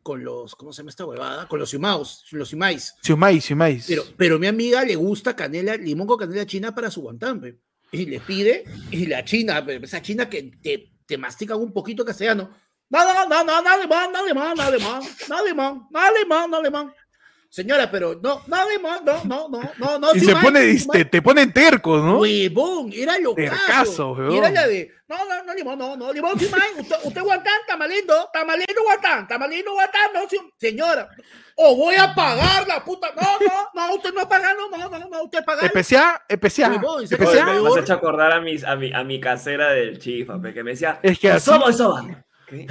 con 0.07 0.23
los, 0.23 0.55
¿cómo 0.55 0.73
se 0.73 0.83
llama 0.83 0.91
esta 0.91 1.05
huevada? 1.05 1.49
Con 1.49 1.59
los 1.59 1.73
yumaos, 1.73 2.27
los 2.31 2.53
yumais. 2.53 2.95
Siumais, 3.03 3.45
siumais. 3.45 3.87
Pero, 3.89 4.05
pero 4.17 4.39
mi 4.39 4.47
amiga 4.47 4.85
le 4.85 4.95
gusta 4.95 5.35
canela, 5.35 5.77
limón 5.77 6.07
con 6.07 6.17
canela 6.17 6.47
china 6.47 6.73
para 6.73 6.93
su 6.93 7.03
guantán, 7.03 7.41
pe. 7.41 7.59
Y 7.91 8.07
le 8.07 8.21
pide, 8.21 8.63
y 8.93 9.07
la 9.07 9.25
china, 9.25 9.67
pe, 9.67 9.81
esa 9.83 10.01
china 10.01 10.31
que 10.31 10.45
te, 10.63 10.93
te 11.05 11.19
mastican 11.19 11.59
un 11.59 11.73
poquito 11.73 12.05
castellano. 12.05 12.49
No, 12.89 13.05
no, 13.05 13.29
no, 13.29 13.43
no, 13.43 13.61
no, 13.61 13.81
limón, 13.81 14.13
no, 14.13 14.25
limón, 14.25 14.57
no, 14.57 14.71
limón, 14.71 15.01
no, 15.29 15.45
limón, 15.45 15.89
no, 15.91 16.01
limón, 16.17 16.51
no, 16.53 16.63
limón. 16.63 16.95
Señora, 17.57 17.91
pero 17.91 18.21
no, 18.23 18.43
no, 18.49 18.69
limón, 18.69 19.03
no, 19.03 19.25
no, 19.25 19.49
no, 19.49 19.71
no, 19.79 19.99
no. 19.99 20.15
y 20.15 20.21
sí, 20.21 20.27
se 20.27 20.35
man, 20.35 20.43
pone, 20.43 20.69
y 20.69 20.79
te, 20.79 20.87
man. 20.99 21.11
te 21.11 21.23
ponen 21.23 21.53
tercos, 21.55 22.05
¿no? 22.05 22.19
Huevón, 22.19 22.91
era 22.93 23.19
lo 23.19 23.35
Tercazo, 23.35 24.15
era 24.31 24.51
la 24.51 24.67
de, 24.67 24.91
no, 25.09 25.17
no, 25.27 25.43
no, 25.43 25.55
limón, 25.55 25.79
no, 25.79 25.97
no, 25.97 26.13
limón, 26.13 26.39
sí, 26.39 26.51
man, 26.51 26.61
usted, 26.79 26.97
usted 27.05 27.23
guantán, 27.23 27.55
tamalindo, 27.67 28.29
tamalindo 28.31 28.83
guantán, 28.85 29.27
tamalindo 29.27 29.73
guantán, 29.73 30.11
no, 30.13 30.29
sí, 30.29 30.37
señora, 30.59 31.09
o 31.55 31.75
voy 31.77 31.95
a 31.95 32.15
pagar 32.15 32.69
la 32.69 32.85
puta, 32.85 33.09
no, 33.17 33.23
no, 33.23 33.71
no, 33.73 33.95
usted 33.95 34.13
no 34.13 34.29
paga, 34.29 34.53
no, 34.53 34.69
no, 34.69 34.91
no, 34.91 35.09
no, 35.09 35.23
usted 35.23 35.43
paga. 35.43 35.63
Especial, 35.65 36.19
especial. 36.29 36.73
Huevón, 36.73 37.05
especial. 37.05 37.63
me, 37.63 37.69
has 37.71 37.77
hecho 37.79 37.95
acordar 37.95 38.33
a, 38.33 38.41
mis, 38.43 38.65
a, 38.65 38.77
mi, 38.77 38.93
a 38.93 39.03
mi 39.03 39.19
casera 39.19 39.71
del 39.71 39.99
chifa, 39.99 40.39
que 40.53 40.63
me 40.63 40.73
decía, 40.73 41.01
Es 41.03 41.19
que 41.19 41.31
así- 41.31 41.51
¿Cómo 41.51 41.73
soba? 41.73 42.26
¿Qué? 42.47 42.67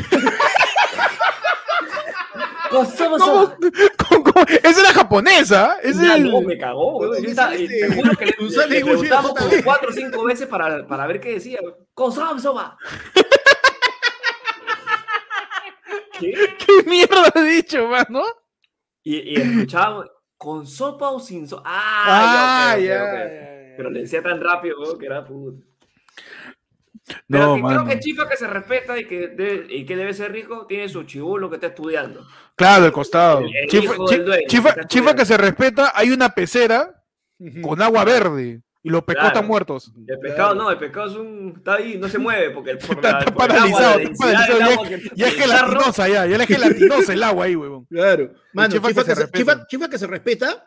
¿Cómo 2.69 2.91
¿Cómo? 2.97 3.19
soba? 3.19 3.57
¿Cómo- 4.09 4.23
cómo? 4.23 4.45
Esa 4.63 4.81
era 4.81 4.93
japonesa. 4.93 5.77
No, 5.93 6.15
el- 6.15 6.45
me 6.45 6.57
cagó. 6.57 6.97
Huevón, 6.97 7.21
Yo 7.21 7.29
estaba- 7.29 7.53
ese 7.53 7.63
y 7.63 7.65
es 7.65 7.69
te 7.89 7.95
juro 7.95 8.11
que 8.17 8.25
le, 8.25 8.35
le 8.69 8.85
preguntamos 8.85 9.33
como 9.33 9.49
cuatro 9.63 9.89
o 9.89 9.93
cinco 9.93 10.23
veces 10.23 10.47
para, 10.47 10.85
para 10.87 11.07
ver 11.07 11.19
qué 11.19 11.33
decía. 11.33 11.59
¿Cómo 11.93 12.11
soba? 12.39 12.77
¿Qué? 16.19 16.31
¿Qué 16.57 16.89
mierda 16.89 17.29
has 17.33 17.43
dicho, 17.45 17.87
mano? 17.87 18.23
Y, 19.03 19.17
y 19.17 19.35
escuchábamos, 19.35 20.07
¿con 20.37 20.65
sopa 20.65 21.09
o 21.11 21.19
sin 21.19 21.47
sopa? 21.47 21.63
Ah, 21.65 22.71
Ah, 22.71 22.77
ya, 22.77 22.79
ok, 22.79 22.79
ok, 22.79 22.85
ya, 22.85 23.03
ok. 23.03 23.13
ya, 23.13 23.25
ya. 23.25 23.73
Pero 23.77 23.89
le 23.89 23.99
decía 24.01 24.23
tan 24.23 24.41
rápido 24.41 24.79
weón, 24.79 24.97
que 24.97 25.05
era 25.05 25.25
puto. 25.25 25.61
Pero 27.29 27.45
No, 27.45 27.55
que 27.55 27.61
mano. 27.61 27.83
creo 27.85 27.89
que 27.95 27.99
Chifa 27.99 28.27
que 28.27 28.35
se 28.37 28.47
respeta 28.47 28.97
y 28.97 29.05
que, 29.05 29.27
debe, 29.27 29.67
y 29.69 29.85
que 29.85 29.95
debe 29.95 30.13
ser 30.13 30.31
rico 30.31 30.65
tiene 30.67 30.89
su 30.89 31.03
chibulo 31.03 31.49
que 31.49 31.55
está 31.55 31.67
estudiando. 31.67 32.25
Claro, 32.55 32.85
al 32.85 32.91
costado. 32.91 33.39
El- 33.39 33.55
el 33.55 33.67
Chifa, 33.69 33.93
dueño, 33.95 34.23
que 34.33 34.85
chifa 34.87 35.25
se 35.25 35.37
respeta, 35.37 35.91
hay 35.95 36.09
una 36.11 36.29
pecera 36.29 37.03
con 37.61 37.81
agua 37.81 38.03
verde 38.05 38.61
y 38.81 38.89
los 38.89 39.01
pecos 39.03 39.21
Claro. 39.21 39.27
están 39.35 39.47
muertos. 39.47 39.91
El 40.07 40.19
pescado 40.19 40.55
no, 40.55 40.71
el 40.71 40.77
pescado 40.77 41.07
es 41.11 41.15
un. 41.17 41.53
Está 41.57 41.75
ahí, 41.75 41.97
no 41.99 42.07
se 42.07 42.17
mueve 42.17 42.49
porque 42.51 42.71
el, 42.71 42.77
por 42.79 42.95
Está- 42.95 43.11
la- 43.11 43.19
está 43.19 43.33
por 43.33 43.43
el 43.45 43.51
agua, 43.51 43.69
paralizado, 43.79 43.97
la 43.97 44.03
está 44.03 44.25
paralizado, 44.25 44.83
que- 44.83 45.11
Ya 45.15 45.27
es 45.27 45.33
el 45.33 45.39
gelatinosa, 45.41 46.07
ya, 46.07 46.25
ya 46.25 46.35
es 46.37 46.47
gelatinosa 46.47 47.13
el 47.13 47.23
agua 47.23 47.45
ahí, 47.45 47.55
huevón. 47.55 47.85
Claro. 47.85 48.31
Mano, 48.53 48.73
chifa 48.73 48.87
chifa, 48.87 49.01
que 49.03 49.09
que 49.09 49.15
se 49.15 49.21
se, 49.21 49.27
chifa- 49.31 49.53
respeta. 49.53 49.67
chifa 49.67 49.89
que 49.89 49.97
se 49.99 50.07
respeta. 50.07 50.65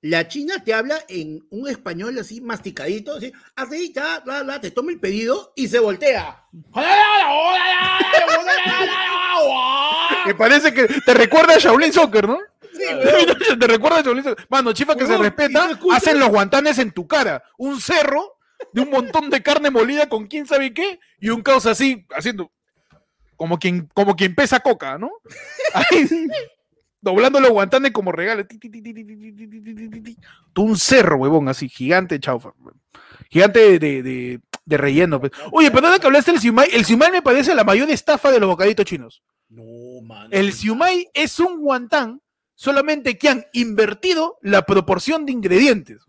La 0.00 0.28
china 0.28 0.62
te 0.64 0.72
habla 0.72 0.98
en 1.08 1.44
un 1.50 1.68
español 1.68 2.16
así 2.18 2.40
masticadito, 2.40 3.16
así, 3.16 3.32
así, 3.56 3.92
ya, 3.92 4.22
la, 4.24 4.44
la, 4.44 4.60
te 4.60 4.70
toma 4.70 4.92
el 4.92 5.00
pedido 5.00 5.52
y 5.56 5.66
se 5.66 5.80
voltea. 5.80 6.44
Que 10.24 10.34
parece 10.34 10.72
que 10.72 10.86
te 10.86 11.14
recuerda 11.14 11.54
a 11.54 11.58
Shaolin 11.58 11.92
Soccer, 11.92 12.28
¿no? 12.28 12.38
Sí, 12.72 12.84
te 13.58 13.66
recuerda 13.66 13.98
a 13.98 14.02
Shaolin 14.02 14.24
Soccer. 14.24 14.46
Mano, 14.48 14.72
chifa 14.72 14.94
que 14.94 15.06
se 15.06 15.18
respeta, 15.18 15.70
hacen 15.92 16.20
los 16.20 16.28
guantanes 16.28 16.78
en 16.78 16.92
tu 16.92 17.08
cara. 17.08 17.42
Un 17.56 17.80
cerro 17.80 18.38
de 18.72 18.82
un 18.82 18.90
montón 18.90 19.30
de 19.30 19.42
carne 19.42 19.70
molida 19.70 20.08
con 20.08 20.26
quién 20.26 20.46
sabe 20.46 20.72
qué 20.72 21.00
y 21.20 21.30
un 21.30 21.42
caos 21.42 21.66
así, 21.66 22.06
haciendo 22.10 22.52
como 23.36 23.58
quien, 23.58 23.88
como 23.94 24.16
quien 24.16 24.34
pesa 24.34 24.60
coca, 24.60 24.98
¿no? 24.98 25.10
Ahí, 25.74 26.08
Doblando 27.00 27.40
los 27.40 27.52
y 27.52 27.92
como 27.92 28.12
regalo. 28.12 28.44
Un 30.56 30.76
cerro, 30.76 31.16
huevón, 31.16 31.48
así, 31.48 31.68
gigante 31.68 32.18
chaufa. 32.18 32.52
Gigante 33.30 33.78
de, 33.78 34.02
de, 34.02 34.40
de 34.64 34.76
relleno. 34.76 35.20
Pues. 35.20 35.32
Oye, 35.52 35.70
perdona 35.70 35.98
que 35.98 36.06
hablaste 36.06 36.32
del 36.32 36.40
siumai. 36.40 36.68
El 36.72 36.84
siumai 36.84 37.12
me 37.12 37.22
parece 37.22 37.54
la 37.54 37.64
mayor 37.64 37.90
estafa 37.90 38.30
de 38.30 38.40
los 38.40 38.48
bocaditos 38.48 38.84
chinos. 38.84 39.22
No, 39.48 40.02
man. 40.02 40.28
El 40.30 40.52
siumai 40.52 41.08
es 41.14 41.38
un 41.38 41.60
guantán, 41.60 42.20
solamente 42.54 43.16
que 43.16 43.28
han 43.28 43.46
invertido 43.52 44.38
la 44.42 44.66
proporción 44.66 45.24
de 45.24 45.32
ingredientes. 45.32 46.04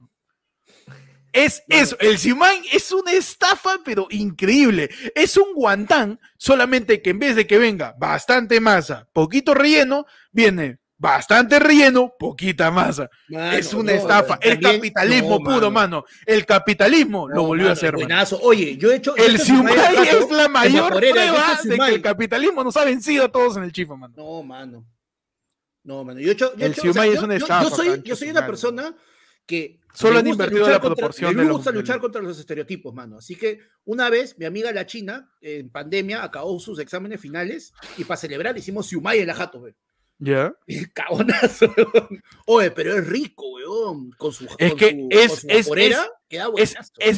Es 1.32 1.64
eso, 1.70 1.96
el 2.00 2.18
siumai 2.18 2.60
es 2.72 2.92
una 2.92 3.12
estafa, 3.12 3.82
pero 3.86 4.08
increíble. 4.10 4.90
Es 5.14 5.38
un 5.38 5.54
guantán, 5.54 6.20
solamente 6.38 7.04
que 7.04 7.12
en 7.12 7.20
vez 7.20 7.36
de 7.36 7.46
que 7.46 7.60
venga 7.60 7.96
bastante 8.00 8.60
masa, 8.60 9.08
poquito 9.14 9.54
relleno, 9.54 10.06
viene 10.32 10.80
bastante 11.00 11.58
relleno, 11.60 12.14
poquita 12.20 12.70
masa. 12.70 13.10
Mano, 13.30 13.54
es 13.58 13.74
una 13.74 13.94
no, 13.94 13.98
estafa. 13.98 14.38
El 14.42 14.60
capitalismo 14.60 15.40
no, 15.40 15.44
puro, 15.44 15.72
mano. 15.72 16.04
El 16.26 16.46
capitalismo 16.46 17.28
lo 17.28 17.44
volvió 17.44 17.70
a 17.70 17.72
hacer, 17.72 17.94
mano. 17.94 18.06
buenazo. 18.06 18.40
Oye, 18.42 18.78
yo 18.78 18.92
he 18.92 18.98
hecho. 18.98 19.16
El 19.16 19.38
gato 19.38 20.04
es 20.04 20.30
la 20.30 20.48
mayor 20.50 20.90
prueba 21.00 21.58
de 21.64 21.78
que 21.78 21.96
el 21.96 22.02
capitalismo 22.02 22.64
nos 22.64 22.78
ha 22.78 22.84
vencido 22.86 23.26
a 23.26 23.32
todos 23.32 23.58
en 23.58 23.64
el 23.64 23.72
chifa, 23.72 23.96
mano. 23.96 24.14
No, 24.16 24.44
mano. 24.44 24.86
No, 25.84 26.04
mano. 26.04 26.20
Yo 26.20 26.30
he 26.30 26.34
hecho, 26.34 26.56
yo 26.56 26.66
El 26.66 26.76
siumai 26.76 27.10
es 27.10 27.16
yo- 27.16 27.24
una 27.26 27.36
estafa, 27.36 27.64
Yo 27.64 27.70
soy, 27.76 27.88
Pancho, 27.90 28.04
yo 28.04 28.16
soy 28.16 28.30
una 28.30 28.46
persona 28.46 28.96
que. 29.46 29.80
Solo 29.92 30.20
han 30.20 30.28
invertido 30.28 30.70
la 30.70 30.80
contra- 30.80 30.96
proporción 30.96 31.36
de 31.36 31.44
los- 31.46 31.54
gusta 31.54 31.72
luchar 31.72 32.00
contra 32.00 32.22
los 32.22 32.38
estereotipos, 32.38 32.94
mano. 32.94 33.18
Así 33.18 33.36
que 33.36 33.60
una 33.86 34.08
vez 34.10 34.38
mi 34.38 34.46
amiga 34.46 34.72
la 34.72 34.86
China, 34.86 35.32
en 35.42 35.70
pandemia, 35.72 36.24
acabó 36.24 36.60
sus 36.60 36.78
exámenes 36.80 37.20
finales 37.20 37.74
y 37.98 38.04
para 38.04 38.18
celebrar 38.18 38.56
hicimos 38.58 38.86
siumai 38.86 39.20
en 39.20 39.28
la 39.28 39.34
jato, 39.34 39.60
weón. 39.60 39.76
¿Ya? 40.22 40.54
Cagonazo, 40.94 41.74
weón. 41.78 42.22
Oye, 42.46 42.72
pero 42.72 42.98
es 42.98 43.08
rico, 43.08 43.46
weón. 43.56 44.12
Con 44.18 44.34
su, 44.34 44.46
Es 44.58 44.72
con 44.72 44.78
que 44.80 44.90
su- 44.92 45.08
es- 45.12 45.30
con 45.30 45.40
su 45.40 45.48
es- 45.50 45.66
vaporera, 45.66 46.06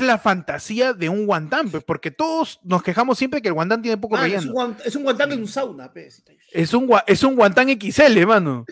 la 0.06 0.18
fantasía 0.20 0.94
de 0.94 1.10
un 1.10 1.26
guantán, 1.26 1.70
pues, 1.72 1.84
porque 1.84 2.12
todos 2.12 2.60
nos 2.64 2.84
quejamos 2.84 3.18
siempre 3.18 3.42
que 3.42 3.48
el 3.48 3.56
guantán 3.56 3.82
tiene 3.82 3.98
poco 3.98 4.16
Mano, 4.16 4.28
es, 4.28 4.34
un 4.34 4.40
relleno. 4.40 4.54
guant- 4.54 4.82
es 4.86 4.96
un 4.96 5.04
guantán 5.04 5.32
en 5.32 5.40
un 5.42 5.48
sauna, 5.48 5.92
pe. 5.92 6.10
Es 6.52 6.74
un, 6.76 6.88
gua- 6.88 7.04
es 7.08 7.24
un 7.24 7.36
guantán 7.36 7.70
XL, 7.70 8.26
mano. 8.28 8.66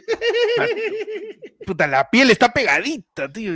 La, 0.57 0.67
puta, 1.65 1.87
la 1.87 2.09
piel 2.09 2.29
está 2.31 2.53
pegadita, 2.53 3.31
tío. 3.31 3.51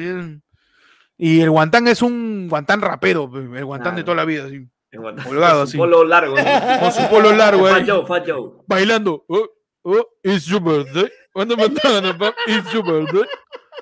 Y 1.18 1.42
el 1.42 1.52
guantán 1.52 1.88
es 1.88 2.02
un 2.02 2.48
guantán 2.50 2.82
rapero, 2.82 3.32
pe, 3.32 3.40
el 3.40 3.66
guantán 3.66 3.96
de 3.96 4.04
toda 4.04 4.16
la 4.18 4.26
vida. 4.26 4.46
así. 4.46 4.68
Guata- 4.92 5.24
Colgado, 5.24 5.60
con 5.60 5.68
su 5.68 5.72
así. 5.72 5.78
polo 5.78 6.04
largo. 6.04 6.36
¿no? 6.36 6.80
Con 6.80 6.92
su 6.92 7.10
polo 7.10 7.32
largo 7.34 7.68
Fat 7.68 7.78
ahí. 7.82 7.90
Joe, 7.90 8.06
Fat 8.06 8.30
Joe. 8.30 8.52
bailando. 8.68 9.26
Oh, 9.28 9.50
oh, 9.84 10.06
it's 10.24 10.46
your 10.46 10.62
birthday. 10.62 11.10
¿Cuándo 11.34 11.56
pap? 11.56 12.36
It's 12.48 12.72
your 12.72 12.84
birthday. 12.84 13.28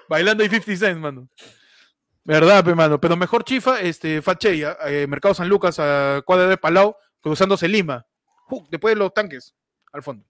Bailando 0.09 0.43
y 0.43 0.49
50 0.49 0.75
cents, 0.77 0.99
mano. 0.99 1.27
Verdad, 2.23 2.63
pe, 2.63 2.75
mano. 2.75 2.99
Pero 2.99 3.15
mejor 3.15 3.43
chifa, 3.43 3.81
este, 3.81 4.21
Fat 4.21 4.39
Che, 4.39 4.57
ya, 4.57 4.77
eh, 4.85 5.07
Mercado 5.07 5.33
San 5.33 5.49
Lucas, 5.49 5.79
a 5.79 6.21
cuadra 6.25 6.47
de 6.47 6.57
Palau, 6.57 6.95
cruzándose 7.21 7.67
Lima. 7.67 8.05
Después 8.69 8.93
de 8.93 8.99
los 8.99 9.13
tanques, 9.13 9.55
al 9.93 10.03
fondo. 10.03 10.25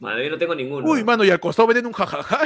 Mano, 0.00 0.20
yo 0.20 0.30
no 0.30 0.38
tengo 0.38 0.54
ninguno. 0.54 0.84
Uy, 0.90 1.04
mano, 1.04 1.22
y 1.22 1.30
al 1.30 1.38
costado 1.38 1.68
venden 1.68 1.86
un 1.86 1.92
jajaja. 1.92 2.40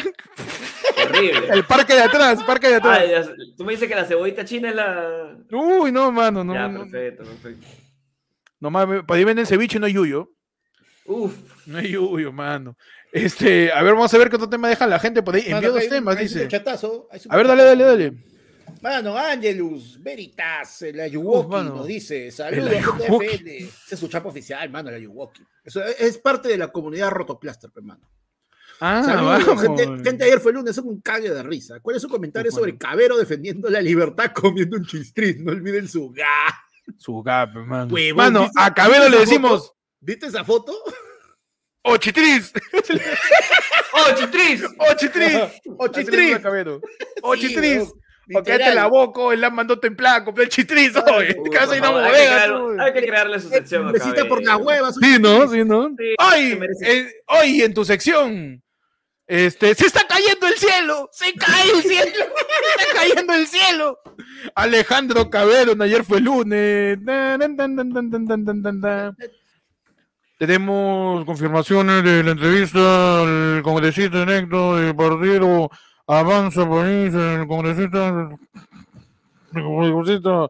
Terrible. 0.95 1.49
El 1.49 1.65
parque 1.65 1.95
de 1.95 2.03
atrás, 2.03 2.43
parque 2.45 2.69
de 2.69 2.75
atrás. 2.77 3.31
tú 3.57 3.65
me 3.65 3.73
dices 3.73 3.89
que 3.89 3.95
la 3.95 4.05
cebollita 4.05 4.45
china 4.45 4.69
es 4.69 4.75
la. 4.75 5.39
Uy, 5.51 5.91
no, 5.91 6.13
mano, 6.13 6.45
no. 6.45 6.53
ya, 6.53 6.69
no, 6.69 6.81
perfecto, 6.81 7.25
perfecto. 7.25 7.67
Nomás, 8.61 8.87
para 9.07 9.19
ahí 9.19 9.25
venden 9.25 9.47
ceviche 9.47 9.79
y 9.79 9.81
no 9.81 9.87
hay 9.87 9.95
yuyo. 9.95 10.36
Uf. 11.07 11.35
No 11.67 11.79
hay 11.79 11.89
yuyo, 11.93 12.33
mano. 12.33 12.77
Este, 13.13 13.73
a 13.73 13.83
ver, 13.83 13.95
vamos 13.95 14.13
a 14.13 14.19
ver 14.19 14.29
qué 14.29 14.37
otro 14.37 14.49
tema 14.49 14.69
deja 14.69 14.87
la 14.87 14.99
gente 14.99 15.23
por 15.23 15.35
ahí. 15.35 15.45
Envió 15.47 15.73
dos 15.73 15.89
temas, 15.89 16.19
dice. 16.19 16.49
A 17.29 17.37
ver, 17.37 17.47
dale, 17.47 17.63
dale, 17.63 17.85
dale. 17.85 18.13
Mano, 18.83 19.17
Angelus, 19.17 20.03
Veritas, 20.03 20.83
el 20.83 21.01
Ayuwoki 21.01 21.49
mano. 21.51 21.77
nos 21.77 21.87
dice, 21.87 22.31
saludos, 22.31 22.73
El. 22.73 22.83
JFL. 22.83 23.49
Ese 23.49 23.71
es 23.95 23.99
su 23.99 24.09
chapa 24.09 24.29
oficial, 24.29 24.69
mano, 24.71 24.89
el 24.91 24.97
Ayuwoki. 24.97 25.43
Eso 25.65 25.83
es, 25.85 26.19
parte 26.19 26.49
de 26.49 26.59
la 26.59 26.69
comunidad 26.69 27.11
Rotoplaster, 27.11 27.71
hermano. 27.75 28.01
Ah, 28.81 29.03
Saludos, 29.03 29.63
gente, 29.63 30.05
gente, 30.05 30.25
ayer 30.25 30.39
fue 30.41 30.53
lunes, 30.53 30.77
es 30.77 30.85
un 30.85 31.01
cague 31.01 31.31
de 31.31 31.43
risa. 31.43 31.81
¿Cuál 31.81 31.97
es 31.97 32.03
su 32.03 32.09
comentario 32.09 32.51
sobre. 32.53 32.77
Cabero 32.77 33.17
defendiendo 33.17 33.71
la 33.71 33.81
libertad 33.81 34.33
comiendo 34.35 34.77
un 34.77 34.85
chistriz? 34.85 35.39
No 35.41 35.53
olviden 35.53 35.89
su 35.89 36.11
ga. 36.11 36.55
Su 36.99 37.23
gap, 37.23 37.55
mano. 37.55 37.93
Huevón, 37.95 38.17
Mano, 38.17 38.41
¿viste- 38.43 38.61
a 38.61 38.75
Cabero 38.75 39.05
le 39.09 39.17
esa 39.17 39.21
decimos? 39.21 39.73
¿Viste 40.01 40.27
esa 40.27 40.45
foto? 40.45 40.73
¡Ochitriz! 41.87 42.53
¡Ochitriz! 42.73 44.65
¡Ochitriz! 44.79 45.53
¡Ochitriz! 45.79 46.39
¡Ochitriz! 47.23 47.93
Porque 48.33 48.53
este 48.53 48.75
la 48.75 48.87
boco, 48.87 49.33
él 49.33 49.41
la 49.41 49.51
mandó 49.51 49.79
templada, 49.79 50.25
compré 50.25 50.45
el 50.45 50.51
chistrizo. 50.51 51.05
Casi 51.53 51.81
no 51.81 51.93
bodega. 51.93 52.85
Hay 52.85 52.93
que 52.93 53.03
crearle 53.03 53.39
su 53.39 53.49
sección. 53.49 53.89
Eh, 53.89 53.93
necesita 53.93 54.27
por 54.27 54.43
eh. 54.43 54.47
las 54.47 54.59
huevas. 54.59 54.97
Sí, 55.01 55.17
¿no? 55.21 55.49
Sí, 55.49 55.65
¿no? 55.65 55.91
Sí, 55.97 56.15
hoy, 56.19 56.61
eh, 56.83 57.13
hoy 57.29 57.63
en 57.63 57.73
tu 57.73 57.85
sección. 57.85 58.61
Este, 59.29 59.75
se 59.75 59.87
está 59.87 60.07
cayendo 60.07 60.47
el 60.47 60.55
cielo, 60.55 61.09
se 61.13 61.33
cae 61.35 61.71
el 61.71 61.83
cielo, 61.83 62.05
se 62.79 62.83
está 62.83 62.95
cayendo 62.95 63.35
el 63.35 63.47
cielo. 63.47 63.99
Alejandro 64.55 65.31
Caberón, 65.31 65.83
ayer 65.83 66.05
fue 66.05 66.21
lunes. 66.21 66.99
Tenemos 70.39 71.25
confirmaciones 71.25 72.05
de 72.05 72.23
la 72.23 72.33
entrevista 72.33 73.23
al 73.23 73.63
congresista 73.63 74.23
electo 74.23 74.77
del 74.77 74.95
partido. 74.95 75.71
Avanza 76.07 76.69
País, 76.69 77.15
el 77.15 77.47
congresista, 77.47 78.29
el 79.55 79.63
congresista. 79.63 80.49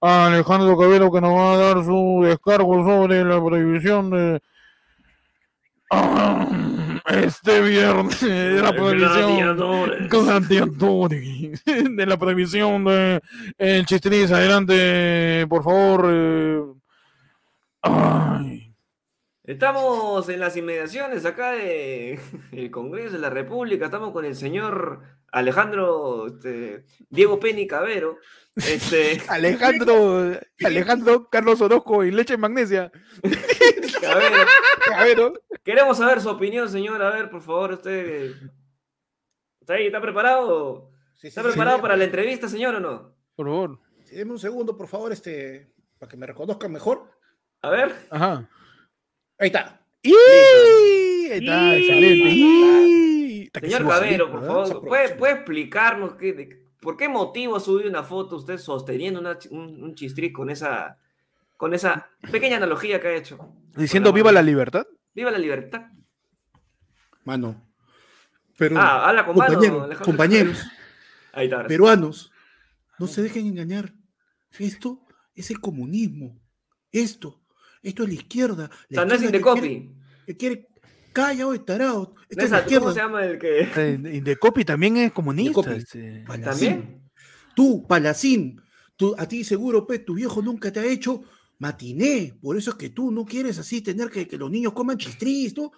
Alejandro 0.00 0.76
Cabero 0.78 1.12
que 1.12 1.20
nos 1.20 1.32
va 1.32 1.52
a 1.52 1.56
dar 1.56 1.84
su 1.84 2.22
descargo 2.24 2.84
sobre 2.84 3.24
la 3.24 3.42
prohibición 3.44 4.10
de 4.10 4.40
Ah, 5.88 6.48
este 7.06 7.60
viernes 7.60 8.20
de 8.20 8.60
la 8.62 8.72
prohibición 8.72 10.08
con 10.08 10.48
de 11.96 12.06
la 12.06 12.16
prohibición 12.16 12.84
de 12.84 13.20
el 13.56 13.86
chistriz 13.86 14.32
adelante 14.32 15.46
por 15.48 15.62
favor 15.62 16.08
eh. 16.10 16.60
ay 17.82 18.65
Estamos 19.46 20.28
en 20.28 20.40
las 20.40 20.56
inmediaciones 20.56 21.24
acá 21.24 21.52
del 21.52 22.18
Congreso 22.72 23.12
de 23.12 23.20
la 23.20 23.30
República. 23.30 23.84
Estamos 23.84 24.10
con 24.10 24.24
el 24.24 24.34
señor 24.34 25.02
Alejandro 25.30 26.26
este, 26.26 26.84
Diego 27.10 27.38
Penny 27.38 27.68
Cabero. 27.68 28.18
Este, 28.56 29.22
Alejandro 29.28 30.32
Alejandro 30.64 31.28
Carlos 31.30 31.60
Orozco 31.60 32.02
y 32.02 32.10
leche 32.10 32.34
en 32.34 32.40
magnesia 32.40 32.90
Cabero. 34.00 34.36
Cabero 34.84 35.32
Queremos 35.62 35.98
saber 35.98 36.20
su 36.20 36.28
opinión, 36.28 36.68
señor. 36.68 37.00
A 37.00 37.10
ver, 37.10 37.30
por 37.30 37.40
favor, 37.40 37.74
usted. 37.74 38.32
¿Está 39.60 39.74
ahí? 39.74 39.86
¿Está 39.86 40.00
preparado? 40.00 40.90
Sí, 41.14 41.20
sí, 41.20 41.26
¿Está 41.28 41.42
sí, 41.42 41.48
preparado 41.50 41.76
sí. 41.76 41.82
para 41.82 41.96
la 41.96 42.04
entrevista, 42.04 42.48
señor, 42.48 42.74
o 42.74 42.80
no? 42.80 43.14
por 43.36 43.46
favor 43.46 43.80
Sí, 44.04 44.16
Deme 44.16 44.32
un 44.32 44.38
segundo, 44.40 44.76
por 44.76 44.88
favor, 44.88 45.12
este, 45.12 45.72
para 45.98 46.10
que 46.10 46.16
me 46.16 46.26
reconozcan 46.26 46.72
mejor. 46.72 47.12
A 47.62 47.70
ver. 47.70 47.94
ajá 48.10 48.48
Ahí 49.38 49.46
está. 49.48 49.80
¡Y! 50.02 50.12
Ahí 50.12 51.38
está, 51.40 51.78
Y- 51.78 51.82
excelente. 51.82 52.30
¡Y! 52.30 53.42
Está 53.46 53.60
que 53.60 53.70
Señor 53.70 53.88
Cabero, 53.88 54.30
por 54.30 54.40
¿verdad? 54.40 54.54
favor, 54.66 54.88
¿puede, 54.88 55.08
puede 55.16 55.32
explicarnos 55.34 56.14
qué, 56.14 56.32
de- 56.32 56.66
por 56.80 56.96
qué 56.96 57.08
motivo 57.08 57.56
ha 57.56 57.60
subido 57.60 57.88
una 57.88 58.02
foto 58.02 58.36
usted 58.36 58.58
sosteniendo 58.58 59.20
una 59.20 59.38
un, 59.50 59.82
un 59.82 59.94
chistriz 59.94 60.32
con 60.32 60.50
esa, 60.50 60.98
con 61.56 61.74
esa 61.74 62.08
pequeña 62.30 62.56
analogía 62.58 63.00
que 63.00 63.08
ha 63.08 63.14
hecho? 63.16 63.52
diciendo 63.76 64.12
viva 64.12 64.32
la 64.32 64.40
libertad 64.42 64.86
¡Viva 65.14 65.30
la 65.30 65.38
libertad! 65.38 65.86
Mano. 67.24 67.62
Pero, 68.58 68.78
Ah, 68.78 69.08
habla 69.08 69.26
con 69.26 69.36
mano, 69.36 69.58
compañeros, 70.02 70.64
Ahí 71.32 71.46
está. 71.46 71.66
peruanos, 71.66 72.30
no 72.98 73.06
se 73.06 73.22
dejen 73.22 73.46
engañar. 73.46 73.92
Esto 74.58 75.00
es 75.34 75.50
el 75.50 75.60
comunismo. 75.60 76.38
Esto, 76.92 77.40
esto 77.88 78.02
es 78.04 78.08
la 78.08 78.14
izquierda. 78.14 78.64
O 78.64 78.76
La 78.90 79.02
sea, 79.02 79.04
no 79.04 79.14
es 79.14 79.22
izquierda 79.22 79.38
que 79.54 79.60
quiere- 79.60 79.74
Indecopi. 79.74 79.94
que 80.26 80.36
quiere, 80.36 80.68
calla 81.12 81.46
hoy, 81.46 81.58
tarado. 81.60 82.14
Esto 82.28 82.36
No 82.36 82.40
es 82.40 82.44
es 82.44 82.50
la 82.50 82.56
a- 82.58 82.60
¿Cómo 82.64 82.66
izquierda. 82.66 82.92
se 82.94 83.00
llama 83.00 83.24
el 83.26 83.38
que...? 83.38 83.60
Eh, 83.76 84.16
Indecopi 84.16 84.64
también 84.64 84.96
es 84.98 85.12
comunista 85.12 85.60
Indecopi. 85.60 85.76
este. 85.82 86.24
Palacín. 86.26 86.68
¿También? 86.70 87.10
Tú, 87.54 87.86
Palacín, 87.86 88.60
tú, 88.96 89.14
a 89.16 89.26
ti 89.26 89.42
seguro, 89.44 89.86
pues, 89.86 90.04
tu 90.04 90.14
viejo 90.14 90.42
nunca 90.42 90.70
te 90.72 90.80
ha 90.80 90.84
hecho 90.84 91.22
matiné. 91.58 92.34
Por 92.42 92.56
eso 92.56 92.70
es 92.70 92.76
que 92.76 92.90
tú 92.90 93.10
no 93.10 93.24
quieres 93.24 93.58
así 93.58 93.80
tener 93.80 94.10
que, 94.10 94.28
que 94.28 94.36
los 94.36 94.50
niños 94.50 94.72
coman 94.74 94.98
chistriz, 94.98 95.56
¿no? 95.56 95.72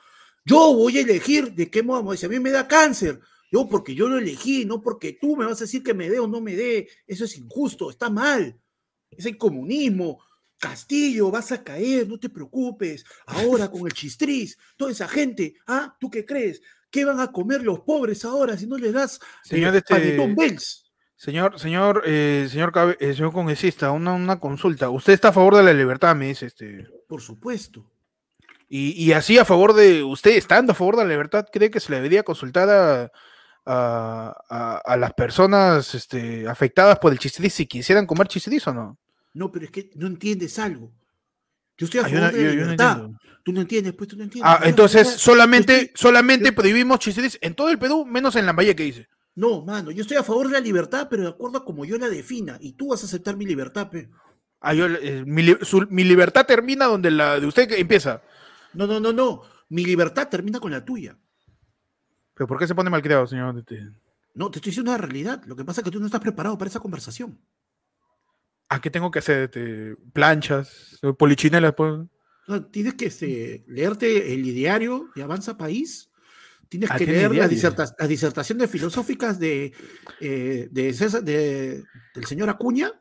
Yo 0.45 0.75
voy 0.75 0.99
a 0.99 1.03
elegir 1.03 1.53
de 1.55 1.71
qué 1.71 1.83
modo, 1.83 2.17
si 2.17 2.25
a 2.27 2.29
mí 2.29 2.41
me 2.41 2.51
da 2.51 2.67
cáncer, 2.67 3.21
yo 3.53 3.69
porque 3.69 3.95
yo 3.95 4.09
lo 4.09 4.19
elegí, 4.19 4.65
no 4.65 4.81
porque 4.81 5.17
tú 5.21 5.37
me 5.37 5.45
vas 5.45 5.59
a 5.61 5.65
decir 5.65 5.83
que 5.83 5.95
me 5.95 6.09
dé 6.11 6.19
o 6.19 6.27
no 6.27 6.41
me 6.41 6.57
dé. 6.57 6.89
Eso 7.07 7.25
es 7.27 7.37
injusto, 7.39 7.91
está 7.91 8.09
mal. 8.11 8.59
Es 9.11 9.25
el 9.27 9.37
comunismo. 9.39 10.21
Castillo, 10.59 11.31
vas 11.31 11.53
a 11.53 11.63
caer, 11.63 12.09
no 12.09 12.19
te 12.19 12.29
preocupes. 12.29 13.05
Ahora 13.27 13.71
con 13.71 13.87
el 13.87 13.93
chistriz, 13.93 14.59
toda 14.77 14.91
esa 14.93 15.09
gente, 15.09 15.55
¿ah? 15.67 15.97
¿Tú 16.01 16.11
qué 16.11 16.25
crees? 16.25 16.61
¿Qué 16.91 17.05
van 17.05 17.21
a 17.21 17.31
comer 17.31 17.63
los 17.63 17.81
pobres 17.81 18.25
ahora 18.25 18.57
si 18.57 18.67
no 18.67 18.77
les 18.79 18.93
das 18.93 19.21
Señor, 19.45 19.75
eh, 19.75 19.79
este- 19.79 19.95
panetón 19.95 20.35
Bells? 20.35 20.85
Señor, 21.17 21.59
señor, 21.59 22.03
eh, 22.07 22.47
señor, 22.51 22.73
Cabe- 22.73 22.97
eh, 23.01 23.13
señor 23.13 23.33
congresista, 23.33 23.91
una, 23.91 24.13
una 24.15 24.39
consulta. 24.39 24.89
Usted 24.89 25.15
está 25.15 25.29
a 25.29 25.33
favor 25.33 25.57
de 25.57 25.65
la 25.65 25.73
libertad, 25.73 26.15
me 26.15 26.29
dice 26.29 26.47
este. 26.47 26.87
Por 27.09 27.21
supuesto. 27.21 27.91
Y, 28.69 28.93
y 28.93 29.13
así 29.13 29.37
a 29.39 29.45
favor 29.45 29.73
de 29.75 30.05
usted, 30.05 30.33
estando 30.37 30.73
a 30.73 30.75
favor 30.77 30.97
de 30.97 31.03
la 31.05 31.11
libertad, 31.11 31.47
¿cree 31.53 31.71
que 31.71 31.81
se 31.81 31.91
le 31.91 31.97
debería 31.97 32.23
consultar 32.23 32.69
a, 32.71 33.11
a- 33.67 34.35
a- 34.49 34.83
a 34.85 34.97
las 34.97 35.13
personas 35.15 35.95
este, 35.95 36.47
afectadas 36.49 36.99
por 36.99 37.11
el 37.13 37.19
chistriz 37.19 37.53
si 37.55 37.67
quisieran 37.67 38.07
comer 38.07 38.29
chistriz 38.29 38.67
o 38.69 38.73
no? 38.75 38.99
No, 39.35 39.51
pero 39.53 39.65
es 39.67 39.71
que 39.71 39.91
no 39.97 40.07
entiendes 40.07 40.59
algo. 40.59 40.93
Yo 41.77 41.85
estoy 41.85 42.01
a 42.01 42.05
Ah, 42.05 42.09
favor 42.09 42.21
de 42.21 42.27
la 42.27 42.33
yo- 42.33 42.39
yo 42.39 42.45
no 42.49 42.61
libertad. 42.63 43.09
Tú 43.45 43.53
no 43.53 43.61
entiendes, 43.61 43.93
pues 43.95 44.09
tú 44.09 44.17
no 44.17 44.25
entiendes. 44.25 44.53
Ah, 44.53 44.61
entonces 44.65 45.09
solamente, 45.09 45.77
estoy- 45.77 45.93
solamente 45.95 46.47
yo- 46.51 46.55
prohibimos 46.55 46.99
chistriz 46.99 47.39
en 47.41 47.55
todo 47.55 47.69
el 47.71 47.79
Perú, 47.79 48.05
menos 48.05 48.35
en 48.37 48.47
Lambaye 48.47 48.75
que 48.75 48.83
dice. 48.83 49.09
No, 49.37 49.65
mano, 49.65 49.91
yo 49.93 50.03
estoy 50.03 50.17
a 50.17 50.25
favor 50.25 50.49
de 50.49 50.55
la 50.55 50.61
libertad, 50.61 51.07
pero 51.09 51.23
de 51.23 51.29
acuerdo 51.29 51.59
a 51.59 51.65
como 51.65 51.85
yo 51.85 51.97
la 51.97 52.09
defina. 52.09 52.59
Y 52.61 52.73
tú 52.73 52.89
vas 52.89 53.03
a 53.03 53.07
aceptar 53.07 53.37
mi 53.37 53.47
libertad, 53.47 53.89
pe. 53.89 54.11
Ah, 54.61 54.75
yo, 54.75 54.87
eh, 54.87 55.23
mi, 55.25 55.43
li- 55.45 55.59
su- 55.63 55.87
mi 55.91 56.03
libertad 56.03 56.45
termina 56.45 56.87
donde 56.87 57.13
la 57.13 57.39
de 57.39 57.47
usted 57.47 57.69
que 57.69 57.79
empieza. 57.79 58.21
No, 58.75 58.87
no, 58.89 58.99
no, 58.99 59.13
no. 59.13 59.43
Mi 59.69 59.85
libertad 59.85 60.29
termina 60.29 60.59
con 60.59 60.73
la 60.73 60.85
tuya. 60.85 61.17
¿Pero 62.35 62.49
por 62.49 62.59
qué 62.59 62.67
se 62.67 62.75
pone 62.75 62.91
malcriado, 62.91 63.27
señor? 63.29 63.55
No, 64.35 64.51
te 64.51 64.59
estoy 64.59 64.71
diciendo 64.71 64.91
la 64.93 64.99
realidad. 64.99 65.43
Lo 65.47 65.55
que 65.55 65.65
pasa 65.65 65.81
es 65.81 65.85
que 65.85 65.91
tú 65.93 66.01
no 66.01 66.07
estás 66.07 66.21
preparado 66.21 66.59
para 66.59 66.69
esa 66.69 66.81
conversación. 66.81 67.39
¿A 68.69 68.81
qué 68.81 68.91
tengo 68.91 69.11
que 69.11 69.21
hacer? 69.21 69.51
Planchas, 70.13 70.99
polichinelas, 71.19 71.75
pues. 71.75 72.01
No, 72.47 72.65
tienes 72.67 72.95
que 72.95 73.07
este, 73.07 73.65
leerte 73.69 74.33
el 74.35 74.45
ideario 74.47 75.11
de 75.15 75.23
Avanza 75.23 75.57
País. 75.57 76.11
Tienes 76.69 76.91
Ah, 76.91 76.97
que 76.99 77.07
leer 77.07 77.35
las, 77.35 77.49
diserta- 77.51 77.95
las 77.99 78.09
disertaciones 78.09 78.71
filosóficas 78.71 79.39
de, 79.39 79.73
eh, 80.21 80.69
de 80.71 80.93
César- 80.93 81.23
de- 81.23 81.83
del 82.15 82.25
señor 82.27 82.51
Acuña. 82.51 82.93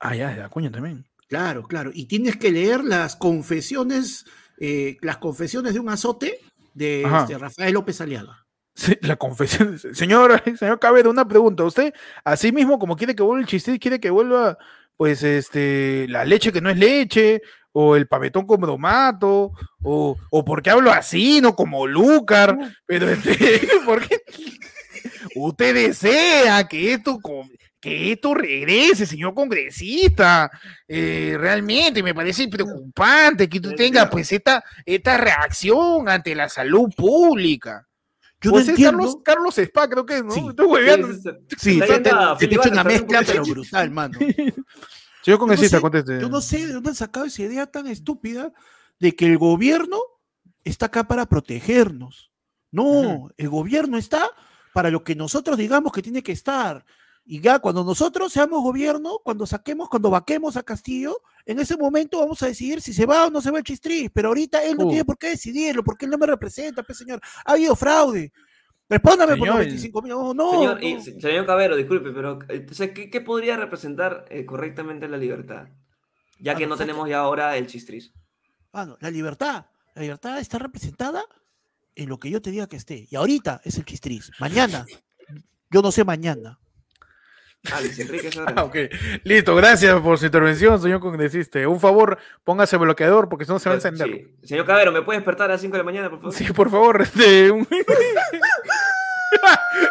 Ah, 0.00 0.14
ya, 0.16 0.34
de 0.34 0.42
Acuña 0.42 0.70
también. 0.72 1.06
Claro, 1.28 1.62
claro. 1.64 1.90
Y 1.94 2.06
tienes 2.06 2.36
que 2.36 2.50
leer 2.50 2.82
las 2.82 3.14
confesiones, 3.14 4.24
eh, 4.58 4.96
las 5.02 5.18
confesiones 5.18 5.74
de 5.74 5.80
un 5.80 5.88
azote 5.88 6.40
de 6.74 7.02
este, 7.02 7.38
Rafael 7.38 7.74
López 7.74 8.00
Aliaga. 8.00 8.44
Sí, 8.74 8.96
la 9.02 9.16
confesión. 9.16 9.78
Señor, 9.78 10.42
señor 10.58 10.78
Cabero, 10.80 11.10
una 11.10 11.26
pregunta. 11.28 11.64
¿Usted, 11.64 11.92
así 12.24 12.50
mismo, 12.50 12.78
como 12.78 12.96
quiere 12.96 13.14
que 13.14 13.22
vuelva 13.22 13.42
el 13.42 13.46
chiste, 13.48 13.78
quiere 13.78 14.00
que 14.00 14.10
vuelva 14.10 14.58
pues 15.00 15.22
este, 15.22 16.06
la 16.08 16.26
leche 16.26 16.52
que 16.52 16.60
no 16.60 16.68
es 16.68 16.76
leche, 16.76 17.40
o 17.72 17.96
el 17.96 18.06
pavetón 18.06 18.46
con 18.46 18.60
bromato, 18.60 19.50
o, 19.82 20.18
o 20.30 20.44
porque 20.44 20.68
hablo 20.68 20.92
así, 20.92 21.40
no 21.40 21.56
como 21.56 21.86
Lucar, 21.86 22.54
pero 22.84 23.08
este, 23.08 23.66
porque 23.86 24.18
usted 25.36 25.74
desea 25.74 26.68
que 26.68 26.92
esto, 26.92 27.18
que 27.80 28.12
esto 28.12 28.34
regrese, 28.34 29.06
señor 29.06 29.32
congresista. 29.32 30.50
Eh, 30.86 31.34
realmente 31.40 32.02
me 32.02 32.14
parece 32.14 32.48
preocupante 32.48 33.48
que 33.48 33.58
tú 33.58 33.74
tengas 33.74 34.10
pues 34.10 34.30
esta, 34.30 34.62
esta 34.84 35.16
reacción 35.16 36.10
ante 36.10 36.34
la 36.34 36.50
salud 36.50 36.90
pública. 36.94 37.86
Yo 38.42 38.50
Pues 38.50 38.52
no 38.52 38.58
es 38.60 38.68
entiendo. 38.70 38.98
Carlos, 38.98 39.18
Carlos 39.22 39.58
Spa, 39.58 39.88
creo 39.88 40.06
que 40.06 40.16
es, 40.16 40.24
¿no? 40.24 40.32
Sí. 40.32 40.46
Estoy 40.48 40.66
hueveando. 40.66 41.08
Sí, 41.58 41.80
Está 41.80 41.86
se 41.94 42.00
te, 42.00 42.08
hecho 42.08 42.36
Filiberto, 42.36 42.72
una 42.72 42.84
mezcla, 42.84 43.22
pero 43.26 43.42
brutal, 43.44 43.90
mano. 43.90 44.18
Señor 45.22 45.38
congresista, 45.38 45.76
sé, 45.76 45.80
conteste. 45.82 46.20
Yo 46.20 46.28
no 46.28 46.40
sé 46.40 46.66
de 46.66 46.72
dónde 46.72 46.90
han 46.90 46.94
sacado 46.94 47.26
esa 47.26 47.42
idea 47.42 47.66
tan 47.66 47.86
estúpida 47.86 48.52
de 48.98 49.14
que 49.14 49.26
el 49.26 49.36
gobierno 49.36 49.98
está 50.64 50.86
acá 50.86 51.04
para 51.04 51.26
protegernos. 51.26 52.30
No, 52.70 53.30
el 53.36 53.48
gobierno 53.48 53.98
está 53.98 54.30
para 54.72 54.90
lo 54.90 55.02
que 55.04 55.14
nosotros 55.14 55.58
digamos 55.58 55.92
que 55.92 56.02
tiene 56.02 56.22
que 56.22 56.32
estar. 56.32 56.84
Y 57.24 57.40
ya 57.40 57.58
cuando 57.60 57.84
nosotros 57.84 58.32
seamos 58.32 58.62
gobierno, 58.62 59.20
cuando 59.22 59.46
saquemos, 59.46 59.88
cuando 59.88 60.10
vaquemos 60.10 60.56
a 60.56 60.62
Castillo, 60.62 61.16
en 61.46 61.60
ese 61.60 61.76
momento 61.76 62.18
vamos 62.18 62.42
a 62.42 62.46
decidir 62.46 62.80
si 62.80 62.92
se 62.92 63.06
va 63.06 63.26
o 63.26 63.30
no 63.30 63.40
se 63.40 63.50
va 63.50 63.58
el 63.58 63.64
chistriz. 63.64 64.10
Pero 64.12 64.28
ahorita 64.28 64.64
él 64.64 64.76
no 64.76 64.86
Uh. 64.86 64.88
tiene 64.88 65.04
por 65.04 65.16
qué 65.18 65.28
decidirlo, 65.30 65.84
porque 65.84 66.06
él 66.06 66.10
no 66.10 66.18
me 66.18 66.26
representa, 66.26 66.82
pues 66.82 66.98
señor. 66.98 67.20
Ha 67.44 67.52
habido 67.52 67.76
fraude. 67.76 68.32
Respóndame 68.88 69.36
por 69.36 69.46
los 69.46 69.56
Señor, 69.56 69.58
25 69.66 70.02
mil. 70.02 70.10
No, 70.12 70.34
no. 70.34 70.50
Señor, 70.50 70.80
no. 70.82 71.20
señor 71.20 71.46
Cabero, 71.46 71.76
disculpe, 71.76 72.10
pero 72.10 72.40
entonces, 72.48 72.90
¿qué, 72.92 73.08
qué 73.08 73.20
podría 73.20 73.56
representar 73.56 74.24
eh, 74.30 74.44
correctamente 74.44 75.06
la 75.06 75.16
libertad? 75.16 75.68
Ya 76.40 76.56
que 76.56 76.64
Ah, 76.64 76.66
no 76.66 76.74
no 76.74 76.78
tenemos 76.78 77.08
ya 77.08 77.20
ahora 77.20 77.56
el 77.56 77.68
chistriz. 77.68 78.12
Ah, 78.72 78.86
no, 78.86 78.96
la 79.00 79.10
libertad. 79.10 79.66
La 79.94 80.02
libertad 80.02 80.38
está 80.40 80.58
representada 80.58 81.22
en 81.94 82.08
lo 82.08 82.18
que 82.18 82.30
yo 82.30 82.42
te 82.42 82.50
diga 82.50 82.66
que 82.68 82.76
esté. 82.76 83.06
Y 83.08 83.14
ahorita 83.14 83.60
es 83.62 83.76
el 83.78 83.84
chistriz. 83.84 84.32
Mañana. 84.40 84.84
Yo 85.70 85.82
no 85.82 85.92
sé 85.92 86.02
mañana. 86.04 86.58
Ah, 87.70 87.80
Luis 87.80 87.98
Enrique 87.98 88.30
Ah, 88.38 88.44
ahora. 88.48 88.64
ok. 88.64 88.76
Listo, 89.24 89.54
gracias 89.54 90.00
por 90.00 90.16
su 90.18 90.24
intervención, 90.26 90.80
señor 90.80 91.00
congresista. 91.00 91.66
Un 91.68 91.78
favor, 91.78 92.18
póngase 92.42 92.76
bloqueador 92.78 93.28
porque 93.28 93.44
si 93.44 93.52
no 93.52 93.58
se 93.58 93.68
va 93.68 93.74
a 93.74 93.76
encender. 93.76 94.08
Sí. 94.08 94.46
Señor 94.46 94.64
Cabero, 94.66 94.92
¿me 94.92 95.02
puede 95.02 95.18
despertar 95.18 95.50
a 95.50 95.52
las 95.54 95.60
5 95.60 95.72
de 95.74 95.78
la 95.78 95.84
mañana, 95.84 96.08
por 96.08 96.20
favor? 96.20 96.32
Sí, 96.34 96.44
por 96.52 96.70
favor. 96.70 97.02
un- 97.52 97.68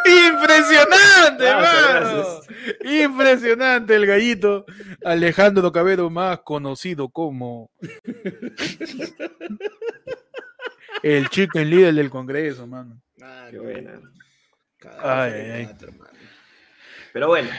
Impresionante, 0.05 1.43
Gracias, 1.45 2.15
mano. 2.17 2.39
Impresionante 2.91 3.95
el 3.95 4.05
gallito 4.05 4.65
Alejandro 5.05 5.71
Cabero, 5.71 6.09
más 6.09 6.39
conocido 6.39 7.09
como 7.09 7.69
el 11.03 11.29
chicken 11.29 11.69
líder 11.69 11.93
del 11.93 12.09
Congreso, 12.09 12.67
mano. 12.67 12.99
Qué 13.49 13.59
buena. 13.59 13.99
Ay, 15.01 15.31
ay, 15.33 15.51
ay. 15.51 15.69
Pero 17.13 17.27
bueno, 17.27 17.49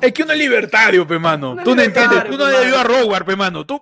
Es 0.00 0.12
que 0.12 0.22
uno 0.22 0.32
es 0.32 0.38
libertario, 0.38 1.06
pe, 1.06 1.18
mano. 1.18 1.56
Tú 1.64 1.74
no 1.74 1.82
entiendes. 1.82 2.24
Tú 2.24 2.36
no 2.36 2.64
ido 2.64 2.78
a. 2.78 2.84
Roguar, 2.84 3.24
pe, 3.24 3.36
mano. 3.36 3.64
Tú, 3.64 3.80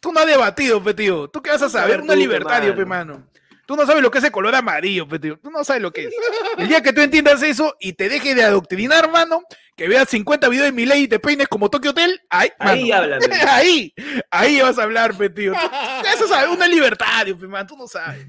tú 0.00 0.12
no 0.12 0.20
has 0.20 0.26
debatido, 0.26 0.82
pe, 0.82 0.94
tío. 0.94 1.28
¿Tú 1.28 1.42
qué 1.42 1.50
vas 1.50 1.62
a 1.62 1.68
saber? 1.68 2.00
Uno 2.00 2.12
es 2.12 2.18
libertario, 2.18 2.74
pe, 2.74 2.84
mano. 2.84 3.26
Tú 3.66 3.74
no 3.74 3.84
sabes 3.84 4.00
lo 4.00 4.12
que 4.12 4.18
es 4.18 4.24
el 4.24 4.30
color 4.30 4.54
amarillo, 4.54 5.08
pe, 5.08 5.18
tío. 5.18 5.38
Tú 5.38 5.50
no 5.50 5.64
sabes 5.64 5.82
lo 5.82 5.92
que 5.92 6.04
es. 6.04 6.14
El 6.56 6.68
día 6.68 6.80
que 6.82 6.92
tú 6.92 7.00
entiendas 7.00 7.42
eso 7.42 7.74
y 7.80 7.94
te 7.94 8.08
dejes 8.08 8.36
de 8.36 8.44
adoctrinar, 8.44 9.10
mano, 9.10 9.42
que 9.76 9.88
veas 9.88 10.08
50 10.08 10.48
videos 10.48 10.66
de 10.66 10.72
mi 10.72 10.86
ley 10.86 11.02
y 11.02 11.08
te 11.08 11.18
peines 11.18 11.48
como 11.48 11.68
Tokyo 11.68 11.90
Hotel, 11.90 12.22
ahí, 12.30 12.48
ahí 12.60 12.92
háblame. 12.92 13.26
ahí, 13.48 13.92
ahí 14.30 14.60
vas 14.60 14.78
a 14.78 14.84
hablar, 14.84 15.16
pe, 15.16 15.30
tío. 15.30 15.52
Tú, 15.52 15.58
eso 16.14 16.28
sabes, 16.28 16.48
uno 16.48 16.64
es 16.64 16.70
libertario, 16.70 17.36
pe, 17.36 17.48
mano. 17.48 17.66
Tú 17.66 17.76
no 17.76 17.88
sabes. 17.88 18.24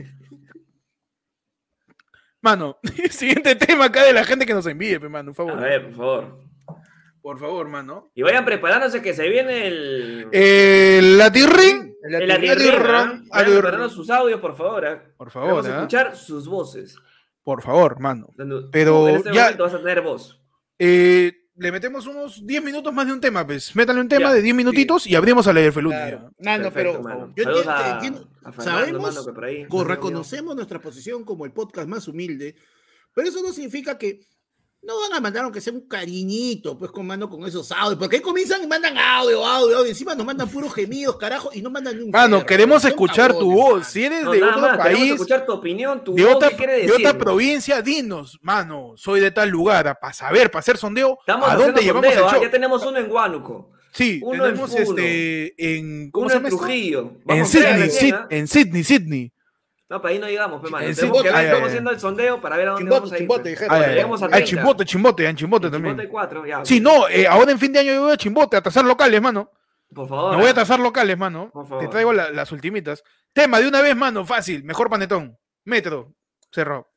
Mano, 2.47 2.79
siguiente 3.09 3.55
tema 3.55 3.85
acá 3.85 4.05
de 4.05 4.13
la 4.13 4.23
gente 4.23 4.45
que 4.45 4.53
nos 4.53 4.65
envíe, 4.67 4.97
pe, 4.99 5.09
mano, 5.09 5.33
por 5.33 5.49
A 5.49 5.51
favor. 5.51 5.63
ver, 5.69 5.83
por 5.87 5.93
favor. 5.95 6.39
Por 7.21 7.39
favor, 7.39 7.67
mano. 7.67 8.09
Y 8.15 8.21
vayan 8.21 8.45
preparándose 8.45 9.01
que 9.01 9.13
se 9.13 9.27
viene 9.27 9.67
el. 9.67 10.27
El 10.31 11.17
Latirring. 11.17 11.93
el 12.03 12.25
preparando 13.45 13.89
sus 13.89 14.09
audios, 14.09 14.39
por 14.39 14.55
favor. 14.55 14.85
¿ah? 14.85 15.03
Por 15.17 15.29
favor, 15.29 15.49
Queremos 15.61 15.67
¿ah? 15.67 15.75
escuchar 15.79 16.15
sus 16.15 16.47
voces. 16.47 16.95
Por 17.43 17.61
favor, 17.61 17.99
mano. 17.99 18.29
Pero 18.71 19.09
en 19.09 19.15
este 19.17 19.33
ya- 19.33 19.41
momento 19.43 19.63
vas 19.65 19.73
a 19.73 19.79
tener 19.79 20.01
voz. 20.01 20.41
Eh, 20.79 21.33
le 21.57 21.71
metemos 21.71 22.05
unos 22.07 22.45
10 22.45 22.63
minutos 22.63 22.93
más 22.93 23.05
de 23.07 23.13
un 23.13 23.19
tema, 23.21 23.45
pues. 23.45 23.75
Métale 23.75 23.99
un 23.99 24.07
tema 24.07 24.29
Ya, 24.29 24.33
de 24.33 24.41
10 24.41 24.55
minutitos 24.55 25.07
y 25.07 25.15
abrimos 25.15 25.47
a 25.47 25.53
leer 25.53 25.73
Felunia. 25.73 26.31
Claro. 26.39 26.63
Perfecto, 26.71 27.01
pero 27.03 27.33
yo 27.35 27.43
entiendo- 27.43 27.71
a- 27.71 27.91
entiendo- 27.95 28.29
a 28.43 28.51
Fernando, 28.51 28.79
sabemos, 28.79 29.01
mano, 29.01 29.25
que 29.25 29.31
por 29.33 29.43
ahí 29.45 29.65
reconocemos 29.87 30.55
nuestra 30.55 30.79
posición 30.79 31.23
como 31.23 31.45
el 31.45 31.51
podcast 31.51 31.87
más 31.87 32.07
humilde, 32.07 32.55
pero 33.13 33.27
eso 33.27 33.41
no 33.41 33.51
significa 33.51 33.97
que 33.97 34.19
no 34.81 35.01
van 35.01 35.13
a 35.13 35.19
mandar 35.19 35.43
aunque 35.43 35.59
sea 35.59 35.73
un 35.73 35.87
cariñito, 35.87 36.77
pues, 36.77 36.91
con 36.91 37.05
mano 37.05 37.29
con 37.29 37.45
esos 37.45 37.71
audios, 37.71 37.97
porque 37.99 38.17
ahí 38.17 38.21
comienzan 38.21 38.63
y 38.63 38.67
mandan 38.67 38.97
audio, 38.97 39.45
audio, 39.45 39.77
audio, 39.77 39.89
encima 39.89 40.15
nos 40.15 40.25
mandan 40.25 40.47
puros 40.49 40.73
gemidos, 40.73 41.17
carajo, 41.17 41.49
y 41.53 41.61
no 41.61 41.69
mandan 41.69 41.97
ni 41.97 42.03
un 42.03 42.11
Mano, 42.11 42.37
perro, 42.37 42.47
queremos 42.47 42.85
escuchar 42.85 43.33
tu 43.33 43.51
voz. 43.51 43.87
Si 43.87 44.05
eres 44.05 44.23
No, 44.23 44.31
de 44.31 44.43
otro 44.43 44.61
más, 44.61 44.77
país, 44.77 45.13
escuchar 45.13 45.45
tu 45.45 45.53
opinión, 45.53 46.03
tu 46.03 46.13
de 46.15 46.23
voz, 46.23 46.35
otra, 46.35 46.49
¿qué 46.49 46.55
quiere 46.55 46.85
de 46.85 46.91
otra 46.91 47.17
provincia, 47.17 47.81
dinos, 47.81 48.39
mano, 48.41 48.93
soy 48.95 49.19
de 49.19 49.31
tal 49.31 49.49
lugar, 49.49 49.97
para 49.99 50.13
saber, 50.13 50.49
para 50.51 50.59
hacer 50.61 50.77
sondeo, 50.77 51.17
Estamos 51.19 51.49
¿a 51.49 51.55
dónde 51.55 51.81
llevamos 51.81 52.05
sondeo, 52.05 52.23
el 52.23 52.29
¿ah? 52.29 52.33
show? 52.33 52.43
Ya 52.43 52.51
tenemos 52.51 52.85
uno 52.85 52.97
en 52.99 53.11
Huánuco, 53.11 53.71
Sí, 53.91 54.19
uno 54.23 54.45
en 54.45 54.51
tenemos 54.51 54.69
Puno, 54.71 54.83
este, 54.83 55.75
en, 55.77 56.11
¿cómo 56.11 56.27
uno 56.27 56.29
se 56.29 56.37
en 56.37 56.43
llama? 56.43 56.57
Trujillo. 56.57 57.11
En 57.27 57.45
Sydney, 57.47 58.13
en 58.29 58.47
Sydney, 58.47 58.83
Sydney. 58.83 59.31
No, 59.89 60.01
para 60.01 60.13
ahí 60.13 60.19
no 60.19 60.27
llegamos, 60.27 60.61
pe, 60.61 60.69
mano. 60.69 60.85
En 60.85 60.93
Tenemos 60.95 61.21
que 61.23 61.29
Chimbote, 61.29 61.29
ver, 61.29 61.35
ay, 61.35 61.45
estamos 61.45 61.63
ay, 61.63 61.67
haciendo 61.69 61.91
el 61.91 61.99
sondeo 61.99 62.41
para 62.41 62.57
ver 62.57 62.67
a 62.67 62.71
dónde 62.71 62.81
Chimbote, 62.83 62.99
vamos 62.99 63.11
a 63.11 63.15
ir. 63.15 63.19
chimbote. 63.21 63.57
Ay, 63.69 63.95
Llegamos 63.95 64.21
a 64.23 64.27
30. 64.27 64.45
Chimbote, 64.49 64.85
Chimbote, 64.85 65.25
en 65.27 65.35
Chimbote 65.37 65.65
En 65.67 65.71
también. 65.71 65.95
Chimbote 65.95 66.09
4, 66.09 66.45
ya. 66.45 66.65
Sí, 66.65 66.79
no, 66.81 67.07
eh, 67.07 67.25
ahora 67.25 67.51
en 67.53 67.59
fin 67.59 67.71
de 67.71 67.79
año 67.79 67.93
yo 67.93 68.01
voy 68.03 68.11
a 68.13 68.17
Chimbote 68.17 68.57
a 68.57 68.61
tasar 68.61 68.83
locales, 68.83 69.21
mano. 69.21 69.49
Por 69.93 70.09
favor. 70.09 70.31
Me 70.31 70.37
voy 70.41 70.47
a 70.47 70.51
¿ah? 70.51 70.55
tasar 70.55 70.79
locales, 70.81 71.17
mano. 71.17 71.49
Por 71.53 71.63
Te 71.63 71.69
favor. 71.69 71.89
traigo 71.89 72.11
la- 72.13 72.29
las 72.31 72.51
ultimitas. 72.51 73.01
Tema 73.31 73.59
de 73.61 73.67
una 73.69 73.81
vez, 73.81 73.95
mano, 73.95 74.25
fácil. 74.25 74.63
Mejor 74.65 74.89
panetón. 74.89 75.37
Metro. 75.63 76.13
Cerrado. 76.51 76.89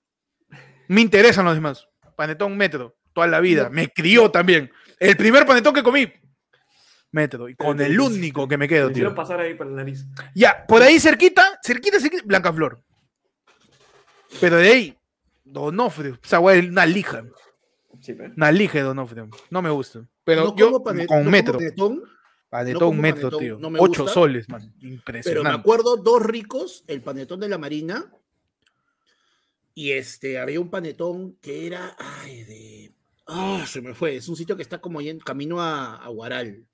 Me 0.89 1.01
interesan 1.01 1.45
los 1.45 1.55
demás. 1.55 1.87
Panetón, 2.17 2.57
metro. 2.57 2.97
Toda 3.13 3.29
la 3.29 3.39
vida. 3.39 3.69
Me 3.71 3.89
crió 3.89 4.31
también. 4.33 4.73
El 4.99 5.17
primer 5.17 5.47
panetón 5.47 5.75
que 5.75 5.83
comí. 5.85 6.13
Metro. 7.13 7.49
Y 7.49 7.55
con 7.57 7.81
el 7.81 7.99
único 7.99 8.47
que 8.47 8.57
me 8.57 8.69
quedo, 8.69 8.89
Me 8.89 8.95
tío. 8.95 9.15
pasar 9.15 9.41
ahí 9.41 9.55
por 9.55 9.67
la 9.67 9.77
nariz. 9.77 10.07
Ya, 10.35 10.65
por 10.67 10.83
ahí 10.83 11.01
cerquita, 11.01 11.59
cerquita, 11.65 11.99
cerquita, 12.01 12.23
Blanca 12.25 12.53
Flor. 12.53 12.83
Pero 14.41 14.57
de 14.57 14.69
ahí, 14.69 14.99
Donofrio. 15.45 16.19
Esa 16.23 16.39
weá 16.39 16.57
es 16.57 16.69
una 16.69 16.87
lija. 16.87 17.25
Sí. 18.01 18.15
Una 18.37 18.53
lija 18.53 18.79
de 18.79 18.85
Donofrio. 18.85 19.29
No 19.51 19.61
me 19.63 19.71
gusta. 19.71 20.07
Pero 20.25 20.45
No 20.45 20.57
yo 20.57 20.71
no 20.71 20.83
con 20.83 21.07
como 21.07 21.25
metro. 21.25 21.59
panetón, 21.59 22.03
Panetón, 22.49 22.99
metro, 23.01 23.31
panetón, 23.31 23.41
tío. 23.41 23.59
no 23.59 23.71
me 23.71 23.79
Ocho 23.81 24.03
gusta, 24.03 24.15
soles, 24.15 24.49
man. 24.49 24.61
pero 24.63 24.83
me 24.89 24.95
Impresionante. 24.95 25.61
acuerdo 25.61 25.97
dos 25.97 26.23
ricos, 26.23 26.85
el 26.87 27.01
panetón 27.03 27.41
de 27.41 27.49
la 27.49 27.59
Marina 27.59 28.13
y 29.75 29.93
este, 29.93 30.39
había 30.39 30.61
un 30.61 30.69
panetón 30.71 31.37
que 31.41 31.67
era, 31.67 31.97
ay, 31.99 32.43
de, 32.45 32.95
ah, 33.29 33.65
se 33.67 33.81
me 33.81 33.95
fue, 33.95 34.17
es 34.17 34.29
un 34.29 34.35
sitio 34.37 34.57
que 34.57 34.63
está 34.63 34.81
como 34.81 34.99
ahí 34.99 35.09
en 35.09 35.21
camino 35.21 35.61
a, 35.61 35.97
a 35.97 36.09
Guaral, 36.09 36.67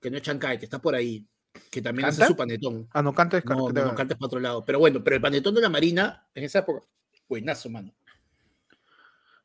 que 0.00 0.10
no 0.10 0.16
es 0.16 0.22
Chancay, 0.22 0.58
que 0.58 0.64
está 0.64 0.78
por 0.78 0.94
ahí, 0.94 1.26
que 1.70 1.82
también 1.82 2.08
hace 2.08 2.26
su 2.26 2.36
panetón. 2.36 2.88
Ah, 2.92 3.02
no 3.02 3.12
canta 3.12 3.38
es 3.38 3.44
No, 3.44 3.68
no, 3.68 3.94
para 3.94 4.16
otro 4.20 4.40
lado. 4.40 4.64
Pero 4.64 4.78
bueno, 4.78 5.02
pero 5.02 5.16
el 5.16 5.22
panetón 5.22 5.54
de 5.54 5.60
la 5.60 5.68
Marina, 5.68 6.26
en 6.34 6.44
esa 6.44 6.60
época, 6.60 6.86
buenazo, 7.28 7.68
mano. 7.70 7.92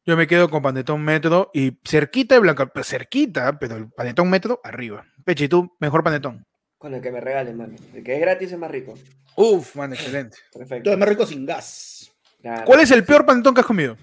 Yo 0.06 0.15
me 0.15 0.27
quedo 0.27 0.49
con 0.49 0.61
Panetón 0.61 1.03
Metro 1.03 1.49
y 1.52 1.80
cerquita 1.84 2.36
de 2.36 2.41
Blanca, 2.41 2.68
pues 2.68 2.88
cerquita, 2.88 3.57
pero 3.57 3.76
el 3.76 3.90
Panetón 3.90 4.30
Metro 4.30 4.61
arriba. 4.64 5.03
Peche, 5.23 5.45
¿y 5.45 5.49
tú, 5.49 5.76
mejor 5.80 6.03
Panetón. 6.03 6.45
Con 6.77 6.94
el 6.94 7.02
que 7.02 7.11
me 7.11 7.19
regalen, 7.19 7.57
mano. 7.57 7.76
El 7.91 8.03
que 8.03 8.14
es 8.14 8.22
gratis 8.22 8.52
es 8.52 8.60
más 8.60 8.69
rico. 8.69 8.94
Uf, 9.36 9.76
man, 9.76 9.94
excelente. 9.94 10.38
Perfecto. 10.53 10.84
Todo 10.84 10.94
es 10.94 10.99
más 10.99 11.10
rico 11.10 11.26
sin 11.26 11.45
gas. 11.45 12.11
Claro. 12.40 12.65
¿Cuál 12.65 12.82
es 12.82 12.91
el 12.91 13.03
peor 13.03 13.26
Panetón 13.26 13.56
que 13.56 13.61
has 13.61 13.68
comido? 13.68 13.98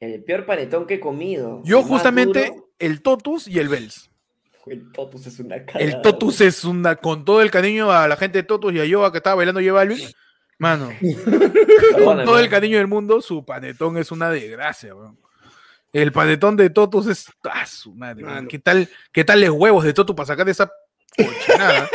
El 0.00 0.24
peor 0.24 0.46
panetón 0.46 0.86
que 0.86 0.94
he 0.94 1.00
comido. 1.00 1.60
Yo 1.62 1.82
justamente 1.82 2.46
duro, 2.46 2.70
el 2.78 3.02
Totus 3.02 3.46
y 3.46 3.58
el 3.58 3.68
Bells. 3.68 4.09
El 4.70 4.92
Totus 4.92 5.26
es 5.26 5.40
una 5.40 5.66
cara. 5.66 5.84
El 5.84 6.00
Totus 6.00 6.40
es 6.42 6.64
una, 6.64 6.94
con 6.94 7.24
todo 7.24 7.42
el 7.42 7.50
cariño 7.50 7.90
a 7.90 8.06
la 8.06 8.16
gente 8.16 8.38
de 8.38 8.44
Totus 8.44 8.72
y 8.72 8.78
a 8.78 8.84
Yoa 8.84 9.10
que 9.10 9.18
estaba 9.18 9.34
bailando 9.34 9.60
J 9.60 9.72
Balvin. 9.72 9.98
Mano, 10.58 10.90
con 12.04 12.24
todo 12.24 12.38
el 12.38 12.48
cariño 12.48 12.78
del 12.78 12.86
mundo, 12.86 13.20
su 13.20 13.44
panetón 13.44 13.96
es 13.96 14.12
una 14.12 14.30
desgracia, 14.30 14.94
weón. 14.94 15.18
El 15.92 16.12
panetón 16.12 16.56
de 16.56 16.70
Totus 16.70 17.08
es. 17.08 17.26
¡Ah, 17.42 17.66
su 17.66 17.92
madre! 17.96 18.22
Mano. 18.22 18.46
¿Qué 18.46 18.60
tal, 18.60 18.88
¿Qué 19.10 19.24
tal 19.24 19.40
los 19.40 19.50
huevos 19.50 19.82
de 19.82 19.92
Totus 19.92 20.14
para 20.14 20.28
sacar 20.28 20.48
esa 20.48 20.70
cochinada? 21.16 21.90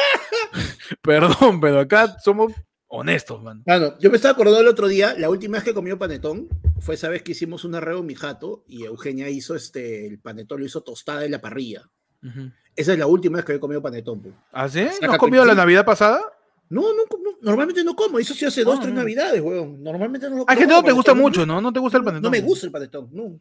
Perdón, 1.02 1.62
pero 1.62 1.80
acá 1.80 2.18
somos 2.22 2.52
honestos, 2.88 3.42
man. 3.42 3.64
Mano, 3.66 3.98
yo 4.00 4.10
me 4.10 4.18
estaba 4.18 4.34
acordando 4.34 4.60
el 4.60 4.68
otro 4.68 4.90
día, 4.90 5.16
la 5.18 5.30
última 5.30 5.60
vez 5.60 5.64
que 5.64 5.74
comió 5.74 5.98
panetón 5.98 6.50
fue 6.82 6.96
esa 6.96 7.08
vez 7.08 7.24
que 7.24 7.32
hicimos 7.32 7.64
un 7.64 7.76
arreo 7.76 8.00
en 8.00 8.06
mi 8.06 8.16
jato 8.16 8.66
y 8.68 8.84
Eugenia 8.84 9.30
hizo 9.30 9.56
este, 9.56 10.06
el 10.08 10.20
panetón 10.20 10.60
lo 10.60 10.66
hizo 10.66 10.84
tostada 10.84 11.24
en 11.24 11.32
la 11.32 11.40
parrilla. 11.40 11.90
Ujú. 12.22 12.52
Esa 12.76 12.94
es 12.94 13.00
la 13.00 13.08
última 13.08 13.38
vez 13.38 13.46
que 13.46 13.54
he 13.54 13.60
comido 13.60 13.82
panetón. 13.82 14.22
pe. 14.22 14.32
¿Ah, 14.52 14.68
sí? 14.68 14.88
¿No 15.02 15.12
has 15.12 15.18
comido 15.18 15.46
la. 15.46 15.56
Navidad 15.56 15.86
pasada? 15.86 16.20
No, 16.68 16.82
no, 16.82 17.04
no, 17.24 17.32
normalmente 17.42 17.84
no 17.84 17.96
como. 17.96 18.20
Eso 18.20 18.34
sí 18.34 18.46
hace 18.46 18.64
dos, 18.64 18.78
Ah, 18.78 18.82
tres 18.82 18.94
no. 18.94 19.00
navidades, 19.02 19.40
weón. 19.42 19.82
Normalmente 19.84 20.30
no 20.30 20.38
lo 20.38 20.46
Hay 20.48 20.58
gente 20.58 20.62
que 20.66 20.68
como 20.74 20.82
no 20.82 20.84
te 20.88 20.92
gusta 20.92 21.14
mucho, 21.14 21.46
¿no? 21.46 21.62
No 21.62 21.72
te 21.72 21.80
gusta 21.80 21.98
el 21.98 22.04
panetón. 22.04 22.24
no 22.24 22.30
me 22.32 22.42
gusta 22.42 22.66
el 22.66 22.72
panetón, 22.72 23.10
no. 23.12 23.40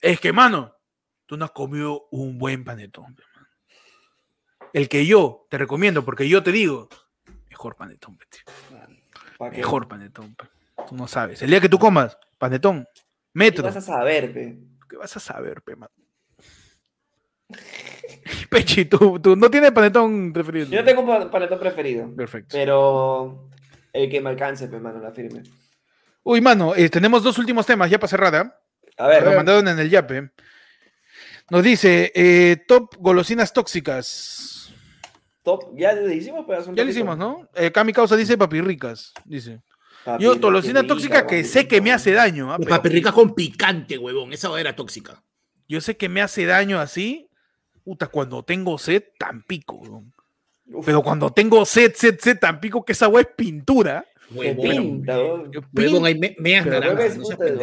Es 0.00 0.20
que, 0.20 0.32
mano, 0.32 0.74
tú 1.26 1.36
no 1.36 1.44
has 1.44 1.50
comido 1.50 2.06
un 2.10 2.38
buen 2.38 2.64
panetón. 2.64 3.16
El 4.72 4.88
que 4.88 5.04
yo 5.06 5.46
te 5.50 5.58
recomiendo, 5.58 6.04
porque 6.04 6.28
yo 6.28 6.42
te 6.42 6.52
digo, 6.52 6.88
mejor 7.50 7.76
panetón, 7.76 8.18
tío. 8.30 8.42
¿Pa' 9.38 9.50
qué? 9.50 9.58
mejor 9.58 9.88
panetón. 9.88 10.34
pe. 10.34 10.44
Tú 10.88 10.94
no 10.94 11.08
sabes. 11.08 11.42
El 11.42 11.50
día 11.50 11.60
que 11.60 11.68
tú 11.68 11.78
comas 11.78 12.16
panetón, 12.38 12.84
¿Qué 12.94 13.00
metro, 13.34 13.64
vas 13.64 13.76
a 13.76 13.80
saber, 13.80 14.32
pe? 14.32 14.58
¿qué 14.88 14.96
vas 14.96 15.16
a 15.16 15.20
saber, 15.20 15.60
pe, 15.62 15.74
mano? 15.76 15.92
Pechi, 18.50 18.84
tú, 18.86 19.18
tú 19.20 19.36
no 19.36 19.50
tienes 19.50 19.72
panetón 19.72 20.32
preferido. 20.32 20.66
Yo 20.70 20.84
tengo 20.84 21.30
panetón 21.30 21.58
preferido, 21.58 22.14
Perfecto. 22.14 22.48
pero 22.56 23.48
el 23.92 24.10
que 24.10 24.20
me 24.20 24.30
alcance, 24.30 24.68
pe, 24.68 24.78
mano, 24.78 25.00
la 25.00 25.10
firme. 25.10 25.42
Uy, 26.22 26.40
mano, 26.40 26.74
eh, 26.74 26.88
tenemos 26.88 27.22
dos 27.22 27.38
últimos 27.38 27.64
temas 27.66 27.88
ya 27.90 27.98
para 27.98 28.08
cerrar, 28.08 28.34
¿ah? 28.34 28.60
A 28.98 29.06
ver, 29.08 29.24
Lo 29.24 29.32
mandaron 29.32 29.68
en 29.68 29.78
el 29.78 29.90
yape. 29.90 30.30
Nos 31.50 31.62
dice, 31.62 32.10
eh, 32.14 32.56
top 32.66 32.96
golosinas 32.98 33.52
tóxicas. 33.52 34.72
top, 35.44 35.76
ya 35.76 35.92
lo 35.92 36.10
hicimos, 36.10 36.44
pero 36.46 36.58
Ya 36.60 36.64
lo 36.66 36.70
ratito. 36.72 36.90
hicimos, 36.90 37.16
¿no? 37.16 37.48
Eh, 37.54 37.70
Cami 37.70 37.92
Causa 37.92 38.16
dice 38.16 38.36
papirricas, 38.36 39.12
dice. 39.24 39.62
Papi, 40.04 40.24
Yo, 40.24 40.38
golosina 40.38 40.84
tóxica 40.86 41.26
que 41.26 41.38
papi, 41.38 41.44
sé 41.48 41.68
que 41.68 41.80
me 41.80 41.92
hace 41.92 42.12
daño. 42.12 42.48
¿ah? 42.50 42.52
La 42.52 42.58
Pero 42.58 42.70
papirrica 42.70 43.12
con 43.12 43.34
picante, 43.34 43.98
huevón. 43.98 44.32
Esa 44.32 44.58
era 44.58 44.74
tóxica. 44.74 45.22
Yo 45.68 45.80
sé 45.80 45.96
que 45.96 46.08
me 46.08 46.22
hace 46.22 46.46
daño 46.46 46.80
así. 46.80 47.25
Puta, 47.86 48.08
cuando 48.08 48.42
tengo 48.42 48.76
sed, 48.78 49.04
tan 49.16 49.42
pico. 49.42 49.76
weón. 49.76 50.12
Pero 50.84 51.04
cuando 51.04 51.30
tengo 51.30 51.64
sed, 51.64 51.92
sed, 51.94 52.18
sed, 52.18 52.36
tan 52.36 52.58
pico 52.58 52.84
que 52.84 52.94
esa 52.94 53.06
weá 53.06 53.22
es 53.22 53.28
pintura. 53.36 54.04
Huevón. 54.28 55.06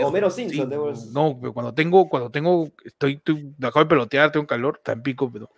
Homero 0.01 0.31
Simpson. 0.31 0.69
no, 1.11 1.37
pero 1.41 1.51
cuando 1.53 1.73
tengo, 1.73 2.07
cuando 2.07 2.31
tengo, 2.31 2.71
estoy, 2.85 3.15
estoy- 3.15 3.53
me 3.57 3.67
acabo 3.67 3.83
de 3.83 3.89
pelotear, 3.89 4.31
tengo 4.31 4.47
calor, 4.47 4.79
tan 4.81 5.03
pico, 5.03 5.29
pero. 5.29 5.49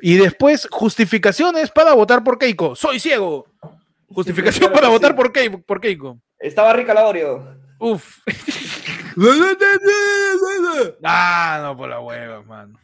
Y 0.00 0.16
después, 0.16 0.66
justificaciones 0.70 1.70
para 1.70 1.92
votar 1.92 2.24
por 2.24 2.38
Keiko. 2.38 2.74
Soy 2.76 2.98
ciego. 2.98 3.44
Justificación 4.08 4.70
claro 4.70 4.74
para 4.74 4.88
votar 4.88 5.10
sí. 5.10 5.16
por 5.18 5.32
Keiko. 5.34 5.60
Por 5.60 5.82
Keiko. 5.82 6.18
Estaba 6.38 6.72
rica 6.72 6.94
la 6.94 7.06
Oreo. 7.06 7.58
Uf. 7.78 8.20
ah, 11.04 11.60
no, 11.62 11.76
por 11.76 11.90
la 11.90 12.00
hueva, 12.00 12.42
mano. 12.44 12.78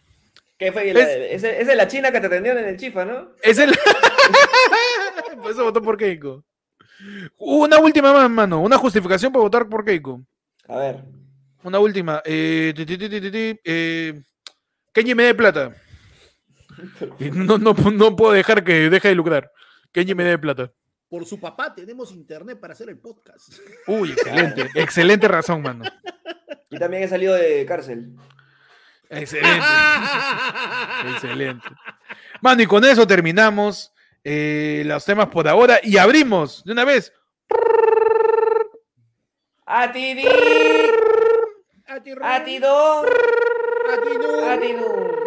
¿Qué 0.64 0.72
fue? 0.72 0.94
La- 0.94 1.00
Es- 1.02 1.44
Esa 1.44 1.50
es 1.72 1.76
la 1.76 1.86
china 1.88 2.10
que 2.10 2.20
te 2.20 2.26
atendieron 2.26 2.62
en 2.62 2.70
el 2.70 2.76
chifa, 2.78 3.04
¿no? 3.04 3.32
Es 3.42 3.58
el. 3.58 3.70
por 5.42 5.50
eso 5.50 5.64
votó 5.64 5.82
por 5.82 5.98
Keiko. 5.98 6.42
Una 7.38 7.78
última 7.78 8.12
más, 8.14 8.30
mano. 8.30 8.60
Una 8.62 8.78
justificación 8.78 9.30
para 9.32 9.42
votar 9.42 9.68
por 9.68 9.84
Keiko. 9.84 10.22
A 10.68 10.76
ver. 10.78 11.04
Una 11.64 11.78
última. 11.78 12.22
Eh, 12.24 12.72
ti, 12.74 12.86
ti, 12.86 12.96
ti, 12.96 13.08
ti, 13.10 13.20
ti, 13.20 13.30
ti, 13.30 13.60
eh, 13.64 14.22
Kenji 14.92 15.14
me 15.14 15.24
dé 15.24 15.34
plata. 15.34 15.74
No, 17.34 17.58
no 17.58 18.16
puedo 18.16 18.32
dejar 18.32 18.64
que 18.64 18.88
deje 18.90 19.08
de 19.08 19.14
lucrar. 19.14 19.50
Kenji 19.92 20.14
me 20.14 20.24
dé 20.24 20.38
plata. 20.38 20.72
Por 21.08 21.24
su 21.26 21.38
papá 21.38 21.74
tenemos 21.74 22.10
internet 22.10 22.58
para 22.58 22.72
hacer 22.72 22.88
el 22.88 22.98
podcast. 22.98 23.52
Uy, 23.86 24.12
excelente. 24.12 24.68
excelente 24.74 25.28
razón, 25.28 25.62
mano. 25.62 25.84
Y 26.70 26.78
también 26.78 27.02
he 27.04 27.08
salido 27.08 27.34
de 27.34 27.64
cárcel. 27.66 28.14
Excelente. 29.10 29.66
excelente. 31.12 31.68
Mano, 32.40 32.62
y 32.62 32.66
con 32.66 32.84
eso 32.84 33.06
terminamos 33.06 33.92
eh, 34.22 34.82
los 34.86 35.04
temas 35.04 35.28
por 35.28 35.46
ahora 35.48 35.80
y 35.82 35.96
abrimos 35.98 36.64
de 36.64 36.72
una 36.72 36.84
vez. 36.84 37.12
A 39.66 39.90
ti 39.92 40.14
di, 40.14 40.26
A 41.86 42.00
ti, 42.00 42.12
a 42.20 42.44
ti 42.44 42.58
do, 42.58 43.02
a 43.02 43.96
ti 44.02 44.18
no. 44.18 44.50
a 44.50 44.58
ti 44.60 44.72
do. 44.72 45.23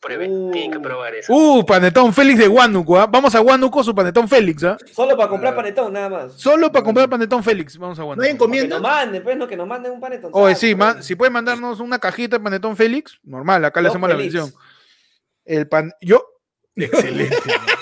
Prueben, 0.00 0.30
Uh. 0.30 0.50
tienen 0.52 0.72
que 0.72 0.80
probar 0.80 1.14
eso. 1.14 1.32
Uh, 1.32 1.64
panetón 1.64 2.12
Félix 2.12 2.38
de 2.38 2.48
Huánuco. 2.48 2.98
¿ah? 2.98 3.06
Vamos 3.06 3.34
a 3.34 3.40
Huánuco, 3.40 3.82
su 3.82 3.94
panetón 3.94 4.28
Félix. 4.28 4.62
¿ah? 4.64 4.76
Solo 4.92 5.16
para 5.16 5.28
comprar 5.28 5.56
panetón, 5.56 5.92
nada 5.92 6.08
más. 6.08 6.32
Solo 6.34 6.70
para 6.70 6.84
comprar 6.84 7.08
panetón 7.08 7.42
Félix. 7.42 7.76
Vamos 7.78 7.98
a 7.98 8.02
¿No 8.02 8.04
hay 8.04 8.08
Huánuco. 8.10 8.24
Que 8.26 8.30
encomienda? 8.30 8.76
nos 8.76 8.82
manden, 8.82 9.22
pues, 9.22 9.36
no, 9.36 9.46
que 9.48 9.56
nos 9.56 9.66
manden 9.66 9.92
un 9.92 10.00
panetón. 10.00 10.30
Oye, 10.34 10.54
sí, 10.54 10.74
ma- 10.74 11.02
si 11.02 11.14
pueden 11.16 11.32
mandarnos 11.32 11.80
una 11.80 11.98
cajita 11.98 12.36
de 12.38 12.44
panetón 12.44 12.76
Félix, 12.76 13.18
normal, 13.24 13.64
acá 13.64 13.80
le 13.80 13.88
hacemos 13.88 14.08
la 14.08 14.16
mención. 14.16 14.52
El 15.44 15.68
pan. 15.68 15.92
Yo. 16.00 16.24
Excelente. 16.76 17.36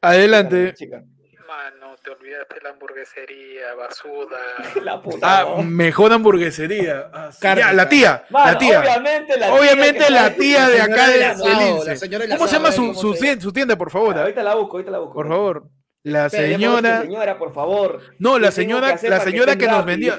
Adelante. 0.00 0.74
Chica. 0.74 1.04
Te 2.04 2.10
olvidaste 2.10 2.56
la 2.62 2.68
hamburguesería, 2.70 3.74
basuda. 3.76 4.38
La 4.84 5.00
puta. 5.00 5.40
Ah, 5.40 5.44
¿no? 5.56 5.62
mejor 5.62 6.12
hamburguesería. 6.12 7.08
Ah, 7.12 7.30
sí. 7.32 7.38
Carne, 7.40 7.62
Ya, 7.62 7.72
la 7.72 7.88
tía. 7.88 8.24
Mano, 8.28 8.52
la 8.52 8.58
tía. 8.58 8.80
Obviamente 8.80 9.38
la 9.38 9.46
tía. 9.46 9.54
Obviamente 9.54 10.10
la 10.10 10.34
tía 10.34 10.68
de 10.68 10.80
acá 10.82 11.08
de 11.08 11.18
la 11.18 11.96
señora 11.96 12.26
¿Cómo 12.36 12.46
se 12.46 12.56
llama 12.56 12.72
su, 12.72 12.94
su, 12.94 13.14
se- 13.14 13.20
tien- 13.24 13.40
su 13.40 13.52
tienda, 13.52 13.76
por 13.76 13.90
favor? 13.90 14.18
ah? 14.18 14.22
Ahorita 14.22 14.42
la 14.42 14.54
busco, 14.54 14.72
ahorita 14.76 14.90
la 14.90 14.98
busco. 14.98 15.14
Por 15.14 15.28
favor. 15.28 15.64
La 16.02 16.28
señora. 16.28 17.00
Señora, 17.00 17.38
por 17.38 17.54
favor. 17.54 18.02
No, 18.18 18.38
la 18.38 18.50
¿Qué 18.50 18.56
tengo 18.56 18.76
señora, 18.80 18.98
la 19.02 19.20
señora 19.20 19.56
que 19.56 19.66
nos 19.66 19.86
gratis? 19.86 20.12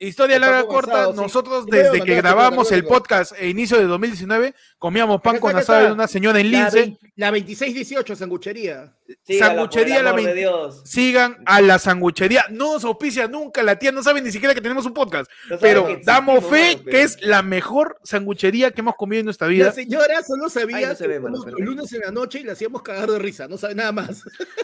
Historia 0.00 0.36
El 0.36 0.42
larga 0.42 0.66
corta, 0.66 0.92
asado, 1.02 1.12
nosotros 1.14 1.66
desde 1.66 2.00
que 2.02 2.16
grabamos 2.16 2.72
el 2.72 2.84
podcast 2.84 3.32
e 3.38 3.48
inicio 3.48 3.78
de 3.78 3.84
2019, 3.84 4.52
comíamos 4.78 5.20
pan 5.22 5.38
con 5.38 5.56
asado 5.56 5.86
de 5.86 5.92
una 5.92 6.08
señora 6.08 6.40
en 6.40 6.50
La, 6.50 6.58
Lince. 6.68 6.98
la 7.14 7.30
2618, 7.30 8.16
sanguchería. 8.16 8.92
Sígala, 9.22 9.54
Sanguchería 9.54 9.98
el 9.98 10.04
La 10.04 10.10
amor 10.10 10.20
de 10.22 10.26
20. 10.26 10.40
Dios. 10.40 10.82
Sigan 10.84 11.36
a 11.46 11.60
la 11.60 11.78
sanguchería. 11.78 12.44
No 12.50 12.72
nos 12.74 12.84
auspicia 12.84 13.28
nunca, 13.28 13.62
la 13.62 13.78
tía 13.78 13.92
no 13.92 14.02
sabe 14.02 14.20
ni 14.20 14.32
siquiera 14.32 14.52
que 14.54 14.60
tenemos 14.60 14.84
un 14.84 14.94
podcast. 14.94 15.30
No 15.48 15.58
Pero 15.58 15.86
que 15.86 16.00
damos 16.04 16.44
fe 16.44 16.82
que 16.84 17.02
es 17.02 17.22
la 17.22 17.42
mejor 17.42 17.98
sanguchería 18.02 18.72
que 18.72 18.80
hemos 18.80 18.96
comido 18.96 19.20
en 19.20 19.26
nuestra 19.26 19.46
La 19.46 19.52
vida. 19.52 19.72
señora 19.72 20.22
solo 20.22 20.48
sabía 20.50 20.76
Ay, 20.78 20.86
no 20.86 20.94
se 20.96 21.04
que 21.04 21.08
ve, 21.08 21.20
mano, 21.20 21.36
íbamos 21.36 21.44
pero- 21.44 21.58
los 21.58 21.66
lunes 21.76 21.92
en 21.92 22.00
la 22.00 22.10
noche 22.10 22.40
y 22.40 22.42
la 22.42 22.52
hacíamos 22.54 22.82
cagar 22.82 23.10
de 23.10 23.18
risa, 23.20 23.46
no 23.46 23.56
sabe 23.56 23.76
nada 23.76 23.92
más. 23.92 24.22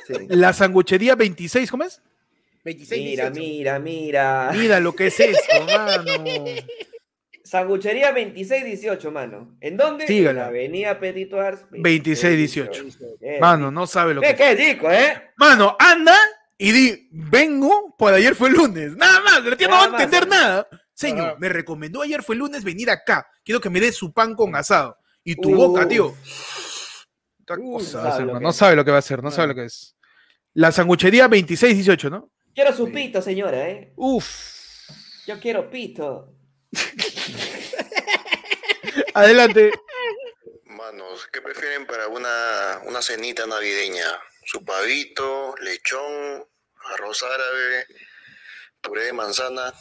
Sí. 0.08 0.14
La 0.28 0.52
sanguchería 0.52 1.14
26, 1.14 1.70
¿cómo 1.70 1.84
es? 1.84 2.02
26 2.64 3.02
Mira, 3.04 3.30
mira, 3.30 3.78
mira. 3.78 4.50
Mira 4.52 4.80
lo 4.80 4.94
que 4.94 5.06
es 5.08 5.18
esto, 5.20 5.64
mano. 5.66 6.02
Sanguchería 7.42 8.08
2618, 8.12 9.10
mano. 9.10 9.56
¿En 9.60 9.76
dónde? 9.76 10.06
Sígala. 10.06 10.30
En 10.30 10.36
la 10.36 10.46
avenida 10.46 11.00
Petito 11.00 11.40
Ars. 11.40 11.60
2618. 11.70 12.84
Eh, 13.20 13.38
Mano, 13.40 13.70
no 13.70 13.86
sabe 13.86 14.14
lo 14.14 14.20
que 14.20 14.28
Ve 14.28 14.32
es. 14.34 14.38
qué 14.38 14.54
rico, 14.72 14.90
¿eh? 14.90 15.30
Mano, 15.36 15.76
anda 15.78 16.16
y 16.58 16.70
di, 16.70 17.08
vengo, 17.10 17.94
por 17.98 18.12
ayer 18.12 18.34
fue 18.34 18.50
lunes. 18.50 18.94
Nada 18.96 19.20
más, 19.20 19.44
la 19.44 19.56
tía 19.56 19.66
no 19.68 19.74
va 19.74 19.84
a 19.84 19.88
más, 19.88 20.02
entender 20.02 20.28
nada. 20.28 20.68
Señor, 20.92 21.26
Ajá. 21.30 21.36
me 21.40 21.48
recomendó 21.48 22.02
ayer 22.02 22.22
fue 22.22 22.36
lunes 22.36 22.62
venir 22.62 22.90
acá. 22.90 23.26
Quiero 23.42 23.60
que 23.60 23.70
me 23.70 23.80
dé 23.80 23.90
su 23.90 24.12
pan 24.12 24.34
con 24.34 24.54
asado. 24.54 24.96
Y 25.24 25.34
tu 25.36 25.50
Uh. 25.52 25.56
boca, 25.56 25.88
tío. 25.88 26.14
Uh, 27.48 27.72
cosa 27.72 28.02
sabe 28.02 28.04
va 28.04 28.08
a 28.08 28.14
hacer, 28.14 28.26
que 28.26 28.40
No 28.40 28.52
sabe 28.52 28.76
lo 28.76 28.84
que 28.84 28.90
va 28.90 28.96
a 28.96 29.00
hacer, 29.00 29.22
no 29.24 29.30
sabe 29.30 29.48
lo 29.48 29.54
que 29.56 29.64
es. 29.64 29.96
La 30.52 30.70
sanguchería 30.70 31.22
2618, 31.24 32.10
¿no? 32.10 32.30
Quiero 32.60 32.76
su 32.76 32.92
pito, 32.92 33.22
señora, 33.22 33.70
¿eh? 33.70 33.94
Uf. 33.96 34.26
Yo 35.26 35.40
quiero 35.40 35.70
pito. 35.70 36.34
Adelante. 39.14 39.70
Manos, 40.66 41.26
¿qué 41.32 41.40
prefieren 41.40 41.86
para 41.86 42.08
una, 42.08 42.82
una 42.84 43.00
cenita 43.00 43.46
navideña? 43.46 44.04
Su 44.44 44.62
pavito, 44.62 45.54
lechón, 45.62 46.44
arroz 46.92 47.22
árabe, 47.22 47.86
puré 48.82 49.04
de 49.04 49.14
manzana. 49.14 49.72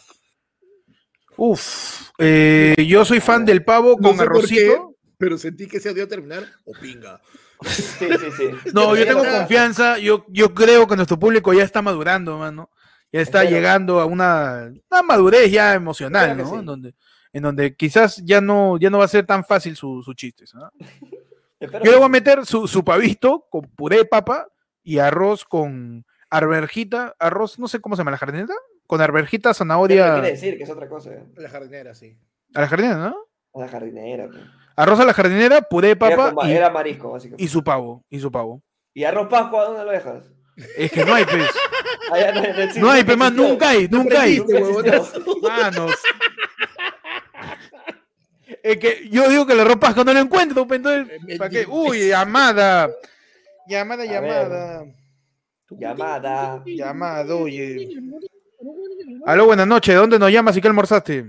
Uf. 1.35 2.11
Eh, 2.17 2.85
yo 2.87 3.03
soy 3.03 3.19
fan 3.19 3.43
del 3.43 3.65
pavo 3.65 3.97
No 3.99 4.07
con 4.07 4.17
sé 4.17 4.23
por 4.23 4.37
arrocito. 4.37 4.55
qué, 4.55 4.79
pero 5.17 5.37
sentí 5.37 5.67
que 5.67 5.81
se 5.81 5.93
dio 5.93 6.05
a 6.05 6.07
terminar 6.07 6.49
o 6.63 6.71
pinga. 6.79 7.19
Sí, 7.65 8.07
sí, 8.19 8.31
sí. 8.37 8.51
No, 8.73 8.95
yo 8.95 9.05
tengo 9.05 9.23
confianza. 9.25 9.97
Yo, 9.97 10.25
yo 10.29 10.53
creo 10.53 10.87
que 10.87 10.95
nuestro 10.95 11.19
público 11.19 11.53
ya 11.53 11.63
está 11.63 11.81
madurando, 11.81 12.37
mano. 12.37 12.69
Ya 13.11 13.21
está 13.21 13.39
Espero. 13.43 13.57
llegando 13.57 13.99
a 13.99 14.05
una, 14.05 14.71
una 14.91 15.01
madurez 15.03 15.51
ya 15.51 15.73
emocional, 15.73 16.29
Espero 16.31 16.45
¿no? 16.47 16.53
sí. 16.53 16.59
En 16.59 16.65
donde, 16.65 16.95
en 17.33 17.43
donde 17.43 17.75
quizás 17.75 18.17
ya 18.23 18.39
no, 18.39 18.77
ya 18.77 18.89
no 18.89 18.99
va 18.99 19.05
a 19.05 19.09
ser 19.09 19.25
tan 19.25 19.43
fácil 19.43 19.75
su- 19.75 20.01
sus 20.03 20.15
chistes. 20.15 20.53
¿no? 20.53 20.71
Espero 21.59 21.83
Yo 21.83 21.91
le 21.91 21.97
voy 21.97 22.05
a 22.05 22.09
meter 22.09 22.45
su, 22.45 22.67
su 22.67 22.83
pavito 22.85 23.45
con 23.49 23.61
puré 23.61 23.97
de 23.97 24.05
papa 24.05 24.47
y 24.83 24.99
arroz 24.99 25.43
con 25.43 26.05
arberjita, 26.29 27.15
arroz, 27.19 27.57
no 27.59 27.67
sé 27.67 27.81
cómo 27.81 27.95
se 27.95 28.01
llama 28.01 28.11
la 28.11 28.17
jardinera, 28.17 28.53
con 28.87 29.01
arberjita, 29.01 29.49
¿Qué 29.49 29.55
zanahoria 29.55 30.13
quiere 30.13 30.29
decir? 30.31 30.57
Que 30.57 30.63
es 30.63 30.69
otra 30.69 30.87
cosa. 30.87 31.11
¿eh? 31.11 31.23
La 31.35 31.49
jardinera, 31.49 31.93
sí. 31.95 32.17
a 32.53 32.61
la 32.61 32.67
jardinera, 32.67 32.97
¿no? 32.97 33.15
A 33.55 33.59
la 33.65 33.67
jardinera. 33.67 34.27
pues. 34.27 34.41
Arroz 34.79 34.99
a 35.01 35.05
la 35.05 35.13
jardinera, 35.13 35.61
puré 35.61 35.89
de 35.89 36.05
Era, 36.05 36.15
papa 36.15 36.33
con- 36.33 36.49
y, 36.49 36.53
era 36.53 36.69
marisco, 36.69 37.11
básicamente. 37.11 37.43
y 37.43 37.47
su 37.49 37.61
pavo, 37.63 38.05
y 38.09 38.17
su 38.19 38.31
pavo. 38.31 38.61
¿Y 38.93 39.03
arroz 39.03 39.27
pascua 39.27 39.65
dónde 39.65 39.83
lo 39.83 39.91
dejas? 39.91 40.23
Es 40.77 40.89
que 40.91 41.03
no 41.03 41.13
hay 41.13 41.25
pez. 41.25 41.49
Allá 42.11 42.31
no, 42.31 42.41
no 42.41 42.47
existe, 42.47 42.79
No 42.79 42.89
hay, 42.89 43.03
nunca 43.33 43.69
hay, 43.69 43.87
nunca 43.89 44.21
hay. 44.21 44.39
Manos. 45.41 45.95
Es 48.63 48.77
que 48.77 49.07
yo 49.09 49.29
digo 49.29 49.45
que 49.45 49.55
la 49.55 49.63
ropa 49.63 49.93
no 49.93 50.13
lo 50.13 50.19
encuentro, 50.19 50.65
pues, 50.65 50.77
entonces, 50.77 51.19
Eh, 51.27 51.37
¿para 51.37 51.49
qué? 51.49 51.65
Uy, 51.67 52.07
llamada. 52.09 52.89
Llamada, 53.67 54.05
llamada. 54.05 54.85
Llamada. 55.69 56.63
Llamada, 56.65 57.35
oye. 57.35 57.89
Aló, 59.25 59.45
buenas 59.45 59.67
noches. 59.67 59.93
¿De 59.93 59.99
dónde 59.99 60.17
nos 60.19 60.31
llamas 60.31 60.55
y 60.57 60.61
qué 60.61 60.67
almorzaste? 60.67 61.25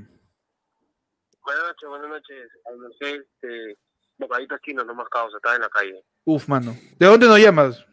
Buenas 1.50 1.66
noches, 1.66 1.88
buenas 1.88 2.08
noches. 2.08 2.48
Almorcé 2.64 3.14
este, 3.16 3.76
bocaditos 4.18 4.60
chinos, 4.60 4.86
nomás 4.86 5.08
causa, 5.08 5.36
estaba 5.36 5.56
en 5.56 5.62
la 5.62 5.68
calle. 5.68 6.04
Uf, 6.24 6.46
mano. 6.46 6.76
¿De 6.96 7.06
dónde 7.06 7.26
nos 7.26 7.40
llamas? 7.40 7.84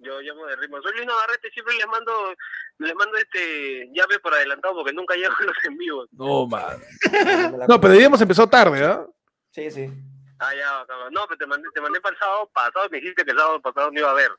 Yo 0.00 0.20
llamo 0.20 0.44
de 0.46 0.56
ritmo. 0.56 0.80
Soy 0.82 0.92
Luis 0.92 1.06
Navarrete, 1.06 1.50
siempre 1.50 1.74
les 1.76 1.86
mando, 1.86 2.34
les 2.78 2.94
mando 2.94 3.16
este 3.16 3.88
llave 3.94 4.18
por 4.18 4.34
adelantado 4.34 4.74
porque 4.74 4.92
nunca 4.92 5.14
llego 5.16 5.32
a 5.40 5.44
los 5.44 5.56
en 5.64 5.78
vivos. 5.78 6.08
No, 6.12 6.46
la- 6.50 6.78
No, 7.68 7.80
pero 7.80 7.94
hoy 7.94 8.04
hemos 8.04 8.20
empezado 8.20 8.48
tarde, 8.50 8.84
¿ah? 8.84 9.06
Sí, 9.50 9.70
sí. 9.70 9.90
Ah, 10.38 10.54
ya, 10.54 10.84
cabrón. 10.86 11.12
No, 11.14 11.24
pero 11.26 11.38
te 11.38 11.46
mandé, 11.46 11.68
te 11.74 11.80
mandé 11.80 12.02
para 12.02 12.12
el 12.14 12.18
sábado 12.20 12.50
pasado 12.52 12.84
y 12.86 12.90
me 12.90 12.98
dijiste 13.00 13.24
que 13.24 13.30
el 13.30 13.38
sábado 13.38 13.62
pasado 13.62 13.90
no 13.90 13.98
iba 13.98 14.08
a 14.08 14.12
haber. 14.12 14.30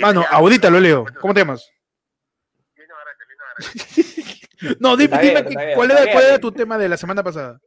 Mano, 0.00 0.24
ahorita 0.30 0.70
lo 0.70 0.78
leo. 0.78 1.04
¿Cómo 1.20 1.34
te 1.34 1.40
llamas? 1.40 1.68
Luis 2.76 2.88
Navarrete, 2.88 3.24
Luis 3.26 3.38
Navarrete. 3.38 4.33
No, 4.80 4.96
dime, 4.96 5.18
bien, 5.20 5.44
bien, 5.46 5.74
¿cuál, 5.74 5.90
era, 5.90 6.10
cuál 6.12 6.24
era 6.24 6.38
tu 6.38 6.52
tema 6.52 6.78
de 6.78 6.88
la 6.88 6.96
semana 6.96 7.22
pasada? 7.22 7.58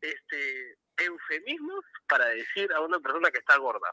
Este, 0.00 0.76
eufemismos 0.98 1.84
para 2.08 2.26
decir 2.26 2.72
a 2.72 2.80
una 2.80 2.98
persona 3.00 3.30
que 3.30 3.38
está 3.38 3.56
gorda. 3.58 3.88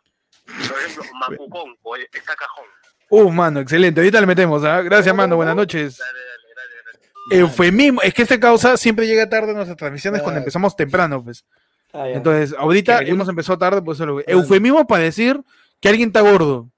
Por 0.46 0.80
ejemplo, 0.80 1.04
macucón 1.20 1.76
o 1.82 1.96
está 1.96 2.36
cajón. 2.36 2.66
Uf, 3.10 3.32
mano, 3.34 3.60
excelente. 3.60 4.02
Ahorita 4.02 4.20
le 4.22 4.28
metemos, 4.28 4.64
¿ah? 4.64 4.82
Gracias, 4.82 5.14
mano. 5.16 5.36
Buenas 5.36 5.56
noches. 5.56 5.98
Dale, 5.98 6.12
dale, 6.20 6.56
dale, 6.56 7.00
dale. 7.30 7.40
Eufemismo. 7.42 8.02
Es 8.02 8.14
que 8.14 8.24
esta 8.24 8.40
causa 8.40 8.76
siempre 8.78 9.06
llega 9.08 9.30
tarde 9.30 9.50
en 9.52 9.56
nuestras 9.56 9.78
transmisiones 9.78 10.22
cuando 10.22 10.36
Claro. 10.38 10.44
empezamos 10.44 10.76
temprano, 10.76 11.24
pues. 11.24 11.46
Ah. 11.94 12.10
Entonces, 12.10 12.56
ahorita 12.58 13.02
hemos 13.04 13.30
empezado 13.30 13.58
tarde, 13.60 13.82
pues 13.82 13.98
eso 13.98 14.06
lo 14.08 14.16
Claro. 14.18 14.40
Eufemismo 14.40 14.88
para 14.88 15.04
decir 15.04 15.40
que 15.80 15.90
alguien 15.90 16.10
está 16.10 16.22
gordo. 16.22 16.70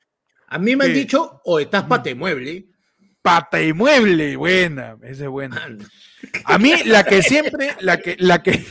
A 0.48 0.58
mí 0.60 0.76
me 0.76 0.86
han 0.86 0.92
Sí. 0.92 0.98
dicho, 1.00 1.42
o 1.46 1.60
estás 1.60 1.84
patemueble. 1.84 2.66
Pata 3.26 3.60
y 3.60 3.74
mueble. 3.74 4.36
Buena, 4.36 4.98
esa 5.02 5.24
es 5.24 5.30
buena. 5.30 5.68
A 6.44 6.60
mí, 6.60 6.76
la 6.86 7.04
que 7.04 7.24
siempre, 7.24 7.76
la 7.80 7.98
que, 7.98 8.16
la 8.20 8.44
que, 8.44 8.64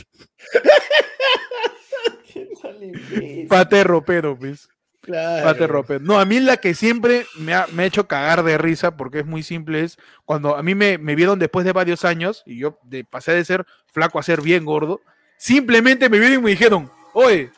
imbécil. 2.81 3.47
pate 3.49 3.83
ropero, 3.83 4.39
pues. 4.39 4.69
Claro. 5.01 5.43
Pate 5.43 5.67
ropero. 5.67 5.99
No, 5.99 6.17
a 6.17 6.23
mí 6.23 6.39
la 6.39 6.55
que 6.55 6.73
siempre 6.73 7.25
me 7.37 7.53
ha, 7.53 7.67
me 7.73 7.83
ha 7.83 7.85
hecho 7.85 8.07
cagar 8.07 8.43
de 8.43 8.57
risa, 8.57 8.95
porque 8.95 9.19
es 9.19 9.25
muy 9.25 9.43
simple, 9.43 9.83
es 9.83 9.97
cuando 10.23 10.55
a 10.55 10.63
mí 10.63 10.73
me, 10.73 10.97
me 10.99 11.15
vieron 11.15 11.37
después 11.37 11.65
de 11.65 11.73
varios 11.73 12.05
años, 12.05 12.41
y 12.45 12.57
yo 12.59 12.79
de, 12.83 13.03
pasé 13.03 13.33
de 13.33 13.43
ser 13.43 13.65
flaco 13.91 14.19
a 14.19 14.23
ser 14.23 14.39
bien 14.39 14.63
gordo, 14.63 15.01
simplemente 15.37 16.07
me 16.07 16.17
vieron 16.17 16.39
y 16.39 16.41
me 16.41 16.51
dijeron, 16.51 16.89
oye, 17.11 17.51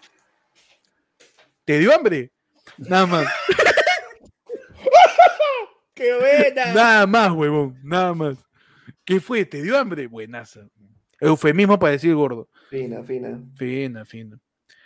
¿te 1.64 1.78
dio 1.78 1.94
hambre? 1.94 2.32
Nada 2.80 3.06
más. 3.06 3.28
¡Qué 5.98 6.14
buena! 6.18 6.66
Nada 6.74 7.08
más, 7.08 7.32
huevón, 7.32 7.80
nada 7.84 8.14
más. 8.14 8.38
¿Qué 9.04 9.20
fue? 9.20 9.44
¿Te 9.46 9.62
dio 9.62 9.78
hambre? 9.78 10.08
Buenaza. 10.08 10.62
Eufemismo 11.20 11.80
para 11.80 11.94
decir 11.94 12.14
gordo. 12.14 12.48
Fina, 12.70 13.04
fina. 13.04 13.40
Fina, 13.56 14.06
fina. 14.06 14.38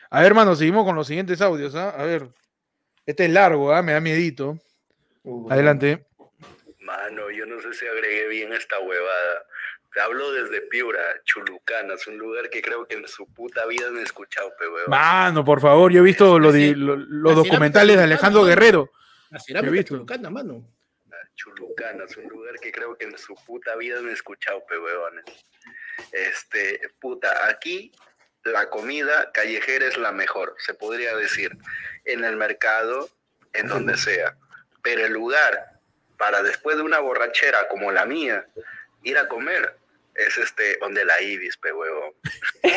A 0.10 0.20
ver, 0.22 0.28
hermano, 0.28 0.56
seguimos 0.56 0.86
con 0.86 0.96
los 0.96 1.08
siguientes 1.08 1.42
audios, 1.42 1.76
¿ah? 1.76 1.90
A 1.90 2.04
ver. 2.06 2.30
Este 3.06 3.26
es 3.26 3.32
largo, 3.32 3.74
¿ah? 3.74 3.82
Me 3.82 3.92
da 3.94 4.00
miedito. 4.00 4.58
Uh, 5.24 5.52
Adelante. 5.52 6.06
Mano, 6.80 7.30
yo 7.32 7.46
no 7.46 7.60
sé 7.62 7.74
si 7.74 7.86
agregué 7.86 8.28
bien 8.30 8.54
esta 8.54 8.80
huevada. 8.80 9.44
Te 9.94 10.00
hablo 10.02 10.32
desde 10.32 10.62
Piura, 10.62 11.00
Chulucanas, 11.26 12.08
un 12.08 12.18
lugar 12.18 12.50
que 12.50 12.62
creo 12.62 12.86
que 12.88 12.96
en 12.96 13.08
su 13.08 13.26
puta 13.34 13.66
vida 13.66 13.88
han 13.90 13.98
escuchado, 13.98 14.52
pe 14.58 14.66
huevón. 14.66 14.90
Mano, 14.90 15.44
por 15.44 15.60
favor, 15.60 15.92
yo 15.92 16.00
he 16.00 16.04
visto 16.04 16.40
lo 16.40 16.52
de- 16.52 16.76
lo- 16.76 16.96
los 16.96 17.36
la 17.36 17.42
documentales 17.44 17.98
de 17.98 18.04
Alejandro 18.04 18.44
Guerrero. 18.46 18.90
La 19.30 19.60
He 19.60 19.70
visto. 19.70 19.96
chulucana, 19.96 20.30
mano. 20.30 20.66
Chulucanas, 21.42 22.16
un 22.18 22.28
lugar 22.30 22.56
que 22.60 22.72
creo 22.72 22.96
que 22.96 23.06
en 23.06 23.18
su 23.18 23.34
puta 23.34 23.76
vida 23.76 23.98
han 23.98 24.10
escuchado, 24.10 24.64
pe 24.68 24.78
huevones. 24.78 25.26
Este, 26.12 26.80
puta, 27.00 27.48
aquí 27.48 27.92
la 28.44 28.70
comida 28.70 29.32
callejera 29.32 29.88
es 29.88 29.98
la 29.98 30.12
mejor, 30.12 30.56
se 30.60 30.74
podría 30.74 31.16
decir, 31.16 31.58
en 32.06 32.24
el 32.24 32.38
mercado, 32.38 33.10
en 33.54 33.68
donde 33.68 33.98
sea. 33.98 34.36
Pero 34.84 35.06
el 35.06 35.14
lugar 35.14 35.80
para 36.18 36.44
después 36.44 36.78
de 36.78 36.84
una 36.84 37.00
borrachera 37.00 37.68
como 37.70 37.92
la 37.92 38.06
mía, 38.06 38.46
ir 39.02 39.18
a 39.18 39.28
comer, 39.28 39.76
es 40.14 40.38
este, 40.38 40.78
donde 40.78 41.04
la 41.06 41.20
Ibis, 41.22 41.58
pe 41.58 41.74
huevón. 41.74 42.14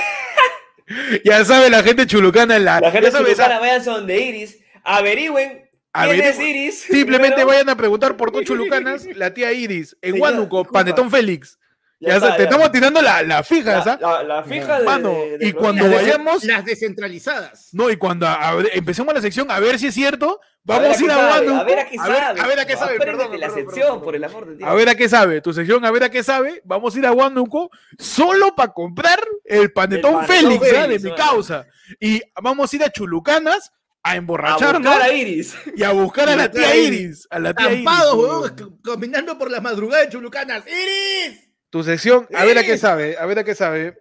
Ya 1.25 1.43
sabe 1.47 1.71
la 1.71 1.83
gente 1.83 2.07
chulucana. 2.07 2.59
La, 2.59 2.79
La 2.79 2.91
gente 2.91 3.11
chulucana, 3.11 3.59
vayan 3.59 3.83
donde 3.83 4.19
Iris, 4.19 4.59
averigüen 4.83 5.71
quién 5.95 6.21
es 6.21 6.39
Iris. 6.41 6.81
Simplemente 6.91 7.35
primero. 7.37 7.47
vayan 7.49 7.69
a 7.69 7.77
preguntar 7.77 8.17
por 8.17 8.33
dos 8.33 8.43
chulucanas, 8.45 9.07
la 9.15 9.33
tía 9.33 9.53
Iris, 9.53 9.97
en 10.03 10.15
Sí, 10.15 10.21
Huánuco. 10.21 10.65
Panetón 10.65 11.11
Félix. 11.11 11.59
Ya 12.01 12.09
Ya, 12.11 12.15
está, 12.17 12.33
te 12.37 12.43
ya. 12.43 12.49
estamos 12.51 12.73
tirando 12.73 13.01
la, 13.01 13.23
la 13.23 13.43
fija, 13.45 13.77
la, 13.77 13.85
¿sabes? 13.85 14.01
la, 14.03 14.23
la 14.25 14.43
fija 14.45 14.79
de, 14.81 14.85
Mano, 14.85 15.11
de- 15.11 15.39
de 15.39 15.47
y 15.47 15.53
cuando 15.53 15.87
Las, 15.87 16.03
vayamos- 16.03 16.45
las 16.45 16.65
descentralizadas. 16.65 17.69
No, 17.73 17.89
y 17.89 17.97
cuando 17.97 18.27
a- 18.27 18.51
a 18.51 18.63
empecemos 18.75 19.15
la 19.15 19.21
sección 19.23 19.51
a 19.51 19.59
ver 19.61 19.79
si 19.79 19.87
es 19.87 19.95
cierto, 19.95 20.41
Vamos 20.67 20.99
a 20.99 21.05
ir 21.05 21.11
a 21.11 21.19
Huánuco. 21.19 21.57
A 21.61 21.65
ver 21.65 21.79
a 21.79 21.87
qué 21.91 21.97
sabe. 21.99 22.41
a 22.41 22.47
ver 22.47 22.59
a 22.59 22.67
qué 22.67 22.75
sabe, 22.77 22.99
perdón, 22.99 23.39
la 23.39 23.51
sección, 23.51 24.01
por 24.03 24.17
el 24.17 24.25
amor 24.25 24.47
de 24.47 24.57
Dios. 24.57 24.69
A 24.71 24.73
ver 24.73 24.89
a 24.89 24.95
qué 24.95 25.11
sabe, 25.11 25.43
tu 25.43 25.53
sección, 25.53 25.85
a 25.85 25.91
ver 25.91 26.05
a 26.05 26.09
qué 26.11 26.23
sabe. 26.23 26.63
Vamos 26.65 26.95
a 26.95 26.99
ir 26.99 27.05
a 27.07 27.13
Huánuco 27.13 27.71
solo 27.99 28.55
para 28.55 28.73
comprar 28.73 29.21
el 29.45 29.73
panetón, 29.73 30.15
panetón 30.27 30.27
Félix, 30.27 30.63
¿ah? 30.63 30.67
de 30.67 30.83
Félix, 30.85 31.03
mi 31.05 31.15
causa. 31.15 31.67
Y 32.01 32.23
vamos 32.43 32.73
a 32.73 32.77
ir 32.77 32.83
a 32.83 32.89
Chulucanas 32.91 33.73
a 34.05 34.11
A 34.13 34.17
emborracharnos 34.17 34.83
buscar 34.83 35.03
a 35.03 35.13
Iris. 35.13 35.57
y 35.77 35.83
a 35.83 35.91
buscar 35.93 36.29
a 36.31 36.37
la 36.37 36.51
tía 36.51 36.77
Iris. 36.77 37.27
A 37.31 37.39
la 37.39 37.53
tía 37.55 37.73
Iris. 37.73 37.85
Tampados, 37.85 38.15
weón. 38.15 38.41
weón, 38.43 38.81
caminando 38.85 39.37
por 39.39 39.51
la 39.51 39.61
madrugada 39.61 40.05
de 40.05 40.11
Chulucanas. 40.11 40.63
¡Iris! 40.67 41.49
Tu 41.71 41.83
sección, 41.83 42.29
a 42.35 42.45
ver 42.45 42.57
a 42.59 42.63
qué 42.63 42.69
Iris. 42.69 42.81
sabe, 42.81 43.17
a 43.19 43.27
ver 43.27 43.39
a 43.41 43.45
qué 43.45 43.55
sabe. 43.55 44.01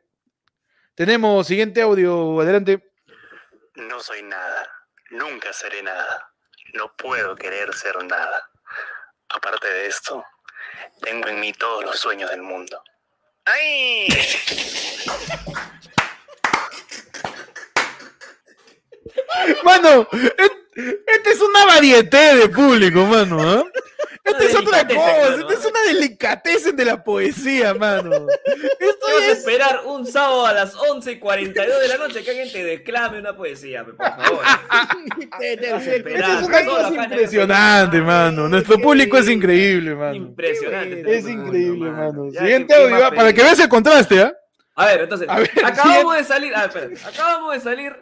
Tenemos 0.93 1.47
siguiente 1.47 1.81
audio, 1.81 2.39
adelante. 2.41 2.91
No 3.75 3.99
soy 3.99 4.21
nada. 4.23 4.69
Nunca 5.09 5.51
seré 5.53 5.81
nada. 5.81 6.29
No 6.73 6.93
puedo 6.95 7.35
querer 7.35 7.73
ser 7.73 7.95
nada. 8.03 8.49
Aparte 9.29 9.67
de 9.67 9.87
esto, 9.87 10.23
tengo 11.01 11.27
en 11.29 11.39
mí 11.39 11.51
todos 11.53 11.83
los 11.83 11.97
sueños 11.99 12.29
del 12.29 12.41
mundo. 12.43 12.83
¡Ay! 13.45 14.07
Mano, 19.63 20.07
este 20.75 21.29
es 21.31 21.41
una 21.41 21.65
variedad 21.65 22.35
de 22.35 22.49
público, 22.49 23.05
mano. 23.05 23.39
¿ah? 23.41 23.63
Esta 24.23 24.43
es 24.45 24.55
otra 24.55 24.87
cosa, 24.87 25.35
esta 25.35 25.53
es 25.53 25.65
una 25.65 25.81
delicatessen 25.87 26.75
de 26.77 26.85
la 26.85 27.03
poesía, 27.03 27.73
mano. 27.73 28.11
Esto 28.79 29.05
Vamos 29.05 29.21
a 29.21 29.25
es 29.31 29.37
esperar 29.39 29.81
un 29.85 30.05
sábado 30.07 30.45
a 30.45 30.53
las 30.53 30.73
11 30.75 31.11
y 31.11 31.19
42 31.19 31.81
de 31.81 31.87
la 31.89 31.97
noche 31.97 32.23
que 32.23 32.29
alguien 32.29 32.49
te 32.51 32.63
declame 32.63 33.19
una 33.19 33.35
poesía, 33.35 33.83
por 33.83 33.97
favor. 33.97 34.39
Espera, 35.41 36.39
es 36.39 36.47
una 36.47 36.65
cosa 36.65 36.93
impresionante, 37.03 38.01
mano. 38.01 38.47
Nuestro 38.47 38.77
público 38.79 39.17
es 39.17 39.27
increíble, 39.29 39.93
mano. 39.95 40.15
Impresionante. 40.15 41.01
Es 41.01 41.17
este 41.17 41.31
increíble, 41.31 41.67
público, 41.89 41.91
mano. 41.97 42.31
Siguiente 42.31 42.73
¿qué- 42.75 42.87
qué 42.87 42.93
audio, 43.03 43.15
para 43.15 43.33
que 43.33 43.41
veas 43.43 43.59
el 43.59 43.69
contraste, 43.69 44.21
¿ah? 44.21 44.33
A 44.75 44.85
ver, 44.87 45.01
entonces, 45.01 45.27
A 45.29 45.37
ver, 45.39 45.51
acabamos 45.63 46.15
de 46.17 46.23
salir, 46.23 46.55
a 46.55 46.67
ver, 46.67 46.69
espérate, 46.83 47.07
acabamos 47.07 47.53
de 47.53 47.59
salir 47.59 47.95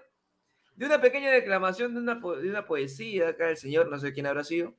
de 0.82 0.88
una 0.88 1.00
pequeña 1.00 1.30
declamación 1.30 1.94
de 1.94 2.00
una, 2.00 2.16
de 2.16 2.50
una 2.50 2.66
poesía 2.66 3.30
acá 3.30 3.46
del 3.48 3.58
señor, 3.58 3.88
no 3.88 4.00
sé 4.00 4.14
quién 4.14 4.26
habrá 4.26 4.44
sido. 4.44 4.74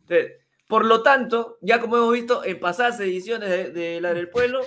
Entonces, 0.00 0.32
por 0.66 0.84
lo 0.86 1.02
tanto, 1.02 1.58
ya 1.60 1.78
como 1.78 1.98
hemos 1.98 2.12
visto 2.14 2.42
en 2.42 2.58
pasadas 2.58 2.98
ediciones 3.00 3.50
de, 3.50 3.70
de 3.70 4.00
La 4.00 4.14
del 4.14 4.30
Pueblo, 4.30 4.62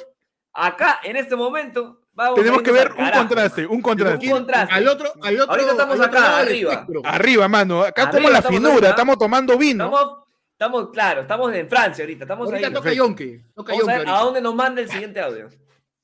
acá, 0.53 0.99
en 1.03 1.16
este 1.16 1.36
momento, 1.36 2.02
vamos 2.14 2.36
Tenemos 2.36 2.60
a 2.60 2.64
que 2.64 2.72
ver 2.72 2.91
un 2.91 3.12
contraste, 3.12 3.66
un 3.66 3.82
contraste. 3.82 4.26
Un 4.28 4.32
contraste. 4.32 4.76
Al 4.76 4.88
otro, 4.88 5.12
al 5.24 5.36
otro, 5.41 5.52
Ahorita 5.52 5.72
estamos 5.72 5.99
al 5.99 6.06
otro 6.07 6.20
acá, 6.20 6.38
arriba. 6.38 6.88
Arriba, 7.03 7.48
mano. 7.48 7.82
Acá 7.82 8.03
Arriba 8.03 8.18
estamos 8.18 8.32
la 8.32 8.38
estamos 8.38 8.57
finura, 8.60 8.78
acá. 8.78 8.90
estamos 8.90 9.18
tomando 9.18 9.57
vino. 9.57 9.86
Estamos, 9.86 10.18
estamos, 10.52 10.90
claro, 10.91 11.22
estamos 11.22 11.52
en 11.56 11.68
Francia 11.68 12.03
ahorita, 12.03 12.26
estamos 12.26 12.48
Ahorita 12.48 12.68
ahí. 12.68 12.74
toca. 12.74 12.94
Yonke. 12.94 13.44
Toca 13.56 13.74
Vamos 13.74 13.88
a 13.90 13.91
Yonke 13.91 13.98
ver 13.98 14.07
a 14.07 14.12
ahorita. 14.12 14.24
dónde 14.26 14.41
nos 14.41 14.53
manda 14.56 14.82
el 14.82 14.90
siguiente 14.90 15.20
audio. 15.20 15.49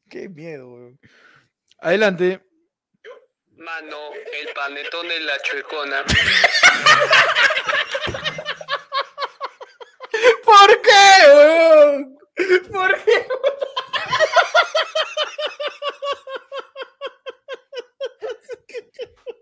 Qué 0.09 0.27
miedo, 0.27 0.67
weón. 0.73 0.99
Adelante. 1.79 2.41
Mano, 3.61 4.11
el 4.33 4.53
panetón 4.55 5.07
de 5.07 5.19
la 5.19 5.39
chuecona. 5.43 6.03
¿Por 10.43 10.81
qué, 10.81 11.27
weón? 11.27 12.17
¿Por 12.71 13.03
qué? 13.03 13.27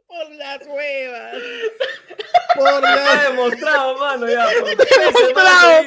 Por 0.05 0.31
las 0.31 0.67
huevas. 0.67 1.37
Por 2.55 2.67
Está 2.67 2.81
las 2.81 3.23
demostrado, 3.23 3.97
mano, 3.99 4.27
ya. 4.27 4.49
tres 4.49 5.13
Demostrado, 5.13 5.83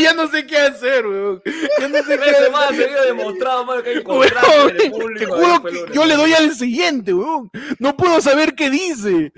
ya 0.00 0.14
no 0.14 0.28
sé 0.28 0.46
qué 0.46 0.58
hacer, 0.58 1.06
weón. 1.06 1.42
Ya 1.78 1.88
no 1.88 2.02
sé 2.02 2.18
qué 2.18 2.30
hacer. 2.30 2.52
seguidas 2.76 3.04
demostrado, 3.06 3.64
mano, 3.64 3.82
que 3.82 3.90
hay 3.90 4.02
contraste 4.02 4.62
en 4.62 4.68
el 4.70 4.76
te 4.76 4.90
público. 4.90 5.36
juro 5.36 5.58
de 5.60 5.86
que 5.86 5.94
yo 5.94 6.04
le 6.04 6.14
doy 6.16 6.32
al 6.32 6.54
siguiente, 6.54 7.14
weón. 7.14 7.50
No 7.78 7.96
puedo 7.96 8.20
saber 8.20 8.54
qué 8.54 8.70
dice. 8.70 9.32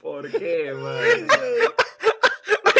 ¿Por 0.00 0.30
qué, 0.30 0.72
mano? 0.72 1.76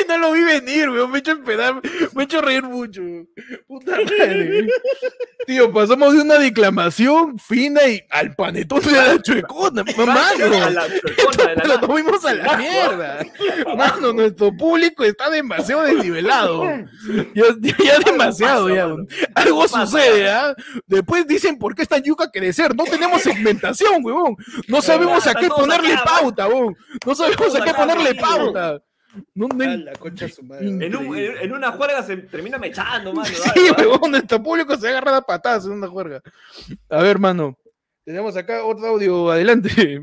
No 0.09 0.19
lo 0.19 0.33
vi 0.33 0.43
venir, 0.43 0.89
weón. 0.91 1.11
Me 1.11 1.19
he 1.19 1.21
hecho 1.21 1.33
esperar, 1.33 1.81
me 2.15 2.23
he 2.23 2.25
hecho 2.25 2.41
reír 2.41 2.63
mucho. 2.63 3.01
Puta 3.67 3.93
madre. 3.97 4.67
Tío, 5.47 5.73
pasamos 5.73 6.15
de 6.15 6.21
una 6.23 6.39
declamación 6.39 7.39
fina 7.39 7.81
y 7.87 8.03
al 8.11 8.35
panetón 8.35 8.81
de 8.81 8.91
la 8.93 9.23
chuecona, 9.23 9.83
A 9.99 10.07
mano. 10.07 10.71
la 10.71 10.87
chuecona 10.89 11.51
de 11.51 11.57
la 11.57 11.65
Lo 11.65 11.81
tuvimos 11.81 12.25
a 12.25 12.35
la 12.35 12.57
mierda. 12.57 13.27
Mano, 13.77 14.13
nuestro 14.13 14.57
público 14.57 15.05
está 15.05 15.31
demasiado 15.31 15.83
desnivelado. 15.83 16.65
Ya, 17.35 17.45
ya- 17.61 17.99
demasiado, 18.05 18.69
ya. 18.75 18.89
Algo 19.35 19.69
sucede, 19.69 20.29
¿ah? 20.31 20.55
Después 20.87 21.27
dicen 21.27 21.59
por 21.59 21.75
qué 21.75 21.83
está 21.83 21.99
yuca 21.99 22.31
crecer. 22.31 22.75
No 22.75 22.85
tenemos 22.85 23.23
segmentación, 23.23 24.05
huevón. 24.05 24.37
No 24.69 24.83
sabemos 24.83 25.27
a 25.27 25.35
qué 25.35 25.49
ponerle 25.49 25.97
pauta, 26.05 26.49
huevón. 26.49 26.77
No 27.05 27.15
sabemos 27.15 27.55
a 27.55 27.65
qué 27.65 27.73
ponerle 27.75 28.15
pauta. 28.15 28.81
No, 29.35 29.49
no- 29.49 29.65
Ah, 29.65 29.77
la 29.77 29.93
concha 29.95 30.29
su 30.29 30.43
madre. 30.43 30.67
En, 30.69 30.97
un- 30.97 31.17
en- 31.17 31.37
en 31.39 31.53
una 31.53 31.73
juerga 31.73 32.03
se 32.03 32.17
termina 32.19 32.59
mechando, 32.59 33.13
mano. 33.13 33.29
Sí, 33.29 33.71
huevón, 33.77 34.11
nuestro 34.13 34.43
público 34.43 34.77
se 34.77 34.89
agarra 34.89 35.17
a 35.19 35.23
patadas 35.23 35.67
en 35.67 35.73
una 35.73 35.89
juerga. 35.89 36.21
A 36.91 37.03
ver, 37.03 37.19
mano. 37.19 37.57
Tenemos 38.05 38.37
acá 38.37 38.65
otro 38.65 38.87
audio. 38.87 39.31
Adelante. 39.31 40.01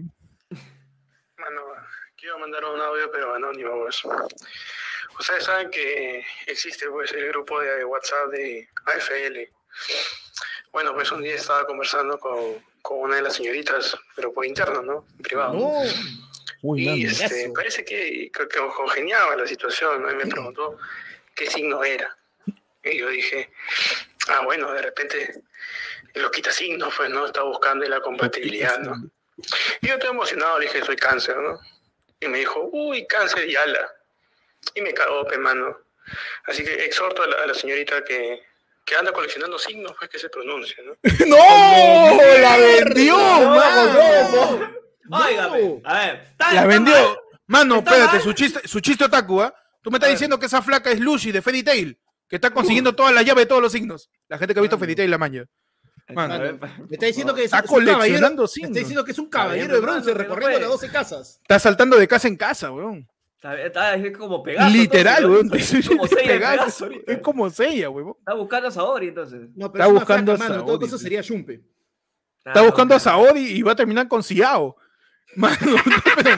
Mano, 1.37 1.61
quiero 2.15 2.37
mandar 2.39 2.63
un 2.65 2.79
audio, 2.81 3.09
pero 3.11 3.33
anónimo, 3.35 3.71
pues. 3.83 4.01
Ustedes 5.19 5.43
saben 5.43 5.69
que 5.69 6.23
existe 6.47 6.89
pues 6.89 7.11
el 7.13 7.27
grupo 7.29 7.59
de 7.61 7.85
WhatsApp 7.85 8.29
de 8.31 8.67
AFL. 8.85 9.49
Bueno, 10.71 10.93
pues 10.93 11.11
un 11.11 11.21
día 11.21 11.35
estaba 11.35 11.65
conversando 11.67 12.17
con, 12.19 12.39
con 12.81 12.99
una 12.99 13.17
de 13.17 13.21
las 13.21 13.35
señoritas, 13.35 13.95
pero 14.15 14.33
por 14.33 14.45
interno, 14.45 14.81
¿no? 14.81 15.05
En 15.11 15.17
privado. 15.19 15.53
No. 15.53 15.71
Uy, 16.63 16.87
y 16.87 17.05
este, 17.05 17.51
parece 17.53 17.83
que, 17.83 18.31
que, 18.33 18.47
que 18.47 18.59
congeniaba 18.73 19.35
la 19.35 19.45
situación, 19.45 20.01
¿no? 20.01 20.09
Y 20.09 20.15
me 20.15 20.25
preguntó 20.27 20.77
qué 21.35 21.45
signo 21.45 21.83
era. 21.83 22.17
Y 22.81 22.99
yo 22.99 23.09
dije, 23.09 23.51
ah, 24.29 24.41
bueno, 24.45 24.71
de 24.71 24.81
repente 24.81 25.43
lo 26.13 26.31
quita 26.31 26.53
signos, 26.53 26.93
pues, 26.95 27.09
¿no? 27.09 27.25
Está 27.25 27.43
buscando 27.43 27.85
la 27.85 27.99
compatibilidad, 27.99 28.79
¿no? 28.79 28.95
Y 29.81 29.87
yo 29.87 29.95
estoy 29.95 30.11
emocionado, 30.11 30.57
le 30.57 30.67
dije, 30.67 30.81
soy 30.85 30.95
cáncer, 30.95 31.35
¿no? 31.35 31.59
Y 32.21 32.29
me 32.29 32.39
dijo, 32.39 32.69
uy, 32.71 33.05
cáncer 33.07 33.49
y 33.49 33.57
ala. 33.57 33.93
Y 34.73 34.79
me 34.79 34.93
cagó, 34.93 35.27
pe, 35.27 35.37
mano. 35.37 35.77
Así 36.45 36.63
que 36.63 36.85
exhorto 36.85 37.23
a 37.23 37.27
la, 37.27 37.43
a 37.43 37.47
la 37.47 37.53
señorita 37.53 38.05
que, 38.05 38.41
que 38.85 38.95
anda 38.95 39.11
coleccionando 39.11 39.59
signos, 39.59 39.93
pues 39.99 40.09
que 40.09 40.17
se 40.17 40.29
pronuncie, 40.29 40.81
¿no? 40.81 40.95
¡No! 41.27 42.39
¡La 42.39 42.57
vendió, 42.57 43.17
mano! 43.17 44.82
Óigame, 45.09 45.81
a 45.83 45.93
ver. 46.05 46.15
está- 46.31 46.53
La 46.53 46.61
está 46.61 46.67
vendió. 46.67 46.93
mal. 46.93 47.17
Mano, 47.47 47.75
Está 47.79 47.91
espérate, 47.91 48.15
mal. 48.17 48.23
su 48.23 48.33
chiste, 48.33 48.67
su 48.67 48.79
chiste 48.79 49.03
otaku, 49.05 49.41
¿ah? 49.41 49.53
Tú 49.81 49.91
me 49.91 49.97
estás 49.97 50.11
diciendo 50.11 50.39
que 50.39 50.45
esa 50.45 50.61
flaca 50.61 50.91
es 50.91 50.99
Lucy 50.99 51.31
de 51.31 51.41
Fairy 51.41 51.61
Tail, 51.63 51.99
que 52.29 52.37
está 52.37 52.51
consiguiendo 52.51 52.95
toda 52.95 53.11
la 53.11 53.21
llave 53.21 53.41
de 53.41 53.45
todos 53.47 53.61
los 53.61 53.71
signos. 53.71 54.09
La 54.29 54.37
gente 54.37 54.53
que 54.53 54.59
ha 54.59 54.63
visto 54.63 54.77
Fairy 54.77 54.95
Tail 54.95 55.11
la 55.11 55.17
maña. 55.17 55.45
Mano, 56.13 56.37
Me 56.39 56.95
está 56.95 57.05
diciendo 57.05 57.33
que 57.33 57.41
es, 57.41 57.45
Está 57.45 57.59
es 57.59 57.63
un 57.63 57.69
caballero. 57.77 57.97
coleccionando 57.97 58.41
Me 58.43 58.47
signos. 58.47 58.69
está 58.71 58.79
diciendo 58.79 59.05
que 59.05 59.11
es 59.11 59.19
un 59.19 59.25
Está 59.25 59.37
caballero 59.39 59.73
de 59.75 59.79
bronce 59.81 60.13
recorriendo 60.13 60.49
las 60.59 60.67
puede. 60.69 60.71
12 60.71 60.89
casas. 60.89 61.39
está 61.41 61.59
saltando 61.59 61.97
de 61.97 62.07
casa 62.07 62.27
en 62.27 62.35
casa, 62.37 62.71
weón. 62.71 63.07
Está, 63.35 63.61
está- 63.61 63.95
es 63.95 64.17
como 64.17 64.41
Pegaso. 64.43 64.69
Literal, 64.69 65.25
weón. 65.29 65.49
Es 65.53 65.87
como 65.87 66.07
Seiya 66.07 66.27
Pegaso. 66.27 66.57
Pegaso 66.57 66.83
ahorita. 66.85 67.11
Es 67.11 67.19
como 67.19 67.49
Seiya, 67.49 67.89
weón. 67.89 68.15
Está 68.19 68.33
buscando 68.35 68.67
a 68.67 68.71
Saori, 68.71 69.07
entonces. 69.09 69.41
No, 69.55 69.65
Está 69.65 69.71
pero 69.73 69.83
es 69.83 69.89
una 69.91 69.99
buscando 69.99 70.31
flaca, 70.37 70.45
a 70.45 70.49
mano. 70.57 70.61
En 70.73 70.79
todo 70.79 70.97
sí. 70.97 71.03
sería 71.03 71.21
Shumpe. 71.21 71.61
Está 72.45 72.61
buscando 72.61 72.95
a 72.95 72.99
Saori 72.99 73.41
y 73.41 73.61
va 73.61 73.71
a 73.71 73.75
terminar 73.75 74.07
con 74.07 74.21
Ciao. 74.23 74.75
Mano, 75.35 75.57
pero 76.23 76.37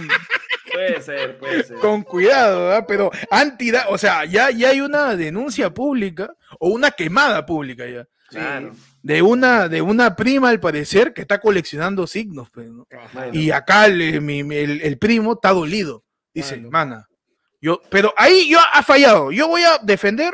Puede 0.72 1.02
ser, 1.02 1.38
puede 1.38 1.64
ser. 1.64 1.78
con 1.78 2.04
cuidado, 2.04 2.72
¿ah? 2.74 2.86
pero 2.86 3.10
anti, 3.32 3.72
o 3.90 3.98
sea, 3.98 4.26
ya, 4.26 4.52
ya 4.52 4.70
hay 4.70 4.82
una 4.82 5.16
denuncia 5.16 5.74
pública 5.74 6.34
o 6.60 6.70
una 6.70 6.92
quemada 6.92 7.46
pública 7.46 7.86
ya. 7.88 8.08
Claro. 8.30 8.74
De 9.02 9.22
una, 9.22 9.70
de 9.70 9.82
una 9.82 10.16
prima, 10.16 10.50
al 10.50 10.60
parecer, 10.60 11.14
que 11.14 11.22
está 11.22 11.40
coleccionando 11.40 12.08
signos. 12.08 12.50
pues. 12.52 12.68
Y 13.32 13.52
acá 13.52 13.86
el, 13.86 14.22
mi- 14.22 14.40
el- 14.54 14.82
el 14.82 14.98
primo 14.98 15.34
está 15.34 15.52
dolido. 15.52 16.04
Dice, 16.34 16.58
Mano. 16.58 16.70
mana, 16.72 17.08
yo, 17.62 17.82
pero 17.90 18.14
ahí 18.18 18.50
yo 18.50 18.60
ha 18.74 18.84
fallado. 18.84 19.32
Yo 19.32 19.48
voy 19.48 19.62
a 19.62 19.78
defender 19.82 20.34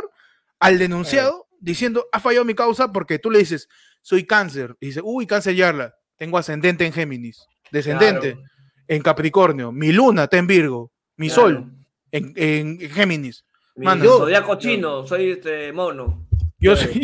al 0.60 0.80
denunciado 0.80 1.48
diciendo, 1.60 2.08
ha 2.12 2.20
fallado 2.20 2.46
mi 2.46 2.56
causa 2.56 2.92
porque 2.92 3.20
tú 3.20 3.30
le 3.30 3.40
dices, 3.40 3.68
soy 4.02 4.26
cáncer. 4.26 4.76
Y 4.80 4.88
dice, 4.88 5.02
uy, 5.04 5.28
cáncer 5.28 5.54
yarla. 5.54 5.94
Tengo 6.18 6.38
ascendente 6.40 6.86
en 6.86 6.94
Géminis, 6.94 7.46
descendente 7.72 8.34
Claro, 8.34 8.48
en 8.88 9.02
Capricornio, 9.02 9.72
mi 9.72 9.92
luna 9.92 10.24
está 10.26 10.38
en 10.38 10.48
Virgo, 10.48 10.92
mi 11.18 11.28
claro. 11.28 11.42
sol 11.42 11.72
en, 12.12 12.34
en 12.36 12.80
Géminis. 12.92 13.46
Mi 13.76 13.86
Mano. 13.86 14.04
zodiaco 14.04 14.56
chino, 14.56 15.08
soy 15.08 15.32
este 15.32 15.72
mono. 15.72 16.28
Yo 16.60 16.76
soy, 16.76 17.02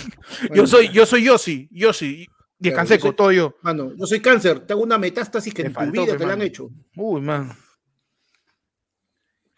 yo 0.54 0.66
soy, 0.66 0.88
yo 0.88 1.04
soy 1.06 1.24
Yossi, 1.24 1.68
Yossi. 1.70 2.26
Y 2.58 2.62
Claro, 2.62 2.76
Canseco, 2.76 3.02
yo 3.04 3.08
soy- 3.10 3.16
todo 3.16 3.32
yo. 3.32 3.54
Mano, 3.62 3.92
yo 3.94 4.06
soy 4.06 4.20
cáncer, 4.20 4.60
te 4.60 4.72
hago 4.72 4.82
una 4.82 4.96
metástasis 4.96 5.52
que 5.52 5.62
Te 5.64 5.68
en 5.68 5.74
tu 5.74 5.90
vida 5.92 6.16
te 6.16 6.26
la 6.26 6.32
han 6.32 6.40
hecho. 6.42 6.70
Uy, 6.96 7.20
man. 7.20 7.52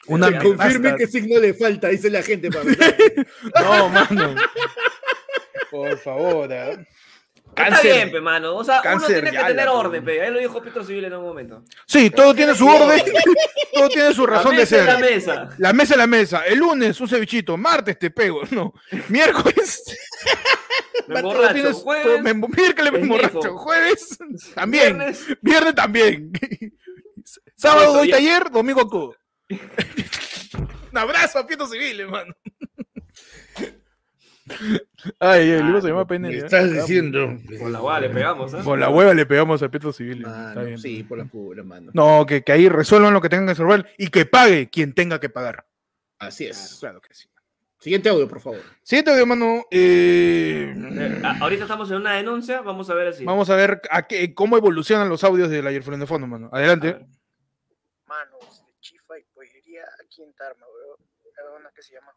Una 0.08 0.36
confirme 0.42 0.96
qué 0.96 1.06
signo 1.06 1.38
le 1.38 1.54
falta, 1.54 1.88
dice 1.88 2.10
la 2.10 2.22
gente. 2.22 2.50
Para 2.50 2.64
No, 3.62 3.88
mano. 3.90 4.34
Por 5.70 5.96
favor. 5.98 6.48
Está 7.64 7.80
bien, 7.82 8.10
pe, 8.12 8.20
mano. 8.20 8.56
O 8.56 8.64
sea, 8.64 8.80
uno 8.94 9.06
tiene 9.06 9.30
que 9.30 9.38
tener 9.38 9.56
la- 9.66 9.72
orden, 9.72 10.04
pe. 10.04 10.22
Ahí 10.22 10.30
lo 10.32 10.38
dijo 10.38 10.62
Petro 10.62 10.84
Civil 10.84 11.04
en 11.04 11.14
un 11.14 11.22
momento. 11.24 11.62
Sí, 11.86 12.10
todo 12.10 12.34
tiene 12.34 12.54
su 12.54 12.66
orden. 12.66 13.00
Todo 13.74 13.88
tiene 13.90 14.12
su 14.12 14.26
razón 14.26 14.52
La 14.56 14.58
de 14.58 14.62
mesa 14.64 14.76
es 14.76 14.82
ser. 14.84 14.92
La 14.92 14.98
mesa. 14.98 15.48
La 15.58 15.72
mesa 15.72 15.94
es 15.94 15.98
la 15.98 16.06
mesa. 16.08 16.46
El 16.46 16.58
lunes 16.58 17.00
un 17.00 17.08
cevichito. 17.08 17.56
Martes 17.56 17.96
te 17.96 18.10
pego. 18.10 18.42
No. 18.50 18.72
Miércoles. 19.08 19.84
Me 21.06 21.14
todo 21.22 21.30
emborracho. 21.32 21.54
tienes- 21.54 21.76
Jueves, 21.76 22.04
todo- 22.04 22.18
me- 22.22 22.34
miércoles 22.34 22.92
me 22.92 22.98
emborracho. 23.00 23.56
Jueves 23.56 24.18
también. 24.54 24.96
viernes, 24.98 25.26
Viernes 25.40 25.74
también. 25.76 26.32
Sábado 27.54 27.92
doy 27.94 28.10
taller, 28.10 28.50
domingo 28.50 28.88
todo. 28.88 29.14
Un 30.90 30.98
abrazo 30.98 31.38
a 31.38 31.46
Pieto 31.46 31.66
Civil, 31.68 32.00
hermano. 32.00 32.34
Ay, 35.20 35.50
el 35.50 35.64
libro 35.64 35.80
se 35.80 35.88
llama 35.88 36.06
PNL. 36.06 36.34
¿eh? 36.38 37.58
Con 37.58 37.72
la 37.72 37.78
guada 37.80 38.00
le 38.00 38.10
pegamos, 38.10 38.54
¿eh? 38.54 38.58
Por 38.64 38.78
la 38.78 38.88
hueva 38.90 39.14
le 39.14 39.26
pegamos 39.26 39.62
a 39.62 39.68
Pieto 39.70 39.92
Civil. 39.92 40.22
Mano, 40.22 40.48
Está 40.48 40.62
bien. 40.62 40.78
sí, 40.78 41.02
por 41.04 41.18
la 41.18 41.24
pura, 41.24 41.62
mano. 41.62 41.90
No, 41.94 42.24
que, 42.26 42.42
que 42.42 42.52
ahí 42.52 42.68
resuelvan 42.68 43.14
lo 43.14 43.20
que 43.20 43.28
tengan 43.28 43.46
que 43.46 43.52
resolver 43.54 43.86
y 43.98 44.08
que 44.08 44.26
pague 44.26 44.68
quien 44.70 44.92
tenga 44.94 45.20
que 45.20 45.28
pagar. 45.28 45.66
Así 46.18 46.46
es. 46.46 46.76
Claro 46.80 47.00
que 47.00 47.14
sí. 47.14 47.28
Siguiente 47.80 48.08
audio, 48.08 48.26
por 48.28 48.40
favor. 48.40 48.60
Siguiente 48.82 49.12
audio, 49.12 49.24
mano. 49.24 49.64
eh, 49.70 50.74
Eh, 50.76 51.22
ahorita 51.40 51.62
estamos 51.62 51.88
en 51.92 51.98
una 51.98 52.14
denuncia, 52.14 52.60
vamos 52.60 52.90
a 52.90 52.94
ver 52.94 53.08
así. 53.08 53.24
Vamos 53.24 53.48
a 53.50 53.54
ver 53.56 53.80
a 53.90 54.06
qué- 54.08 54.34
cómo 54.34 54.56
evolucionan 54.56 55.08
los 55.08 55.22
audios 55.22 55.48
del 55.48 55.64
ayer 55.66 55.84
de 55.84 56.06
fondo, 56.06 56.26
mano. 56.26 56.50
Adelante. 56.52 57.06
Manos 58.06 58.64
de 58.66 58.72
chifa 58.80 59.16
y 59.18 59.22
pollería 59.32 59.82
aquí 60.04 60.22
en 60.24 60.32
Tarma, 60.34 60.66
weón. 60.66 60.96
Hay 61.38 61.60
una 61.60 61.70
que 61.70 61.82
se 61.82 61.94
llama. 61.94 62.12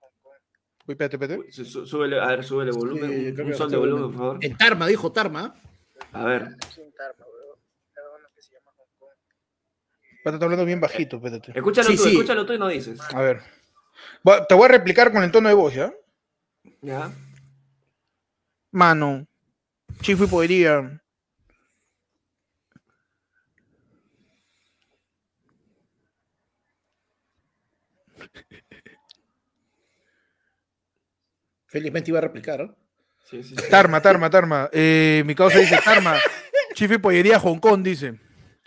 Uy, 0.92 0.94
espérate, 0.94 1.16
espérate. 1.16 1.52
Su- 1.54 1.86
súbele, 1.88 2.20
a 2.20 2.26
ver, 2.28 2.44
súbele 2.44 2.72
volumen. 2.72 3.10
Sí, 3.10 3.42
un- 3.42 3.48
un 3.48 3.54
sol 3.56 3.72
de 3.72 3.78
volumen, 3.78 4.04
por 4.12 4.14
favor. 4.18 4.38
En 4.42 4.58
Tarma, 4.58 4.88
dijo 4.88 5.12
Tarma. 5.12 5.56
A 6.12 6.26
ver. 6.26 6.42
Aquí 6.44 6.82
en 6.82 6.92
Tarma, 6.92 7.26
weón. 7.26 7.58
Hay 7.96 8.20
una 8.20 8.30
que 8.36 8.42
se 8.42 8.54
llama 8.54 8.72
Hong 8.76 8.88
Kong. 9.00 9.10
Espérate, 10.18 10.36
está 10.36 10.46
hablando 10.46 10.66
bien 10.66 10.82
bajito, 10.82 11.16
espérate. 11.16 11.52
Escúchalo 11.56 11.90
Sí, 11.90 11.96
tú, 11.96 12.04
sí. 12.04 12.10
escúchalo 12.12 12.46
tú 12.46 12.54
y 12.54 12.60
no 12.60 12.68
dices. 12.68 13.00
A 13.14 13.22
ver. 13.22 13.42
Te 14.50 14.54
voy 14.56 14.66
a 14.66 14.68
replicar 14.68 15.12
con 15.14 15.24
el 15.24 15.32
tono 15.32 15.48
de 15.48 15.56
voz, 15.56 15.74
¿ya? 15.74 15.94
Ya. 16.82 17.10
Mano. 18.72 19.26
Chifu 20.02 20.26
y 20.26 20.28
podría. 20.28 21.02
Felizmente 31.72 32.12
iba 32.12 32.18
a 32.20 32.22
replicar. 32.22 32.76
Sí, 33.30 33.42
sí, 33.44 33.56
sí. 33.56 33.70
Tarma, 33.70 34.02
Tarma, 34.02 34.30
Tarma. 34.30 34.70
Eh, 34.74 35.24
mi 35.26 35.34
causa 35.34 35.58
dice 35.58 35.80
Tarma. 35.84 36.18
Chifu 36.74 36.96
y 36.96 36.98
pollería 36.98 37.40
Hong 37.40 37.60
Kong, 37.60 37.82
dice. 37.82 38.20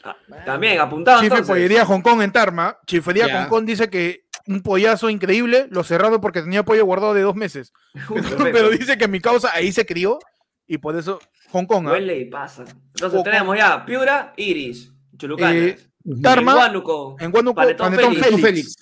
Ah, 0.03 0.17
También, 0.47 0.81
apuntado 0.81 1.19
Chifu 1.19 1.25
y 1.25 1.39
entonces. 1.39 1.55
pollería 1.55 1.85
Hong 1.85 2.01
Kong 2.01 2.23
en 2.23 2.33
Tarma. 2.33 2.79
Chifería. 2.87 3.43
Hong 3.43 3.49
Kong 3.51 3.67
dice 3.67 3.91
que 3.91 4.25
un 4.47 4.63
pollazo 4.63 5.11
increíble, 5.11 5.67
lo 5.71 5.85
cerrado 5.85 6.21
porque 6.23 6.41
tenía 6.41 6.63
pollo 6.65 6.85
guardado 6.87 7.13
de 7.13 7.21
dos 7.21 7.37
meses. 7.37 7.75
Pero 8.39 8.71
dice 8.71 8.97
que 8.97 9.07
mi 9.07 9.21
causa 9.21 9.51
ahí 9.53 9.71
se 9.71 9.85
crió 9.85 10.19
y 10.67 10.79
por 10.79 10.97
eso 10.97 11.21
Hong 11.51 11.67
Kong. 11.67 11.89
¿ah? 11.89 11.93
Huele 11.93 12.19
y 12.19 12.25
pasa. 12.25 12.65
Entonces 12.95 13.23
tenemos 13.23 13.57
ya 13.57 13.85
Piura, 13.85 14.33
Iris, 14.39 14.91
Chulucanas. 15.19 15.55
Eh, 15.55 15.79
Tarma, 16.23 16.53
en 16.53 16.59
Huánuco, 16.59 17.17
En 17.19 17.31
Guanuco, 17.31 17.55
Panetón 17.55 17.95
Panetón, 17.95 18.41
Félix. 18.41 18.77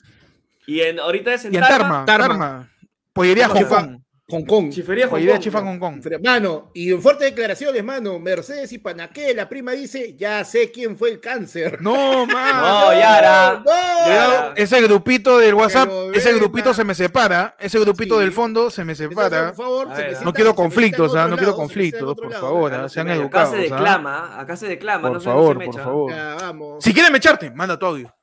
Y 0.67 0.81
en, 0.81 0.99
ahorita 1.01 1.35
es 1.35 1.45
en, 1.45 1.55
Y 1.55 1.57
en 1.57 1.63
Tarma, 1.63 2.05
Tarma, 2.05 2.07
Tarma. 2.07 2.29
Tarma. 2.29 2.69
Pollería 3.13 3.49
Hong. 3.49 3.65
Kong. 3.65 4.02
Hong 4.33 4.45
Kong. 4.45 4.71
Chifería 4.71 5.07
Hong 5.09 5.25
Kong. 5.27 5.39
Chifa 5.39 5.61
Hong 5.61 5.79
Kong. 5.79 6.03
Mano, 6.25 6.71
y 6.75 6.91
en 6.93 7.01
fuertes 7.01 7.29
declaraciones, 7.31 7.85
mano, 7.85 8.19
Mercedes 8.19 8.73
y 8.73 8.79
Panaque, 8.79 9.35
la 9.35 9.49
prima 9.49 9.73
dice, 9.73 10.15
ya 10.17 10.45
sé 10.45 10.71
quién 10.73 10.97
fue 10.97 11.11
el 11.11 11.21
cáncer. 11.21 11.81
No, 11.83 12.27
man. 12.27 12.57
No, 12.57 12.93
Yara. 12.93 13.55
No, 13.57 13.63
Cuidado, 14.05 14.53
ese 14.57 14.81
grupito 14.83 15.39
del 15.39 15.55
WhatsApp, 15.55 15.89
Pero 15.89 16.13
ese 16.13 16.33
grupito 16.35 16.75
se 16.75 16.85
me 16.85 16.95
separa. 16.95 17.57
Ese 17.61 17.79
grupito 17.79 18.17
Sí. 18.17 18.21
del 18.23 18.33
fondo 18.33 18.71
se 18.71 18.85
me 18.85 18.93
Entonces, 18.93 19.09
separa. 19.17 19.47
por 19.53 19.65
favor, 19.65 19.89
A 19.89 19.95
se 19.97 20.03
ver, 20.03 20.11
necesita- 20.11 20.25
No 20.25 20.33
quiero 20.33 20.55
conflictos, 20.55 21.15
¿ah? 21.15 21.29
No 21.29 21.37
quiero 21.37 21.55
conflictos, 21.55 22.15
por 22.15 22.31
lado. 22.31 22.43
favor, 22.47 22.75
¿ah? 22.75 22.89
se 22.89 22.95
sean 22.95 23.09
educados. 23.11 23.51
Acá 23.51 23.57
se 23.61 23.67
¿ah? 23.69 23.77
declama, 23.77 24.41
acá 24.41 24.57
se 24.57 24.67
declama, 24.69 25.09
no 25.09 25.15
Por 25.15 25.23
favor, 25.23 25.59
se 25.59 25.65
por 25.67 25.75
favor. 25.83 26.11
Ya, 26.13 26.37
vamos. 26.41 26.83
Si 26.85 26.93
quieren 26.93 27.13
mecharte, 27.13 27.51
manda 27.51 27.79
tu 27.79 27.87
audio. 27.87 28.15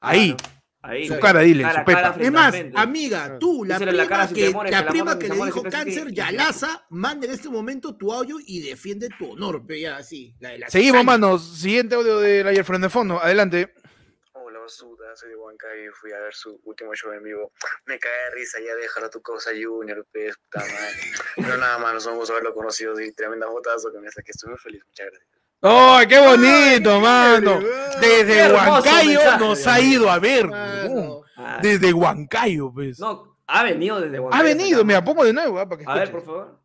Ahí, 0.00 0.34
Claro, 0.34 0.53
ahí. 0.84 1.06
su 1.08 1.18
cara, 1.18 1.40
dile, 1.40 1.62
Cara, 1.62 1.80
su 1.80 1.84
pepa. 1.84 2.02
cara 2.12 2.16
Es 2.24 2.32
más, 2.32 2.54
amiga, 2.74 3.38
tú, 3.38 3.64
la 3.64 3.78
prima, 3.78 4.28
que, 4.28 4.50
la 4.70 4.84
que 4.84 4.90
prima 4.90 5.18
que 5.18 5.26
el 5.26 5.38
le 5.38 5.44
dijo 5.46 5.62
cáncer, 5.62 6.12
Yalaza, 6.12 6.86
manda 6.90 7.26
en 7.26 7.32
este 7.32 7.48
momento 7.48 7.96
tu 7.96 8.12
audio 8.12 8.36
y 8.44 8.60
defiende 8.62 9.08
tu 9.18 9.32
honor, 9.32 9.66
pe, 9.66 9.80
ya, 9.80 9.96
así. 9.96 10.34
la 10.40 10.50
de 10.50 10.58
la 10.58 10.68
Seguimos, 10.68 11.00
cizaña. 11.00 11.18
manos. 11.18 11.58
Siguiente 11.58 11.94
audio 11.94 12.18
del 12.20 12.46
ayer 12.46 12.64
frente 12.64 12.86
de 12.86 12.90
fondo. 12.90 13.20
Adelante. 13.22 13.74
Hola, 14.32 14.58
Basuda, 14.60 15.16
soy 15.16 15.30
de 15.30 15.36
Huancayo 15.36 15.84
y 15.90 15.92
fui 15.92 16.12
a 16.12 16.20
ver 16.20 16.34
su 16.34 16.60
último 16.64 16.94
show 16.94 17.12
en 17.12 17.22
vivo. 17.22 17.52
Me 17.86 17.98
cae 17.98 18.12
de 18.30 18.36
risa, 18.36 18.58
ya 18.60 18.74
déjalo 18.74 19.06
a 19.06 19.10
tu 19.10 19.22
causa 19.22 19.50
Junior, 19.50 20.06
pues, 20.12 20.36
puta 20.36 20.60
madre. 20.60 20.96
Pero 21.36 21.56
nada 21.56 21.78
más, 21.78 21.94
nos 21.94 22.06
vamos 22.06 22.28
a 22.28 22.32
haberlo 22.34 22.52
conocido, 22.54 22.94
sí, 22.96 23.10
tremenda 23.12 23.46
botazo 23.46 23.90
que 23.92 23.98
me 24.00 24.10
saqué, 24.10 24.32
estoy 24.32 24.50
muy 24.50 24.58
feliz, 24.58 24.82
muchas 24.86 25.06
gracias. 25.10 25.33
¡Ay, 25.66 26.06
qué 26.06 26.18
bonito, 26.18 26.94
Ay, 26.96 27.00
mano! 27.00 27.60
Desde 28.00 28.52
Huancayo 28.52 29.38
nos 29.38 29.66
ha 29.66 29.80
ido 29.80 30.10
a 30.10 30.18
ver. 30.18 30.46
Mano. 30.48 31.22
Desde 31.62 31.90
Huancayo, 31.92 32.70
pues. 32.72 32.98
No, 33.00 33.38
ha 33.46 33.64
venido 33.64 33.98
desde 34.00 34.18
Ha 34.18 34.20
Huancayo 34.20 34.42
hasta 34.44 34.56
venido, 34.58 34.84
mira, 34.84 35.02
pongo 35.02 35.24
de 35.24 35.32
nuevo, 35.32 35.58
ah, 35.58 35.66
para 35.66 35.82
que 35.82 35.90
A 35.90 35.94
ver, 35.94 36.10
por 36.10 36.22
favor. 36.22 36.60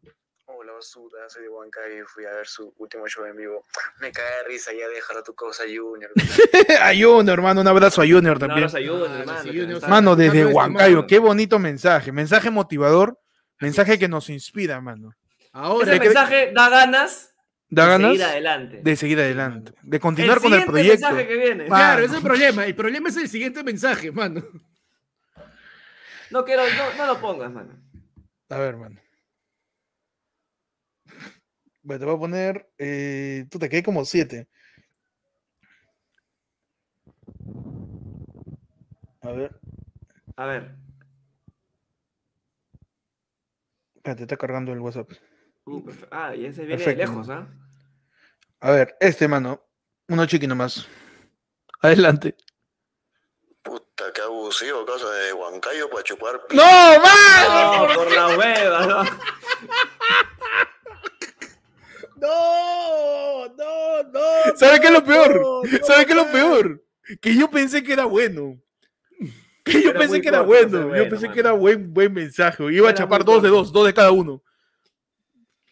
Hola, 0.48 0.74
Basuda, 0.74 1.30
soy 1.30 1.44
de 1.44 1.50
Huancayo 1.50 2.04
y 2.04 2.06
fui 2.08 2.26
a 2.26 2.32
ver 2.32 2.46
su 2.46 2.74
último 2.78 3.08
show 3.08 3.24
en 3.26 3.38
vivo. 3.38 3.64
Me 4.02 4.12
cae 4.12 4.26
de 4.44 4.50
risa, 4.50 4.72
ya 4.74 4.90
déjalo 4.90 5.20
a 5.20 5.24
tu 5.24 5.34
causa 5.34 5.64
Junior. 5.64 6.12
a 6.82 6.90
Junior, 6.90 7.30
hermano, 7.30 7.62
un 7.62 7.68
abrazo 7.70 8.02
a 8.02 8.06
Junior 8.06 8.38
también. 8.38 8.68
hermano. 8.70 9.42
si 9.44 9.50
que 9.52 9.60
Junior 9.62 9.80
sabe- 9.80 9.90
Mano, 9.92 10.16
desde 10.18 10.42
este 10.42 10.54
Huancayo, 10.54 10.96
mano. 10.98 11.08
qué 11.08 11.20
bonito 11.20 11.58
mensaje. 11.58 12.12
Mensaje 12.12 12.50
motivador, 12.50 13.18
mensaje 13.62 13.98
que 13.98 14.10
nos 14.10 14.30
inspira, 14.30 14.82
mano. 14.82 15.14
Ahora, 15.54 15.94
Ese 15.94 16.00
mensaje 16.04 16.52
da 16.54 16.68
ganas 16.70 17.34
Da 17.72 17.84
de 17.84 17.90
ganas 17.90 18.12
seguir 18.12 18.24
adelante. 18.24 18.82
de 18.82 18.96
seguir 18.96 19.20
adelante, 19.20 19.74
de 19.84 20.00
continuar 20.00 20.42
con 20.42 20.54
el 20.54 20.66
proyecto. 20.66 21.06
mensaje 21.08 21.28
que 21.28 21.38
viene. 21.38 21.66
Claro, 21.66 22.00
ese 22.04 22.12
es 22.14 22.18
el 22.18 22.24
problema. 22.24 22.66
El 22.66 22.76
problema 22.76 23.10
es 23.10 23.18
el 23.18 23.30
siguiente 23.30 23.64
mensaje, 23.64 24.12
mano. 24.12 24.44
No 26.32 26.46
quiero, 26.46 26.64
no, 26.64 26.94
no 26.98 27.14
lo 27.14 27.22
pongas, 27.22 27.52
mano. 27.52 27.80
A 28.50 28.58
ver, 28.58 28.78
mano. 28.78 29.00
Bueno, 31.82 32.00
te 32.00 32.06
voy 32.06 32.16
a 32.16 32.20
poner. 32.20 32.70
Eh, 32.78 33.46
tú 33.50 33.60
te 33.60 33.70
quedé 33.70 33.84
como 33.84 34.04
siete. 34.06 34.48
A 39.22 39.32
ver, 39.32 39.60
A 40.38 40.46
ver. 40.46 40.76
espérate, 43.96 44.24
está 44.24 44.38
cargando 44.38 44.72
el 44.72 44.80
WhatsApp. 44.80 45.10
Uh, 45.70 45.84
ah, 46.10 46.36
y 46.36 46.46
ese 46.46 46.66
viene 46.66 46.78
de 46.84 46.86
Perfecto. 46.86 47.12
lejos, 47.12 47.30
¿ah? 47.30 47.48
A 48.62 48.72
ver, 48.72 48.98
este, 49.00 49.28
mano. 49.28 49.64
Uno 50.08 50.26
chiqui 50.26 50.48
nomás. 50.48 50.88
Adelante. 51.82 52.36
Puta, 53.62 54.12
qué 54.14 54.22
abusivo, 54.22 54.84
cosa 54.86 55.08
de 55.12 55.32
Huancayo 55.34 55.88
para 55.92 56.04
chupar. 56.04 56.42
¡No, 56.52 56.64
mano! 56.64 57.88
No, 57.88 57.94
por 57.94 58.12
la 58.12 58.28
hueva, 58.38 58.86
¿no? 58.88 59.04
No, 62.16 63.48
no, 63.56 64.04
no. 64.12 64.56
¿Sabe 64.58 64.82
qué 64.82 64.88
es 64.88 64.94
lo 64.94 65.00
no, 65.00 65.06
peor? 65.06 65.42
no, 65.42 65.62
¿Sabe 65.86 66.06
qué 66.06 66.12
es 66.12 66.18
lo 66.18 66.30
peor? 66.30 66.84
Que 67.22 67.34
yo 67.34 67.50
pensé 67.50 67.82
que 67.82 67.94
era 67.94 68.04
bueno. 68.06 68.62
Que 69.64 69.82
yo 69.82 69.92
Era 69.92 70.00
pensé 70.00 70.20
que 70.22 70.28
era 70.28 70.42
bueno. 70.42 70.80
Yo 70.82 70.88
bueno, 70.90 71.10
pensé 71.10 71.28
mano. 71.28 71.34
que 71.34 71.40
era 71.40 71.52
buen, 71.54 71.94
buen 71.94 72.14
mensaje. 72.14 72.64
Iba 72.74 72.90
a 72.90 72.94
chapar 72.94 73.24
dos 73.24 73.42
de 73.42 73.48
dos, 73.50 73.72
dos 73.72 73.86
de 73.86 73.94
cada 73.94 74.12
uno. 74.12 74.44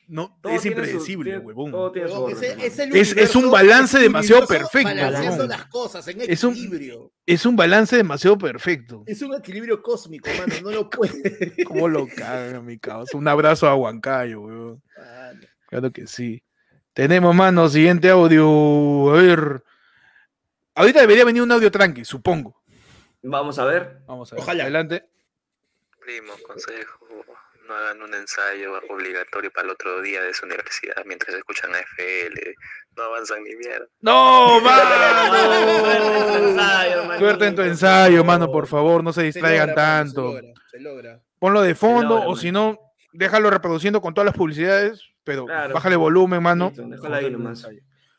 No, 0.09 0.39
Todo 0.41 0.53
es 0.53 0.65
impredecible, 0.65 1.37
huevón. 1.37 1.73
Huevón, 1.73 2.31
es 2.31 2.79
el 2.79 2.95
Es- 2.95 3.15
es 3.17 3.35
un 3.35 3.51
balance 3.51 3.99
demasiado 3.99 4.47
perfecto, 4.47 4.87
balanceando 4.87 5.31
huevón. 5.43 5.49
las 5.49 5.65
cosas 5.65 6.07
en 6.07 6.21
Es 6.21 6.43
un-. 6.45 7.11
Es 7.25 7.45
un 7.45 7.55
balance 7.57 7.97
demasiado 7.97 8.37
perfecto. 8.37 9.03
Es 9.05 9.21
un 9.21 9.35
equilibrio 9.35 9.81
cósmico, 9.81 10.29
mano. 10.39 10.53
No 10.63 10.71
lo 10.71 10.89
puede. 10.89 11.53
¿Cómo 11.67 11.89
lo 11.89 12.07
caga, 12.07 12.61
mi 12.61 12.79
causa? 12.79 13.17
Un 13.17 13.27
abrazo 13.27 13.67
a 13.67 13.75
Huancayo, 13.75 14.41
weón. 14.41 14.83
Mano. 14.97 15.41
Claro 15.67 15.91
que 15.91 16.07
sí. 16.07 16.41
Tenemos, 16.93 17.35
mano, 17.35 17.67
siguiente 17.67 18.09
audio. 18.09 19.09
A 19.11 19.21
ver. 19.21 19.63
Ahorita 20.73 21.01
debería 21.01 21.25
venir 21.25 21.41
un 21.41 21.51
audio 21.51 21.69
tranqui, 21.69 22.05
supongo. 22.05 22.63
Vamos 23.23 23.59
a 23.59 23.65
ver. 23.65 23.99
Vamos 24.07 24.31
a 24.31 24.35
ver. 24.35 24.43
Ojalá. 24.43 24.63
Adelante. 24.63 25.09
Primo, 25.99 26.31
consejo. 26.47 26.99
No 27.67 27.75
hagan 27.75 28.01
un 28.01 28.13
ensayo 28.13 28.73
obligatorio 28.89 29.51
para 29.51 29.65
el 29.65 29.71
otro 29.73 30.01
día 30.01 30.21
de 30.21 30.33
su 30.33 30.45
universidad 30.45 31.03
mientras 31.05 31.35
escuchan 31.35 31.73
a 31.75 31.79
FL. 31.79 32.39
No 32.95 33.03
avanzan 33.03 33.43
ni 33.43 33.55
mierda. 33.55 33.85
¡No, 34.01 34.57
Ensayo, 35.77 37.05
mano! 37.05 37.19
Suerte 37.19 37.47
en 37.47 37.55
tu 37.55 37.61
ensayo, 37.61 38.23
mano, 38.23 38.51
por 38.51 38.67
favor, 38.67 39.03
no 39.03 39.13
se 39.13 39.21
Se 39.21 39.25
distraigan 39.27 39.69
logra, 39.69 39.75
tanto. 39.75 40.31
Se 40.33 40.41
logra, 40.41 40.53
se 40.71 40.79
logra. 40.79 41.19
Ponlo 41.39 41.61
de 41.61 41.75
fondo, 41.75 42.15
logra, 42.15 42.27
o 42.29 42.35
si 42.35 42.51
no, 42.51 42.77
déjalo 43.13 43.49
reproduciendo 43.49 44.01
con 44.01 44.13
todas 44.13 44.25
las 44.25 44.35
publicidades, 44.35 45.01
pero 45.23 45.45
Claro. 45.45 45.73
bájale 45.73 45.95
volumen, 45.95 46.41
mano. 46.41 46.71
Ahí 47.11 47.29
nomás. 47.31 47.67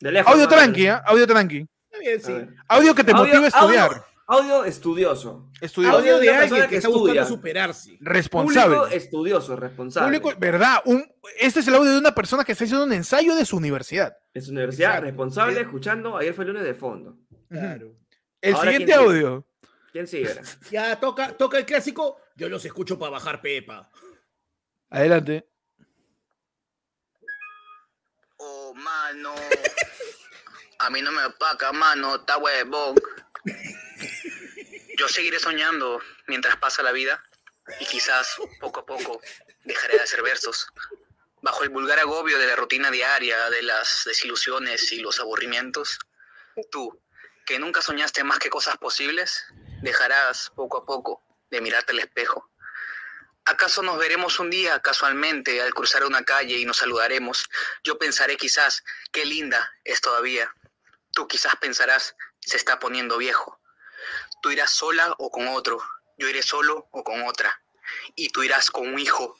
De 0.01 0.12
lejos, 0.12 0.33
Audio 0.33 0.47
tranqui, 0.49 0.87
¿ah? 0.87 1.03
Audio 1.07 1.27
tranqui. 1.27 1.66
Está 1.91 1.99
bien, 1.99 2.20
A 2.20 2.23
sí. 2.23 2.55
Audio 2.69 2.95
que 2.95 3.03
te 3.05 3.11
Audio- 3.12 3.25
motive 3.25 3.45
a 3.45 3.49
estudiar. 3.49 3.91
Audio, 3.91 4.05
audio 4.28 4.64
estudioso. 4.64 5.50
Estudiar. 5.60 5.94
audio 5.94 6.14
Audio 6.16 6.18
de 6.18 6.26
de 6.32 6.38
persona 6.38 6.42
alguien 6.44 6.62
que 6.64 6.68
que 6.68 6.76
está 6.76 6.88
buscando 6.88 7.20
estudia. 7.20 7.24
superarse. 7.36 7.96
Responsable. 8.00 8.76
Público 8.76 8.94
estudioso, 8.94 9.56
responsable. 9.56 10.20
Público, 10.20 10.38
¿verdad? 10.40 10.82
Un, 10.84 11.10
este 11.38 11.60
es 11.60 11.68
el 11.68 11.74
audio 11.74 11.92
de 11.92 11.98
una 11.98 12.14
persona 12.14 12.44
que 12.44 12.52
está 12.52 12.64
haciendo 12.64 12.84
un 12.84 12.92
ensayo 12.92 13.34
de 13.34 13.44
su 13.44 13.56
universidad. 13.56 14.16
En 14.34 14.42
su 14.42 14.50
universidad, 14.52 14.90
Exacto. 14.90 15.06
responsable, 15.06 15.60
escuchando. 15.60 16.16
Ayer 16.16 16.34
fue 16.34 16.44
el 16.44 16.50
lunes 16.50 16.64
de 16.64 16.74
fondo. 16.74 17.16
Claro. 17.48 17.94
El 18.40 18.55
Ahora, 18.55 18.70
siguiente 18.72 18.94
¿quién 18.94 19.06
sigue? 19.09 19.24
audio. 19.26 19.46
¿Quién 19.92 20.06
sigue? 20.06 20.40
Ya 20.70 21.00
toca, 21.00 21.36
toca 21.36 21.59
el 21.59 21.64
clásico. 21.66 22.18
Yo 22.36 22.48
los 22.48 22.64
escucho 22.64 22.98
para 22.98 23.10
bajar 23.12 23.40
Pepa. 23.40 23.90
Adelante. 24.90 25.48
Oh, 28.36 28.72
mano. 28.74 29.34
A 30.80 30.90
mí 30.90 31.02
no 31.02 31.10
me 31.10 31.24
opaca, 31.24 31.72
mano. 31.72 32.16
Está 32.16 32.36
huevón. 32.38 32.94
Yo 34.97 35.09
seguiré 35.09 35.39
soñando 35.39 36.01
mientras 36.27 36.57
pasa 36.57 36.83
la 36.83 36.93
vida 36.93 37.23
y 37.81 37.87
quizás 37.87 38.37
poco 38.61 38.81
a 38.81 38.87
poco 38.87 39.20
dejaré 39.65 39.97
de 39.97 40.03
hacer 40.03 40.23
versos. 40.23 40.66
Bajo 41.41 41.62
el 41.62 41.69
vulgar 41.69 41.99
agobio 42.01 42.39
de 42.39 42.47
la 42.47 42.57
rutina 42.57 42.91
diaria, 42.91 43.49
de 43.51 43.62
las 43.62 44.03
desilusiones 44.05 44.91
y 44.93 45.01
los 45.01 45.20
aburrimientos, 45.20 45.99
tú, 46.70 47.01
que 47.47 47.59
nunca 47.59 47.81
soñaste 47.81 48.25
más 48.25 48.39
que 48.39 48.51
cosas 48.51 48.77
posibles, 48.79 49.45
dejarás 49.83 50.51
poco 50.57 50.79
a 50.79 50.85
poco 50.85 51.23
de 51.51 51.61
mirarte 51.61 51.93
al 51.93 52.01
espejo. 52.01 52.51
¿Acaso 53.45 53.83
nos 53.83 53.99
veremos 53.99 54.39
un 54.41 54.51
día 54.51 54.81
casualmente 54.81 55.62
al 55.62 55.73
cruzar 55.73 56.05
una 56.05 56.23
calle 56.23 56.59
y 56.59 56.66
nos 56.66 56.79
saludaremos? 56.79 57.49
Yo 57.83 57.99
pensaré 57.99 58.37
quizás, 58.37 58.85
qué 59.11 59.25
linda 59.25 59.73
es 59.85 60.03
todavía. 60.03 60.55
Tú 61.15 61.27
quizás 61.27 61.57
pensarás, 61.57 62.15
se 62.40 62.56
está 62.56 62.78
poniendo 62.78 63.19
viejo. 63.19 63.60
Tú 64.43 64.51
irás 64.51 64.70
sola 64.70 65.15
o 65.19 65.31
con 65.31 65.48
otro. 65.48 65.81
Yo 66.16 66.28
iré 66.28 66.43
solo 66.43 66.89
o 66.90 67.05
con 67.05 67.23
otra. 67.27 67.60
Y 68.15 68.28
tú 68.31 68.43
irás 68.43 68.70
con 68.70 68.86
un 68.89 68.98
hijo 68.98 69.36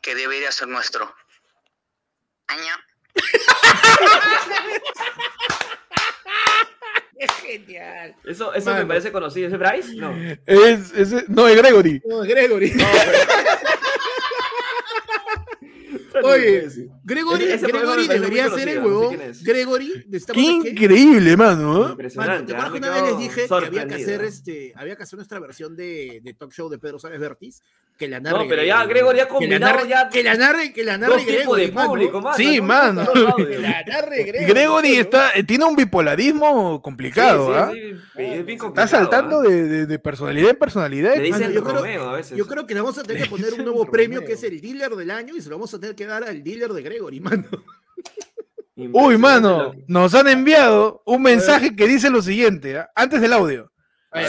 que 0.00 0.14
debería 0.14 0.50
ser 0.52 0.68
nuestro. 0.68 1.14
Aña. 2.46 2.86
Es 7.16 7.30
genial. 7.36 8.14
Eso, 8.24 8.52
eso 8.54 8.74
me 8.74 8.84
parece 8.86 9.12
conocido. 9.12 9.48
¿Es 9.48 9.58
Bryce? 9.58 9.94
No. 9.94 10.12
Es, 10.46 10.92
es- 10.92 11.28
no, 11.28 11.46
es 11.48 11.56
Gregory. 11.56 12.02
No, 12.04 12.20
Gregory. 12.20 12.72
No, 12.72 12.84
Oye. 16.22 16.68
Gregory, 17.02 17.44
Ese- 17.44 17.54
ese 17.54 17.66
Gregory 17.66 18.08
debería 18.08 18.48
ser 18.50 18.68
el 18.68 18.80
conocido, 18.80 19.10
no 19.12 19.18
sé 19.18 19.24
huevón. 19.24 19.34
Gregory, 19.44 20.04
necesitamos 20.08 20.42
Qué 20.42 20.62
que- 20.62 20.70
increíble, 20.70 21.36
mano. 21.36 21.86
¿eh? 21.86 21.90
Impresionante. 21.90 22.52
¿te 22.52 22.58
acuerdas 22.58 22.72
me 22.72 22.80
que 22.80 22.86
una 22.86 22.94
vez 23.02 23.10
les 23.10 23.18
dije 23.18 23.48
que 23.48 23.54
había 23.54 23.86
que 23.86 23.94
hacer 23.94 24.24
este, 24.24 24.72
había 24.76 24.96
que 24.96 25.02
hacer 25.02 25.16
nuestra 25.16 25.40
versión 25.40 25.76
de, 25.76 26.20
de 26.22 26.34
talk 26.34 26.52
show 26.52 26.68
de 26.68 26.78
Pedro 26.78 26.98
Sáenz 26.98 27.18
Bertis? 27.20 27.62
Que 27.96 28.08
la 28.08 28.18
narre 28.18 28.38
No, 28.42 28.48
pero 28.48 28.64
ya 28.64 28.84
Gregory 28.86 29.20
ha 29.20 29.26
que 29.26 29.32
la 29.32 29.38
combinado 29.38 29.72
narre, 29.76 29.88
ya 29.88 30.08
que 30.08 30.22
la 30.24 30.34
narre, 30.34 30.72
que 30.72 30.82
la 30.84 30.98
narre 30.98 31.16
de 31.16 31.24
Gregory, 31.24 31.70
mano. 31.70 31.88
público, 31.90 32.20
mano. 32.20 32.36
Sí, 32.36 32.56
¿no? 32.56 32.64
mano. 32.64 33.04
La 33.60 33.82
narre 33.86 34.24
Gregory. 34.48 34.96
Está, 34.96 35.30
eh, 35.34 35.44
tiene 35.44 35.64
un 35.64 35.76
bipolarismo 35.76 36.82
complicado, 36.82 37.46
Sí, 37.46 37.52
sí, 37.80 37.92
¿ah? 37.94 38.00
sí, 38.16 38.22
es 38.24 38.44
bien 38.46 38.58
Está 38.64 38.88
saltando 38.88 39.40
¿ah? 39.40 39.42
de, 39.44 39.68
de- 39.68 39.86
de 39.86 39.98
personalidad 40.00 40.50
en 40.50 40.56
personalidad. 40.56 41.14
Le 41.14 41.22
dicen 41.22 41.42
Mano, 41.42 41.54
yo 41.54 41.62
creo- 41.62 41.76
Romeo 41.76 42.08
a 42.08 42.12
veces. 42.16 42.36
Yo 42.36 42.46
creo 42.48 42.66
que 42.66 42.74
le 42.74 42.80
vamos 42.80 42.98
a 42.98 43.02
tener 43.04 43.22
que 43.22 43.28
poner 43.30 43.54
un 43.54 43.64
nuevo 43.64 43.88
premio 43.88 44.24
que 44.24 44.32
es 44.32 44.42
el 44.42 44.60
dealer 44.60 44.90
del 44.96 45.10
año 45.12 45.36
y 45.36 45.40
se 45.40 45.48
lo 45.48 45.54
vamos 45.56 45.72
a 45.74 45.78
tener 45.78 45.94
que 45.94 46.03
dar 46.06 46.24
al 46.24 46.42
dealer 46.42 46.72
de 46.72 46.82
Gregory, 46.82 47.20
mano. 47.20 47.48
Uy, 48.76 49.16
mano, 49.18 49.72
que- 49.72 49.84
nos 49.86 50.14
han 50.14 50.28
enviado 50.28 51.02
un 51.06 51.22
mensaje 51.22 51.76
que 51.76 51.86
dice 51.86 52.10
lo 52.10 52.22
siguiente, 52.22 52.78
¿ah? 52.78 52.90
antes 52.94 53.20
del 53.20 53.32
audio. 53.32 53.70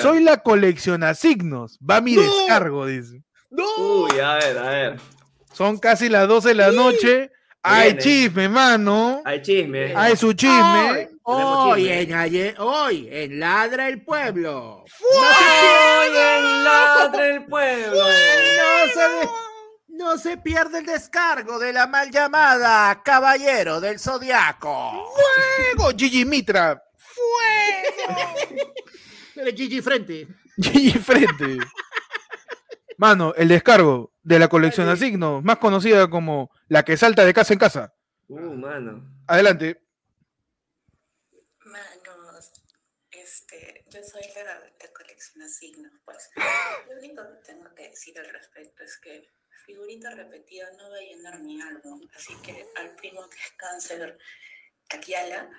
Soy 0.02 0.24
la 0.24 0.38
coleccionasignos, 0.38 1.78
va 1.80 2.02
mi 2.02 2.16
¡No! 2.16 2.22
descargo, 2.24 2.86
dice. 2.88 3.22
¡No! 3.52 3.64
Uy, 3.78 4.20
a 4.20 4.36
ver, 4.36 4.58
a 4.58 4.70
ver. 4.70 5.00
Son 5.54 5.78
casi 5.78 6.10
las 6.10 6.28
12 6.28 6.50
de 6.50 6.56
la 6.56 6.72
noche. 6.72 7.32
Hay 7.62 7.94
Viene. 7.94 8.02
chisme, 8.02 8.50
mano. 8.50 9.22
Hay 9.26 9.42
chisme. 9.42 9.94
Hay 9.96 10.16
su 10.18 10.34
chisme. 10.34 11.10
Hoy, 11.24 11.82
chisme. 11.84 12.02
en, 12.02 12.14
ayer, 12.14 12.56
hoy, 12.60 13.08
en 13.12 13.40
Ladra 13.40 13.88
el 13.88 14.04
Pueblo. 14.04 14.84
Hoy 14.84 16.08
en 16.16 16.64
ladra 16.64 17.28
el 17.28 17.46
pueblo. 17.46 17.96
No 17.98 18.92
se, 18.94 19.30
no 19.96 20.18
se 20.18 20.38
pierde 20.38 20.80
el 20.80 20.86
descargo 20.86 21.58
de 21.58 21.74
la 21.74 21.88
mal 21.88 22.12
llamada 22.12 23.02
Caballero 23.04 23.80
del 23.80 24.00
Zodiaco. 24.00 25.10
Fuego, 25.76 25.92
Gigi 25.98 26.26
Mitra. 26.26 26.84
Pero 29.34 29.52
Gigi 29.56 29.82
Frente. 29.82 30.28
Gigi 30.58 31.00
Frente. 31.00 31.58
Mano, 32.98 33.34
el 33.36 33.48
descargo 33.48 34.14
de 34.24 34.40
la 34.40 34.48
colección 34.48 34.90
asignos, 34.90 35.44
más 35.44 35.58
conocida 35.58 36.10
como 36.10 36.52
la 36.68 36.84
que 36.84 36.98
salta 36.98 37.26
de 37.26 37.34
casa 37.34 37.54
en 37.54 37.60
casa. 37.60 37.94
Uh, 38.28 38.54
mano. 38.54 39.24
Adelante. 39.28 39.82
Manos, 41.66 42.52
este, 43.12 43.86
yo 43.90 44.00
soy 44.04 44.24
la 44.44 44.60
de 44.60 44.94
colección 44.94 45.48
signos, 45.50 45.92
pues. 46.06 46.30
Lo 46.90 46.98
único 46.98 47.22
que 47.24 47.52
tengo 47.52 47.74
que 47.76 47.90
decir 47.90 48.18
al 48.20 48.30
respecto 48.30 48.84
es 48.84 48.98
que 48.98 49.35
figurita 49.66 50.10
repetida 50.12 50.66
no 50.78 50.90
va 50.90 50.98
a 50.98 51.02
llenar 51.02 51.40
mi 51.40 51.62
álbum, 51.62 52.02
así 52.16 52.34
que 52.44 52.66
al 52.80 52.92
primo 52.96 53.22
que 53.30 53.38
es 53.38 53.52
cáncer, 53.58 54.18
Kakiala, 54.88 55.50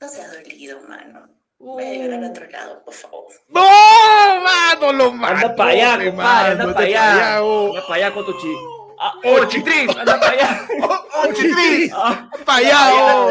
no 0.00 0.08
seas 0.08 0.32
dolido, 0.32 0.80
mano. 0.82 1.28
Voy 1.58 1.84
a 1.84 1.90
llegar 1.90 2.12
al 2.18 2.24
otro 2.30 2.48
lado, 2.48 2.82
por 2.84 2.94
favor. 2.94 3.26
¡No! 3.48 3.60
¡Mano, 3.60 4.92
lo 4.94 5.12
mató! 5.12 5.34
Anda 5.46 5.56
para 5.56 5.70
allá, 5.70 5.90
compadre, 5.92 6.12
mano, 6.12 6.62
anda 6.62 6.74
para 6.74 6.86
allá. 6.86 7.42
oh. 7.44 7.68
Anda 7.68 7.82
para 7.86 7.94
allá 7.96 8.14
con 8.14 8.24
tu 8.26 8.38
chi. 8.38 8.54
Ah, 9.02 9.14
¡Oh, 9.24 9.44
chitriz! 9.46 9.96
¡Anda 9.96 10.20
para 10.20 10.32
allá! 10.32 10.66
¡Oh, 10.82 11.06
oh, 11.14 11.32
chitris! 11.32 11.90
Ah, 11.94 12.30
¡Para 12.46 12.58
allá! 12.58 13.14
oh. 13.14 13.30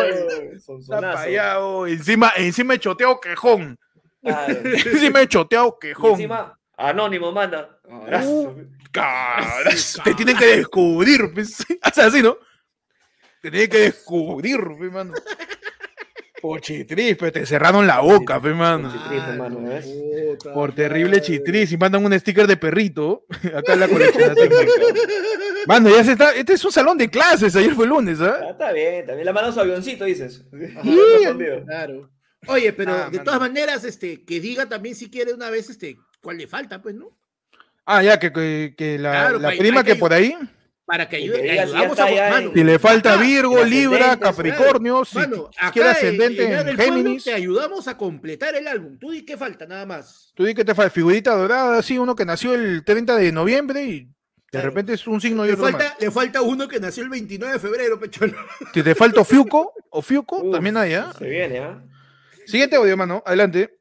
Son 0.60 0.80
Está 0.80 0.96
sonazo. 0.96 1.16
pa' 1.18 1.22
allá, 1.24 1.60
oh. 1.60 1.88
Encima, 1.88 2.32
encima 2.36 2.74
he 2.76 2.80
choteado 2.80 3.20
quejón. 3.20 3.80
Claro. 4.22 4.54
encima 4.64 5.22
he 5.22 5.28
choteado 5.28 5.78
Y 5.78 5.80
quejón. 5.88 6.12
encima, 6.12 6.60
anónimo, 6.78 7.32
manda. 7.32 7.80
Caras, 8.92 10.00
te 10.04 10.14
tienen 10.16 10.38
que 10.38 10.58
descubrir. 10.58 11.32
pues. 11.34 11.58
O 11.86 11.94
sea, 11.94 12.08
así, 12.08 12.22
¿no? 12.22 12.38
Te 13.42 13.50
tienen 13.52 13.70
que 13.70 13.78
descubrir, 13.80 14.60
pe, 14.80 14.90
mano. 14.90 15.14
Por 16.42 16.62
chitris, 16.62 17.18
pero 17.18 17.32
te 17.34 17.46
cerraron 17.46 17.86
la 17.86 18.00
boca, 18.00 18.42
pe, 18.42 18.54
mano. 18.54 18.92
Chitriz, 18.92 19.22
hermano, 19.28 19.62
¿ves? 19.62 19.86
Puta 19.86 20.54
Por 20.54 20.74
terrible 20.74 21.18
madre. 21.18 21.22
chitris. 21.22 21.72
Y 21.74 21.78
mandan 21.78 22.06
un 22.06 22.18
sticker 22.20 22.48
de 22.48 22.58
perrito. 22.58 23.26
Acá 23.56 23.74
en 23.74 23.80
la 23.82 23.88
colección. 23.90 24.36
técnica. 24.36 24.72
Mano, 25.68 25.90
ya 25.90 26.04
se 26.06 26.14
está. 26.14 26.32
Este 26.34 26.54
es 26.54 26.64
un 26.66 26.72
salón 26.72 26.98
de 26.98 27.10
clases. 27.10 27.54
Ayer 27.56 27.74
fue 27.76 27.86
lunes, 27.86 28.22
¿ah? 28.22 28.40
Ah, 28.42 28.50
está 28.52 28.72
bien, 28.72 29.06
también 29.06 29.26
le 29.26 29.34
mandan 29.34 29.54
su 29.54 29.60
avioncito, 29.60 30.06
dices. 30.06 30.46
Claro. 31.66 32.10
Oye, 32.48 32.72
pero 32.74 32.94
Ah, 32.94 33.10
de 33.10 33.18
mano. 33.18 33.24
todas 33.26 33.40
maneras, 33.42 33.84
este, 33.84 34.24
que 34.24 34.40
diga 34.40 34.68
también 34.68 34.96
si 34.96 35.10
quiere 35.12 35.34
una 35.34 35.50
vez, 35.50 35.70
este, 35.70 35.98
cuál 36.22 36.38
le 36.38 36.48
falta, 36.48 36.82
pues, 36.82 36.96
¿no? 36.96 37.19
Ah, 37.92 38.04
ya, 38.04 38.20
que, 38.20 38.32
que, 38.32 38.76
que 38.78 39.00
la, 39.00 39.12
Claro, 39.12 39.40
la 39.40 39.50
prima 39.50 39.84
que 39.84 39.94
que 39.94 40.00
por 40.00 40.14
ahí. 40.14 40.36
Para 40.86 41.10
que 41.10 41.16
ayude, 41.18 41.42
que 41.42 41.54
si 41.54 41.58
ayudamos 41.60 42.00
a 42.00 42.06
mano. 42.30 42.52
Si 42.54 42.64
le 42.64 42.78
falta 42.80 43.14
Acá, 43.14 43.22
Virgo, 43.22 43.64
Libra, 43.64 44.18
Capricornio, 44.18 45.06
si 45.06 45.18
Mano, 45.18 45.50
quiere 45.74 45.90
ascendente 45.90 46.44
en 46.46 46.52
en 46.54 46.68
el 46.68 46.76
pueblo 46.76 46.94
Géminis. 46.96 47.24
te 47.24 47.34
ayudamos 47.34 47.88
a 47.88 47.98
completar 47.98 48.56
el 48.56 48.68
álbum. 48.68 48.98
Tú 49.00 49.10
di 49.12 49.24
qué 49.26 49.38
falta, 49.38 49.66
nada 49.66 49.86
más. 49.88 50.32
Tú 50.36 50.46
di 50.46 50.54
que 50.54 50.64
te 50.66 50.76
falta 50.76 50.92
figurita 50.92 51.36
dorada, 51.36 51.78
así, 51.80 51.98
uno 51.98 52.16
que 52.16 52.26
nació 52.26 52.54
el 52.54 52.84
30 52.84 53.16
de 53.18 53.32
noviembre 53.32 53.84
y 53.84 54.00
de 54.06 54.08
Claro. 54.52 54.70
repente 54.70 54.94
es 54.94 55.06
un 55.08 55.20
signo 55.22 55.46
y 55.46 55.48
Le 55.50 55.54
otro 55.54 55.66
falta, 55.66 55.90
más. 55.90 55.96
le 56.00 56.12
falta 56.12 56.42
uno 56.42 56.68
que 56.68 56.80
nació 56.80 57.04
el 57.04 57.10
29 57.10 57.54
de 57.54 57.60
febrero, 57.60 58.00
pecholo. 58.00 58.34
Si 58.74 58.82
te 58.84 58.96
falta 58.96 59.24
Fiuco 59.24 59.74
o 59.92 60.02
Fiuco, 60.02 60.38
Uf, 60.44 60.52
también 60.54 60.78
hay, 60.78 60.94
¿ah? 60.94 61.12
Se 61.18 61.26
viene, 61.28 61.60
¿ah? 61.60 61.84
Siguiente 62.48 62.76
audio, 62.78 62.98
mano, 62.98 63.22
adelante. 63.26 63.78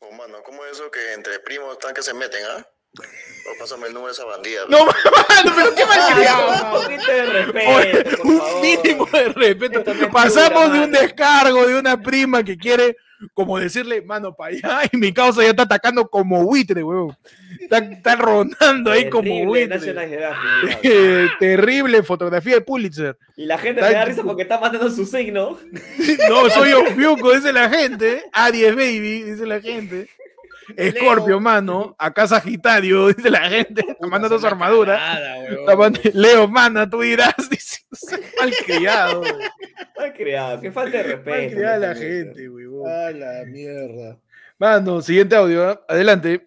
Oh, 0.00 0.10
mano, 0.12 0.38
¿cómo 0.46 0.64
es 0.64 0.72
eso 0.72 0.90
que 0.90 1.12
entre 1.14 1.38
primos 1.40 1.72
están 1.72 1.92
que 1.94 2.02
se 2.02 2.14
meten, 2.14 2.40
ah? 2.56 2.66
Oh, 2.98 3.58
pásame 3.58 3.88
el 3.88 3.94
número 3.94 4.08
de 4.08 4.12
esa 4.12 4.24
bandida. 4.24 4.62
No, 4.68 4.78
mano, 4.84 5.52
pero 5.56 5.74
qué 5.74 5.86
malcriado. 5.86 6.76
Un 6.76 6.82
poquito 6.82 7.12
de 7.12 7.24
respeto, 7.26 8.22
un 8.22 8.38
favor. 8.38 8.62
mínimo 8.62 9.06
de 9.06 9.28
respeto. 9.28 9.94
No 9.94 10.10
Pasamos 10.10 10.72
de 10.72 10.80
un 10.80 10.92
descargo 10.92 11.66
de 11.66 11.78
una 11.78 12.00
prima 12.00 12.42
que 12.42 12.56
quiere 12.56 12.96
como 13.34 13.58
decirle, 13.58 14.02
mano, 14.02 14.34
para 14.34 14.54
allá, 14.54 14.88
y 14.92 14.96
mi 14.96 15.12
causa 15.12 15.42
ya 15.42 15.50
está 15.50 15.62
atacando 15.62 16.08
como 16.08 16.44
buitre, 16.44 16.82
weón. 16.82 17.16
Está, 17.60 17.78
está 17.78 18.16
rondando 18.16 18.90
ahí 18.90 19.08
como 19.08 19.44
buitre. 19.44 19.94
Eh, 20.82 21.28
terrible 21.38 22.02
fotografía 22.02 22.54
de 22.54 22.60
Pulitzer. 22.60 23.16
Y 23.36 23.46
la 23.46 23.58
gente 23.58 23.80
me 23.80 23.92
da 23.92 24.04
risa 24.04 24.22
porque 24.22 24.42
está 24.42 24.58
mandando 24.58 24.90
su 24.90 25.06
signo. 25.06 25.58
No, 26.28 26.50
soy 26.50 26.72
Ofiuco, 26.72 27.32
dice 27.32 27.52
la 27.52 27.68
gente. 27.68 28.24
Aries 28.32 28.74
Baby, 28.74 29.22
dice 29.22 29.46
la 29.46 29.60
gente. 29.60 30.08
Escorpio, 30.76 31.40
mano. 31.40 31.94
Acá 31.98 32.26
Sagitario, 32.26 33.08
dice 33.14 33.30
la 33.30 33.48
gente. 33.48 33.84
Está 33.88 34.06
mandando 34.06 34.38
su 34.38 34.46
armadura. 34.46 34.96
Nada, 34.96 35.90
Leo, 36.14 36.48
mana, 36.48 36.88
tú 36.88 37.00
dirás. 37.00 37.34
Dice, 37.50 37.80
malcriado. 38.38 39.22
Mal 39.96 40.12
creado, 40.14 40.60
que 40.60 40.72
falta 40.72 40.98
de 40.98 41.02
respeto. 41.02 41.30
Malcriada 41.30 41.78
la 41.78 41.86
honestamente. 41.88 42.24
gente, 42.34 42.48
weón. 42.48 42.88
A 42.90 43.10
la 43.10 43.44
mierda. 43.44 44.18
Mano, 44.58 45.02
siguiente 45.02 45.36
audio. 45.36 45.68
¿ah? 45.68 45.84
Adelante. 45.88 46.46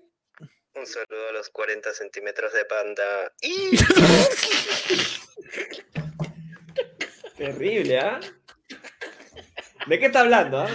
Un 0.76 0.85
saludo 0.85 1.30
a 1.30 1.34
los 1.34 1.49
40 1.49 1.93
centímetros 1.93 2.52
de 2.53 2.65
panda. 2.65 3.03
Y 3.41 3.77
Terrible, 7.38 7.99
¿ah? 7.99 8.19
¿De 9.88 9.99
qué 9.99 10.06
está 10.07 10.22
hablando, 10.22 10.60
ah? 10.60 10.68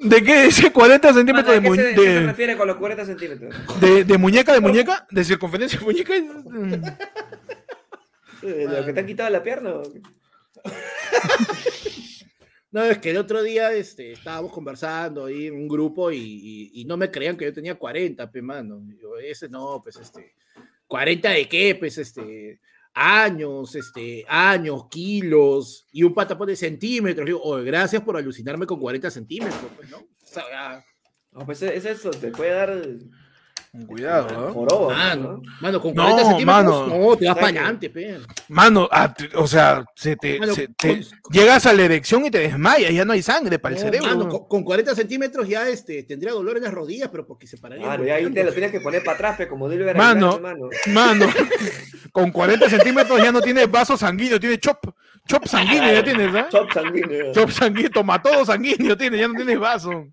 ¿De 0.00 0.22
qué 0.22 0.44
dice 0.44 0.72
40 0.72 1.12
centímetros 1.14 1.54
de, 1.54 1.60
Mano, 1.60 1.68
¿a 1.68 1.70
mu- 1.70 1.76
qué 1.76 1.82
se, 1.90 1.94
qué 1.94 2.00
se 2.00 2.08
de, 2.20 2.26
refiere 2.26 2.56
con 2.56 2.66
los 2.66 2.76
40 2.76 3.04
centímetros? 3.06 3.54
de- 3.80 4.04
de 4.04 4.18
muñeca? 4.18 4.52
¿De 4.52 4.60
muñeca? 4.60 5.06
¿De 5.10 5.22
circunferencia 5.24 5.78
de 5.78 5.84
muñeca? 5.84 6.12
¿De 8.42 8.64
lo 8.68 8.84
que 8.84 8.92
te 8.92 9.00
han 9.00 9.06
quitado 9.06 9.30
la 9.30 9.42
pierna? 9.42 9.70
o 9.74 9.82
qué? 9.92 10.00
No, 12.72 12.82
es 12.84 12.96
que 12.98 13.10
el 13.10 13.18
otro 13.18 13.42
día 13.42 13.70
este, 13.74 14.12
estábamos 14.12 14.50
conversando 14.50 15.26
ahí 15.26 15.48
en 15.48 15.56
un 15.56 15.68
grupo 15.68 16.10
y, 16.10 16.16
y- 16.16 16.70
y 16.80 16.84
no 16.86 16.96
me 16.96 17.10
creían 17.10 17.36
que 17.36 17.44
yo 17.44 17.52
tenía 17.52 17.74
40, 17.74 18.30
pe, 18.30 18.40
mano. 18.40 18.80
Yo, 18.98 19.18
ese 19.18 19.46
no, 19.50 19.82
pues 19.82 19.96
este. 19.96 20.34
¿40 20.88 21.34
de 21.34 21.48
qué? 21.50 21.74
Pues 21.78 21.98
este. 21.98 22.60
Años, 22.94 23.74
este, 23.74 24.24
años, 24.28 24.86
kilos, 24.90 25.86
y 25.92 26.02
un 26.02 26.12
pata 26.12 26.36
pone 26.36 26.54
centímetros. 26.56 27.28
Oye, 27.42 27.64
gracias 27.64 28.02
por 28.02 28.16
alucinarme 28.16 28.66
con 28.66 28.78
40 28.78 29.10
centímetros, 29.10 29.70
pues, 29.76 29.90
¿no? 29.90 29.98
O 29.98 30.06
sea, 30.26 30.84
No, 31.32 31.46
pues 31.46 31.62
es 31.62 31.84
eso, 31.86 32.10
te 32.10 32.30
puede 32.30 32.50
dar 32.50 32.82
Cuidado, 33.86 34.54
mano, 34.90 35.22
¿no? 35.22 35.42
mano, 35.60 35.80
con 35.80 35.94
No, 35.94 36.02
40 36.02 36.24
centímetros, 36.24 36.88
mano. 36.88 36.98
no, 37.08 37.16
te 37.16 37.26
vas 37.26 37.34
para 37.34 37.46
adelante, 37.48 37.90
pe. 37.90 38.18
Mano, 38.48 38.88
ah, 38.92 39.14
o 39.34 39.46
sea, 39.46 39.84
se 39.96 40.16
te, 40.16 40.38
Mano, 40.38 40.54
se 40.54 40.68
te- 40.68 40.88
con- 40.88 41.30
llegas 41.32 41.64
a 41.66 41.72
la 41.72 41.82
erección 41.82 42.24
y 42.26 42.30
te 42.30 42.38
desmayas, 42.40 42.92
ya 42.92 43.04
no 43.04 43.12
hay 43.14 43.22
sangre 43.22 43.58
para 43.58 43.74
el 43.74 43.80
No, 43.80 43.86
cerebro. 43.86 44.08
mano, 44.10 44.28
con, 44.28 44.46
con 44.48 44.62
40 44.64 44.94
centímetros 44.94 45.48
ya 45.48 45.68
este, 45.68 46.02
tendría 46.02 46.32
dolor 46.32 46.58
en 46.58 46.64
las 46.64 46.74
rodillas, 46.74 47.08
pero 47.10 47.26
porque 47.26 47.46
se 47.46 47.56
pararía. 47.58 47.86
Mano, 47.86 48.06
y 48.06 48.10
ahí 48.10 48.30
te 48.30 48.44
lo 48.44 48.52
tienes 48.52 48.70
que 48.72 48.80
poner 48.80 49.02
para 49.02 49.14
atrás, 49.14 49.36
pe, 49.38 49.48
como 49.48 49.68
Dilber 49.68 49.96
Mano. 49.96 50.32
Aguilar, 50.32 50.54
mano. 50.58 50.68
Mano, 50.88 51.26
con 52.12 52.30
40 52.30 52.68
centímetros 52.68 53.22
ya 53.22 53.32
no 53.32 53.40
tienes 53.40 53.70
vaso 53.70 53.96
sanguíneo, 53.96 54.38
tiene 54.38 54.58
chop, 54.58 54.84
chop 55.26 55.46
sanguíneo 55.46 55.92
ya 55.92 56.04
tienes, 56.04 56.34
¿ah? 56.34 56.48
Chop 56.50 56.70
sanguíneo. 56.72 57.32
Chop 57.32 57.50
sanguíneo, 57.50 57.90
tomatodo 57.90 58.44
sanguíneo 58.44 58.96
tienes, 58.98 59.18
ya 59.20 59.28
no 59.28 59.34
tienes 59.34 59.58
vaso. 59.58 60.08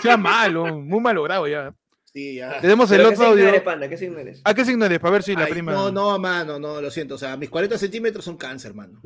Sea 0.00 0.16
malo, 0.16 0.78
muy 0.78 1.00
malogrado 1.00 1.46
ya. 1.48 1.74
Sí, 2.18 2.34
ya. 2.34 2.60
Tenemos 2.60 2.90
el 2.90 2.96
¿Pero 2.96 3.10
qué 3.10 3.14
otro 3.14 3.26
signo 3.26 3.32
audio. 3.32 3.48
eres, 3.48 3.62
panda? 3.62 3.88
¿Qué 3.88 3.96
signo 3.96 4.18
eres? 4.18 4.40
¿A 4.42 4.52
qué 4.52 4.64
signo 4.64 4.84
eres? 4.84 4.98
Para 4.98 5.12
ver 5.12 5.22
si 5.22 5.36
la 5.36 5.46
prima. 5.46 5.70
No, 5.70 5.92
no, 5.92 6.18
mano, 6.18 6.58
no, 6.58 6.80
lo 6.82 6.90
siento. 6.90 7.14
O 7.14 7.18
sea, 7.18 7.36
mis 7.36 7.48
40 7.48 7.78
centímetros 7.78 8.24
son 8.24 8.36
cáncer, 8.36 8.74
mano. 8.74 9.00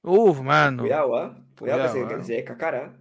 Uf, 0.00 0.40
mano. 0.40 0.82
Cuidado, 0.82 1.18
¿ah? 1.18 1.38
Cuidado, 1.58 1.82
que, 1.82 1.88
se, 1.90 2.02
¿ah? 2.02 2.08
que 2.16 2.24
se 2.24 2.32
descascara. 2.32 2.96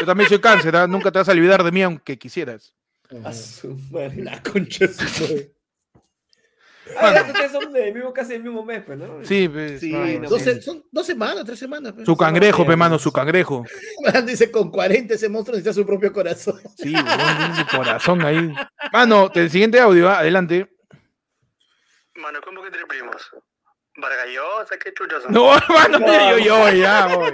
Yo 0.00 0.06
también 0.06 0.26
soy 0.30 0.38
cáncer, 0.38 0.74
¿ah? 0.74 0.86
nunca 0.86 1.12
te 1.12 1.18
vas 1.18 1.28
a 1.28 1.32
olvidar 1.32 1.62
de 1.62 1.70
mí 1.70 1.82
aunque 1.82 2.16
quisieras. 2.18 2.74
A 3.22 3.34
su 3.34 3.78
madre. 3.90 4.22
La 4.22 4.42
concha 4.42 4.86
de 4.86 4.94
su 4.94 5.22
madre. 5.22 5.55
Ustedes 6.86 7.52
son 7.52 7.72
del 7.72 7.92
mismo, 7.92 8.12
casi 8.12 8.32
del 8.34 8.44
mismo 8.44 8.64
mes, 8.64 8.82
pues, 8.84 8.96
¿no? 8.98 9.24
Sí, 9.24 9.48
pues, 9.48 9.80
Sí, 9.80 9.92
mano, 9.92 10.28
dos, 10.28 10.40
sí. 10.42 10.60
son 10.62 10.84
dos 10.90 11.04
semanas, 11.06 11.44
tres 11.44 11.58
semanas. 11.58 11.92
pues. 11.92 12.06
Su 12.06 12.16
cangrejo, 12.16 12.64
pe 12.64 12.76
mano, 12.76 12.98
su 12.98 13.12
cangrejo. 13.12 13.64
Dice, 14.26 14.50
con 14.50 14.70
40 14.70 15.14
ese 15.14 15.28
monstruo 15.28 15.56
necesita 15.56 15.72
su 15.74 15.84
propio 15.86 16.12
corazón. 16.12 16.60
Sí, 16.76 16.94
su 16.94 17.76
corazón 17.76 18.22
ahí. 18.24 18.54
Mano, 18.92 19.30
el 19.34 19.50
siguiente 19.50 19.80
audio, 19.80 20.08
¿ah? 20.08 20.20
adelante. 20.20 20.72
Mano, 22.14 22.40
¿cómo 22.44 22.60
que 22.62 22.68
entre 22.68 22.86
primos? 22.86 23.30
Vargallosa, 23.96 24.78
qué 24.78 24.92
chuchos 24.94 25.22
son. 25.24 25.32
No, 25.32 25.50
mano, 25.68 25.98
No, 25.98 26.38
yo, 26.38 26.38
yo, 26.38 26.72
ya, 26.72 27.06
voy. 27.06 27.32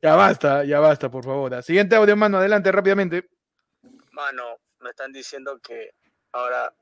Ya 0.00 0.14
basta, 0.14 0.64
ya 0.64 0.78
basta, 0.78 1.10
por 1.10 1.24
favor. 1.24 1.54
Ah, 1.54 1.62
Siguiente 1.62 1.96
audio, 1.96 2.16
mano, 2.16 2.38
adelante 2.38 2.70
rápidamente. 2.70 3.28
Mano, 4.12 4.58
me 4.80 4.90
están 4.90 5.12
diciendo 5.12 5.58
que 5.62 5.90
ahora 6.32 6.72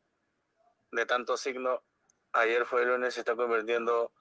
de 0.93 1.07
tanto 1.07 1.37
signo, 1.37 1.83
ayer 2.33 2.65
fue 2.67 2.83
el 2.83 2.89
lunes, 2.89 3.15
se 3.15 3.21
está 3.21 3.35
convirtiendo. 3.35 4.13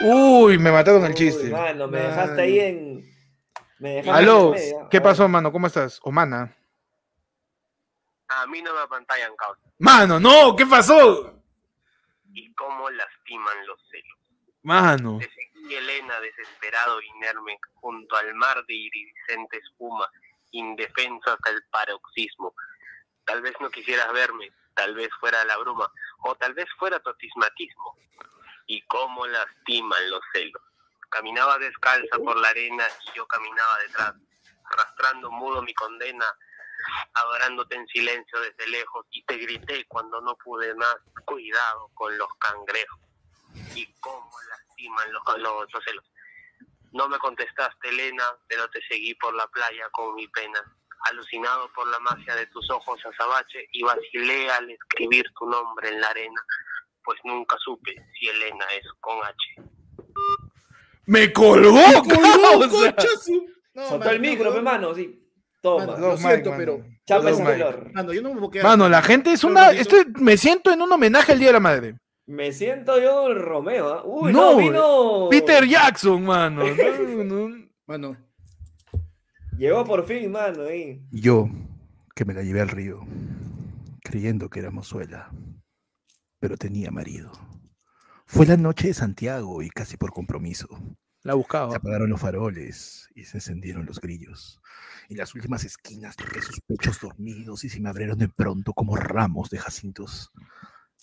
Uy, 0.00 0.58
me 0.58 0.70
mataron 0.70 1.04
el 1.04 1.10
Uy, 1.10 1.16
chiste. 1.16 1.50
Mano, 1.50 1.88
me 1.88 2.00
dejaste 2.00 2.40
ahí 2.40 2.60
en. 2.60 3.18
Me 3.78 3.94
dejaste 3.94 4.18
Aló, 4.18 4.54
en. 4.54 4.88
¿qué 4.88 5.00
pasó, 5.00 5.28
mano? 5.28 5.50
¿Cómo 5.50 5.66
estás? 5.66 6.00
O 6.02 6.10
mana. 6.10 6.54
A 8.28 8.46
mí 8.46 8.62
no 8.62 8.74
me 8.74 8.80
apantallan, 8.80 9.34
cabrón. 9.36 9.58
Mano, 9.78 10.20
no, 10.20 10.54
¿qué 10.54 10.66
pasó? 10.66 11.34
Y 12.32 12.52
cómo 12.54 12.90
lastiman 12.90 13.66
los 13.66 13.80
celos. 13.90 14.18
Mano. 14.62 15.18
Te 15.18 15.30
seguí, 15.30 15.74
Elena, 15.74 16.20
desesperado, 16.20 17.00
inerme, 17.16 17.58
junto 17.74 18.16
al 18.16 18.34
mar 18.34 18.64
de 18.66 18.74
iridiscente 18.74 19.56
espuma, 19.56 20.06
indefenso 20.50 21.32
hasta 21.32 21.50
el 21.50 21.62
paroxismo. 21.70 22.54
Tal 23.28 23.42
vez 23.42 23.54
no 23.60 23.70
quisieras 23.70 24.10
verme, 24.14 24.50
tal 24.74 24.94
vez 24.94 25.10
fuera 25.20 25.44
la 25.44 25.58
bruma, 25.58 25.92
o 26.24 26.34
tal 26.36 26.54
vez 26.54 26.66
fuera 26.78 26.98
tu 27.00 27.10
astigmatismo. 27.10 27.94
Y 28.66 28.80
cómo 28.86 29.26
lastiman 29.26 30.10
los 30.10 30.22
celos. 30.32 30.62
Caminaba 31.10 31.58
descalza 31.58 32.18
por 32.24 32.38
la 32.38 32.48
arena 32.48 32.86
y 33.06 33.16
yo 33.18 33.26
caminaba 33.26 33.78
detrás, 33.80 34.14
arrastrando 34.64 35.30
mudo 35.30 35.60
mi 35.60 35.74
condena, 35.74 36.24
adorándote 37.12 37.74
en 37.74 37.86
silencio 37.88 38.40
desde 38.40 38.66
lejos, 38.68 39.06
y 39.10 39.22
te 39.26 39.36
grité 39.36 39.84
cuando 39.88 40.22
no 40.22 40.34
pude 40.36 40.74
más, 40.74 40.96
cuidado 41.26 41.90
con 41.94 42.16
los 42.16 42.28
cangrejos 42.38 43.00
y 43.74 43.86
cómo 44.00 44.30
lastiman 44.48 45.12
los, 45.12 45.22
los 45.70 45.84
celos. 45.84 46.04
No 46.92 47.08
me 47.08 47.18
contestaste, 47.18 47.90
Elena, 47.90 48.24
pero 48.48 48.70
te 48.70 48.80
seguí 48.88 49.14
por 49.16 49.34
la 49.34 49.46
playa 49.48 49.90
con 49.90 50.14
mi 50.14 50.26
pena. 50.28 50.64
Alucinado 51.10 51.70
por 51.74 51.86
la 51.88 51.98
magia 52.00 52.34
de 52.34 52.46
tus 52.46 52.68
ojos 52.70 53.00
azabache 53.06 53.66
y 53.72 53.82
vacilé 53.82 54.50
al 54.50 54.70
escribir 54.70 55.24
tu 55.38 55.46
nombre 55.48 55.88
en 55.88 56.00
la 56.00 56.08
arena, 56.08 56.40
pues 57.04 57.18
nunca 57.24 57.56
supe 57.58 57.94
si 58.18 58.28
Elena 58.28 58.64
es 58.78 58.86
con 59.00 59.16
H. 59.24 59.70
¡Me 61.06 61.32
colgó, 61.32 61.78
su- 63.20 63.48
No, 63.74 63.88
Soltó 63.88 64.10
el 64.10 64.20
micro, 64.20 64.50
no, 64.50 64.56
pe, 64.56 64.62
mano, 64.62 64.94
sí. 64.94 65.24
Toma. 65.62 65.86
Mano, 65.86 65.98
Lo 66.08 66.16
siento, 66.16 66.50
mic, 66.50 66.58
pero-. 66.58 66.84
Chapa 67.06 67.30
ese 67.30 67.42
color. 67.42 67.92
Mano, 67.92 68.12
yo 68.12 68.22
no 68.22 68.28
me 68.30 68.34
puedo 68.36 68.50
quedar. 68.50 68.66
Mano, 68.66 68.88
la 68.88 69.02
gente 69.02 69.32
es 69.32 69.44
una. 69.44 69.70
me 70.20 70.36
siento 70.36 70.70
en 70.70 70.82
un 70.82 70.92
homenaje 70.92 71.32
al 71.32 71.38
Día 71.38 71.48
de 71.48 71.52
la 71.54 71.60
Madre. 71.60 71.94
Me 72.26 72.52
siento 72.52 73.00
yo 73.00 73.32
Romeo, 73.32 73.88
¿ah? 73.88 74.02
Uy, 74.04 74.32
No, 74.32 74.52
no, 74.52 74.56
vino. 74.58 75.28
Peter 75.30 75.64
Jackson, 75.66 76.22
mano. 76.24 76.62
No, 76.66 77.24
no. 77.24 77.68
Mano, 77.86 78.16
Llegó 79.58 79.84
por 79.84 80.06
fin, 80.06 80.30
mano, 80.30 80.62
ahí. 80.62 81.04
Yo, 81.10 81.50
que 82.14 82.24
me 82.24 82.32
la 82.32 82.44
llevé 82.44 82.60
al 82.60 82.68
río, 82.68 83.00
creyendo 84.04 84.48
que 84.48 84.60
era 84.60 84.70
mozuela, 84.70 85.32
pero 86.38 86.56
tenía 86.56 86.92
marido. 86.92 87.32
Fue 88.24 88.46
la 88.46 88.56
noche 88.56 88.86
de 88.86 88.94
Santiago 88.94 89.60
y 89.62 89.68
casi 89.70 89.96
por 89.96 90.12
compromiso. 90.12 90.68
La 91.24 91.32
Se 91.32 91.36
buscaba. 91.36 91.74
apagaron 91.74 92.08
los 92.08 92.20
faroles 92.20 93.08
y 93.16 93.24
se 93.24 93.38
encendieron 93.38 93.84
los 93.84 94.00
grillos. 94.00 94.60
En 95.08 95.16
las 95.16 95.34
últimas 95.34 95.64
esquinas 95.64 96.14
toqué 96.14 96.40
sus 96.40 96.60
pechos 96.60 97.00
dormidos 97.00 97.64
y 97.64 97.68
se 97.68 97.80
me 97.80 97.88
abrieron 97.88 98.16
de 98.18 98.28
pronto 98.28 98.72
como 98.74 98.94
ramos 98.94 99.50
de 99.50 99.58
jacintos. 99.58 100.30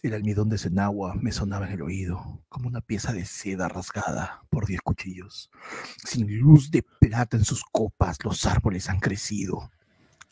El 0.06 0.14
almidón 0.14 0.49
de 0.49 0.60
Senagua 0.60 1.15
me 1.15 1.32
sonaba 1.32 1.65
en 1.65 1.73
el 1.73 1.82
oído, 1.82 2.44
como 2.48 2.68
una 2.68 2.82
pieza 2.82 3.11
de 3.11 3.26
seda 3.26 3.68
rasgada 3.68 4.44
por 4.52 4.68
diez 4.68 4.80
cuchillos. 4.82 5.49
Sin 5.98 6.38
luz 6.38 6.69
de 6.69 6.84
plata 6.84 7.38
en 7.38 7.44
sus 7.44 7.64
copas, 7.64 8.19
los 8.23 8.45
árboles 8.45 8.88
han 8.88 8.99
crecido. 8.99 9.72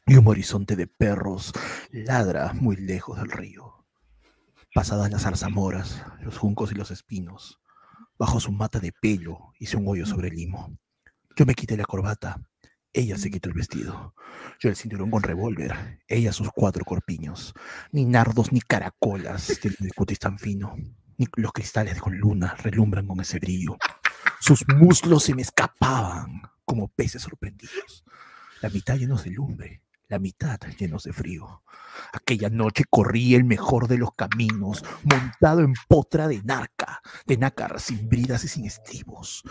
Y 0.06 0.16
un 0.16 0.28
horizonte 0.28 0.76
de 0.76 0.86
perros 0.86 1.54
ladra 1.90 2.54
muy 2.54 2.76
lejos 2.76 3.18
del 3.18 3.32
río. 3.32 3.84
Pasadas 4.76 5.10
las 5.10 5.24
zarzamoras, 5.24 6.04
los 6.22 6.38
juncos 6.38 6.72
y 6.72 6.76
los 6.76 6.92
espinos, 6.92 7.60
bajo 8.20 8.40
su 8.40 8.52
mata 8.52 8.80
de 8.80 8.92
pelo 8.92 9.54
hice 9.58 9.78
un 9.78 9.88
hoyo 9.88 10.06
sobre 10.06 10.28
el 10.28 10.36
limo. 10.36 10.78
Yo 11.36 11.48
me 11.48 11.56
quité 11.56 11.76
la 11.78 11.86
corbata 11.86 12.40
Ella 12.94 13.18
se 13.18 13.32
quitó 13.32 13.50
el 13.50 13.56
vestido. 13.56 14.14
Yo 14.60 14.70
el 14.70 14.76
cinturón 14.76 15.10
con 15.10 15.24
revólver. 15.24 16.00
Ella 16.08 16.32
sus 16.32 16.50
cuatro 16.52 16.86
corpiños. 16.86 17.54
Ni 17.92 18.06
nardos 18.06 18.52
ni 18.52 18.62
caracolas 18.62 19.60
tienen 19.60 19.78
el 19.82 19.94
cutis 19.96 20.20
tan 20.20 20.38
fino. 20.38 20.76
Ni 21.18 21.26
los 21.38 21.52
cristales 21.52 22.00
con 22.00 22.16
luna 22.16 22.56
relumbran 22.62 23.08
con 23.08 23.20
ese 23.20 23.40
brillo. 23.40 23.78
Sus 24.40 24.64
muslos 24.68 25.24
se 25.24 25.34
me 25.34 25.42
escapaban 25.42 26.44
como 26.66 26.88
peces 26.88 27.24
sorprendidos. 27.24 28.04
La 28.62 28.70
mitad 28.70 28.96
llenos 28.96 29.24
de 29.24 29.32
lumbre, 29.32 29.82
la 30.08 30.20
mitad 30.20 30.60
llenos 30.78 31.04
de 31.04 31.14
frío. 31.14 31.64
Aquella 32.14 32.50
noche 32.50 32.84
corrí 32.88 33.34
el 33.34 33.44
mejor 33.44 33.88
de 33.88 33.98
los 33.98 34.14
caminos, 34.14 34.84
montado 35.04 35.62
en 35.62 35.74
potra 35.88 36.28
de 36.28 36.44
narca, 36.44 37.02
de 37.26 37.38
nácar 37.38 37.80
sin 37.80 38.08
bridas 38.08 38.44
y 38.44 38.48
sin 38.48 38.66
estribos. 38.66 39.44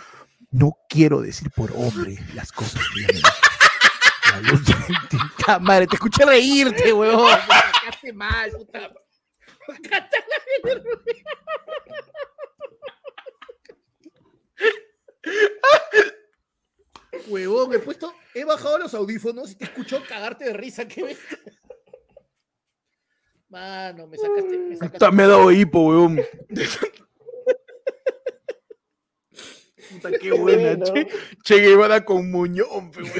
No 0.53 0.77
quiero 0.87 1.23
decir 1.23 1.51
por 1.51 1.73
hombre 1.73 2.19
las 2.35 2.53
cosas 2.53 2.83
que 2.95 3.13
me. 3.13 3.21
La 3.23 4.41
luz 4.51 4.65
de 4.67 4.75
puta 5.11 5.59
madre, 5.59 5.87
te 5.87 5.97
escuché 5.97 6.27
reírte, 6.27 6.93
weón. 6.93 7.25
Me 7.25 7.31
sacaste 7.75 8.13
mal, 8.13 8.53
puta. 8.53 8.93
Huevón, 17.29 17.73
he 17.73 17.79
puesto, 17.79 18.15
he 18.35 18.45
bajado 18.45 18.77
los 18.79 18.93
audífonos 18.93 19.53
y 19.53 19.55
te 19.55 19.65
escucho 19.65 20.03
cagarte 20.07 20.45
de 20.45 20.53
risa, 20.53 20.87
qué 20.87 21.03
ves. 21.03 21.19
Mano, 23.49 24.07
me 24.07 24.19
sacaste, 24.19 24.59
me 24.59 24.77
sacaste. 24.77 25.11
Me 25.13 25.23
ha 25.23 25.29
dado 25.29 25.51
hipo, 25.51 25.81
weón. 25.89 26.21
Puta, 29.93 30.11
qué 30.19 30.31
buena. 30.39 30.77
bueno. 30.77 30.85
Che, 30.93 31.09
che 31.43 31.61
Guevara 31.61 32.05
con 32.05 32.31
muñón, 32.31 32.91
pe, 32.91 33.03
weón. 33.03 33.15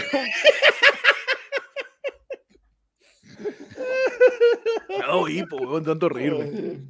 Me 4.89 4.97
ha 4.97 5.07
dado 5.07 5.29
hipo, 5.29 5.57
weón, 5.57 5.85
tanto 5.85 6.09
reírme. 6.09 6.81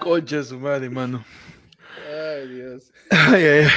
Concha 0.00 0.42
su 0.42 0.58
madre, 0.58 0.88
mano. 0.90 1.24
Ay, 2.08 2.48
Dios. 2.48 2.92
Ay, 3.10 3.44
ay, 3.44 3.58
ay. 3.64 3.68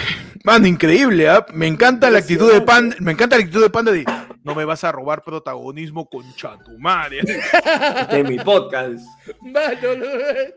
Mano, 0.44 0.68
increíble, 0.68 1.30
¿ah? 1.30 1.46
Me 1.54 1.68
encanta 1.68 2.10
la 2.10 2.20
actitud 2.20 2.52
de 2.52 2.62
Panda, 2.62 2.96
me 3.00 3.12
encanta 3.14 3.38
la 3.38 3.44
actitud 3.44 3.62
de 3.62 3.70
Panda 3.70 3.92
de 3.92 4.04
no 4.44 4.56
me 4.56 4.66
vas 4.66 4.84
a 4.84 4.92
robar 4.92 5.24
protagonismo 5.24 6.10
con 6.10 6.24
tu 6.66 6.78
madre. 6.80 7.22
De 8.12 8.24
mi 8.24 8.38
podcast. 8.40 9.06
Mano, 9.42 9.96
no, 9.96 10.06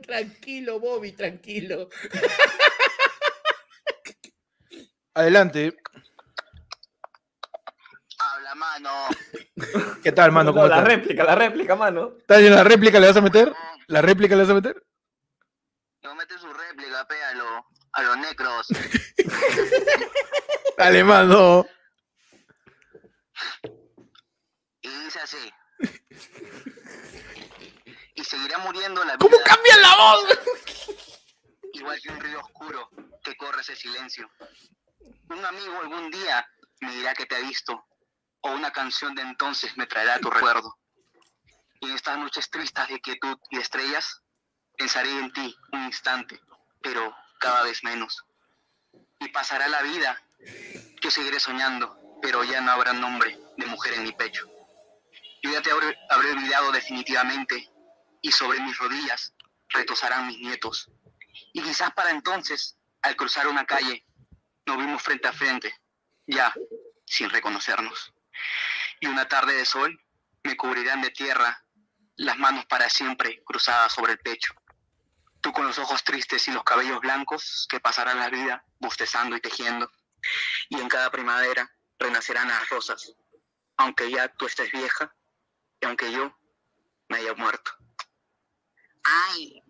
tranquilo, 0.02 0.80
Bobby, 0.80 1.12
tranquilo. 1.12 1.88
Adelante. 5.14 5.76
Habla, 8.18 8.54
mano. 8.54 8.90
¿Qué 10.02 10.12
tal, 10.12 10.32
mano? 10.32 10.52
¿Cómo 10.52 10.64
No, 10.64 10.68
la 10.68 10.76
estás? 10.78 10.88
réplica, 10.94 11.24
la 11.24 11.34
réplica, 11.34 11.76
mano. 11.76 12.12
¿Estás 12.18 12.40
en 12.40 12.54
la 12.54 12.64
réplica 12.64 13.00
le 13.00 13.06
vas 13.08 13.16
a 13.16 13.20
meter? 13.22 13.52
¿La 13.86 14.02
réplica 14.02 14.34
le 14.36 14.42
vas 14.42 14.50
a 14.50 14.54
meter? 14.54 14.82
No 16.02 16.14
mete 16.14 16.38
su 16.38 16.46
réplica, 16.52 17.06
pe, 17.08 17.14
a, 17.22 17.34
lo- 17.34 17.66
a 17.92 18.02
los 18.02 18.16
necros. 18.18 18.66
Dale, 20.78 21.04
mano. 21.04 21.66
Y 24.82 25.05
dice 25.16 25.36
así. 25.36 25.52
Y 28.14 28.24
seguirá 28.24 28.58
muriendo 28.58 29.04
la 29.04 29.16
vida. 29.16 29.18
¿Cómo 29.18 29.36
cambia 29.44 29.76
la 29.78 29.96
voz? 29.96 30.38
Igual 31.72 32.00
que 32.00 32.08
un 32.08 32.20
río 32.20 32.40
oscuro 32.40 32.90
que 33.22 33.36
corre 33.36 33.60
ese 33.60 33.76
silencio. 33.76 34.30
Un 35.28 35.44
amigo 35.44 35.78
algún 35.80 36.10
día 36.10 36.46
me 36.80 36.94
dirá 36.94 37.14
que 37.14 37.26
te 37.26 37.36
ha 37.36 37.40
visto. 37.40 37.86
O 38.40 38.50
una 38.52 38.70
canción 38.70 39.14
de 39.14 39.22
entonces 39.22 39.76
me 39.76 39.86
traerá 39.86 40.18
tu 40.18 40.30
recuerdo. 40.30 40.78
Y 41.80 41.88
en 41.88 41.94
estas 41.94 42.18
noches 42.18 42.48
tristes 42.48 42.88
de 42.88 43.00
quietud 43.00 43.36
y 43.50 43.58
estrellas, 43.58 44.22
pensaré 44.76 45.10
en 45.10 45.32
ti 45.32 45.54
un 45.72 45.84
instante, 45.84 46.40
pero 46.80 47.14
cada 47.40 47.64
vez 47.64 47.82
menos. 47.82 48.24
Y 49.20 49.28
pasará 49.28 49.68
la 49.68 49.82
vida. 49.82 50.22
Yo 51.02 51.10
seguiré 51.10 51.40
soñando, 51.40 51.98
pero 52.22 52.44
ya 52.44 52.60
no 52.60 52.72
habrá 52.72 52.92
nombre 52.92 53.38
de 53.56 53.66
mujer 53.66 53.94
en 53.94 54.04
mi 54.04 54.12
pecho. 54.12 54.48
Yo 55.46 55.52
ya 55.52 55.74
habré 56.10 56.30
olvidado 56.32 56.72
definitivamente 56.72 57.70
y 58.20 58.32
sobre 58.32 58.58
mis 58.60 58.76
rodillas 58.78 59.32
retosarán 59.68 60.26
mis 60.26 60.38
nietos. 60.38 60.90
Y 61.52 61.62
quizás 61.62 61.92
para 61.92 62.10
entonces, 62.10 62.76
al 63.02 63.14
cruzar 63.14 63.46
una 63.46 63.64
calle, 63.64 64.04
nos 64.66 64.76
vimos 64.76 65.00
frente 65.00 65.28
a 65.28 65.32
frente, 65.32 65.72
ya 66.26 66.52
sin 67.04 67.30
reconocernos. 67.30 68.12
Y 68.98 69.06
una 69.06 69.28
tarde 69.28 69.54
de 69.54 69.64
sol 69.64 70.00
me 70.42 70.56
cubrirán 70.56 71.00
de 71.00 71.10
tierra 71.10 71.64
las 72.16 72.38
manos 72.38 72.66
para 72.66 72.90
siempre 72.90 73.44
cruzadas 73.44 73.92
sobre 73.92 74.12
el 74.12 74.18
pecho. 74.18 74.52
Tú 75.40 75.52
con 75.52 75.64
los 75.64 75.78
ojos 75.78 76.02
tristes 76.02 76.48
y 76.48 76.50
los 76.50 76.64
cabellos 76.64 77.00
blancos 77.00 77.68
que 77.70 77.78
pasarán 77.78 78.18
la 78.18 78.30
vida 78.30 78.64
bostezando 78.80 79.36
y 79.36 79.40
tejiendo. 79.40 79.88
Y 80.70 80.80
en 80.80 80.88
cada 80.88 81.10
primavera 81.12 81.70
renacerán 82.00 82.48
las 82.48 82.68
rosas, 82.68 83.14
aunque 83.76 84.10
ya 84.10 84.26
tú 84.26 84.46
estés 84.46 84.72
vieja 84.72 85.14
y 85.86 85.88
aunque 85.88 86.10
yo 86.10 86.32
me 87.08 87.16
haya 87.18 87.32
muerto. 87.34 87.70
¡Ay! 89.04 89.62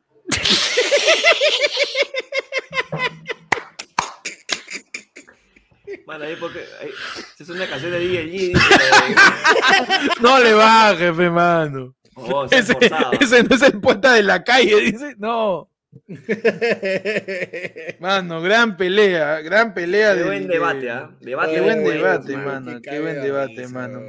Mano, 6.06 6.24
ahí 6.24 6.36
porque. 6.36 6.60
ahí- 6.80 6.90
esa 7.34 7.42
es 7.42 7.48
una 7.48 7.66
canción 7.68 7.92
de 7.92 7.98
DLG. 8.00 8.52
No 10.20 10.38
le 10.40 10.52
bajes, 10.54 11.16
fe, 11.16 11.30
mano. 11.30 11.94
Oh, 12.14 12.48
se 12.48 12.58
Ese, 12.58 12.76
ese 13.20 13.42
no 13.44 13.54
es 13.56 13.62
el 13.62 13.80
poeta 13.80 14.14
de 14.14 14.22
la 14.22 14.42
calle, 14.42 14.80
dice. 14.80 15.14
No. 15.18 15.70
Mano, 18.00 18.40
gran 18.42 18.76
pelea, 18.76 19.40
gran 19.40 19.72
pelea. 19.74 20.12
Qué 20.14 20.18
de- 20.20 20.24
buen 20.24 20.46
de- 20.46 20.52
debate, 20.54 20.90
¿ah? 20.90 21.10
Debate 21.20 21.50
Qué 21.50 21.60
de 21.60 21.62
buen 21.62 21.84
debate, 21.84 22.36
mano. 22.36 22.60
mano. 22.66 22.80
Qué 22.82 23.00
buen 23.00 23.22
debate, 23.22 23.68
mano. 23.68 24.00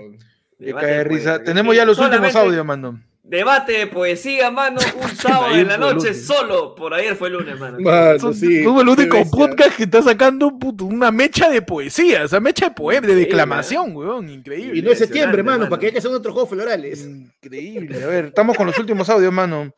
Cae 0.60 0.98
de 0.98 1.04
risa. 1.04 1.44
Tenemos 1.44 1.76
ya 1.76 1.86
los 1.86 1.98
últimos 2.00 2.36
audios, 2.36 2.66
mano. 2.66 3.02
Debate 3.24 3.74
de 3.74 3.88
poesía, 3.88 4.50
mano. 4.52 4.80
Un 5.04 5.10
sábado 5.18 5.54
en 5.54 5.68
la 5.68 5.78
noche 5.78 6.14
solo. 6.14 6.74
Por 6.76 6.94
ayer 6.94 7.14
fue 7.16 7.28
el 7.28 7.34
lunes, 7.34 7.60
mano. 7.60 7.78
Mano, 7.80 8.20
Son- 8.20 8.34
sí, 8.34 8.64
Somos 8.64 8.84
el 8.84 8.88
único 8.90 9.18
bestia. 9.18 9.38
podcast 9.38 9.76
que 9.76 9.84
está 9.84 10.02
sacando 10.02 10.58
puto, 10.58 10.86
una 10.86 11.12
mecha 11.12 11.50
de 11.50 11.62
poesía, 11.62 12.24
esa 12.24 12.40
mecha 12.40 12.70
de 12.70 12.72
poema, 12.76 13.06
de 13.06 13.16
declamación, 13.16 13.94
weón, 13.96 14.30
increíble. 14.30 14.80
Y 14.80 14.82
no 14.82 14.92
es 14.92 15.00
septiembre, 15.00 15.44
mano, 15.44 15.68
para 15.68 15.78
que 15.80 15.86
haya 15.88 15.94
que 15.94 16.00
hacer 16.00 16.12
otros 16.12 16.32
juegos 16.34 16.50
florales. 16.52 17.06
Increíble. 17.06 18.02
A 18.02 18.08
ver, 18.08 18.26
estamos 18.28 18.56
con 18.56 18.66
los 18.66 18.78
últimos 18.80 19.10
audios, 19.10 19.34
mano. 19.34 19.74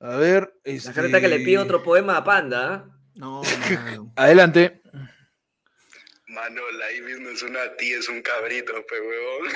A 0.00 0.16
ver. 0.16 0.52
La 0.64 0.72
Este... 0.72 0.92
gente 0.92 1.06
está 1.06 1.20
que 1.22 1.28
le 1.28 1.38
pide 1.40 1.56
otro 1.58 1.82
poema 1.82 2.18
a 2.18 2.24
Panda. 2.24 2.74
¿ah? 2.74 2.84
No, 3.14 3.40
mano. 3.86 4.12
Adelante. 4.16 4.82
Mano, 6.34 6.60
la 6.78 6.92
Ibis 6.92 7.20
no 7.20 7.30
es 7.30 7.42
una 7.42 7.74
tía, 7.78 7.98
es 7.98 8.08
un 8.08 8.20
cabrito, 8.20 8.72
huevón. 8.90 9.52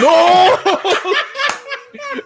¡No! 0.00 0.58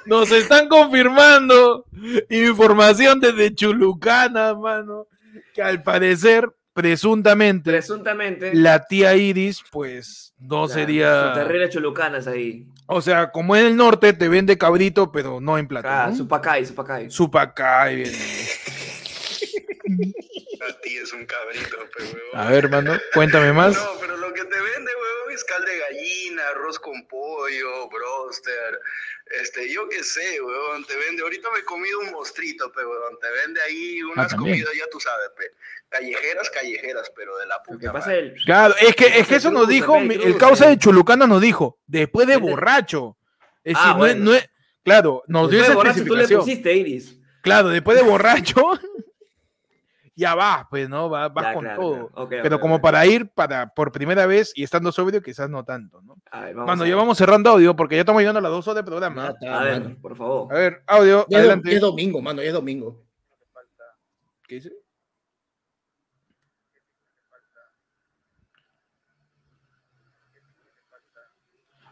Nos 0.07 0.31
están 0.31 0.69
confirmando 0.69 1.85
información 2.31 3.21
desde 3.21 3.55
Chulucana, 3.55 4.55
mano. 4.55 5.07
Que 5.53 5.63
al 5.63 5.83
parecer, 5.83 6.49
presuntamente, 6.73 7.71
Presuntamente. 7.71 8.55
la 8.55 8.87
tía 8.87 9.15
Iris, 9.15 9.63
pues, 9.71 10.33
no 10.39 10.67
Son 10.69 10.79
sería. 10.79 11.33
terribles 11.35 11.71
chulucanas 11.71 12.27
ahí. 12.27 12.67
O 12.87 13.03
sea, 13.03 13.31
como 13.33 13.57
en 13.57 13.67
el 13.67 13.77
norte 13.77 14.13
te 14.13 14.29
vende 14.29 14.57
cabrito, 14.57 15.11
pero 15.13 15.41
no 15.41 15.59
en 15.59 15.67
plata. 15.69 16.05
Ah, 16.05 16.11
¿no? 16.11 16.17
su 16.17 16.29
pacay, 16.29 16.65
su 16.65 16.75
pacay. 16.75 17.11
Su 17.11 17.31
pacay, 17.31 17.97
bien. 17.97 18.13
Tía 20.87 21.03
es 21.03 21.13
un 21.13 21.27
cabrito, 21.27 21.77
pe 21.97 22.03
huevón. 22.15 22.41
A 22.41 22.51
ver, 22.51 22.69
mano, 22.71 22.97
cuéntame 23.13 23.53
más. 23.53 23.75
No, 23.75 23.99
pero 24.01 24.17
lo 24.17 24.33
que 24.33 24.43
te 24.45 24.55
vende, 24.61 24.91
huevón, 24.93 25.35
es 25.35 25.43
cal 25.45 25.65
de 25.65 25.79
gallina, 25.79 26.43
arroz 26.51 26.79
con 26.79 27.07
pollo, 27.09 27.89
broster, 27.89 28.81
este, 29.41 29.69
yo 29.73 29.89
qué 29.89 30.05
sé, 30.05 30.41
huevón, 30.41 30.85
te 30.85 30.97
vende, 30.97 31.23
ahorita 31.23 31.51
me 31.51 31.59
he 31.59 31.65
comido 31.65 31.99
un 32.01 32.13
mostrito, 32.13 32.71
pe, 32.71 32.85
huevón, 32.87 33.19
te 33.21 33.29
vende 33.33 33.61
ahí 33.63 34.01
unas 34.05 34.33
Ah, 34.33 34.37
comidas, 34.37 34.71
ya 34.79 34.85
tú 34.91 35.01
sabes, 35.01 35.29
pe, 35.37 35.45
callejeras, 35.89 36.51
callejeras, 36.51 37.11
pero 37.17 37.37
de 37.39 37.47
la 37.47 37.57
Lo 37.57 37.63
puta 37.65 37.81
que 37.81 37.91
pasa 37.93 38.15
el. 38.15 38.35
Claro, 38.45 38.75
es 38.81 38.95
que, 38.95 39.07
es 39.19 39.27
que 39.27 39.37
eso 39.37 39.51
nos 39.51 39.67
dijo, 39.67 39.97
el 39.97 40.37
causa 40.39 40.69
de 40.69 40.79
Chulucana 40.79 41.27
nos 41.27 41.41
dijo, 41.41 41.81
después 41.87 42.29
de 42.29 42.37
borracho. 42.37 43.17
Es 43.65 43.75
decir, 43.75 43.91
Ah, 43.93 43.97
no 43.99 44.07
es- 44.07 44.13
bueno. 44.15 44.25
no 44.31 44.35
es- 44.37 44.49
claro, 44.85 45.25
nos 45.27 45.51
dio 45.51 45.59
Después 45.59 45.67
esa 45.71 45.75
borracho 45.77 46.05
tú 46.05 46.15
le 46.15 46.23
especificación. 46.23 46.41
pusiste, 46.41 46.73
Iris. 46.75 47.17
Claro, 47.43 47.69
después 47.71 47.97
de 47.97 48.05
borracho, 48.05 48.55
ya 50.17 50.35
vas, 50.35 50.65
pues, 50.71 50.89
¿no? 50.89 51.09
Va- 51.11 51.29
Vas 51.29 51.45
Ya, 51.45 51.53
con 51.55 51.65
claro, 51.65 51.81
todo. 51.83 52.27
claro. 52.27 52.43
Pero 52.43 52.59
como 52.59 52.81
para 52.81 53.05
ir 53.07 53.29
para 53.29 53.69
por 53.69 53.93
primera 53.93 54.27
vez 54.27 54.51
y 54.57 54.65
estando 54.65 54.91
sobrio, 54.91 55.23
quizás 55.23 55.49
no 55.51 55.63
tanto, 55.65 56.01
¿no? 56.03 56.17
A 56.31 56.41
ver, 56.41 56.55
vamos 56.55 56.67
Mano, 56.69 56.83
a 56.83 56.87
ya 56.87 56.95
ver. 56.95 56.97
vamos 57.03 57.19
cerrando 57.19 57.51
audio 57.51 57.77
porque 57.77 57.95
ya 57.97 58.01
estamos 58.01 58.21
llegando 58.23 58.39
a 58.39 58.43
las 58.43 58.51
dos 58.51 58.67
horas 58.67 58.77
de 58.83 58.85
programa. 58.91 59.23
Ya 59.25 59.31
está, 59.31 59.61
A 59.61 59.65
ver, 59.65 59.81
mano. 59.83 59.97
por 60.01 60.17
favor. 60.17 60.53
A 60.53 60.59
ver, 60.59 60.83
audio, 60.87 61.27
Ya 61.29 61.39
es, 61.39 61.45
adelante. 61.45 61.79
domingo, 61.79 62.21
mano, 62.23 62.41
ya 62.43 62.49
es 62.49 62.55
domingo. 62.55 63.05
¿Qué 64.49 64.55
dice? 64.57 64.73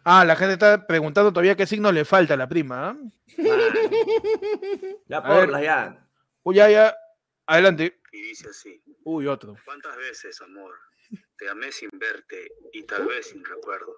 Ah, 0.05 0.25
la 0.25 0.37
gente 0.37 0.53
está 0.55 0.87
preguntando 0.87 1.33
todavía 1.33 1.57
qué 1.57 1.67
signo 1.67 1.91
le 1.91 2.05
falta 2.05 2.35
a 2.35 2.37
la 2.37 2.49
prima. 2.49 2.91
¿ah? 2.91 2.97
Ya 5.09 5.19
A 5.19 5.29
ver. 5.29 5.41
porla, 5.47 5.63
ya. 5.63 6.07
Uy, 6.43 6.57
ya, 6.57 6.69
ya. 6.71 6.95
Adelante. 7.47 8.01
Y 8.17 8.23
dice 8.23 8.49
así, 8.49 8.81
Uy, 9.03 9.27
otro. 9.27 9.57
¿cuántas 9.65 9.97
veces, 9.97 10.41
amor, 10.41 10.73
te 11.37 11.49
amé 11.49 11.73
sin 11.73 11.91
verte 11.95 12.47
y 12.73 12.85
tal 12.85 13.07
vez 13.07 13.27
sin 13.31 13.45
recuerdo? 13.45 13.93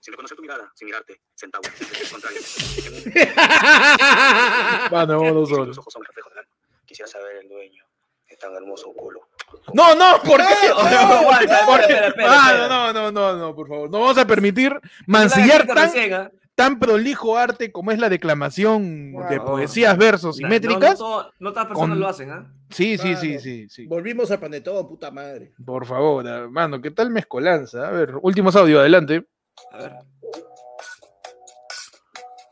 Sin 0.00 0.12
reconocer 0.12 0.34
tu 0.36 0.42
mirada, 0.42 0.68
sin 0.74 0.86
mirarte, 0.86 1.20
sentado, 1.36 1.62
sin 1.78 2.08
contrario. 2.10 2.40
En 2.86 2.94
un- 2.94 3.12
Mano, 4.90 5.20
vamos 5.20 5.32
Dicen 5.32 5.44
que 5.44 5.54
solo. 5.54 5.64
Los 5.66 5.78
ojos 5.78 5.92
son 5.92 6.04
reflejo 6.04 6.28
del 6.30 6.38
alma. 6.40 6.50
Quisiera 6.84 7.08
saber 7.08 7.36
el 7.36 7.48
dueño 7.48 7.84
de 8.28 8.36
tan 8.36 8.52
hermoso 8.56 8.92
culo. 8.94 9.28
No, 9.74 9.94
no, 9.94 10.20
¿por 10.22 10.40
qué? 10.40 10.54
No, 10.72 11.30
espera, 11.40 12.08
espera, 12.08 12.28
Ah, 12.28 12.66
no, 12.68 12.92
no, 12.92 13.12
no, 13.12 13.36
no, 13.36 13.54
por 13.54 13.68
favor. 13.68 13.88
No 13.90 14.00
vamos 14.00 14.18
a 14.18 14.26
permitir 14.26 14.72
mancillar 15.06 15.68
tan, 15.68 15.76
recién, 15.76 16.14
¿ah? 16.14 16.30
Tan 16.62 16.78
prolijo 16.78 17.36
arte 17.36 17.72
como 17.72 17.90
es 17.90 17.98
la 17.98 18.08
declamación 18.08 19.12
de 19.28 19.40
poesías, 19.40 19.96
versos 19.98 20.38
y 20.38 20.42
No, 20.42 20.48
métricas. 20.48 20.98
No, 21.00 21.22
no, 21.24 21.30
no 21.40 21.52
todas 21.52 21.64
las 21.64 21.66
personas 21.66 21.90
con- 21.90 22.00
lo 22.00 22.08
hacen, 22.08 22.30
¿ah? 22.30 22.54
Sí, 22.70 22.96
sí, 22.96 23.08
Mano, 23.08 23.20
sí, 23.20 23.38
sí, 23.40 23.68
sí. 23.68 23.86
Volvimos 23.86 24.30
al 24.30 24.38
panetón, 24.40 24.88
puta 24.88 25.10
madre. 25.10 25.52
Por 25.64 25.84
favor, 25.86 26.26
hermano, 26.26 26.80
¿qué 26.80 26.90
tal 26.90 27.10
mezcolanza? 27.10 27.88
A 27.88 27.90
ver, 27.90 28.14
últimos 28.22 28.54
audio, 28.56 28.80
adelante. 28.80 29.26
A 29.72 29.78
ver. 29.78 29.92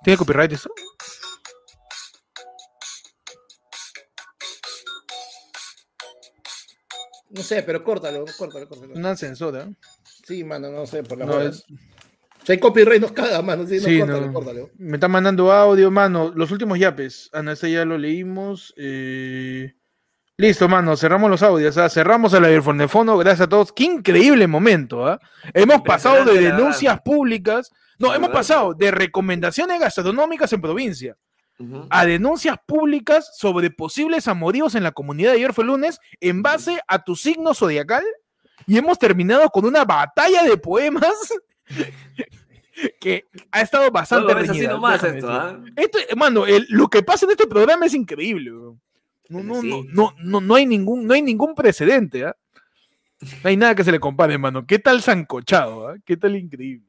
¿Tiene 0.03 0.17
copyright 0.19 0.53
eso? 0.53 0.71
No 7.31 7.43
sé, 7.43 7.63
pero 7.63 7.85
córtalo, 7.85 8.25
córtalo, 8.37 8.69
córtalo. 8.69 8.95
Una 8.95 9.17
censura. 9.17 9.69
Sí, 10.25 10.43
mano, 10.43 10.71
no 10.71 10.87
sé, 10.87 11.03
por 11.05 11.19
la 11.19 11.27
No, 11.27 11.41
es- 11.41 11.65
Si 12.45 12.53
hay 12.53 12.59
copyright 12.59 13.01
nos 13.03 13.13
caga, 13.13 13.43
mano. 13.43 13.67
Sí, 13.67 13.77
no, 13.77 13.81
Sí, 13.85 14.03
no. 14.03 14.33
córtalo. 14.33 14.71
Me 14.79 14.97
están 14.97 15.11
mandando 15.11 15.53
audio, 15.53 15.91
mano. 15.91 16.33
Los 16.35 16.51
últimos 16.51 16.79
yapes. 16.79 17.29
Ana, 17.33 17.53
este 17.53 17.71
ya 17.71 17.85
lo 17.85 17.99
leímos. 17.99 18.73
eh, 18.77 19.75
Listo, 20.37 20.69
mano. 20.69 20.97
Cerramos 20.97 21.29
los 21.31 21.43
audios. 21.43 21.77
¿ah? 21.77 21.91
Cerramos 21.91 22.33
el 22.33 22.45
aerofonefono. 22.47 23.19
Gracias 23.19 23.43
a 23.43 23.49
todos. 23.49 23.73
Qué 23.73 23.85
increíble 23.85 24.47
momento. 24.47 25.07
¿ah? 25.07 25.21
Hemos 25.53 25.83
pasado 25.83 26.25
de 26.25 26.41
denuncias 26.41 26.99
públicas. 27.03 27.71
No, 27.99 28.15
hemos 28.15 28.31
pasado 28.31 28.73
de 28.73 28.91
recomendaciones 28.91 29.79
gastronómicas 29.79 30.53
en 30.55 30.61
provincia 30.63 31.17
a 31.91 32.07
denuncias 32.07 32.57
públicas 32.65 33.33
sobre 33.37 33.71
posibles 33.71 34.27
amoríos 34.29 34.75
en 34.77 34.83
la 34.83 34.93
comunidad 34.93 35.33
de 35.33 35.37
ayer 35.37 35.53
fue 35.53 35.67
lunes 35.67 35.99
en 36.19 36.41
base 36.43 36.81
a 36.89 37.05
tu 37.05 37.15
signo 37.17 37.53
zodiacal 37.53 38.03
y 38.67 38.79
hemos 38.79 38.99
terminado 38.99 39.47
con 39.51 39.67
una 39.67 39.85
batalla 39.85 40.43
de 40.43 40.57
poemas 40.57 41.13
que 43.01 43.27
ha 43.53 43.61
estado 43.61 43.85
No 43.85 43.91
bastante 43.91 44.33
así 44.33 44.67
nomás 44.67 44.95
esto, 45.03 45.07
decir. 45.09 45.25
¿ah? 45.31 45.61
Esto, 45.77 45.99
mano, 46.17 46.47
el- 46.47 46.67
lo 46.71 46.89
que 46.89 47.03
pasa 47.03 47.27
en 47.27 47.33
este 47.33 47.47
programa 47.47 47.87
es 47.87 47.95
increíble. 47.95 48.51
No, 49.29 49.43
no, 49.45 49.61
Sí. 49.61 49.69
no, 49.71 49.83
no, 49.93 50.15
no, 50.19 50.41
no 50.41 50.55
hay 50.55 50.67
ningún, 50.67 51.07
no 51.07 51.15
hay 51.15 51.23
ningún 51.23 51.55
precedente. 51.55 52.25
¿ah? 52.25 52.37
No 53.43 53.49
hay 53.51 53.57
nada 53.57 53.75
que 53.75 53.85
se 53.85 53.93
le 53.93 54.01
compare, 54.01 54.39
mano. 54.39 54.67
¿Qué 54.67 54.79
tal 54.79 55.03
sancochado? 55.03 55.89
ah? 55.89 55.97
¿Qué 56.05 56.17
tal 56.17 56.37
increíble? 56.37 56.87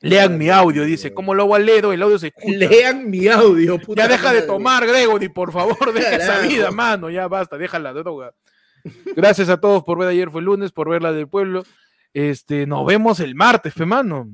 Lean 0.00 0.36
mi 0.36 0.50
audio, 0.50 0.84
dice. 0.84 1.14
¿Cómo 1.14 1.32
lo 1.34 1.56
leer? 1.58 1.84
El 1.84 2.02
audio 2.02 2.18
se 2.18 2.28
escucha. 2.28 2.56
Lean 2.56 3.08
mi 3.08 3.28
audio, 3.28 3.78
puta 3.78 4.02
Ya 4.02 4.08
deja 4.08 4.32
de 4.32 4.42
tomar, 4.42 4.84
Gregory, 4.86 5.28
por 5.28 5.52
favor, 5.52 5.92
deja 5.94 6.16
esa 6.16 6.38
vida, 6.40 6.70
mano, 6.72 7.08
ya 7.08 7.28
basta, 7.28 7.56
deja 7.56 7.78
la 7.78 7.92
droga. 7.92 8.32
Gracias 9.14 9.48
a 9.48 9.60
todos 9.60 9.84
por 9.84 9.98
ver 9.98 10.08
ayer 10.08 10.28
fue 10.30 10.42
lunes, 10.42 10.72
por 10.72 10.90
ver 10.90 11.02
la 11.02 11.12
del 11.12 11.28
pueblo. 11.28 11.62
Este, 12.14 12.66
nos 12.66 12.84
vemos 12.84 13.20
el 13.20 13.34
martes, 13.34 13.72
fe 13.72 13.86
mano. 13.86 14.28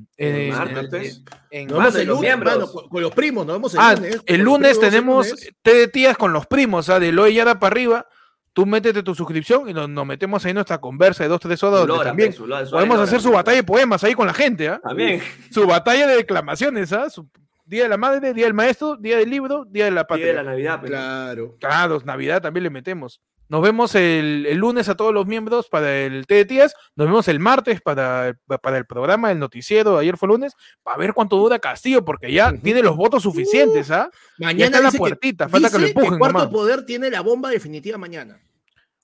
Martes. 0.51 1.23
en- 1.49 1.67
Nos 1.67 1.77
vemos 1.79 1.95
el 1.95 2.07
lunes, 2.07 2.21
miembros. 2.21 2.53
mano, 2.57 2.71
con, 2.71 2.89
con 2.89 3.01
los 3.01 3.13
primos, 3.13 3.45
nos 3.45 3.55
vemos 3.55 3.73
el 3.73 3.79
Ah, 3.81 3.95
lunes. 3.95 4.21
el 4.25 4.41
lunes 4.41 4.77
primos, 4.77 4.91
tenemos 4.91 5.35
té 5.61 5.73
de 5.73 5.87
tías 5.87 6.17
con 6.17 6.33
los 6.33 6.45
primos, 6.45 6.89
¿ah? 6.89 6.99
de 6.99 7.11
Loe 7.11 7.33
Yara 7.33 7.59
para 7.59 7.71
arriba. 7.73 8.05
Tú 8.51 8.65
métete 8.65 9.03
tu 9.03 9.15
suscripción 9.15 9.69
y 9.69 9.73
nos, 9.73 9.87
nos 9.87 10.05
metemos 10.05 10.43
ahí 10.43 10.49
en 10.49 10.55
nuestra 10.55 10.79
conversa 10.79 11.23
de 11.23 11.29
dos, 11.29 11.39
tres 11.39 11.63
horas, 11.63 11.79
donde 11.81 11.93
lora, 11.93 12.09
también 12.09 12.35
lora, 12.37 12.65
podemos 12.69 12.95
lora, 12.97 13.03
hacer 13.07 13.21
su 13.21 13.31
batalla 13.31 13.57
de 13.57 13.63
poemas 13.63 14.03
ahí 14.03 14.13
con 14.13 14.27
la 14.27 14.33
gente, 14.33 14.67
¿ah? 14.67 14.81
También. 14.83 15.21
Su 15.51 15.65
batalla 15.65 16.07
de 16.07 16.17
declamaciones, 16.17 16.91
¿ah? 16.91 17.09
Su 17.09 17.29
Día 17.65 17.83
de 17.83 17.89
la 17.89 17.97
Madre, 17.97 18.33
Día 18.33 18.45
del 18.45 18.55
Maestro, 18.55 18.97
Día 18.97 19.17
del 19.17 19.29
Libro, 19.29 19.63
Día 19.69 19.85
de 19.85 19.91
la 19.91 20.01
Día 20.01 20.07
Patria. 20.07 20.27
de 20.27 20.33
la 20.33 20.43
Navidad, 20.43 20.79
pero. 20.81 20.91
Claro. 20.91 21.55
Claro, 21.59 22.01
Navidad 22.03 22.41
también 22.41 22.63
le 22.63 22.69
metemos. 22.71 23.21
Nos 23.49 23.61
vemos 23.63 23.95
el, 23.95 24.45
el 24.47 24.57
lunes 24.57 24.87
a 24.89 24.95
todos 24.95 25.11
los 25.13 25.25
miembros 25.25 25.67
para 25.69 25.97
el 25.97 26.27
Té 26.27 26.35
de 26.35 26.45
Tías. 26.45 26.75
Nos 26.95 27.07
vemos 27.07 27.27
el 27.27 27.39
martes 27.39 27.81
para, 27.81 28.37
para 28.61 28.77
el 28.77 28.85
programa, 28.85 29.31
el 29.31 29.39
noticiero. 29.39 29.97
Ayer 29.97 30.15
fue 30.17 30.27
lunes. 30.29 30.53
Para 30.83 30.97
ver 30.97 31.13
cuánto 31.13 31.35
dura 31.35 31.57
Castillo, 31.59 32.05
porque 32.05 32.31
ya 32.31 32.53
tiene 32.53 32.81
los 32.83 32.95
votos 32.95 33.23
suficientes, 33.23 33.89
¿ah? 33.91 34.09
Ya 34.37 34.45
Mañana 34.47 34.65
está 34.77 34.81
la 34.81 34.91
que- 34.91 34.97
puertita, 34.99 35.49
falta 35.49 35.69
que 35.71 35.79
lo 35.79 35.87
empujen 35.87 36.19
Cuarto 36.19 36.37
nomás. 36.37 36.51
Poder 36.53 36.85
tiene 36.85 37.09
la 37.09 37.21
bomba 37.21 37.49
definitiva 37.49 37.97
mañana. 37.97 38.39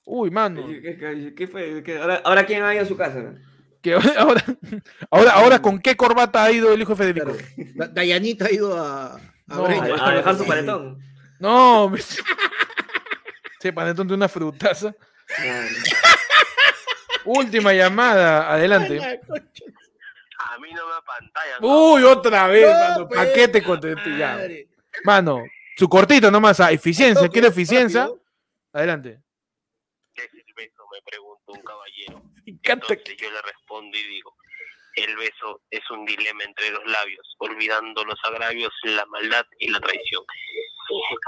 Uy, 0.04 0.30
mano. 0.30 0.64
¿Qué, 0.64 0.96
qué- 0.96 1.34
qué 1.36 1.48
fue? 1.48 1.82
¿Qué- 1.82 1.98
ahora, 1.98 2.22
ahora 2.24 2.46
quién 2.46 2.62
ha 2.62 2.72
ido 2.72 2.84
a 2.84 2.86
su 2.86 2.96
casa? 2.96 3.34
que 3.82 3.94
ahora, 3.94 4.42
ahora, 5.10 5.30
ahora, 5.32 5.62
¿con 5.62 5.78
qué 5.80 5.96
corbata 5.96 6.42
ha 6.44 6.50
ido 6.52 6.72
el 6.72 6.80
hijo 6.80 6.92
de 6.94 6.96
Federico? 6.96 7.32
Claro. 7.32 7.72
Da- 7.74 7.88
Dayanita 7.88 8.46
ha 8.46 8.52
ido 8.52 8.76
a, 8.76 9.14
a 9.14 9.20
No. 9.48 9.66
A, 9.66 10.08
a 10.10 10.14
dejar 10.14 10.36
su 10.36 10.44
paletón. 10.46 10.98
No, 11.40 11.88
me... 11.90 11.98
Ese 13.66 13.72
panetón 13.72 14.06
de 14.06 14.14
una 14.14 14.28
frutaza. 14.28 14.94
Última 17.24 17.72
llamada, 17.72 18.52
adelante. 18.52 19.00
A 20.38 20.58
mí 20.60 20.72
no 20.72 20.86
me 20.86 20.94
apantallan. 20.94 21.58
Uy, 21.62 22.04
otra 22.04 22.46
vez, 22.46 22.66
No, 22.72 22.78
mano. 22.78 23.08
pues, 23.08 23.26
Paquete 23.26 23.62
contento 23.64 24.08
ya. 24.16 24.34
madre. 24.36 24.68
Mano, 25.02 25.42
su 25.76 25.88
cortito 25.88 26.30
nomás, 26.30 26.60
a 26.60 26.70
eficiencia, 26.70 27.22
Toque, 27.26 27.32
quiere 27.32 27.48
eficiencia. 27.48 28.02
rápido. 28.02 28.20
Adelante. 28.72 29.20
¿Qué 30.14 30.22
es 30.22 30.30
el 30.32 30.54
beso? 30.54 30.84
Me 30.92 31.02
pregunta 31.02 31.42
un 31.48 31.62
caballero. 31.62 32.22
Entonces 32.46 33.16
yo 33.20 33.30
le 33.32 33.42
respondo 33.42 33.96
y 33.98 34.02
digo, 34.06 34.36
el 34.94 35.16
beso 35.16 35.62
es 35.70 35.82
un 35.90 36.04
dilema 36.06 36.44
entre 36.44 36.70
los 36.70 36.86
labios, 36.86 37.34
olvidando 37.38 38.04
los 38.04 38.18
agravios, 38.22 38.72
la 38.84 39.04
maldad 39.06 39.44
y 39.58 39.70
la 39.70 39.80
traición. 39.80 40.22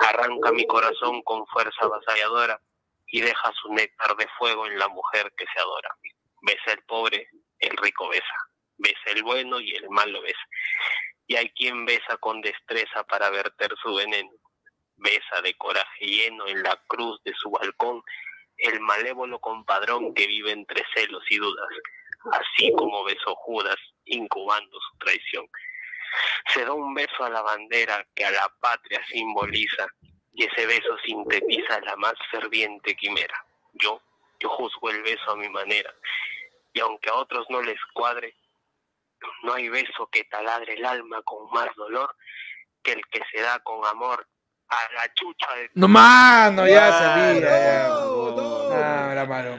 Arranca 0.00 0.52
mi 0.52 0.66
corazón 0.66 1.22
con 1.22 1.46
fuerza 1.46 1.84
avasalladora 1.84 2.60
y 3.06 3.20
deja 3.20 3.52
su 3.60 3.72
néctar 3.72 4.16
de 4.16 4.28
fuego 4.38 4.66
en 4.66 4.78
la 4.78 4.88
mujer 4.88 5.32
que 5.36 5.46
se 5.52 5.60
adora. 5.60 5.94
Besa 6.42 6.72
el 6.72 6.82
pobre, 6.84 7.28
el 7.58 7.76
rico 7.76 8.08
besa. 8.08 8.24
Besa 8.76 9.10
el 9.10 9.22
bueno 9.22 9.60
y 9.60 9.74
el 9.74 9.88
malo 9.90 10.22
besa. 10.22 10.46
Y 11.26 11.36
hay 11.36 11.50
quien 11.50 11.84
besa 11.84 12.16
con 12.18 12.40
destreza 12.40 13.04
para 13.04 13.30
verter 13.30 13.74
su 13.82 13.94
veneno. 13.94 14.30
Besa 14.96 15.40
de 15.42 15.54
coraje 15.54 16.04
lleno 16.04 16.46
en 16.46 16.62
la 16.62 16.76
cruz 16.86 17.20
de 17.24 17.32
su 17.34 17.50
balcón 17.50 18.02
el 18.58 18.80
malévolo 18.80 19.38
compadrón 19.38 20.14
que 20.14 20.26
vive 20.26 20.50
entre 20.50 20.84
celos 20.94 21.22
y 21.30 21.38
dudas, 21.38 21.68
así 22.32 22.72
como 22.72 23.04
besó 23.04 23.34
Judas, 23.36 23.76
incubando 24.04 24.78
su 24.80 24.98
traición. 24.98 25.46
Se 26.54 26.64
da 26.64 26.72
un 26.72 26.94
beso 26.94 27.24
a 27.24 27.30
la 27.30 27.42
bandera 27.42 28.04
que 28.14 28.24
a 28.24 28.30
la 28.30 28.48
patria 28.60 29.00
simboliza, 29.10 29.86
y 30.34 30.44
ese 30.44 30.66
beso 30.66 30.96
sintetiza 31.04 31.80
la 31.80 31.96
más 31.96 32.14
ferviente 32.30 32.94
quimera. 32.96 33.44
Yo, 33.74 34.00
yo 34.40 34.48
juzgo 34.48 34.90
el 34.90 35.02
beso 35.02 35.30
a 35.32 35.36
mi 35.36 35.48
manera, 35.48 35.92
y 36.72 36.80
aunque 36.80 37.10
a 37.10 37.14
otros 37.14 37.46
no 37.50 37.60
les 37.62 37.78
cuadre, 37.92 38.34
no 39.42 39.52
hay 39.54 39.68
beso 39.68 40.08
que 40.12 40.24
taladre 40.24 40.74
el 40.74 40.84
alma 40.84 41.20
con 41.22 41.50
más 41.50 41.68
dolor 41.76 42.14
que 42.82 42.92
el 42.92 43.02
que 43.10 43.20
se 43.32 43.40
da 43.42 43.58
con 43.60 43.84
amor 43.84 44.26
a 44.68 44.76
la 44.94 45.12
chucha 45.14 45.46
de 45.56 45.70
No, 45.74 45.88
mano, 45.88 46.66
ya 46.68 46.88
Ah, 46.88 46.92
sabía. 46.92 47.40
ya. 47.40 47.88
no, 47.88 48.30
no. 48.36 48.58
Ah, 48.70 49.12
la 49.14 49.24
mano, 49.26 49.56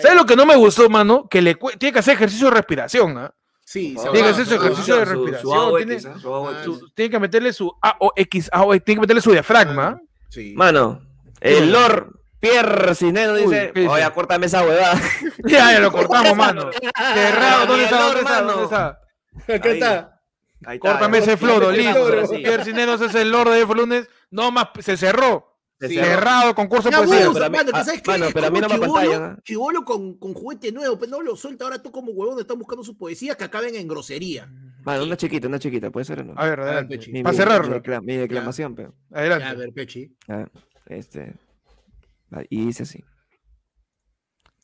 ¿Sabes 0.00 0.14
lo 0.14 0.24
que 0.24 0.36
no 0.36 0.46
me 0.46 0.54
gustó, 0.54 0.88
mano? 0.88 1.26
Que 1.28 1.42
le 1.42 1.54
tiene 1.78 1.92
que 1.92 1.98
hacer 1.98 2.14
ejercicio 2.14 2.46
de 2.48 2.54
respiración, 2.56 3.18
¿ah? 3.18 3.34
Sí, 3.72 3.96
se 3.96 4.02
Tiene 4.10 4.22
que 4.26 4.28
hacer 4.34 4.46
su 4.46 4.54
ejercicio 4.54 4.96
de 4.96 5.06
su- 5.06 5.12
su 5.12 5.24
respiración, 5.26 5.58
AOX, 5.58 5.76
tiene-. 5.86 6.00
Su 6.20 6.34
AOX. 6.34 6.62
Su- 6.64 6.90
tiene 6.90 7.10
que 7.10 7.18
meterle 7.18 7.52
su 7.54 7.74
AOX, 7.80 8.50
AOX, 8.52 8.84
tiene 8.84 8.96
que 8.96 9.00
meterle 9.00 9.22
su 9.22 9.32
diafragma. 9.32 9.86
¿ah? 9.88 10.00
Sí. 10.28 10.52
Mano, 10.54 11.00
el 11.40 11.72
Lord 11.72 12.12
Pierre 12.38 12.94
Cineno 12.94 13.32
Uy, 13.34 13.40
dice, 13.42 13.72
oye, 13.88 14.10
córtame 14.12 14.46
esa 14.46 14.62
huevada. 14.62 15.00
Ya, 15.46 15.72
ya 15.72 15.80
lo 15.80 15.90
cortamos, 15.90 16.36
mano. 16.36 16.70
Cerrado, 17.14 17.66
¿dónde 17.66 17.84
está? 17.84 18.02
¿Dónde 18.02 18.20
está? 18.20 18.42
¿Dónde 18.42 18.64
está? 18.64 19.00
Acá 19.54 19.68
está. 19.70 20.20
Córtame 20.78 21.18
ese 21.18 21.36
floro, 21.38 21.70
listo. 21.70 22.30
Pierre 22.36 22.64
Cineros 22.64 23.00
es 23.00 23.14
el 23.14 23.30
Lord 23.30 23.50
de 23.52 23.64
lunes. 23.74 24.08
No 24.30 24.50
más, 24.50 24.68
se 24.80 24.96
cerró. 24.98 25.51
Se 25.82 25.88
Sí. 25.88 25.96
Cerrado, 25.96 26.54
concurso 26.54 26.88
de 26.90 26.96
poesía. 26.96 27.16
bueno, 27.16 27.32
pero 27.32 27.44
a 27.44 27.48
mí- 27.48 27.56
mano, 27.56 27.72
que 27.72 27.76
ah, 27.78 27.84
sabes 27.84 28.02
qué? 28.02 28.10
mano, 28.12 28.24
Es 28.26 28.34
pero 28.34 28.46
a 28.46 28.50
mí 28.50 28.60
no 28.60 28.68
me 28.68 29.14
¿ah? 29.16 29.36
Chibolo 29.42 29.84
con, 29.84 30.14
con 30.18 30.32
juguete 30.32 30.70
nuevo, 30.70 30.96
pero 30.96 31.10
no 31.10 31.20
lo 31.22 31.34
suelta. 31.34 31.64
Ahora 31.64 31.82
tú 31.82 31.90
como 31.90 32.12
huevón 32.12 32.38
estás 32.38 32.56
buscando 32.56 32.84
sus 32.84 32.94
poesías 32.94 33.36
que 33.36 33.42
acaben 33.42 33.74
en 33.74 33.88
grosería. 33.88 34.48
Mano, 34.84 35.02
una 35.02 35.16
chiquita, 35.16 35.48
una 35.48 35.58
chiquita, 35.58 35.90
puede 35.90 36.04
ser 36.04 36.20
o 36.20 36.24
no. 36.24 36.34
A 36.36 36.46
ver, 36.46 36.60
adelante. 36.60 36.98
Pechi. 36.98 37.22
Para 37.22 37.36
cerrarlo. 37.36 37.68
Mi, 37.74 37.80
decla- 37.82 38.00
mi 38.02 38.16
declamación, 38.16 38.74
pero. 38.76 38.94
Ya, 39.10 39.16
a 39.16 39.20
Adelante. 39.20 39.56
ver, 39.56 39.72
Pechi. 39.72 40.16
Ah, 40.28 40.46
este. 40.86 41.34
Y 42.48 42.66
dice 42.66 42.84
así. 42.84 43.02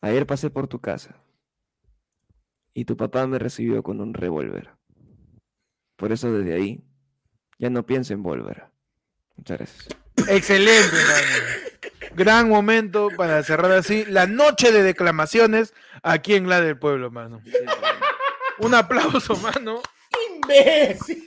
Ayer 0.00 0.24
pasé 0.24 0.50
por 0.50 0.68
tu 0.68 0.80
casa 0.80 1.20
y 2.74 2.84
tu 2.84 2.96
papá 2.96 3.26
me 3.26 3.40
recibió 3.40 3.82
con 3.82 4.00
un 4.00 4.14
revólver. 4.14 4.70
Por 5.96 6.12
eso 6.12 6.30
desde 6.32 6.54
ahí 6.54 6.84
ya 7.58 7.70
no 7.70 7.84
pienso 7.84 8.12
en 8.14 8.22
volver. 8.22 8.66
Muchas 9.36 9.58
gracias. 9.58 9.88
Excelente, 10.26 10.96
mano. 10.96 12.12
Gran 12.14 12.48
momento 12.48 13.08
para 13.16 13.42
cerrar 13.42 13.72
así 13.72 14.04
la 14.06 14.26
noche 14.26 14.72
de 14.72 14.82
declamaciones 14.82 15.74
aquí 16.02 16.34
en 16.34 16.48
la 16.48 16.60
del 16.60 16.78
pueblo, 16.78 17.10
mano. 17.10 17.40
Un 18.58 18.74
aplauso, 18.74 19.36
mano. 19.36 19.80
¡Imbécil! 20.34 21.24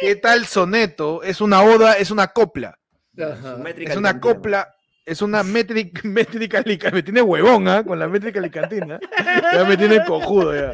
¿Qué 0.00 0.16
tal 0.16 0.46
soneto? 0.46 1.22
Es 1.22 1.40
una 1.40 1.62
oda, 1.62 1.94
es 1.94 2.10
una 2.10 2.28
copla. 2.28 2.78
Ajá. 3.18 3.58
Es 3.76 3.96
una 3.96 4.20
copla, 4.20 4.74
es 5.04 5.20
una 5.22 5.42
métrica, 5.42 6.00
métrica. 6.04 6.90
Me 6.90 7.02
tiene 7.02 7.22
huevón, 7.22 7.68
¿ah? 7.68 7.84
Con 7.84 7.98
la 7.98 8.08
métrica 8.08 8.38
alicantina. 8.38 8.98
Ya 9.52 9.64
me 9.64 9.76
tiene 9.76 10.04
cojudo 10.04 10.54
ya. 10.54 10.72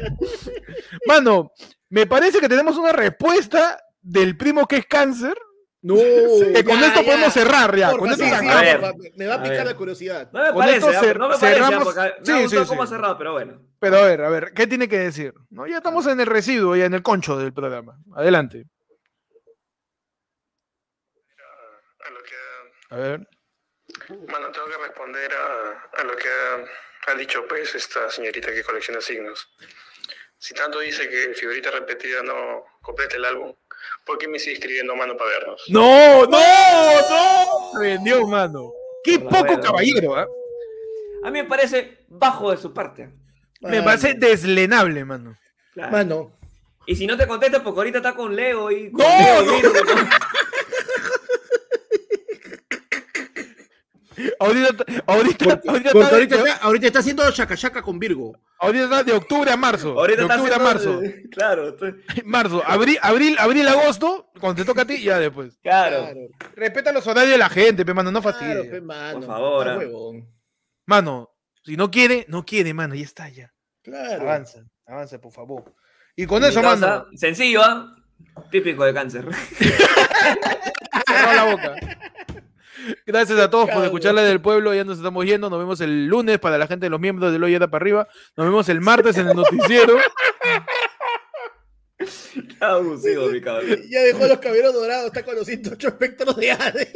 Mano, 1.05 1.51
me 1.89 2.05
parece 2.05 2.39
que 2.39 2.49
tenemos 2.49 2.77
una 2.77 2.91
respuesta 2.91 3.79
del 4.01 4.37
primo 4.37 4.65
que 4.67 4.77
es 4.77 4.85
cáncer. 4.85 5.35
No, 5.85 5.95
Que 5.95 6.63
con 6.63 6.79
ya, 6.79 6.87
esto 6.87 7.01
ya. 7.01 7.05
podemos 7.05 7.33
cerrar 7.33 7.75
ya. 7.75 7.89
Porfa, 7.91 7.99
Con 7.99 8.11
esto 8.11 8.23
sí, 8.23 8.29
sí, 8.29 8.35
cerramos. 8.35 8.55
A 8.55 8.61
ver. 8.61 8.79
porfa, 8.79 8.97
me 9.17 9.27
va 9.27 9.35
a 9.35 9.43
picar 9.43 9.65
la 9.65 9.75
curiosidad. 9.75 10.29
No 10.31 10.41
me 10.41 10.49
Con 10.51 10.57
parece, 10.59 10.77
esto 10.77 10.89
ah, 10.89 11.01
cer- 11.03 11.17
no 11.17 11.27
me 11.29 11.37
parece, 11.37 11.59
cerramos- 11.61 11.83
porque 11.83 12.31
me 12.31 12.49
sí. 12.49 12.55
cómo 12.67 12.83
ha 12.83 12.87
cerrado, 12.87 13.17
pero 13.17 13.31
bueno. 13.33 13.61
Pero 13.79 13.97
a 13.97 14.01
ver, 14.05 14.21
a 14.21 14.29
ver, 14.29 14.53
¿qué 14.53 14.65
tiene 14.65 14.87
que 14.87 14.97
decir? 14.97 15.33
No, 15.49 15.67
ya 15.67 15.77
estamos 15.77 16.07
en 16.07 16.21
el 16.21 16.25
residuo, 16.27 16.75
ya 16.77 16.85
en 16.85 16.93
el 16.93 17.03
concho 17.03 17.37
del 17.37 17.51
programa. 17.53 17.97
Adelante. 18.15 18.65
a 22.05 22.09
lo 22.09 22.23
que 22.23 22.35
A 22.89 22.95
ver. 22.97 23.27
Bueno, 24.09 24.51
tengo 24.51 24.67
que 24.67 24.77
responder 24.87 25.31
a, 25.33 25.99
a 26.01 26.03
lo 26.03 26.15
que 26.15 26.27
ha, 26.29 27.11
ha 27.11 27.15
dicho 27.15 27.45
pues 27.47 27.75
esta 27.75 28.09
señorita 28.09 28.53
que 28.53 28.63
colecciona 28.63 29.01
signos. 29.01 29.49
Si 30.37 30.53
tanto 30.53 30.79
dice 30.79 31.07
que 31.09 31.33
figurita 31.33 31.71
repetida 31.71 32.21
no 32.23 32.65
completa 32.81 33.15
el 33.15 33.25
álbum, 33.25 33.53
¿por 34.05 34.17
qué 34.17 34.27
me 34.27 34.39
sigue 34.39 34.53
escribiendo 34.53 34.95
mano 34.95 35.15
para 35.17 35.29
vernos? 35.31 35.61
No, 35.69 36.25
no, 36.25 36.39
no. 36.39 37.79
Vendió, 37.79 38.27
mano. 38.27 38.71
Qué 39.03 39.19
poco 39.19 39.59
caballero, 39.59 40.15
¿ah? 40.15 40.27
A 41.25 41.31
mí 41.31 41.41
me 41.41 41.47
parece 41.47 42.05
bajo 42.07 42.51
de 42.51 42.57
su 42.57 42.73
parte. 42.73 43.09
Me 43.61 43.81
parece 43.81 44.13
deslenable, 44.13 45.05
mano. 45.05 45.37
Claro. 45.73 45.91
Mano, 45.91 46.31
Y 46.85 46.95
si 46.95 47.07
no 47.07 47.17
te 47.17 47.25
contesta, 47.27 47.63
porque 47.63 47.79
ahorita 47.79 47.97
está 47.99 48.13
con 48.13 48.35
Leo 48.35 48.69
y. 48.71 48.91
con 48.91 49.01
No, 49.01 49.07
Leo 49.07 49.43
y 49.43 49.45
no. 49.45 49.53
Virgo, 49.53 49.79
Ahorita, 54.45 54.85
ahorita, 55.07 55.45
ahorita, 55.45 55.63
porque 55.67 55.87
está, 55.87 56.15
ahorita 56.15 56.37
de, 56.37 56.49
está, 56.49 56.65
ahorita 56.65 56.87
está 56.87 56.99
haciendo 56.99 57.31
chaca 57.31 57.55
chaca 57.55 57.81
con 57.81 57.97
Virgo. 57.99 58.37
ahorita 58.59 58.83
está 58.83 59.03
de 59.03 59.13
octubre 59.13 59.51
a 59.51 59.57
marzo. 59.57 59.97
Ahorita 59.97 60.17
de 60.17 60.23
está 60.23 60.35
octubre 60.35 60.55
a 60.55 60.59
marzo. 60.59 61.01
Claro, 61.31 61.69
estoy- 61.69 61.95
Marzo, 62.25 62.61
abril, 62.65 62.97
abril, 63.01 63.35
abril, 63.39 63.67
agosto, 63.67 64.31
cuando 64.39 64.61
te 64.61 64.65
toca 64.65 64.83
a 64.83 64.85
ti, 64.85 65.01
ya 65.01 65.17
después. 65.19 65.57
claro. 65.63 66.09
Respeta 66.55 66.91
los 66.91 67.07
horarios 67.07 67.31
de 67.31 67.37
la 67.37 67.49
gente, 67.49 67.85
pe, 67.85 67.93
mano, 67.93 68.11
no 68.11 68.21
fastidies. 68.21 68.55
Claro, 68.55 68.71
pe, 68.71 68.81
mano. 68.81 69.19
Por 69.19 69.27
favor, 69.27 69.67
está 69.67 69.73
ah. 69.73 69.77
huevón. 69.77 70.29
Mano, 70.85 71.31
si 71.63 71.77
no 71.77 71.89
quiere, 71.89 72.25
no 72.27 72.45
quiere, 72.45 72.73
mano, 72.73 72.93
ya 72.93 73.03
está, 73.03 73.29
ya. 73.29 73.53
Claro. 73.81 74.21
Avanza, 74.21 74.63
avanza, 74.85 75.19
por 75.19 75.31
favor. 75.31 75.73
Y 76.15 76.25
con 76.25 76.41
Mi 76.41 76.49
eso, 76.49 76.61
causa, 76.61 76.87
mano, 76.87 77.07
Sencillo, 77.15 77.63
¿ah? 77.63 77.95
Típico 78.51 78.83
de 78.85 78.93
cáncer. 78.93 79.25
cerró 81.07 81.33
la 81.33 81.43
boca. 81.45 81.75
Gracias 83.05 83.39
a 83.39 83.49
todos 83.49 83.69
por 83.69 83.83
escuchar 83.83 84.13
la 84.13 84.23
del 84.23 84.41
pueblo. 84.41 84.73
Ya 84.73 84.83
nos 84.83 84.97
estamos 84.97 85.25
yendo. 85.25 85.49
Nos 85.49 85.59
vemos 85.59 85.81
el 85.81 86.07
lunes 86.07 86.39
para 86.39 86.57
la 86.57 86.67
gente 86.67 86.85
de 86.85 86.89
los 86.89 86.99
miembros 86.99 87.31
de 87.31 87.39
Loya 87.39 87.59
para 87.59 87.81
arriba. 87.81 88.07
Nos 88.35 88.47
vemos 88.47 88.69
el 88.69 88.81
martes 88.81 89.17
en 89.17 89.27
el 89.29 89.35
noticiero. 89.35 89.97
Qué 91.97 92.57
abusivo, 92.59 93.27
mi 93.27 93.41
cabrón. 93.41 93.79
Ya 93.89 94.01
dejó 94.01 94.27
los 94.27 94.39
cabellos 94.39 94.73
dorados, 94.73 95.07
está 95.07 95.23
con 95.23 95.35
los 95.35 95.45
108 95.45 95.87
espectros 95.87 96.35
de 96.35 96.51
ADE. 96.51 96.91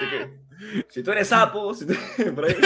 Que, 0.00 0.30
si 0.88 1.02
tú 1.02 1.12
eres 1.12 1.28
sapo, 1.28 1.74
si 1.74 1.86
tú... 1.86 1.94
por 2.34 2.46
ahí. 2.46 2.56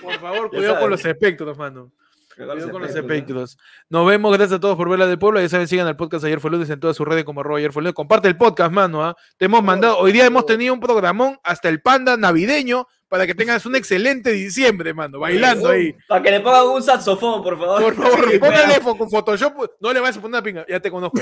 Por 0.00 0.20
favor, 0.20 0.50
cuidado 0.50 0.80
con 0.80 0.90
los 0.90 1.04
espectros, 1.04 1.58
mano. 1.58 1.92
Cuidado 2.36 2.70
con 2.70 2.82
los 2.82 2.94
espectros. 2.94 3.58
Nos 3.88 4.06
vemos, 4.06 4.32
gracias 4.36 4.58
a 4.58 4.60
todos 4.60 4.76
por 4.76 4.88
ver 4.88 4.98
la 4.98 5.06
del 5.06 5.18
pueblo. 5.18 5.40
Ya 5.40 5.48
saben, 5.48 5.68
sigan 5.68 5.86
al 5.86 5.96
podcast 5.96 6.24
Ayer 6.24 6.40
fue 6.40 6.50
lunes 6.50 6.68
en 6.70 6.80
todas 6.80 6.96
sus 6.96 7.06
redes 7.06 7.24
como 7.24 7.40
arroba 7.40 7.58
ayer 7.58 7.72
fue 7.72 7.82
lunes. 7.82 7.94
Comparte 7.94 8.28
el 8.28 8.36
podcast, 8.36 8.72
mano. 8.72 9.04
¿ah? 9.04 9.16
Te 9.36 9.46
hemos 9.46 9.62
mandado, 9.62 9.98
hoy 9.98 10.12
día 10.12 10.26
hemos 10.26 10.46
tenido 10.46 10.74
un 10.74 10.80
programón 10.80 11.38
hasta 11.42 11.68
el 11.68 11.80
panda 11.80 12.16
navideño 12.16 12.86
para 13.14 13.28
que 13.28 13.34
tengas 13.36 13.64
un 13.64 13.76
excelente 13.76 14.32
diciembre, 14.32 14.92
mano. 14.92 15.20
Bailando 15.20 15.68
ahí. 15.68 15.94
Para 16.08 16.20
que 16.20 16.32
le 16.32 16.40
pongan 16.40 16.66
un 16.66 16.82
saxofón, 16.82 17.44
por 17.44 17.56
favor. 17.56 17.80
Por 17.80 17.94
favor, 17.94 18.28
Sí, 18.28 18.38
póngale 18.40 18.80
con 18.80 19.08
Photoshop. 19.08 19.70
No 19.78 19.92
le 19.92 20.00
vas 20.00 20.16
a 20.16 20.20
poner 20.20 20.38
una 20.38 20.42
pinga. 20.42 20.66
Ya 20.68 20.80
te 20.80 20.90
conozco. 20.90 21.20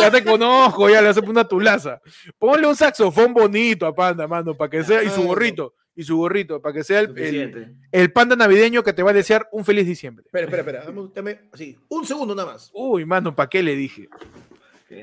Ya 0.00 0.10
te 0.10 0.22
conozco. 0.22 0.90
Ya 0.90 1.00
le 1.00 1.08
vas 1.08 1.16
a 1.16 1.20
poner 1.20 1.30
una 1.30 1.48
tulaza. 1.48 1.98
Ponle 2.38 2.66
un 2.66 2.76
saxofón 2.76 3.32
bonito 3.32 3.86
a 3.86 3.94
Panda, 3.94 4.28
mano, 4.28 4.54
para 4.54 4.68
que 4.68 4.84
sea. 4.84 5.02
Y 5.02 5.08
su 5.08 5.22
gorrito. 5.22 5.72
Y 5.96 6.02
su 6.02 6.16
gorrito, 6.16 6.60
para 6.60 6.72
que 6.74 6.82
sea 6.84 7.00
el, 7.00 7.72
el, 7.92 8.12
panda 8.12 8.34
navideño 8.34 8.82
que 8.82 8.92
te 8.92 9.02
va 9.04 9.10
a 9.10 9.14
desear 9.14 9.48
un 9.52 9.64
feliz 9.64 9.86
diciembre. 9.86 10.24
Espera, 10.26 10.44
espera, 10.46 10.62
espera. 10.62 10.84
Dame, 10.84 11.08
dame- 11.14 11.40
así, 11.52 11.76
un 11.88 12.04
segundo 12.04 12.34
nada 12.34 12.52
más. 12.52 12.70
Uy, 12.74 13.04
mano, 13.04 13.34
¿para 13.34 13.48
qué 13.48 13.62
le 13.62 13.76
dije? 13.76 14.08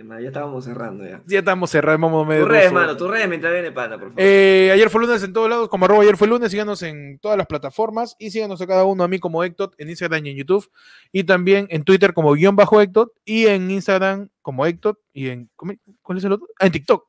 Man, 0.06 0.22
ya 0.22 0.28
estábamos 0.28 0.64
cerrando 0.64 1.04
ya. 1.04 1.22
Ya 1.28 1.40
estamos 1.40 1.70
cerrando. 1.70 2.08
Vamos 2.08 2.26
medio 2.26 2.44
Tu 2.44 2.50
redes, 2.50 2.72
mano, 2.72 2.86
horas. 2.86 2.98
tu 2.98 3.08
redes 3.10 3.28
mientras 3.28 3.52
viene 3.52 3.72
panda, 3.74 3.98
por 3.98 4.08
favor. 4.10 4.22
Eh, 4.24 4.70
ayer 4.74 4.90
fue 4.90 5.02
lunes 5.02 5.22
en 5.22 5.34
todos 5.34 5.50
lados, 5.50 5.68
como 5.68 5.84
arroba 5.84 6.02
ayer 6.04 6.16
fue 6.16 6.30
lunes, 6.30 6.50
síganos 6.52 6.82
en 6.84 7.20
todas 7.20 7.38
las 7.38 7.46
plataformas 7.48 8.16
y 8.18 8.32
síganos 8.32 8.62
a 8.62 8.68
cada 8.68 8.86
uno, 8.86 9.04
a 9.04 9.10
mí 9.10 9.20
como 9.20 9.44
Héctor, 9.44 9.72
en 9.78 9.90
Instagram 9.90 10.26
y 10.26 10.30
en 10.30 10.38
YouTube, 10.38 10.70
y 11.12 11.26
también 11.26 11.68
en 11.72 11.84
Twitter 11.84 12.14
como 12.14 12.32
guion 12.34 12.56
bajo 12.56 12.80
Héctor, 12.80 13.12
y 13.26 13.48
en 13.48 13.70
Instagram 13.70 14.30
como 14.42 14.66
Héctor, 14.66 14.98
y 15.12 15.28
en, 15.28 15.50
¿cómo- 15.58 15.74
¿cuál 16.02 16.18
es 16.20 16.24
el 16.24 16.32
otro? 16.34 16.48
Ah, 16.60 16.68
en 16.68 16.72
TikTok, 16.72 17.06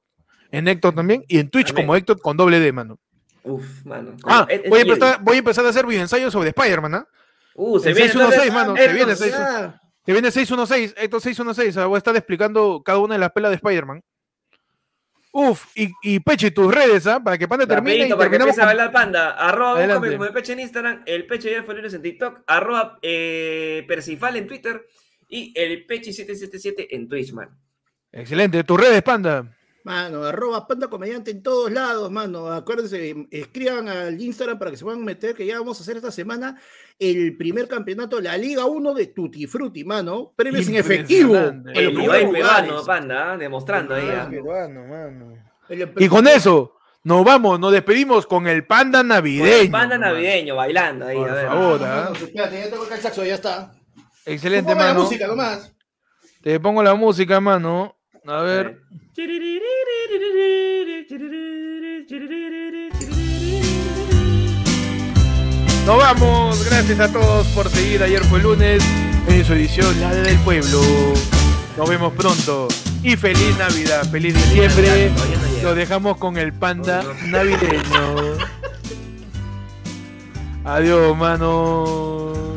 en 0.51 0.67
Héctor 0.67 0.93
también, 0.95 1.25
y 1.29 1.39
en 1.39 1.51
Twitch 1.51 1.69
También. 1.69 1.87
como 1.87 1.95
Héctor 1.97 2.21
con 2.21 2.37
doble 2.37 2.59
D, 2.59 2.73
mano. 2.73 2.99
Uf, 3.45 3.85
mano. 3.85 4.17
Ah, 4.25 4.47
Es- 4.49 4.63
es 4.65 4.71
voy 4.71 4.79
a, 4.79 4.83
empezar, 4.83 5.19
voy 5.23 5.37
a 5.37 5.39
empezar 5.39 5.67
a 5.67 5.69
hacer 5.71 5.87
videoensayos 5.87 6.33
sobre 6.33 6.49
Spider-Man, 6.51 6.95
¿ah? 6.95 7.07
Uh, 7.55 7.79
se 7.79 7.89
el 7.91 7.95
viene 7.95 8.09
616, 8.13 8.49
entonces- 8.49 8.55
mano, 8.55 8.77
se 8.77 8.83
Héctor, 8.83 8.97
viene 8.97 9.17
6 9.17 9.33
Ya. 9.33 9.81
Se 10.05 10.13
viene 10.13 10.31
616, 10.31 10.95
Héctor 10.97 11.21
616, 11.21 11.77
ah, 11.77 11.87
voy 11.87 11.95
a 11.97 11.99
estar 11.99 12.17
explicando 12.17 12.83
cada 12.85 12.99
una 12.99 13.15
de 13.15 13.21
las 13.21 13.31
pelas 13.33 13.51
de 13.51 13.57
Spider-Man. 13.57 14.03
Uf, 15.35 15.65
y, 15.75 15.91
y 16.03 16.21
Peche, 16.21 16.51
tus 16.51 16.75
redes, 16.75 17.07
¿ah? 17.07 17.19
Para 17.23 17.39
que 17.39 17.49
Panda 17.49 17.67
termine 17.67 18.07
y 18.07 18.11
para 18.13 18.29
que 18.29 18.37
empiece 18.37 18.61
a 18.61 18.65
con- 18.65 18.69
bailar 18.69 18.93
panda. 18.93 19.31
Arroba 19.31 19.95
como 19.95 20.25
el 20.27 20.33
peche 20.33 20.53
en 20.53 20.61
Instagram, 20.61 21.03
el 21.07 21.27
peche 21.27 21.63
fue 21.63 21.75
lunes 21.75 21.95
en 21.95 22.03
TikTok, 22.03 22.43
arroba 22.47 22.99
eh, 23.01 23.83
Persifal 23.89 24.37
en 24.37 24.47
Twitter 24.47 24.87
y 25.29 25.55
el 25.57 25.87
peche 25.87 26.13
777 26.13 26.95
en 26.95 27.09
Twitch, 27.09 27.33
man. 27.33 27.49
Excelente, 28.13 28.63
tus 28.65 28.79
redes, 28.79 29.03
Panda. 29.03 29.47
Mano, 29.85 30.23
arroba 30.25 30.67
panda 30.67 30.89
comediante 30.89 31.33
en 31.33 31.43
todos 31.43 31.71
lados, 31.73 32.11
mano. 32.11 32.53
Acuérdense, 32.53 33.27
escriban 33.33 33.89
al 33.89 34.21
Instagram 34.21 34.59
para 34.59 34.71
que 34.71 34.77
se 34.77 34.85
puedan 34.85 35.05
meter, 35.05 35.35
que 35.35 35.45
ya 35.45 35.59
vamos 35.59 35.79
a 35.79 35.83
hacer 35.83 35.97
esta 35.97 36.13
semana 36.13 36.57
el 37.01 37.37
primer 37.37 37.67
campeonato 37.67 38.17
de 38.17 38.23
la 38.23 38.37
Liga 38.39 38.65
1 38.65 38.95
de 38.95 39.07
Tutti 39.09 39.47
Frutti, 39.49 39.83
mano. 39.85 40.33
Premios 40.37 40.69
en 40.69 40.77
efectivo. 40.77 41.37
El 41.75 41.95
lugares. 41.95 42.31
peruano, 42.31 42.85
panda, 42.85 43.37
demostrando 43.37 43.95
ahí. 43.97 44.09
¿ah? 44.09 44.31
Y 45.99 46.09
con 46.09 46.27
eso, 46.29 46.77
nos 47.05 47.25
vamos, 47.25 47.59
nos 47.59 47.73
despedimos 47.73 48.27
con 48.27 48.47
el 48.47 48.65
panda 48.67 48.99
Con 49.01 49.07
el 49.07 49.17
navideño. 49.17 49.73
panda 49.73 49.99
navideño, 49.99 50.55
bailando 50.57 51.07
ahí. 51.07 51.17
Por 51.17 51.31
a 51.31 51.35
ver. 51.35 51.47
favor, 51.47 51.81
Mano, 51.81 51.93
¿ah? 51.93 52.13
espérate, 52.15 52.59
ya 52.61 52.71
tengo 52.71 52.85
acá 52.85 52.95
el 52.95 53.01
saxo, 53.01 53.25
ya 53.25 53.35
está. 53.35 53.73
Excelente, 54.25 54.71
Ponme 54.73 54.85
la 54.85 54.89
mano. 54.93 55.03
música 55.03 55.27
nomás. 55.27 55.75
Te 56.41 56.61
pongo 56.61 56.83
la 56.83 56.95
música, 56.95 57.41
mano. 57.41 57.97
A 58.27 58.41
ver. 58.43 58.81
Nos 65.85 65.99
vamos. 65.99 66.65
Gracias 66.65 67.01
a 67.01 67.13
todos 67.13 67.47
por 67.49 67.69
seguir. 67.69 68.03
Ayer 68.03 68.23
fue 68.25 68.41
lunes 68.41 68.83
en 69.27 69.45
su 69.45 69.55
edición 69.55 70.01
La 70.01 70.15
del 70.15 70.39
Pueblo. 70.39 70.81
Nos 71.77 71.89
vemos 71.89 72.13
pronto. 72.13 72.69
Y 73.03 73.17
feliz 73.17 73.59
Navidad, 73.59 74.09
feliz 74.09 74.35
diciembre. 74.35 75.11
Lo 75.63 75.75
dejamos 75.75 76.17
con 76.19 76.37
el 76.37 76.53
panda 76.53 77.03
navideño. 77.27 78.37
Adiós, 80.65 81.17
mano. 81.17 82.52